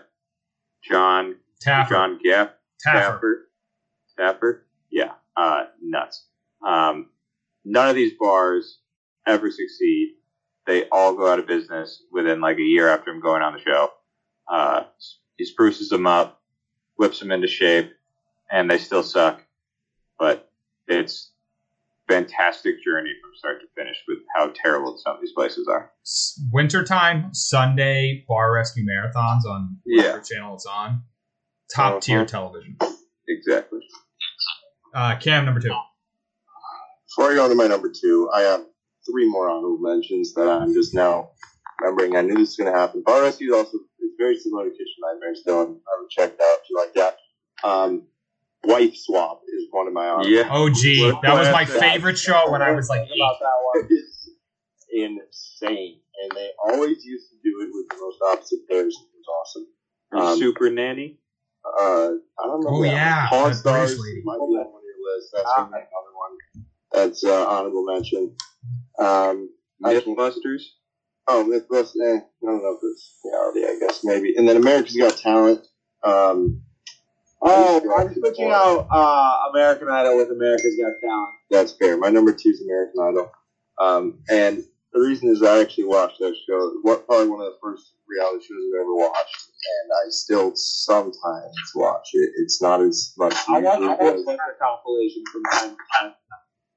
Jon 0.84 1.36
Taffer. 1.66 1.90
Jon 1.90 2.20
Gaff 2.24 2.50
Taffer. 2.86 3.20
Taffer. 3.20 3.34
Taffer? 4.20 4.62
Yeah. 4.90 5.14
Uh, 5.36 5.66
nuts. 5.82 6.28
Um, 6.66 7.10
none 7.64 7.90
of 7.90 7.96
these 7.96 8.14
bars 8.20 8.80
ever 9.28 9.50
succeed. 9.50 10.16
They 10.72 10.88
all 10.90 11.14
go 11.18 11.30
out 11.30 11.38
of 11.38 11.48
business 11.48 12.02
within 12.14 12.40
like 12.40 12.58
a 12.58 12.62
year 12.62 12.88
after 12.88 13.12
him 13.12 13.20
going 13.20 13.42
on 13.42 13.52
the 13.52 13.60
show. 13.60 13.90
Uh, 14.50 14.84
he 15.36 15.44
spruces 15.44 15.90
them 15.90 16.08
up, 16.08 16.42
whips 16.96 17.20
them 17.20 17.30
into 17.30 17.48
shape, 17.48 17.92
and 18.50 18.72
they 18.72 18.78
still 18.78 19.04
suck. 19.04 19.42
But 20.18 20.50
it's 20.88 21.34
fantastic 22.08 22.76
journey 22.86 23.10
from 23.22 23.32
start 23.38 23.60
to 23.60 23.68
finish 23.76 23.98
with 24.08 24.20
how 24.34 24.54
terrible 24.56 24.98
some 24.98 25.16
of 25.16 25.22
these 25.22 25.34
places 25.34 25.68
are. 25.68 25.92
S- 26.06 26.40
Wintertime, 26.54 27.34
Sunday 27.34 28.24
bar 28.30 28.54
rescue 28.54 28.86
marathons 28.86 29.44
on 29.46 29.78
Yeah. 29.86 30.04
whatever 30.04 30.24
channel 30.24 30.56
it's 30.56 30.66
on. 30.66 31.04
Top 31.76 32.02
tier 32.02 32.20
Uh-huh. 32.20 32.26
television. 32.28 32.78
Exactly. 33.28 33.82
Uh, 34.94 35.18
Cam, 35.18 35.44
number 35.44 35.60
two. 35.60 35.74
Before 37.10 37.30
I 37.30 37.36
go 37.36 37.50
to 37.50 37.56
my 37.56 37.68
number 37.68 37.90
two, 37.94 38.30
I 38.34 38.40
have 38.44 38.66
three 39.10 39.30
more 39.30 39.50
honorable 39.50 39.80
mentions 39.80 40.34
that 40.36 40.48
I'm 40.50 40.74
just 40.74 40.94
now 40.94 41.32
remembering. 41.82 42.16
I 42.16 42.22
knew 42.22 42.36
this 42.36 42.50
was 42.50 42.58
going 42.58 42.74
to 42.74 42.78
happen. 42.80 43.04
Bar 43.06 43.22
Rescue 43.24 43.48
is 43.50 43.54
also 43.54 43.78
it's 44.00 44.16
very 44.18 44.38
similar 44.38 44.66
to 44.66 44.72
Kitchen 44.72 44.86
Nightmares, 45.02 45.44
though. 45.46 45.62
I 45.62 45.66
haven't 45.66 46.12
checked 46.12 46.40
out 46.42 46.58
if 46.64 46.70
you 46.70 46.78
like 46.78 46.94
that. 46.96 47.18
Um, 47.64 48.04
Wife 48.64 48.96
Swap 48.96 49.42
is 49.58 49.66
one 49.72 49.88
of 49.88 49.94
my 49.94 50.08
honorable 50.08 50.30
Yeah. 50.30 50.50
Oh, 50.52 50.70
gee, 50.70 51.10
that 51.24 51.34
was 51.34 51.48
my 51.52 51.64
happened? 51.64 51.80
favorite 51.80 52.18
show 52.20 52.52
when 52.52 52.62
I 52.62 52.72
was 52.72 52.90
like 52.90 53.02
eight. 53.02 53.16
about 53.20 53.40
that 53.40 53.58
one. 53.74 53.88
It 53.90 53.94
is 53.94 54.30
insane, 54.94 56.00
and 56.22 56.32
they 56.38 56.50
always 56.64 57.04
used 57.04 57.30
to 57.30 57.36
do 57.44 57.62
it 57.62 57.70
with 57.74 57.88
the 57.90 57.98
most 58.00 58.18
opposite 58.32 58.68
pairs. 58.70 58.96
It 58.96 59.08
was 59.18 59.28
awesome. 59.40 59.68
Um, 60.34 60.38
Super 60.38 60.70
Nanny. 60.70 61.18
Uh, 61.66 62.10
I 62.40 62.48
don't 62.48 62.62
know. 62.64 62.70
Oh, 62.70 62.82
that 62.84 62.92
yeah, 62.92 63.22
one. 63.22 63.30
Pawn 63.30 63.50
that 63.52 63.56
Stars 63.56 63.98
might 63.98 64.04
be 64.04 64.22
on 64.28 64.50
one 64.52 64.66
of 64.66 64.84
your 64.84 65.16
list. 65.16 65.30
That's 65.34 65.46
Ah. 65.48 65.68
another 65.68 65.86
one. 66.14 66.66
That's 66.92 67.24
uh, 67.24 67.48
honorable 67.48 67.86
mention. 67.86 68.36
Um, 69.04 69.50
Mythbusters. 69.84 70.62
Oh, 71.28 71.44
Mythbusters. 71.50 71.96
Eh, 72.06 72.18
I 72.20 72.46
don't 72.46 72.62
know 72.64 72.78
if 72.78 72.80
it's 72.84 73.20
reality. 73.24 73.66
I 73.66 73.80
guess 73.80 74.02
maybe. 74.04 74.36
And 74.36 74.48
then 74.48 74.58
America's 74.58 74.96
Got 74.96 75.18
Talent. 75.18 75.66
Um, 76.04 76.62
Oh, 77.44 77.82
I'm 77.98 78.14
switching 78.14 78.52
out 78.52 78.88
uh, 78.92 79.50
American 79.50 79.90
Idol 79.90 80.18
with 80.18 80.30
America's 80.30 80.76
Got 80.80 80.94
Talent. 81.02 81.30
that's 81.50 81.72
fair. 81.72 81.98
My 81.98 82.10
number 82.10 82.32
two 82.34 82.50
is 82.50 82.62
American 82.62 83.02
Idol. 83.02 83.32
Um, 83.80 84.20
and 84.30 84.64
the 84.94 85.00
reason 85.00 85.30
is 85.30 85.42
I 85.42 85.60
actually 85.60 85.86
watched 85.86 86.20
that 86.20 86.36
show. 86.48 86.72
What 86.84 87.08
probably 87.08 87.30
one 87.30 87.40
of 87.40 87.48
the 87.48 87.58
first 87.64 87.94
reality 88.08 88.46
shows 88.46 88.58
I've 88.76 88.82
ever 88.82 88.94
watched, 88.94 89.48
and 89.82 89.92
I 89.92 90.10
still 90.10 90.52
sometimes 90.56 91.56
watch 91.74 92.10
it. 92.14 92.30
It's 92.38 92.62
not 92.62 92.80
as 92.82 93.12
much. 93.18 93.34
I 93.50 93.60
watch, 93.60 93.82
I 93.82 93.96
watch 93.96 94.20
a 94.28 94.64
compilation 94.64 95.24
from 95.32 95.44
time 95.52 95.70
to 95.72 95.78
time. 96.00 96.14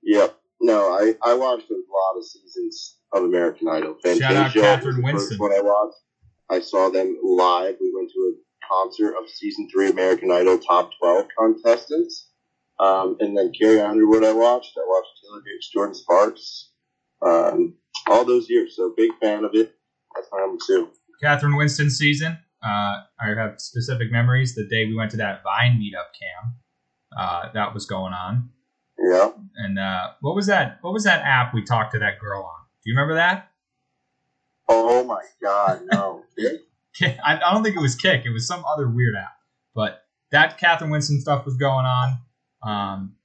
Yep. 0.02 0.38
No, 0.65 0.95
I, 0.95 1.15
I 1.23 1.35
watched 1.35 1.70
a 1.70 1.74
lot 1.74 2.19
of 2.19 2.24
seasons 2.24 2.97
of 3.12 3.24
American 3.24 3.69
Idol. 3.69 3.97
Shout 4.03 4.35
out 4.35 4.53
Catherine 4.55 5.03
Winston. 5.03 5.36
One 5.36 5.53
I 5.53 5.61
watched. 5.61 5.99
I 6.49 6.61
saw 6.61 6.89
them 6.89 7.19
live. 7.23 7.77
We 7.78 7.93
went 7.95 8.11
to 8.12 8.32
a 8.32 8.66
concert 8.66 9.15
of 9.15 9.28
season 9.28 9.69
three 9.70 9.91
American 9.91 10.31
Idol 10.31 10.59
top 10.59 10.91
twelve 10.99 11.27
contestants. 11.39 12.31
Um, 12.81 13.19
and 13.20 13.36
then 13.36 13.53
Carrie 13.53 13.82
Underwood 13.82 14.24
I 14.24 14.32
watched. 14.32 14.73
I 14.78 14.85
watched 14.86 15.11
Taylor 15.23 15.43
Gates, 15.43 15.70
Jordin 15.77 15.95
Sparks. 15.95 16.70
Um, 17.20 17.74
all 18.07 18.24
those 18.24 18.49
years. 18.49 18.74
So 18.77 18.95
big 18.97 19.11
fan 19.20 19.45
of 19.45 19.51
it. 19.55 19.74
That's 20.15 20.28
my 20.32 20.41
number 20.41 20.62
two. 20.66 20.89
Catherine 21.23 21.57
Winston 21.57 21.91
season. 21.91 22.39
Uh, 22.62 23.03
I 23.20 23.35
have 23.36 23.61
specific 23.61 24.11
memories. 24.11 24.55
The 24.55 24.66
day 24.66 24.86
we 24.86 24.95
went 24.95 25.11
to 25.11 25.19
that 25.19 25.43
Vine 25.43 25.78
meetup, 25.78 26.09
Cam, 26.19 26.55
uh, 27.19 27.53
that 27.53 27.74
was 27.74 27.85
going 27.85 28.15
on. 28.15 28.49
Yeah. 28.98 29.30
And 29.56 29.78
uh, 29.78 30.10
what 30.20 30.34
was 30.34 30.46
that? 30.46 30.78
What 30.82 30.92
was 30.92 31.04
that 31.04 31.22
app 31.24 31.52
we 31.54 31.62
talked 31.62 31.92
to 31.92 31.98
that 31.98 32.18
girl 32.20 32.42
on? 32.42 32.64
Do 32.84 32.90
you 32.90 32.94
remember 32.96 33.14
that? 33.14 33.50
Oh 34.68 35.04
my 35.04 35.22
God, 35.42 35.82
no. 35.92 36.22
Kick- 36.94 37.18
I, 37.24 37.36
I 37.36 37.52
don't 37.52 37.62
think 37.62 37.76
it 37.76 37.80
was 37.80 37.94
Kick. 37.96 38.24
It 38.24 38.30
was 38.30 38.46
some 38.46 38.64
other 38.64 38.88
weird 38.88 39.14
app. 39.16 39.36
But 39.74 40.04
that 40.30 40.58
Catherine 40.58 40.90
Winston 40.90 41.20
stuff 41.20 41.44
was 41.44 41.56
going 41.56 41.86
on. 41.86 42.18
Um, 42.62 43.16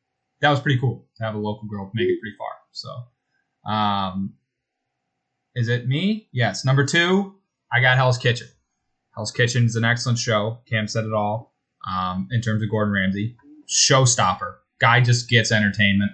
that 0.42 0.50
was 0.50 0.60
pretty 0.60 0.80
cool 0.80 1.06
to 1.18 1.24
have 1.24 1.36
a 1.36 1.38
local 1.38 1.68
girl 1.68 1.92
make 1.94 2.08
it 2.08 2.20
pretty 2.20 2.36
far. 2.38 2.50
So, 2.72 3.70
um, 3.72 4.34
is 5.56 5.68
it 5.68 5.88
me? 5.88 6.28
Yes. 6.32 6.66
Number 6.66 6.86
two, 6.86 7.36
I 7.72 7.82
got 7.82 7.98
Hell's 7.98 8.18
Kitchen. 8.18 8.48
Hell's 9.16 9.32
Kitchen 9.32 9.66
is 9.66 9.76
an 9.76 9.84
excellent 9.84 10.18
show. 10.18 10.60
Cam 10.70 10.88
said 10.88 11.06
it 11.06 11.14
all. 11.14 11.54
Um, 11.90 12.28
in 12.32 12.42
terms 12.42 12.62
of 12.62 12.70
Gordon 12.70 12.94
Ramsay, 12.94 13.38
showstopper. 13.68 14.56
Guy 14.80 15.02
just 15.02 15.30
gets 15.30 15.52
entertainment. 15.52 16.12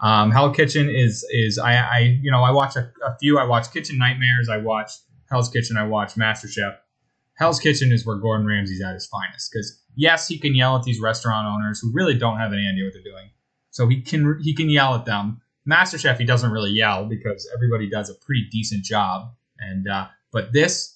Um, 0.00 0.30
Hell 0.30 0.52
Kitchen 0.52 0.88
is 0.88 1.26
is 1.30 1.58
I, 1.58 1.76
I 1.76 1.98
you 2.22 2.30
know 2.30 2.42
I 2.42 2.50
watch 2.50 2.76
a, 2.76 2.90
a 3.04 3.16
few. 3.18 3.38
I 3.38 3.44
watch 3.44 3.72
Kitchen 3.72 3.98
Nightmares. 3.98 4.48
I 4.48 4.58
watch 4.58 4.90
Hell's 5.30 5.48
Kitchen. 5.48 5.76
I 5.76 5.86
watch 5.86 6.14
MasterChef. 6.14 6.76
Hell's 7.34 7.58
Kitchen 7.58 7.90
is 7.90 8.06
where 8.06 8.16
Gordon 8.16 8.46
Ramsay's 8.46 8.82
at 8.82 8.94
his 8.94 9.06
finest 9.06 9.50
because 9.50 9.80
yes, 9.96 10.28
he 10.28 10.38
can 10.38 10.54
yell 10.54 10.76
at 10.76 10.82
these 10.82 11.00
restaurant 11.00 11.46
owners 11.46 11.80
who 11.80 11.90
really 11.92 12.14
don't 12.14 12.38
have 12.38 12.52
any 12.52 12.68
idea 12.68 12.84
what 12.84 12.92
they're 12.92 13.02
doing. 13.02 13.30
So 13.70 13.88
he 13.88 14.00
can 14.00 14.38
he 14.42 14.54
can 14.54 14.70
yell 14.70 14.94
at 14.94 15.04
them. 15.04 15.40
MasterChef 15.68 16.18
he 16.18 16.24
doesn't 16.24 16.50
really 16.50 16.70
yell 16.70 17.06
because 17.06 17.48
everybody 17.54 17.88
does 17.88 18.10
a 18.10 18.14
pretty 18.14 18.46
decent 18.50 18.84
job. 18.84 19.32
And 19.58 19.88
uh, 19.88 20.08
but 20.32 20.52
this 20.52 20.94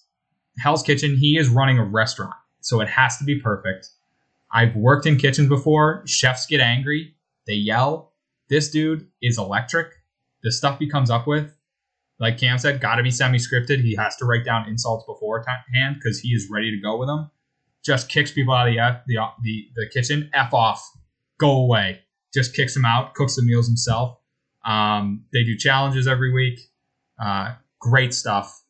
Hell's 0.58 0.82
Kitchen, 0.82 1.16
he 1.16 1.38
is 1.38 1.48
running 1.48 1.78
a 1.78 1.84
restaurant, 1.84 2.34
so 2.60 2.80
it 2.80 2.88
has 2.88 3.16
to 3.18 3.24
be 3.24 3.40
perfect. 3.40 3.88
I've 4.52 4.74
worked 4.76 5.06
in 5.06 5.16
kitchens 5.16 5.48
before. 5.48 6.02
Chefs 6.06 6.46
get 6.46 6.60
angry, 6.60 7.14
they 7.46 7.54
yell. 7.54 8.12
This 8.48 8.70
dude 8.70 9.08
is 9.20 9.38
electric. 9.38 9.92
The 10.42 10.52
stuff 10.52 10.78
he 10.78 10.88
comes 10.88 11.10
up 11.10 11.26
with, 11.26 11.54
like 12.18 12.38
Cam 12.38 12.58
said, 12.58 12.80
got 12.80 12.96
to 12.96 13.02
be 13.02 13.10
semi-scripted. 13.10 13.80
He 13.82 13.94
has 13.96 14.16
to 14.16 14.24
write 14.24 14.44
down 14.44 14.68
insults 14.68 15.04
beforehand 15.06 15.96
because 15.96 16.20
he 16.20 16.30
is 16.30 16.48
ready 16.50 16.70
to 16.70 16.80
go 16.80 16.96
with 16.96 17.08
them. 17.08 17.30
Just 17.84 18.08
kicks 18.08 18.32
people 18.32 18.54
out 18.54 18.68
of 18.68 18.74
the 18.74 18.80
the, 19.06 19.26
the 19.42 19.68
the 19.76 19.88
kitchen. 19.92 20.30
F 20.32 20.54
off, 20.54 20.82
go 21.38 21.50
away. 21.50 22.00
Just 22.34 22.54
kicks 22.54 22.74
them 22.74 22.84
out. 22.84 23.14
Cooks 23.14 23.36
the 23.36 23.42
meals 23.42 23.66
himself. 23.66 24.18
Um, 24.64 25.24
they 25.32 25.44
do 25.44 25.56
challenges 25.56 26.06
every 26.06 26.32
week. 26.32 26.58
Uh, 27.22 27.54
great 27.80 28.12
stuff. 28.12 28.62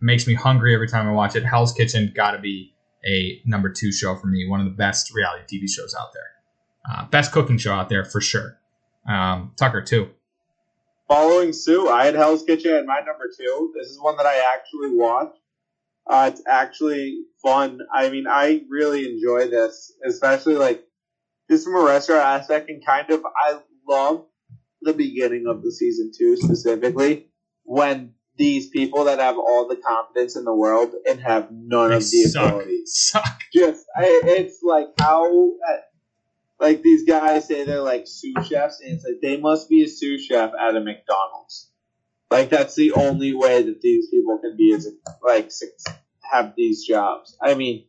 Makes 0.00 0.26
me 0.26 0.34
hungry 0.34 0.74
every 0.74 0.88
time 0.88 1.06
I 1.06 1.12
watch 1.12 1.36
it. 1.36 1.44
Hell's 1.44 1.72
Kitchen 1.72 2.12
got 2.14 2.32
to 2.32 2.38
be 2.38 2.74
a 3.06 3.40
number 3.44 3.70
two 3.70 3.92
show 3.92 4.16
for 4.16 4.26
me. 4.26 4.46
One 4.48 4.60
of 4.60 4.66
the 4.66 4.72
best 4.72 5.14
reality 5.14 5.58
TV 5.58 5.68
shows 5.68 5.94
out 5.98 6.12
there. 6.12 6.22
Uh, 6.88 7.06
best 7.06 7.32
cooking 7.32 7.58
show 7.58 7.72
out 7.72 7.88
there 7.88 8.04
for 8.04 8.20
sure. 8.20 8.58
Um, 9.08 9.52
Tucker 9.56 9.82
too. 9.82 10.10
Following 11.08 11.52
suit, 11.52 11.88
I 11.88 12.04
had 12.04 12.14
Hell's 12.14 12.44
Kitchen 12.44 12.72
at 12.72 12.86
my 12.86 13.00
number 13.00 13.28
two. 13.36 13.72
This 13.76 13.88
is 13.88 14.00
one 14.00 14.16
that 14.16 14.26
I 14.26 14.54
actually 14.54 14.96
watched. 14.96 15.38
Uh, 16.06 16.30
it's 16.32 16.42
actually 16.46 17.24
fun. 17.42 17.80
I 17.92 18.10
mean, 18.10 18.26
I 18.28 18.62
really 18.68 19.10
enjoy 19.10 19.48
this, 19.48 19.92
especially 20.06 20.54
like 20.54 20.84
just 21.50 21.64
from 21.64 21.76
a 21.76 21.84
restaurant 21.84 22.22
aspect 22.22 22.70
and 22.70 22.84
kind 22.84 23.10
of 23.10 23.24
I 23.24 23.58
love 23.88 24.26
the 24.82 24.92
beginning 24.92 25.46
of 25.48 25.62
the 25.62 25.72
season 25.72 26.10
two 26.16 26.36
specifically 26.36 27.28
when 27.64 28.14
these 28.40 28.68
people 28.70 29.04
that 29.04 29.18
have 29.20 29.36
all 29.38 29.68
the 29.68 29.76
confidence 29.76 30.34
in 30.34 30.44
the 30.44 30.54
world 30.54 30.94
and 31.08 31.20
have 31.20 31.48
none 31.52 31.90
They 31.90 31.96
of 31.96 32.02
the 32.02 32.22
suck. 32.24 32.46
abilities. 32.54 32.92
Suck. 32.94 33.40
Just 33.54 33.84
I, 33.94 34.22
it's 34.24 34.60
like 34.62 34.86
how 34.98 35.26
uh, 35.50 35.76
like 36.58 36.82
these 36.82 37.04
guys 37.06 37.46
say 37.46 37.64
they're 37.64 37.82
like 37.82 38.04
sous 38.06 38.46
chefs 38.48 38.80
and 38.80 38.94
it's 38.94 39.04
like 39.04 39.20
they 39.20 39.36
must 39.36 39.68
be 39.68 39.84
a 39.84 39.88
sous 39.88 40.24
chef 40.24 40.52
at 40.58 40.74
a 40.74 40.80
McDonald's. 40.80 41.70
Like 42.30 42.48
that's 42.48 42.74
the 42.74 42.92
only 42.92 43.34
way 43.34 43.62
that 43.62 43.80
these 43.82 44.08
people 44.10 44.38
can 44.38 44.56
be 44.56 44.72
as 44.72 44.88
like 45.22 45.50
six, 45.52 45.84
have 46.32 46.54
these 46.56 46.86
jobs. 46.86 47.36
I 47.42 47.54
mean, 47.54 47.86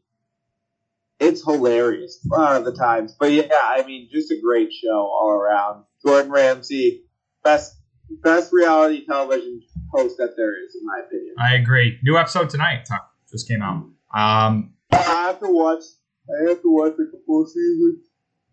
it's 1.19 1.45
hilarious 1.45 2.19
a 2.33 2.35
lot 2.35 2.55
of 2.57 2.65
the 2.65 2.73
times. 2.73 3.15
But 3.17 3.31
yeah, 3.31 3.45
I 3.53 3.83
mean, 3.85 4.09
just 4.11 4.31
a 4.31 4.41
great 4.41 4.73
show 4.73 4.97
all 4.97 5.29
around. 5.29 5.85
Gordon 6.05 6.31
Ramsay, 6.31 7.03
best 7.43 7.75
best 8.23 8.51
reality 8.51 9.05
television 9.05 9.61
host 9.91 10.17
that 10.17 10.35
there 10.37 10.53
is, 10.63 10.75
in 10.75 10.85
my 10.85 11.01
opinion. 11.05 11.35
I 11.39 11.55
agree. 11.55 11.99
New 12.03 12.17
episode 12.17 12.49
tonight. 12.49 12.87
Just 13.29 13.47
came 13.47 13.61
out. 13.61 13.85
Um, 14.13 14.73
I 14.91 14.97
have 14.97 15.39
to 15.39 15.47
watch. 15.47 15.83
I 16.29 16.49
have 16.49 16.61
to 16.61 16.73
watch 16.73 16.93
like 16.97 17.07
a 17.13 17.25
full 17.25 17.45
season. 17.45 18.01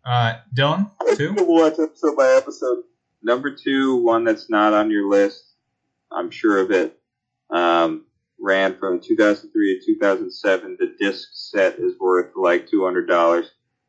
uh, 0.04 0.34
Dylan 0.56 0.90
to 1.16 1.34
watch 1.38 1.74
episode 1.78 2.16
by 2.16 2.34
episode. 2.36 2.84
Number 3.22 3.54
two, 3.54 3.96
one 3.96 4.24
that's 4.24 4.48
not 4.48 4.72
on 4.72 4.90
your 4.90 5.08
list, 5.10 5.54
I'm 6.12 6.30
sure 6.30 6.58
of 6.58 6.70
it, 6.70 6.98
um, 7.50 8.04
ran 8.40 8.78
from 8.78 9.00
2003 9.00 9.80
to 9.80 9.86
2007. 9.94 10.76
The 10.78 10.94
disc 11.00 11.28
set 11.32 11.78
is 11.78 11.94
worth 11.98 12.30
like 12.36 12.68
$200. 12.68 13.44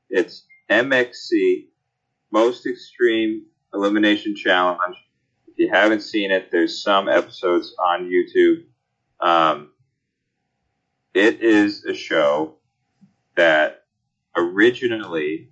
It's 0.09 0.45
MXC, 0.69 1.67
Most 2.31 2.65
Extreme 2.65 3.45
Elimination 3.73 4.35
Challenge. 4.35 4.95
If 5.60 5.68
you 5.68 5.73
haven't 5.73 6.03
seen 6.03 6.31
it, 6.31 6.52
there's 6.52 6.81
some 6.81 7.10
episodes 7.10 7.76
on 7.77 8.10
YouTube. 8.10 8.64
Um, 9.19 9.73
it 11.14 11.41
is 11.44 11.84
a 11.84 11.94
show 11.94 12.56
that 13.36 13.84
originally 14.38 15.52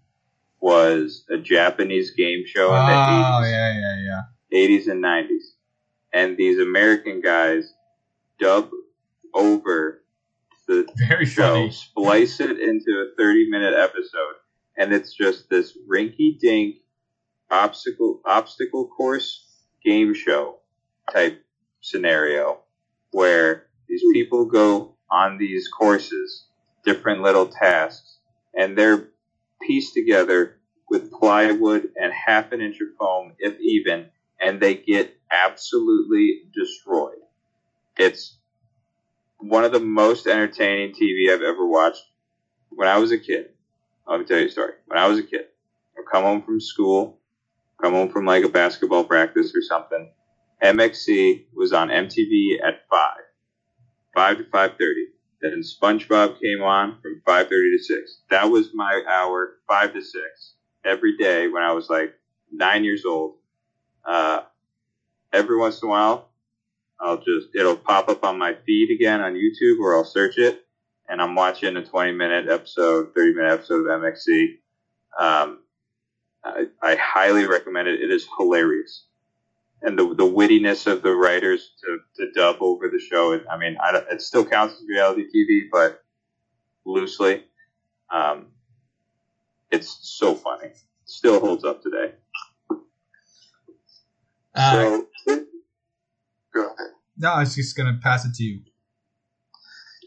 was 0.62 1.26
a 1.30 1.38
Japanese 1.38 2.12
game 2.12 2.44
show 2.46 2.68
in 2.68 2.86
the 2.86 2.94
80s. 2.94 3.38
Oh 3.38 3.44
yeah, 3.44 3.74
yeah, 3.74 4.22
yeah. 4.54 4.78
80s 4.78 4.88
and 4.90 5.04
90s. 5.04 5.44
And 6.14 6.38
these 6.38 6.58
American 6.58 7.20
guys 7.20 7.74
dub 8.40 8.70
over 9.34 10.06
the 10.70 10.88
Very 11.10 11.26
show, 11.26 11.54
funny. 11.54 11.72
splice 11.72 12.40
it 12.40 12.62
into 12.62 12.92
a 12.92 13.16
30 13.18 13.50
minute 13.50 13.74
episode, 13.74 14.36
and 14.78 14.94
it's 14.94 15.14
just 15.14 15.50
this 15.50 15.78
rinky 15.86 16.40
dink 16.40 16.76
obstacle 17.52 18.22
obstacle 18.26 18.88
course 18.88 19.47
game 19.88 20.14
show 20.14 20.58
type 21.14 21.42
scenario 21.80 22.60
where 23.12 23.68
these 23.88 24.04
people 24.12 24.46
go 24.46 24.96
on 25.10 25.38
these 25.38 25.70
courses, 25.70 26.46
different 26.84 27.22
little 27.22 27.48
tasks, 27.48 28.18
and 28.58 28.78
they're 28.78 29.08
pieced 29.62 29.94
together 29.94 30.58
with 30.90 31.12
plywood 31.12 31.90
and 31.96 32.12
half 32.12 32.52
an 32.52 32.60
inch 32.60 32.82
of 32.82 32.90
foam, 33.00 33.34
if 33.40 33.58
even, 33.62 34.08
and 34.42 34.60
they 34.60 34.76
get 34.76 35.18
absolutely 35.32 36.42
destroyed. 36.54 37.24
It's 37.98 38.36
one 39.40 39.64
of 39.64 39.72
the 39.72 39.80
most 39.80 40.28
entertaining 40.28 40.94
TV 40.94 41.34
I've 41.34 41.42
ever 41.42 41.66
watched. 41.66 42.04
When 42.70 42.90
I 42.90 42.98
was 42.98 43.14
a 43.14 43.18
kid, 43.18 43.52
let 44.06 44.20
me 44.20 44.26
tell 44.26 44.40
you 44.40 44.48
a 44.48 44.52
story. 44.52 44.74
When 44.86 45.00
I 45.00 45.08
was 45.08 45.20
a 45.20 45.24
kid, 45.24 45.46
I'd 45.98 46.12
come 46.12 46.24
home 46.24 46.42
from 46.42 46.60
school, 46.60 47.20
come 47.82 47.94
home 47.94 48.10
from 48.10 48.26
like 48.26 48.44
a 48.44 48.50
basketball 48.50 49.04
practice 49.04 49.54
or 49.56 49.62
something. 49.62 50.12
MXC 50.64 51.46
was 51.54 51.74
on 51.74 51.90
MTV 51.90 52.58
at 52.64 52.82
five, 52.90 53.24
five 54.16 54.38
to 54.38 54.44
five 54.46 54.72
thirty. 54.72 55.08
Then 55.42 55.62
SpongeBob 55.62 56.42
came 56.42 56.64
on 56.64 57.00
from 57.02 57.22
five 57.26 57.48
thirty 57.48 57.78
to 57.78 57.84
six. 57.84 58.22
That 58.30 58.50
was 58.50 58.70
my 58.74 59.04
hour, 59.08 59.58
five 59.68 59.94
to 59.94 60.02
six, 60.02 60.54
every 60.84 61.16
day 61.18 61.48
when 61.48 61.62
I 61.62 61.74
was 61.74 61.90
like 61.90 62.14
nine 62.52 62.84
years 62.84 63.06
old. 63.06 63.36
Uh, 64.04 64.42
every 65.32 65.58
once 65.58 65.82
in 65.82 65.90
a 65.90 65.92
while, 65.92 66.30
I'll 67.00 67.18
just 67.18 67.50
it'll 67.54 67.76
pop 67.76 68.10
up 68.10 68.24
on 68.24 68.40
my 68.40 68.56
feed 68.66 68.90
again 68.92 69.22
on 69.22 69.34
YouTube, 69.34 69.80
or 69.80 69.96
I'll 69.96 70.06
search 70.06 70.40
it, 70.40 70.66
and 71.08 71.22
I'm 71.22 71.36
watching 71.36 71.78
a 71.78 71.86
20 71.86 72.14
minute 72.14 72.50
episode, 72.50 73.14
30 73.14 73.34
minute 73.36 73.52
episode 73.54 73.88
of 73.88 74.02
MXC. 74.02 74.58
Um, 75.20 75.60
I, 76.48 76.66
I 76.82 76.96
highly 76.96 77.46
recommend 77.46 77.88
it. 77.88 78.02
It 78.02 78.12
is 78.12 78.28
hilarious, 78.38 79.06
and 79.82 79.98
the 79.98 80.14
the 80.14 80.24
wittiness 80.24 80.88
of 80.88 81.02
the 81.02 81.16
writers 81.16 81.72
to, 81.84 82.00
to 82.18 82.32
dub 82.32 82.58
over 82.62 82.90
the 82.90 83.00
show. 83.00 83.34
It, 83.34 83.46
I 83.50 83.58
mean, 83.58 83.78
I, 83.82 84.02
it 84.12 84.22
still 84.22 84.46
counts 84.46 84.76
as 84.76 84.88
reality 84.88 85.26
TV, 85.34 85.68
but 85.72 86.04
loosely. 86.86 87.44
Um, 88.10 88.48
it's 89.72 90.00
so 90.02 90.34
funny. 90.34 90.72
Still 91.06 91.40
holds 91.40 91.64
up 91.64 91.82
today. 91.82 92.14
Uh, 94.56 95.02
so, 95.26 95.46
go 96.54 96.66
ahead. 96.66 96.88
no, 97.18 97.32
I 97.32 97.40
was 97.42 97.56
just 97.56 97.78
gonna 97.78 98.00
pass 98.02 98.26
it 98.26 98.34
to 98.36 98.44
you. 98.44 98.62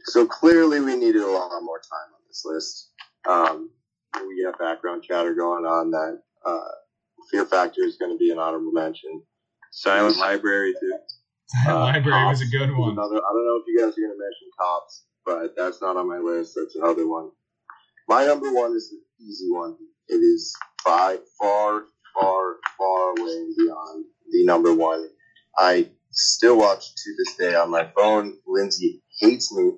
So 0.04 0.26
clearly, 0.26 0.80
we 0.80 0.96
needed 0.96 1.22
a 1.22 1.30
lot 1.30 1.50
more 1.62 1.78
time 1.78 2.14
on 2.14 2.20
this 2.26 2.42
list. 2.44 2.90
Um, 3.28 3.70
we 4.26 4.42
have 4.44 4.58
background 4.58 5.04
chatter 5.04 5.34
going 5.34 5.64
on 5.64 5.90
that 5.92 6.22
uh, 6.44 6.58
Fear 7.30 7.46
Factor 7.46 7.82
is 7.82 7.96
going 7.96 8.12
to 8.12 8.18
be 8.18 8.30
an 8.30 8.38
honorable 8.38 8.72
mention. 8.72 9.22
Silent 9.72 10.16
Library 10.18 10.74
too. 10.80 10.92
Silent 11.64 11.78
Uh, 11.78 11.92
library 11.92 12.26
was 12.26 12.40
a 12.42 12.46
good 12.46 12.70
one. 12.76 12.92
Another, 12.92 13.16
I 13.16 13.32
don't 13.32 13.46
know 13.46 13.60
if 13.60 13.64
you 13.66 13.78
guys 13.78 13.96
are 13.96 14.00
going 14.00 14.12
to 14.12 14.18
mention 14.18 14.50
Cops, 14.58 15.04
but 15.26 15.54
that's 15.56 15.80
not 15.80 15.96
on 15.96 16.08
my 16.08 16.18
list. 16.18 16.54
That's 16.56 16.76
another 16.76 17.06
one. 17.08 17.30
My 18.08 18.24
number 18.24 18.52
one 18.52 18.74
is 18.74 18.90
the 18.90 19.24
easy 19.24 19.50
one. 19.50 19.76
It 20.08 20.16
is 20.16 20.54
by 20.84 21.18
far, 21.40 21.84
far, 22.18 22.56
far 22.78 23.10
away 23.18 23.32
and 23.36 23.56
beyond 23.56 24.04
the 24.30 24.44
number 24.44 24.74
one. 24.74 25.08
I 25.58 25.88
still 26.10 26.58
watch 26.58 26.94
to 26.94 27.14
this 27.18 27.36
day 27.36 27.54
on 27.54 27.70
my 27.70 27.90
phone. 27.96 28.38
Lindsay 28.46 29.02
hates 29.20 29.52
me 29.52 29.72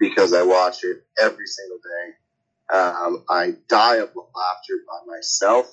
because 0.00 0.32
I 0.32 0.42
watch 0.42 0.84
it 0.84 0.98
every 1.18 1.46
single 1.46 1.78
day. 1.78 2.76
Um, 2.76 3.24
I 3.30 3.52
die 3.68 3.96
of 3.96 4.10
laughter 4.14 4.78
by 4.88 5.14
myself 5.16 5.66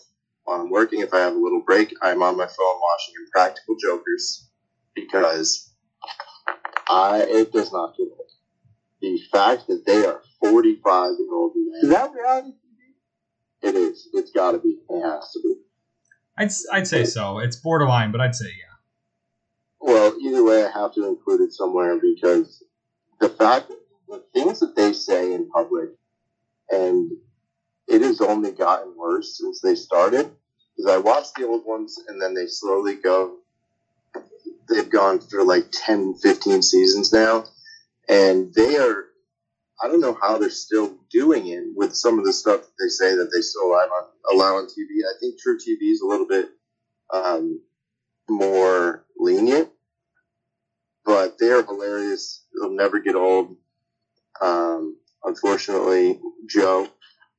while 0.44 0.62
I'm 0.62 0.70
working. 0.70 1.02
If 1.02 1.14
I 1.14 1.20
have 1.20 1.34
a 1.34 1.40
little 1.40 1.62
break, 1.62 1.94
I'm 2.02 2.22
on 2.22 2.38
my 2.38 2.48
phone 2.48 2.80
watching 2.82 3.16
Impractical 3.26 3.76
Jokers 3.80 4.50
because 4.96 5.72
I 6.90 7.22
it 7.28 7.52
does 7.52 7.72
not 7.72 7.96
get 7.98 8.08
old. 8.12 8.30
The 9.02 9.20
fact 9.32 9.68
that 9.68 9.86
they 9.86 10.06
are 10.06 10.22
45 10.40 11.12
year 11.20 11.34
old 11.34 11.54
men. 11.56 11.80
Is 11.84 11.90
that 11.90 12.12
reality 12.14 12.50
TV? 12.50 13.70
It 13.70 13.76
is. 13.76 14.10
It's 14.14 14.32
got 14.32 14.52
to 14.52 14.60
be. 14.60 14.78
It 14.90 15.02
has 15.02 15.32
to 15.34 15.42
be. 15.44 15.56
I'd 16.38 16.52
I'd 16.72 16.88
say 16.88 17.06
so. 17.06 17.40
It's 17.40 17.56
borderline, 17.56 18.12
but 18.12 18.22
I'd 18.22 18.36
say 18.36 18.48
yeah. 18.48 18.72
Well, 19.80 20.16
either 20.22 20.44
way, 20.44 20.64
I 20.66 20.72
have 20.72 20.94
to 20.94 21.08
include 21.08 21.42
it 21.42 21.54
somewhere 21.54 22.00
because 22.00 22.64
the 23.20 23.30
fact 23.30 23.72
the 24.08 24.24
things 24.34 24.60
that 24.60 24.76
they 24.76 24.94
say 24.94 25.34
in 25.34 25.50
public, 25.50 25.90
and 26.70 27.12
it 27.92 28.02
has 28.02 28.22
only 28.22 28.52
gotten 28.52 28.96
worse 28.98 29.38
since 29.38 29.62
they 29.62 29.76
started. 29.76 30.32
Because 30.78 30.92
I 30.92 30.98
watched 31.00 31.36
the 31.36 31.46
old 31.48 31.66
ones, 31.66 32.00
and 32.08 32.22
then 32.22 32.34
they 32.34 32.48
slowly 32.48 32.96
go. 32.96 33.38
They've 34.70 34.90
gone 34.90 35.20
for 35.20 35.44
like 35.44 35.66
10, 35.72 36.16
15 36.16 36.62
seasons 36.64 37.14
now, 37.14 37.46
and 38.10 38.54
they 38.56 38.78
are. 38.78 39.06
I 39.84 39.88
don't 39.88 40.02
know 40.02 40.18
how 40.22 40.38
they're 40.38 40.50
still 40.52 40.96
doing 41.12 41.48
it 41.48 41.64
with 41.76 41.96
some 41.96 42.20
of 42.20 42.26
the 42.26 42.34
stuff 42.34 42.62
that 42.62 42.72
they 42.80 42.90
say 42.90 43.16
that 43.16 43.32
they 43.34 43.42
still 43.42 43.68
allow 43.68 43.78
on, 43.80 44.06
allow 44.34 44.56
on 44.58 44.66
TV. 44.68 45.04
I 45.04 45.20
think 45.20 45.36
truTV 45.36 45.92
is 45.92 46.02
a 46.02 46.08
little 46.08 46.28
bit 46.28 46.50
um, 47.14 47.62
more 48.30 49.06
lenient, 49.18 49.70
but 51.06 51.38
they 51.40 51.50
are 51.50 51.64
hilarious. 51.64 52.46
They'll 52.56 52.72
never 52.76 53.00
get 53.00 53.16
old. 53.16 53.58
Um, 54.42 54.98
unfortunately, 55.26 56.20
Joe 56.48 56.90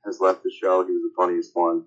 has 0.05 0.21
left 0.21 0.43
the 0.43 0.51
show. 0.51 0.85
He 0.85 0.93
was 0.93 1.03
the 1.03 1.13
funniest 1.17 1.51
one. 1.55 1.85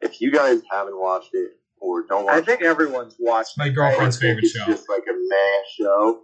If 0.00 0.20
you 0.20 0.30
guys 0.30 0.60
haven't 0.70 0.98
watched 1.00 1.30
it 1.32 1.52
or 1.80 2.06
don't 2.06 2.24
watch 2.26 2.34
I 2.34 2.40
think 2.40 2.62
everyone's 2.62 3.16
watched. 3.18 3.56
My 3.56 3.68
girlfriend's 3.68 4.16
I 4.18 4.20
think 4.20 4.30
favorite 4.40 4.44
it's 4.44 4.52
show. 4.52 4.66
just 4.66 4.88
like 4.88 5.04
a 5.08 5.14
meh 5.14 5.62
show. 5.78 6.22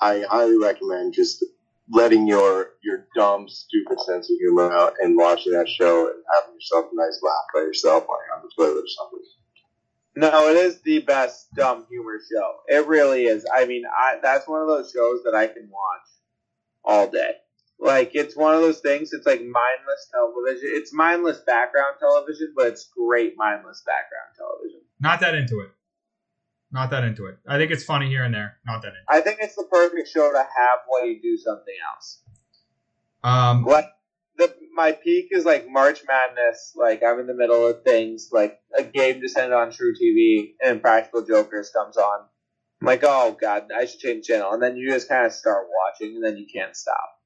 I 0.00 0.24
highly 0.28 0.58
recommend 0.58 1.14
just 1.14 1.44
letting 1.92 2.26
your 2.26 2.70
your 2.82 3.06
dumb, 3.14 3.48
stupid 3.48 4.00
sense 4.00 4.30
of 4.30 4.36
humor 4.38 4.72
out 4.72 4.94
and 5.00 5.16
watching 5.16 5.52
that 5.52 5.68
show 5.68 6.06
and 6.06 6.22
having 6.34 6.54
yourself 6.54 6.86
a 6.92 6.96
nice 6.96 7.20
laugh 7.22 7.44
by 7.54 7.60
yourself, 7.60 8.04
like 8.04 8.38
on 8.38 8.42
the 8.42 8.50
toilet 8.56 8.84
or 8.84 8.88
something. 8.88 9.20
No, 10.16 10.48
it 10.48 10.56
is 10.56 10.80
the 10.82 11.00
best 11.00 11.52
dumb 11.54 11.86
humor 11.88 12.18
show. 12.32 12.54
It 12.68 12.86
really 12.86 13.24
is. 13.26 13.46
I 13.54 13.64
mean, 13.66 13.84
I 13.86 14.18
that's 14.22 14.48
one 14.48 14.60
of 14.62 14.68
those 14.68 14.90
shows 14.90 15.22
that 15.24 15.34
I 15.34 15.46
can 15.46 15.68
watch 15.70 16.08
all 16.84 17.06
day. 17.08 17.34
Like 17.80 18.10
it's 18.12 18.36
one 18.36 18.54
of 18.54 18.60
those 18.60 18.80
things. 18.80 19.12
It's 19.12 19.26
like 19.26 19.40
mindless 19.40 20.08
television. 20.12 20.70
It's 20.74 20.92
mindless 20.92 21.38
background 21.38 21.96
television, 21.98 22.52
but 22.54 22.66
it's 22.66 22.90
great 22.94 23.34
mindless 23.38 23.82
background 23.86 24.36
television. 24.36 24.80
Not 25.00 25.20
that 25.20 25.34
into 25.34 25.60
it. 25.60 25.70
Not 26.70 26.90
that 26.90 27.04
into 27.04 27.26
it. 27.26 27.38
I 27.48 27.56
think 27.56 27.70
it's 27.70 27.82
funny 27.82 28.08
here 28.08 28.22
and 28.22 28.34
there. 28.34 28.58
Not 28.66 28.82
that 28.82 28.88
into. 28.88 29.00
I 29.08 29.22
think 29.22 29.38
it's 29.40 29.56
the 29.56 29.66
perfect 29.70 30.08
show 30.08 30.30
to 30.30 30.38
have 30.38 30.78
while 30.86 31.06
you 31.06 31.22
do 31.22 31.38
something 31.38 31.74
else. 31.92 32.22
Um, 33.24 33.64
what 33.64 33.90
the 34.36 34.54
my 34.74 34.92
peak 34.92 35.28
is 35.30 35.46
like 35.46 35.66
March 35.66 36.02
Madness. 36.06 36.74
Like 36.76 37.02
I'm 37.02 37.18
in 37.18 37.26
the 37.26 37.34
middle 37.34 37.66
of 37.66 37.82
things. 37.82 38.28
Like 38.30 38.60
a 38.78 38.82
game 38.82 39.20
descended 39.20 39.54
on 39.54 39.70
truTV, 39.70 40.54
and 40.62 40.82
Practical 40.82 41.24
Jokers 41.24 41.70
comes 41.70 41.96
on. 41.96 42.20
I'm 42.82 42.86
like, 42.86 43.04
oh 43.04 43.36
god, 43.40 43.70
I 43.74 43.86
should 43.86 44.00
change 44.00 44.26
channel. 44.26 44.52
And 44.52 44.62
then 44.62 44.76
you 44.76 44.90
just 44.90 45.08
kind 45.08 45.24
of 45.24 45.32
start 45.32 45.66
watching, 45.70 46.16
and 46.16 46.24
then 46.24 46.36
you 46.36 46.46
can't 46.52 46.76
stop. 46.76 47.19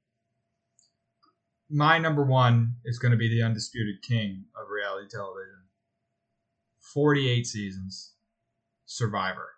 My 1.70 1.98
number 1.98 2.24
one 2.24 2.76
is 2.84 2.98
going 2.98 3.12
to 3.12 3.18
be 3.18 3.28
the 3.28 3.42
undisputed 3.42 4.02
king 4.02 4.44
of 4.60 4.68
reality 4.70 5.08
television. 5.10 5.62
48 6.80 7.46
seasons. 7.46 8.12
Survivor. 8.86 9.48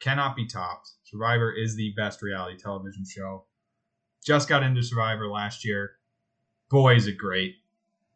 Cannot 0.00 0.36
be 0.36 0.46
topped. 0.46 0.90
Survivor 1.02 1.52
is 1.52 1.76
the 1.76 1.94
best 1.96 2.22
reality 2.22 2.58
television 2.58 3.04
show. 3.04 3.44
Just 4.24 4.48
got 4.48 4.62
into 4.62 4.82
Survivor 4.82 5.28
last 5.28 5.64
year. 5.64 5.92
Boy, 6.70 6.96
is 6.96 7.06
it 7.06 7.18
great. 7.18 7.56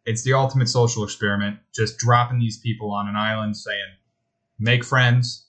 It's 0.05 0.23
the 0.23 0.35
ultimate 0.35 0.69
social 0.69 1.05
experiment. 1.05 1.59
Just 1.75 1.99
dropping 1.99 2.39
these 2.39 2.59
people 2.59 2.91
on 2.91 3.09
an 3.09 3.17
island 3.17 3.57
saying, 3.57 3.97
make 4.59 4.85
friends. 4.85 5.47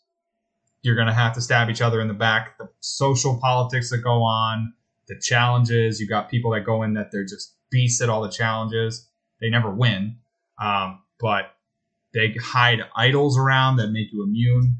You're 0.81 0.95
going 0.95 1.07
to 1.07 1.13
have 1.13 1.33
to 1.33 1.41
stab 1.41 1.69
each 1.69 1.81
other 1.81 1.99
in 2.01 2.07
the 2.07 2.13
back. 2.13 2.57
The 2.57 2.69
social 2.79 3.37
politics 3.39 3.89
that 3.89 3.99
go 3.99 4.23
on, 4.23 4.73
the 5.09 5.19
challenges. 5.19 5.99
You 5.99 6.07
got 6.07 6.29
people 6.29 6.51
that 6.51 6.61
go 6.61 6.83
in 6.83 6.93
that 6.93 7.11
they're 7.11 7.25
just 7.25 7.55
beasts 7.69 8.01
at 8.01 8.09
all 8.09 8.21
the 8.21 8.29
challenges. 8.29 9.07
They 9.41 9.49
never 9.49 9.69
win, 9.69 10.17
um, 10.61 11.01
but 11.19 11.55
they 12.13 12.33
hide 12.41 12.81
idols 12.95 13.37
around 13.37 13.77
that 13.77 13.89
make 13.89 14.11
you 14.13 14.23
immune. 14.23 14.77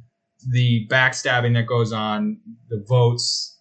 The 0.48 0.88
backstabbing 0.90 1.54
that 1.56 1.68
goes 1.68 1.92
on, 1.92 2.40
the 2.70 2.84
votes, 2.88 3.58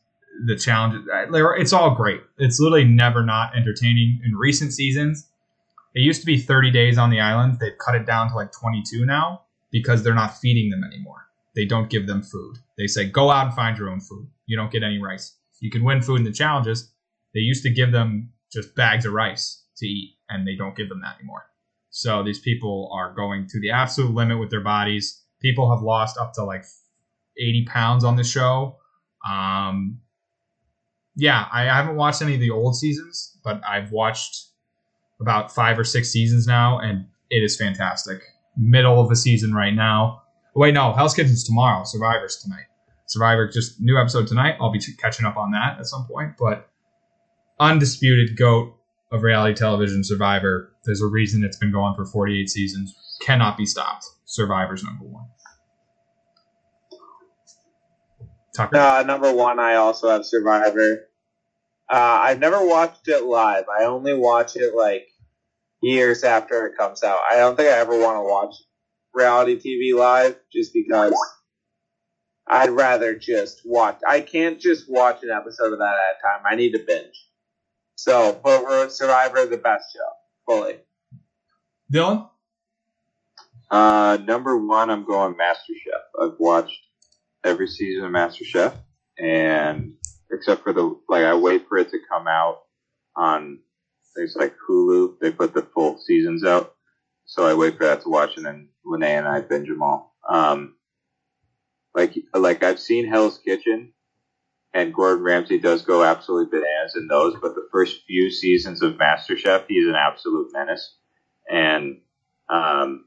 the 0.46 0.56
challenges. 0.56 1.02
It's 1.10 1.72
all 1.72 1.94
great. 1.94 2.20
It's 2.38 2.60
literally 2.60 2.84
never 2.84 3.24
not 3.24 3.56
entertaining. 3.56 4.20
In 4.24 4.36
recent 4.36 4.72
seasons, 4.72 5.26
it 5.94 6.00
used 6.00 6.20
to 6.20 6.26
be 6.26 6.38
30 6.38 6.70
days 6.70 6.98
on 6.98 7.10
the 7.10 7.20
island. 7.20 7.58
They've 7.60 7.76
cut 7.78 7.94
it 7.94 8.06
down 8.06 8.28
to 8.30 8.36
like 8.36 8.52
22 8.52 9.04
now 9.04 9.42
because 9.70 10.02
they're 10.02 10.14
not 10.14 10.38
feeding 10.38 10.70
them 10.70 10.84
anymore. 10.84 11.26
They 11.54 11.64
don't 11.64 11.90
give 11.90 12.06
them 12.06 12.22
food. 12.22 12.58
They 12.76 12.86
say, 12.86 13.08
go 13.08 13.30
out 13.30 13.46
and 13.46 13.54
find 13.54 13.76
your 13.76 13.90
own 13.90 14.00
food. 14.00 14.28
You 14.46 14.56
don't 14.56 14.70
get 14.70 14.82
any 14.82 14.98
rice. 14.98 15.34
You 15.60 15.70
can 15.70 15.84
win 15.84 16.02
food 16.02 16.16
in 16.16 16.24
the 16.24 16.32
challenges. 16.32 16.92
They 17.34 17.40
used 17.40 17.62
to 17.64 17.70
give 17.70 17.92
them 17.92 18.32
just 18.52 18.74
bags 18.74 19.04
of 19.04 19.12
rice 19.12 19.64
to 19.78 19.86
eat, 19.86 20.16
and 20.28 20.46
they 20.46 20.56
don't 20.56 20.76
give 20.76 20.88
them 20.88 21.00
that 21.02 21.16
anymore. 21.18 21.46
So 21.90 22.22
these 22.22 22.38
people 22.38 22.90
are 22.92 23.14
going 23.14 23.46
to 23.48 23.60
the 23.60 23.70
absolute 23.70 24.14
limit 24.14 24.38
with 24.38 24.50
their 24.50 24.62
bodies. 24.62 25.22
People 25.40 25.70
have 25.74 25.82
lost 25.82 26.18
up 26.18 26.32
to 26.34 26.44
like 26.44 26.64
80 27.38 27.64
pounds 27.66 28.04
on 28.04 28.16
the 28.16 28.24
show. 28.24 28.76
Um, 29.28 30.00
yeah, 31.16 31.46
I 31.52 31.64
haven't 31.64 31.96
watched 31.96 32.22
any 32.22 32.34
of 32.34 32.40
the 32.40 32.50
old 32.50 32.76
seasons, 32.76 33.36
but 33.42 33.60
I've 33.68 33.90
watched 33.90 34.46
about 35.20 35.52
five 35.52 35.78
or 35.78 35.84
six 35.84 36.10
seasons 36.10 36.46
now, 36.46 36.78
and 36.78 37.06
it 37.30 37.42
is 37.42 37.56
fantastic. 37.56 38.20
Middle 38.56 39.00
of 39.00 39.08
the 39.08 39.16
season 39.16 39.52
right 39.52 39.74
now. 39.74 40.22
Wait, 40.54 40.74
no, 40.74 40.92
Hell's 40.92 41.14
Kitchen's 41.14 41.44
tomorrow. 41.44 41.84
Survivor's 41.84 42.36
tonight. 42.36 42.66
Survivor, 43.08 43.48
just 43.48 43.80
new 43.80 43.98
episode 43.98 44.26
tonight. 44.26 44.56
I'll 44.60 44.70
be 44.70 44.80
catching 44.98 45.24
up 45.24 45.36
on 45.36 45.52
that 45.52 45.78
at 45.78 45.86
some 45.86 46.06
point. 46.06 46.34
But 46.38 46.68
undisputed 47.58 48.36
goat 48.36 48.76
of 49.10 49.22
reality 49.22 49.54
television, 49.54 50.04
Survivor. 50.04 50.74
There's 50.84 51.00
a 51.00 51.06
reason 51.06 51.42
it's 51.42 51.56
been 51.56 51.72
going 51.72 51.94
for 51.94 52.04
48 52.04 52.48
seasons. 52.50 52.94
Cannot 53.22 53.56
be 53.56 53.64
stopped. 53.64 54.04
Survivor's 54.26 54.84
number 54.84 55.06
one. 55.06 55.24
Tucker. 58.54 58.76
Uh, 58.76 59.02
number 59.04 59.32
one, 59.32 59.58
I 59.58 59.76
also 59.76 60.10
have 60.10 60.26
Survivor. 60.26 61.08
Uh, 61.90 61.94
I've 61.96 62.40
never 62.40 62.66
watched 62.66 63.08
it 63.08 63.24
live. 63.24 63.64
I 63.68 63.84
only 63.84 64.12
watch 64.12 64.56
it 64.56 64.74
like 64.74 65.08
years 65.80 66.24
after 66.24 66.66
it 66.66 66.76
comes 66.76 67.02
out. 67.02 67.20
I 67.30 67.36
don't 67.36 67.56
think 67.56 67.70
I 67.70 67.78
ever 67.78 67.98
want 67.98 68.16
to 68.16 68.22
watch 68.22 68.54
reality 69.14 69.58
TV 69.58 69.98
live 69.98 70.36
just 70.52 70.74
because 70.74 71.14
I'd 72.48 72.70
rather 72.70 73.14
just 73.14 73.62
watch. 73.64 74.00
I 74.08 74.20
can't 74.20 74.58
just 74.58 74.86
watch 74.88 75.22
an 75.22 75.30
episode 75.30 75.72
of 75.72 75.78
that 75.78 75.94
at 75.94 76.18
a 76.18 76.22
time. 76.22 76.46
I 76.50 76.56
need 76.56 76.72
to 76.72 76.84
binge. 76.86 77.26
So, 77.96 78.40
but 78.42 78.62
we're 78.62 78.88
Survivor, 78.88 79.38
of 79.38 79.50
the 79.50 79.56
best 79.58 79.92
show, 79.92 80.08
fully. 80.46 80.76
Dylan. 81.92 82.28
Uh, 83.70 84.18
number 84.24 84.56
one, 84.56 84.88
I'm 84.88 85.04
going 85.04 85.34
MasterChef. 85.34 86.22
I've 86.22 86.38
watched 86.38 86.80
every 87.44 87.66
season 87.66 88.04
of 88.04 88.12
MasterChef, 88.12 88.74
and 89.18 89.94
except 90.30 90.62
for 90.62 90.72
the 90.72 90.98
like, 91.08 91.24
I 91.24 91.34
wait 91.34 91.68
for 91.68 91.76
it 91.76 91.90
to 91.90 91.98
come 92.10 92.26
out 92.26 92.60
on 93.14 93.58
things 94.16 94.36
like 94.36 94.54
Hulu. 94.68 95.18
They 95.20 95.30
put 95.30 95.52
the 95.52 95.62
full 95.62 95.98
seasons 95.98 96.44
out, 96.44 96.74
so 97.26 97.46
I 97.46 97.54
wait 97.54 97.76
for 97.76 97.84
that 97.84 98.02
to 98.02 98.08
watch, 98.08 98.36
and 98.36 98.46
then 98.46 98.68
Linnea 98.86 99.18
and 99.18 99.28
I 99.28 99.40
binge 99.40 99.68
them 99.68 99.82
all. 99.82 100.14
Um, 100.26 100.76
like 101.98 102.14
like 102.32 102.62
I've 102.62 102.78
seen 102.78 103.08
Hell's 103.08 103.38
Kitchen, 103.38 103.92
and 104.72 104.94
Gordon 104.94 105.24
Ramsay 105.24 105.58
does 105.58 105.82
go 105.82 106.04
absolutely 106.04 106.58
bananas 106.58 106.94
in 106.96 107.08
those, 107.08 107.34
but 107.40 107.54
the 107.54 107.68
first 107.72 108.02
few 108.06 108.30
seasons 108.30 108.82
of 108.82 108.94
MasterChef, 108.94 109.64
he's 109.68 109.88
an 109.88 109.96
absolute 109.96 110.52
menace, 110.52 110.96
and 111.50 112.00
um, 112.48 113.06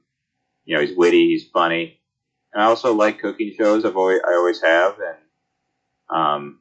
you 0.66 0.76
know, 0.76 0.82
he's 0.82 0.96
witty, 0.96 1.30
he's 1.30 1.50
funny. 1.50 2.00
And 2.54 2.62
I 2.62 2.66
also 2.66 2.94
like 2.94 3.20
cooking 3.20 3.54
shows. 3.58 3.86
I've 3.86 3.96
always, 3.96 4.20
I 4.28 4.34
always 4.34 4.62
have, 4.62 4.96
and 5.00 6.20
um, 6.20 6.60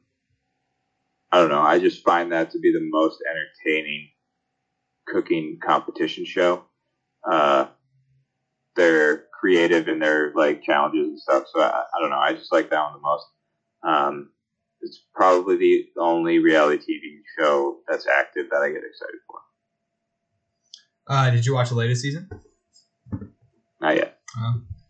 I 1.31 1.39
don't 1.39 1.49
know. 1.49 1.61
I 1.61 1.79
just 1.79 2.03
find 2.03 2.31
that 2.31 2.51
to 2.51 2.59
be 2.59 2.71
the 2.71 2.79
most 2.81 3.19
entertaining 3.29 4.09
cooking 5.05 5.59
competition 5.61 6.23
show. 6.25 6.63
Uh, 7.29 7.67
they're 8.75 9.25
creative 9.41 9.87
in 9.87 9.99
their 9.99 10.31
like 10.35 10.63
challenges 10.63 11.07
and 11.07 11.19
stuff. 11.19 11.45
So 11.53 11.59
I, 11.61 11.67
I 11.67 11.99
don't 11.99 12.11
know. 12.11 12.19
I 12.19 12.33
just 12.33 12.51
like 12.53 12.69
that 12.69 12.83
one 12.83 12.93
the 12.93 12.99
most. 12.99 13.25
Um, 13.83 14.29
it's 14.81 15.01
probably 15.13 15.57
the 15.57 15.85
only 15.99 16.39
reality 16.39 16.77
TV 16.77 17.21
show 17.37 17.77
that's 17.87 18.07
active 18.07 18.47
that 18.51 18.61
I 18.61 18.69
get 18.69 18.77
excited 18.77 19.19
for. 19.27 19.39
Uh, 21.07 21.31
did 21.31 21.45
you 21.45 21.55
watch 21.55 21.69
the 21.69 21.75
latest 21.75 22.01
season? 22.03 22.29
Not 23.81 23.95
yet. 23.95 24.19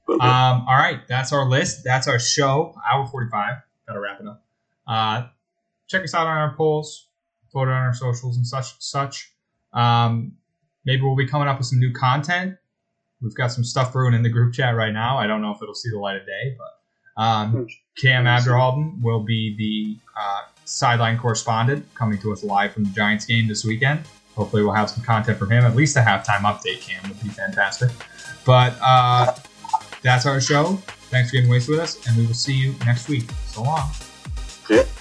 But 0.06 0.22
Um, 0.22 0.66
all 0.68 0.78
right, 0.78 1.00
that's 1.08 1.32
our 1.32 1.46
list. 1.46 1.84
That's 1.86 2.08
our 2.08 2.20
show. 2.20 2.76
Hour 2.92 3.08
forty-five. 3.08 3.56
Gotta 3.88 4.00
wrap 4.00 4.20
it 4.20 4.28
up. 4.28 4.44
Uh, 4.86 5.28
check 5.88 6.04
us 6.04 6.14
out 6.14 6.28
on 6.28 6.38
our 6.38 6.54
polls. 6.56 7.08
Vote 7.54 7.68
on 7.68 7.70
our 7.70 7.94
socials 7.94 8.36
and 8.36 8.46
such. 8.46 8.76
Such. 8.80 9.34
Um, 9.74 10.34
maybe 10.86 11.02
we'll 11.02 11.16
be 11.16 11.28
coming 11.28 11.48
up 11.48 11.58
with 11.58 11.68
some 11.68 11.80
new 11.80 11.94
content. 11.94 12.56
We've 13.22 13.36
got 13.36 13.52
some 13.52 13.64
stuff 13.64 13.94
brewing 13.94 14.14
in 14.14 14.24
the 14.24 14.30
group 14.30 14.54
chat 14.54 14.76
right 14.76 14.94
now. 14.94 15.18
I 15.18 15.28
don't 15.28 15.42
know 15.42 15.52
if 15.52 15.62
it'll 15.62 15.76
see 15.76 15.90
the 15.90 16.00
light 16.00 16.18
of 16.18 16.26
day, 16.26 16.58
but 16.58 17.22
um, 17.22 17.68
Cam 17.98 18.26
Abderhalden 18.26 19.02
will 19.02 19.20
be 19.20 19.56
the 19.58 20.20
uh, 20.20 20.42
sideline 20.66 21.18
correspondent 21.18 21.86
coming 21.94 22.18
to 22.20 22.32
us 22.32 22.44
live 22.44 22.74
from 22.74 22.86
the 22.86 22.90
Giants 22.92 23.26
game 23.26 23.48
this 23.48 23.64
weekend. 23.64 24.02
Hopefully, 24.36 24.64
we'll 24.64 24.74
have 24.74 24.90
some 24.90 25.04
content 25.04 25.38
from 25.38 25.52
him. 25.52 25.66
At 25.66 25.76
least 25.76 25.98
a 25.98 26.00
halftime 26.00 26.42
update, 26.42 26.82
Cam, 26.82 27.08
would 27.10 27.22
be 27.22 27.30
fantastic. 27.30 27.92
But 28.46 28.76
uh, 28.82 29.36
that's 30.02 30.26
our 30.26 30.42
show. 30.42 30.78
Thanks 31.10 31.30
for 31.30 31.36
getting 31.36 31.50
wasted 31.50 31.72
with 31.72 31.80
us, 31.80 32.08
and 32.08 32.18
we 32.18 32.26
will 32.26 32.34
see 32.34 32.54
you 32.54 32.74
next 32.86 33.10
week. 33.10 33.30
So 33.48 33.64
long. 33.64 33.92
that's 34.68 34.72
it. 34.72 35.01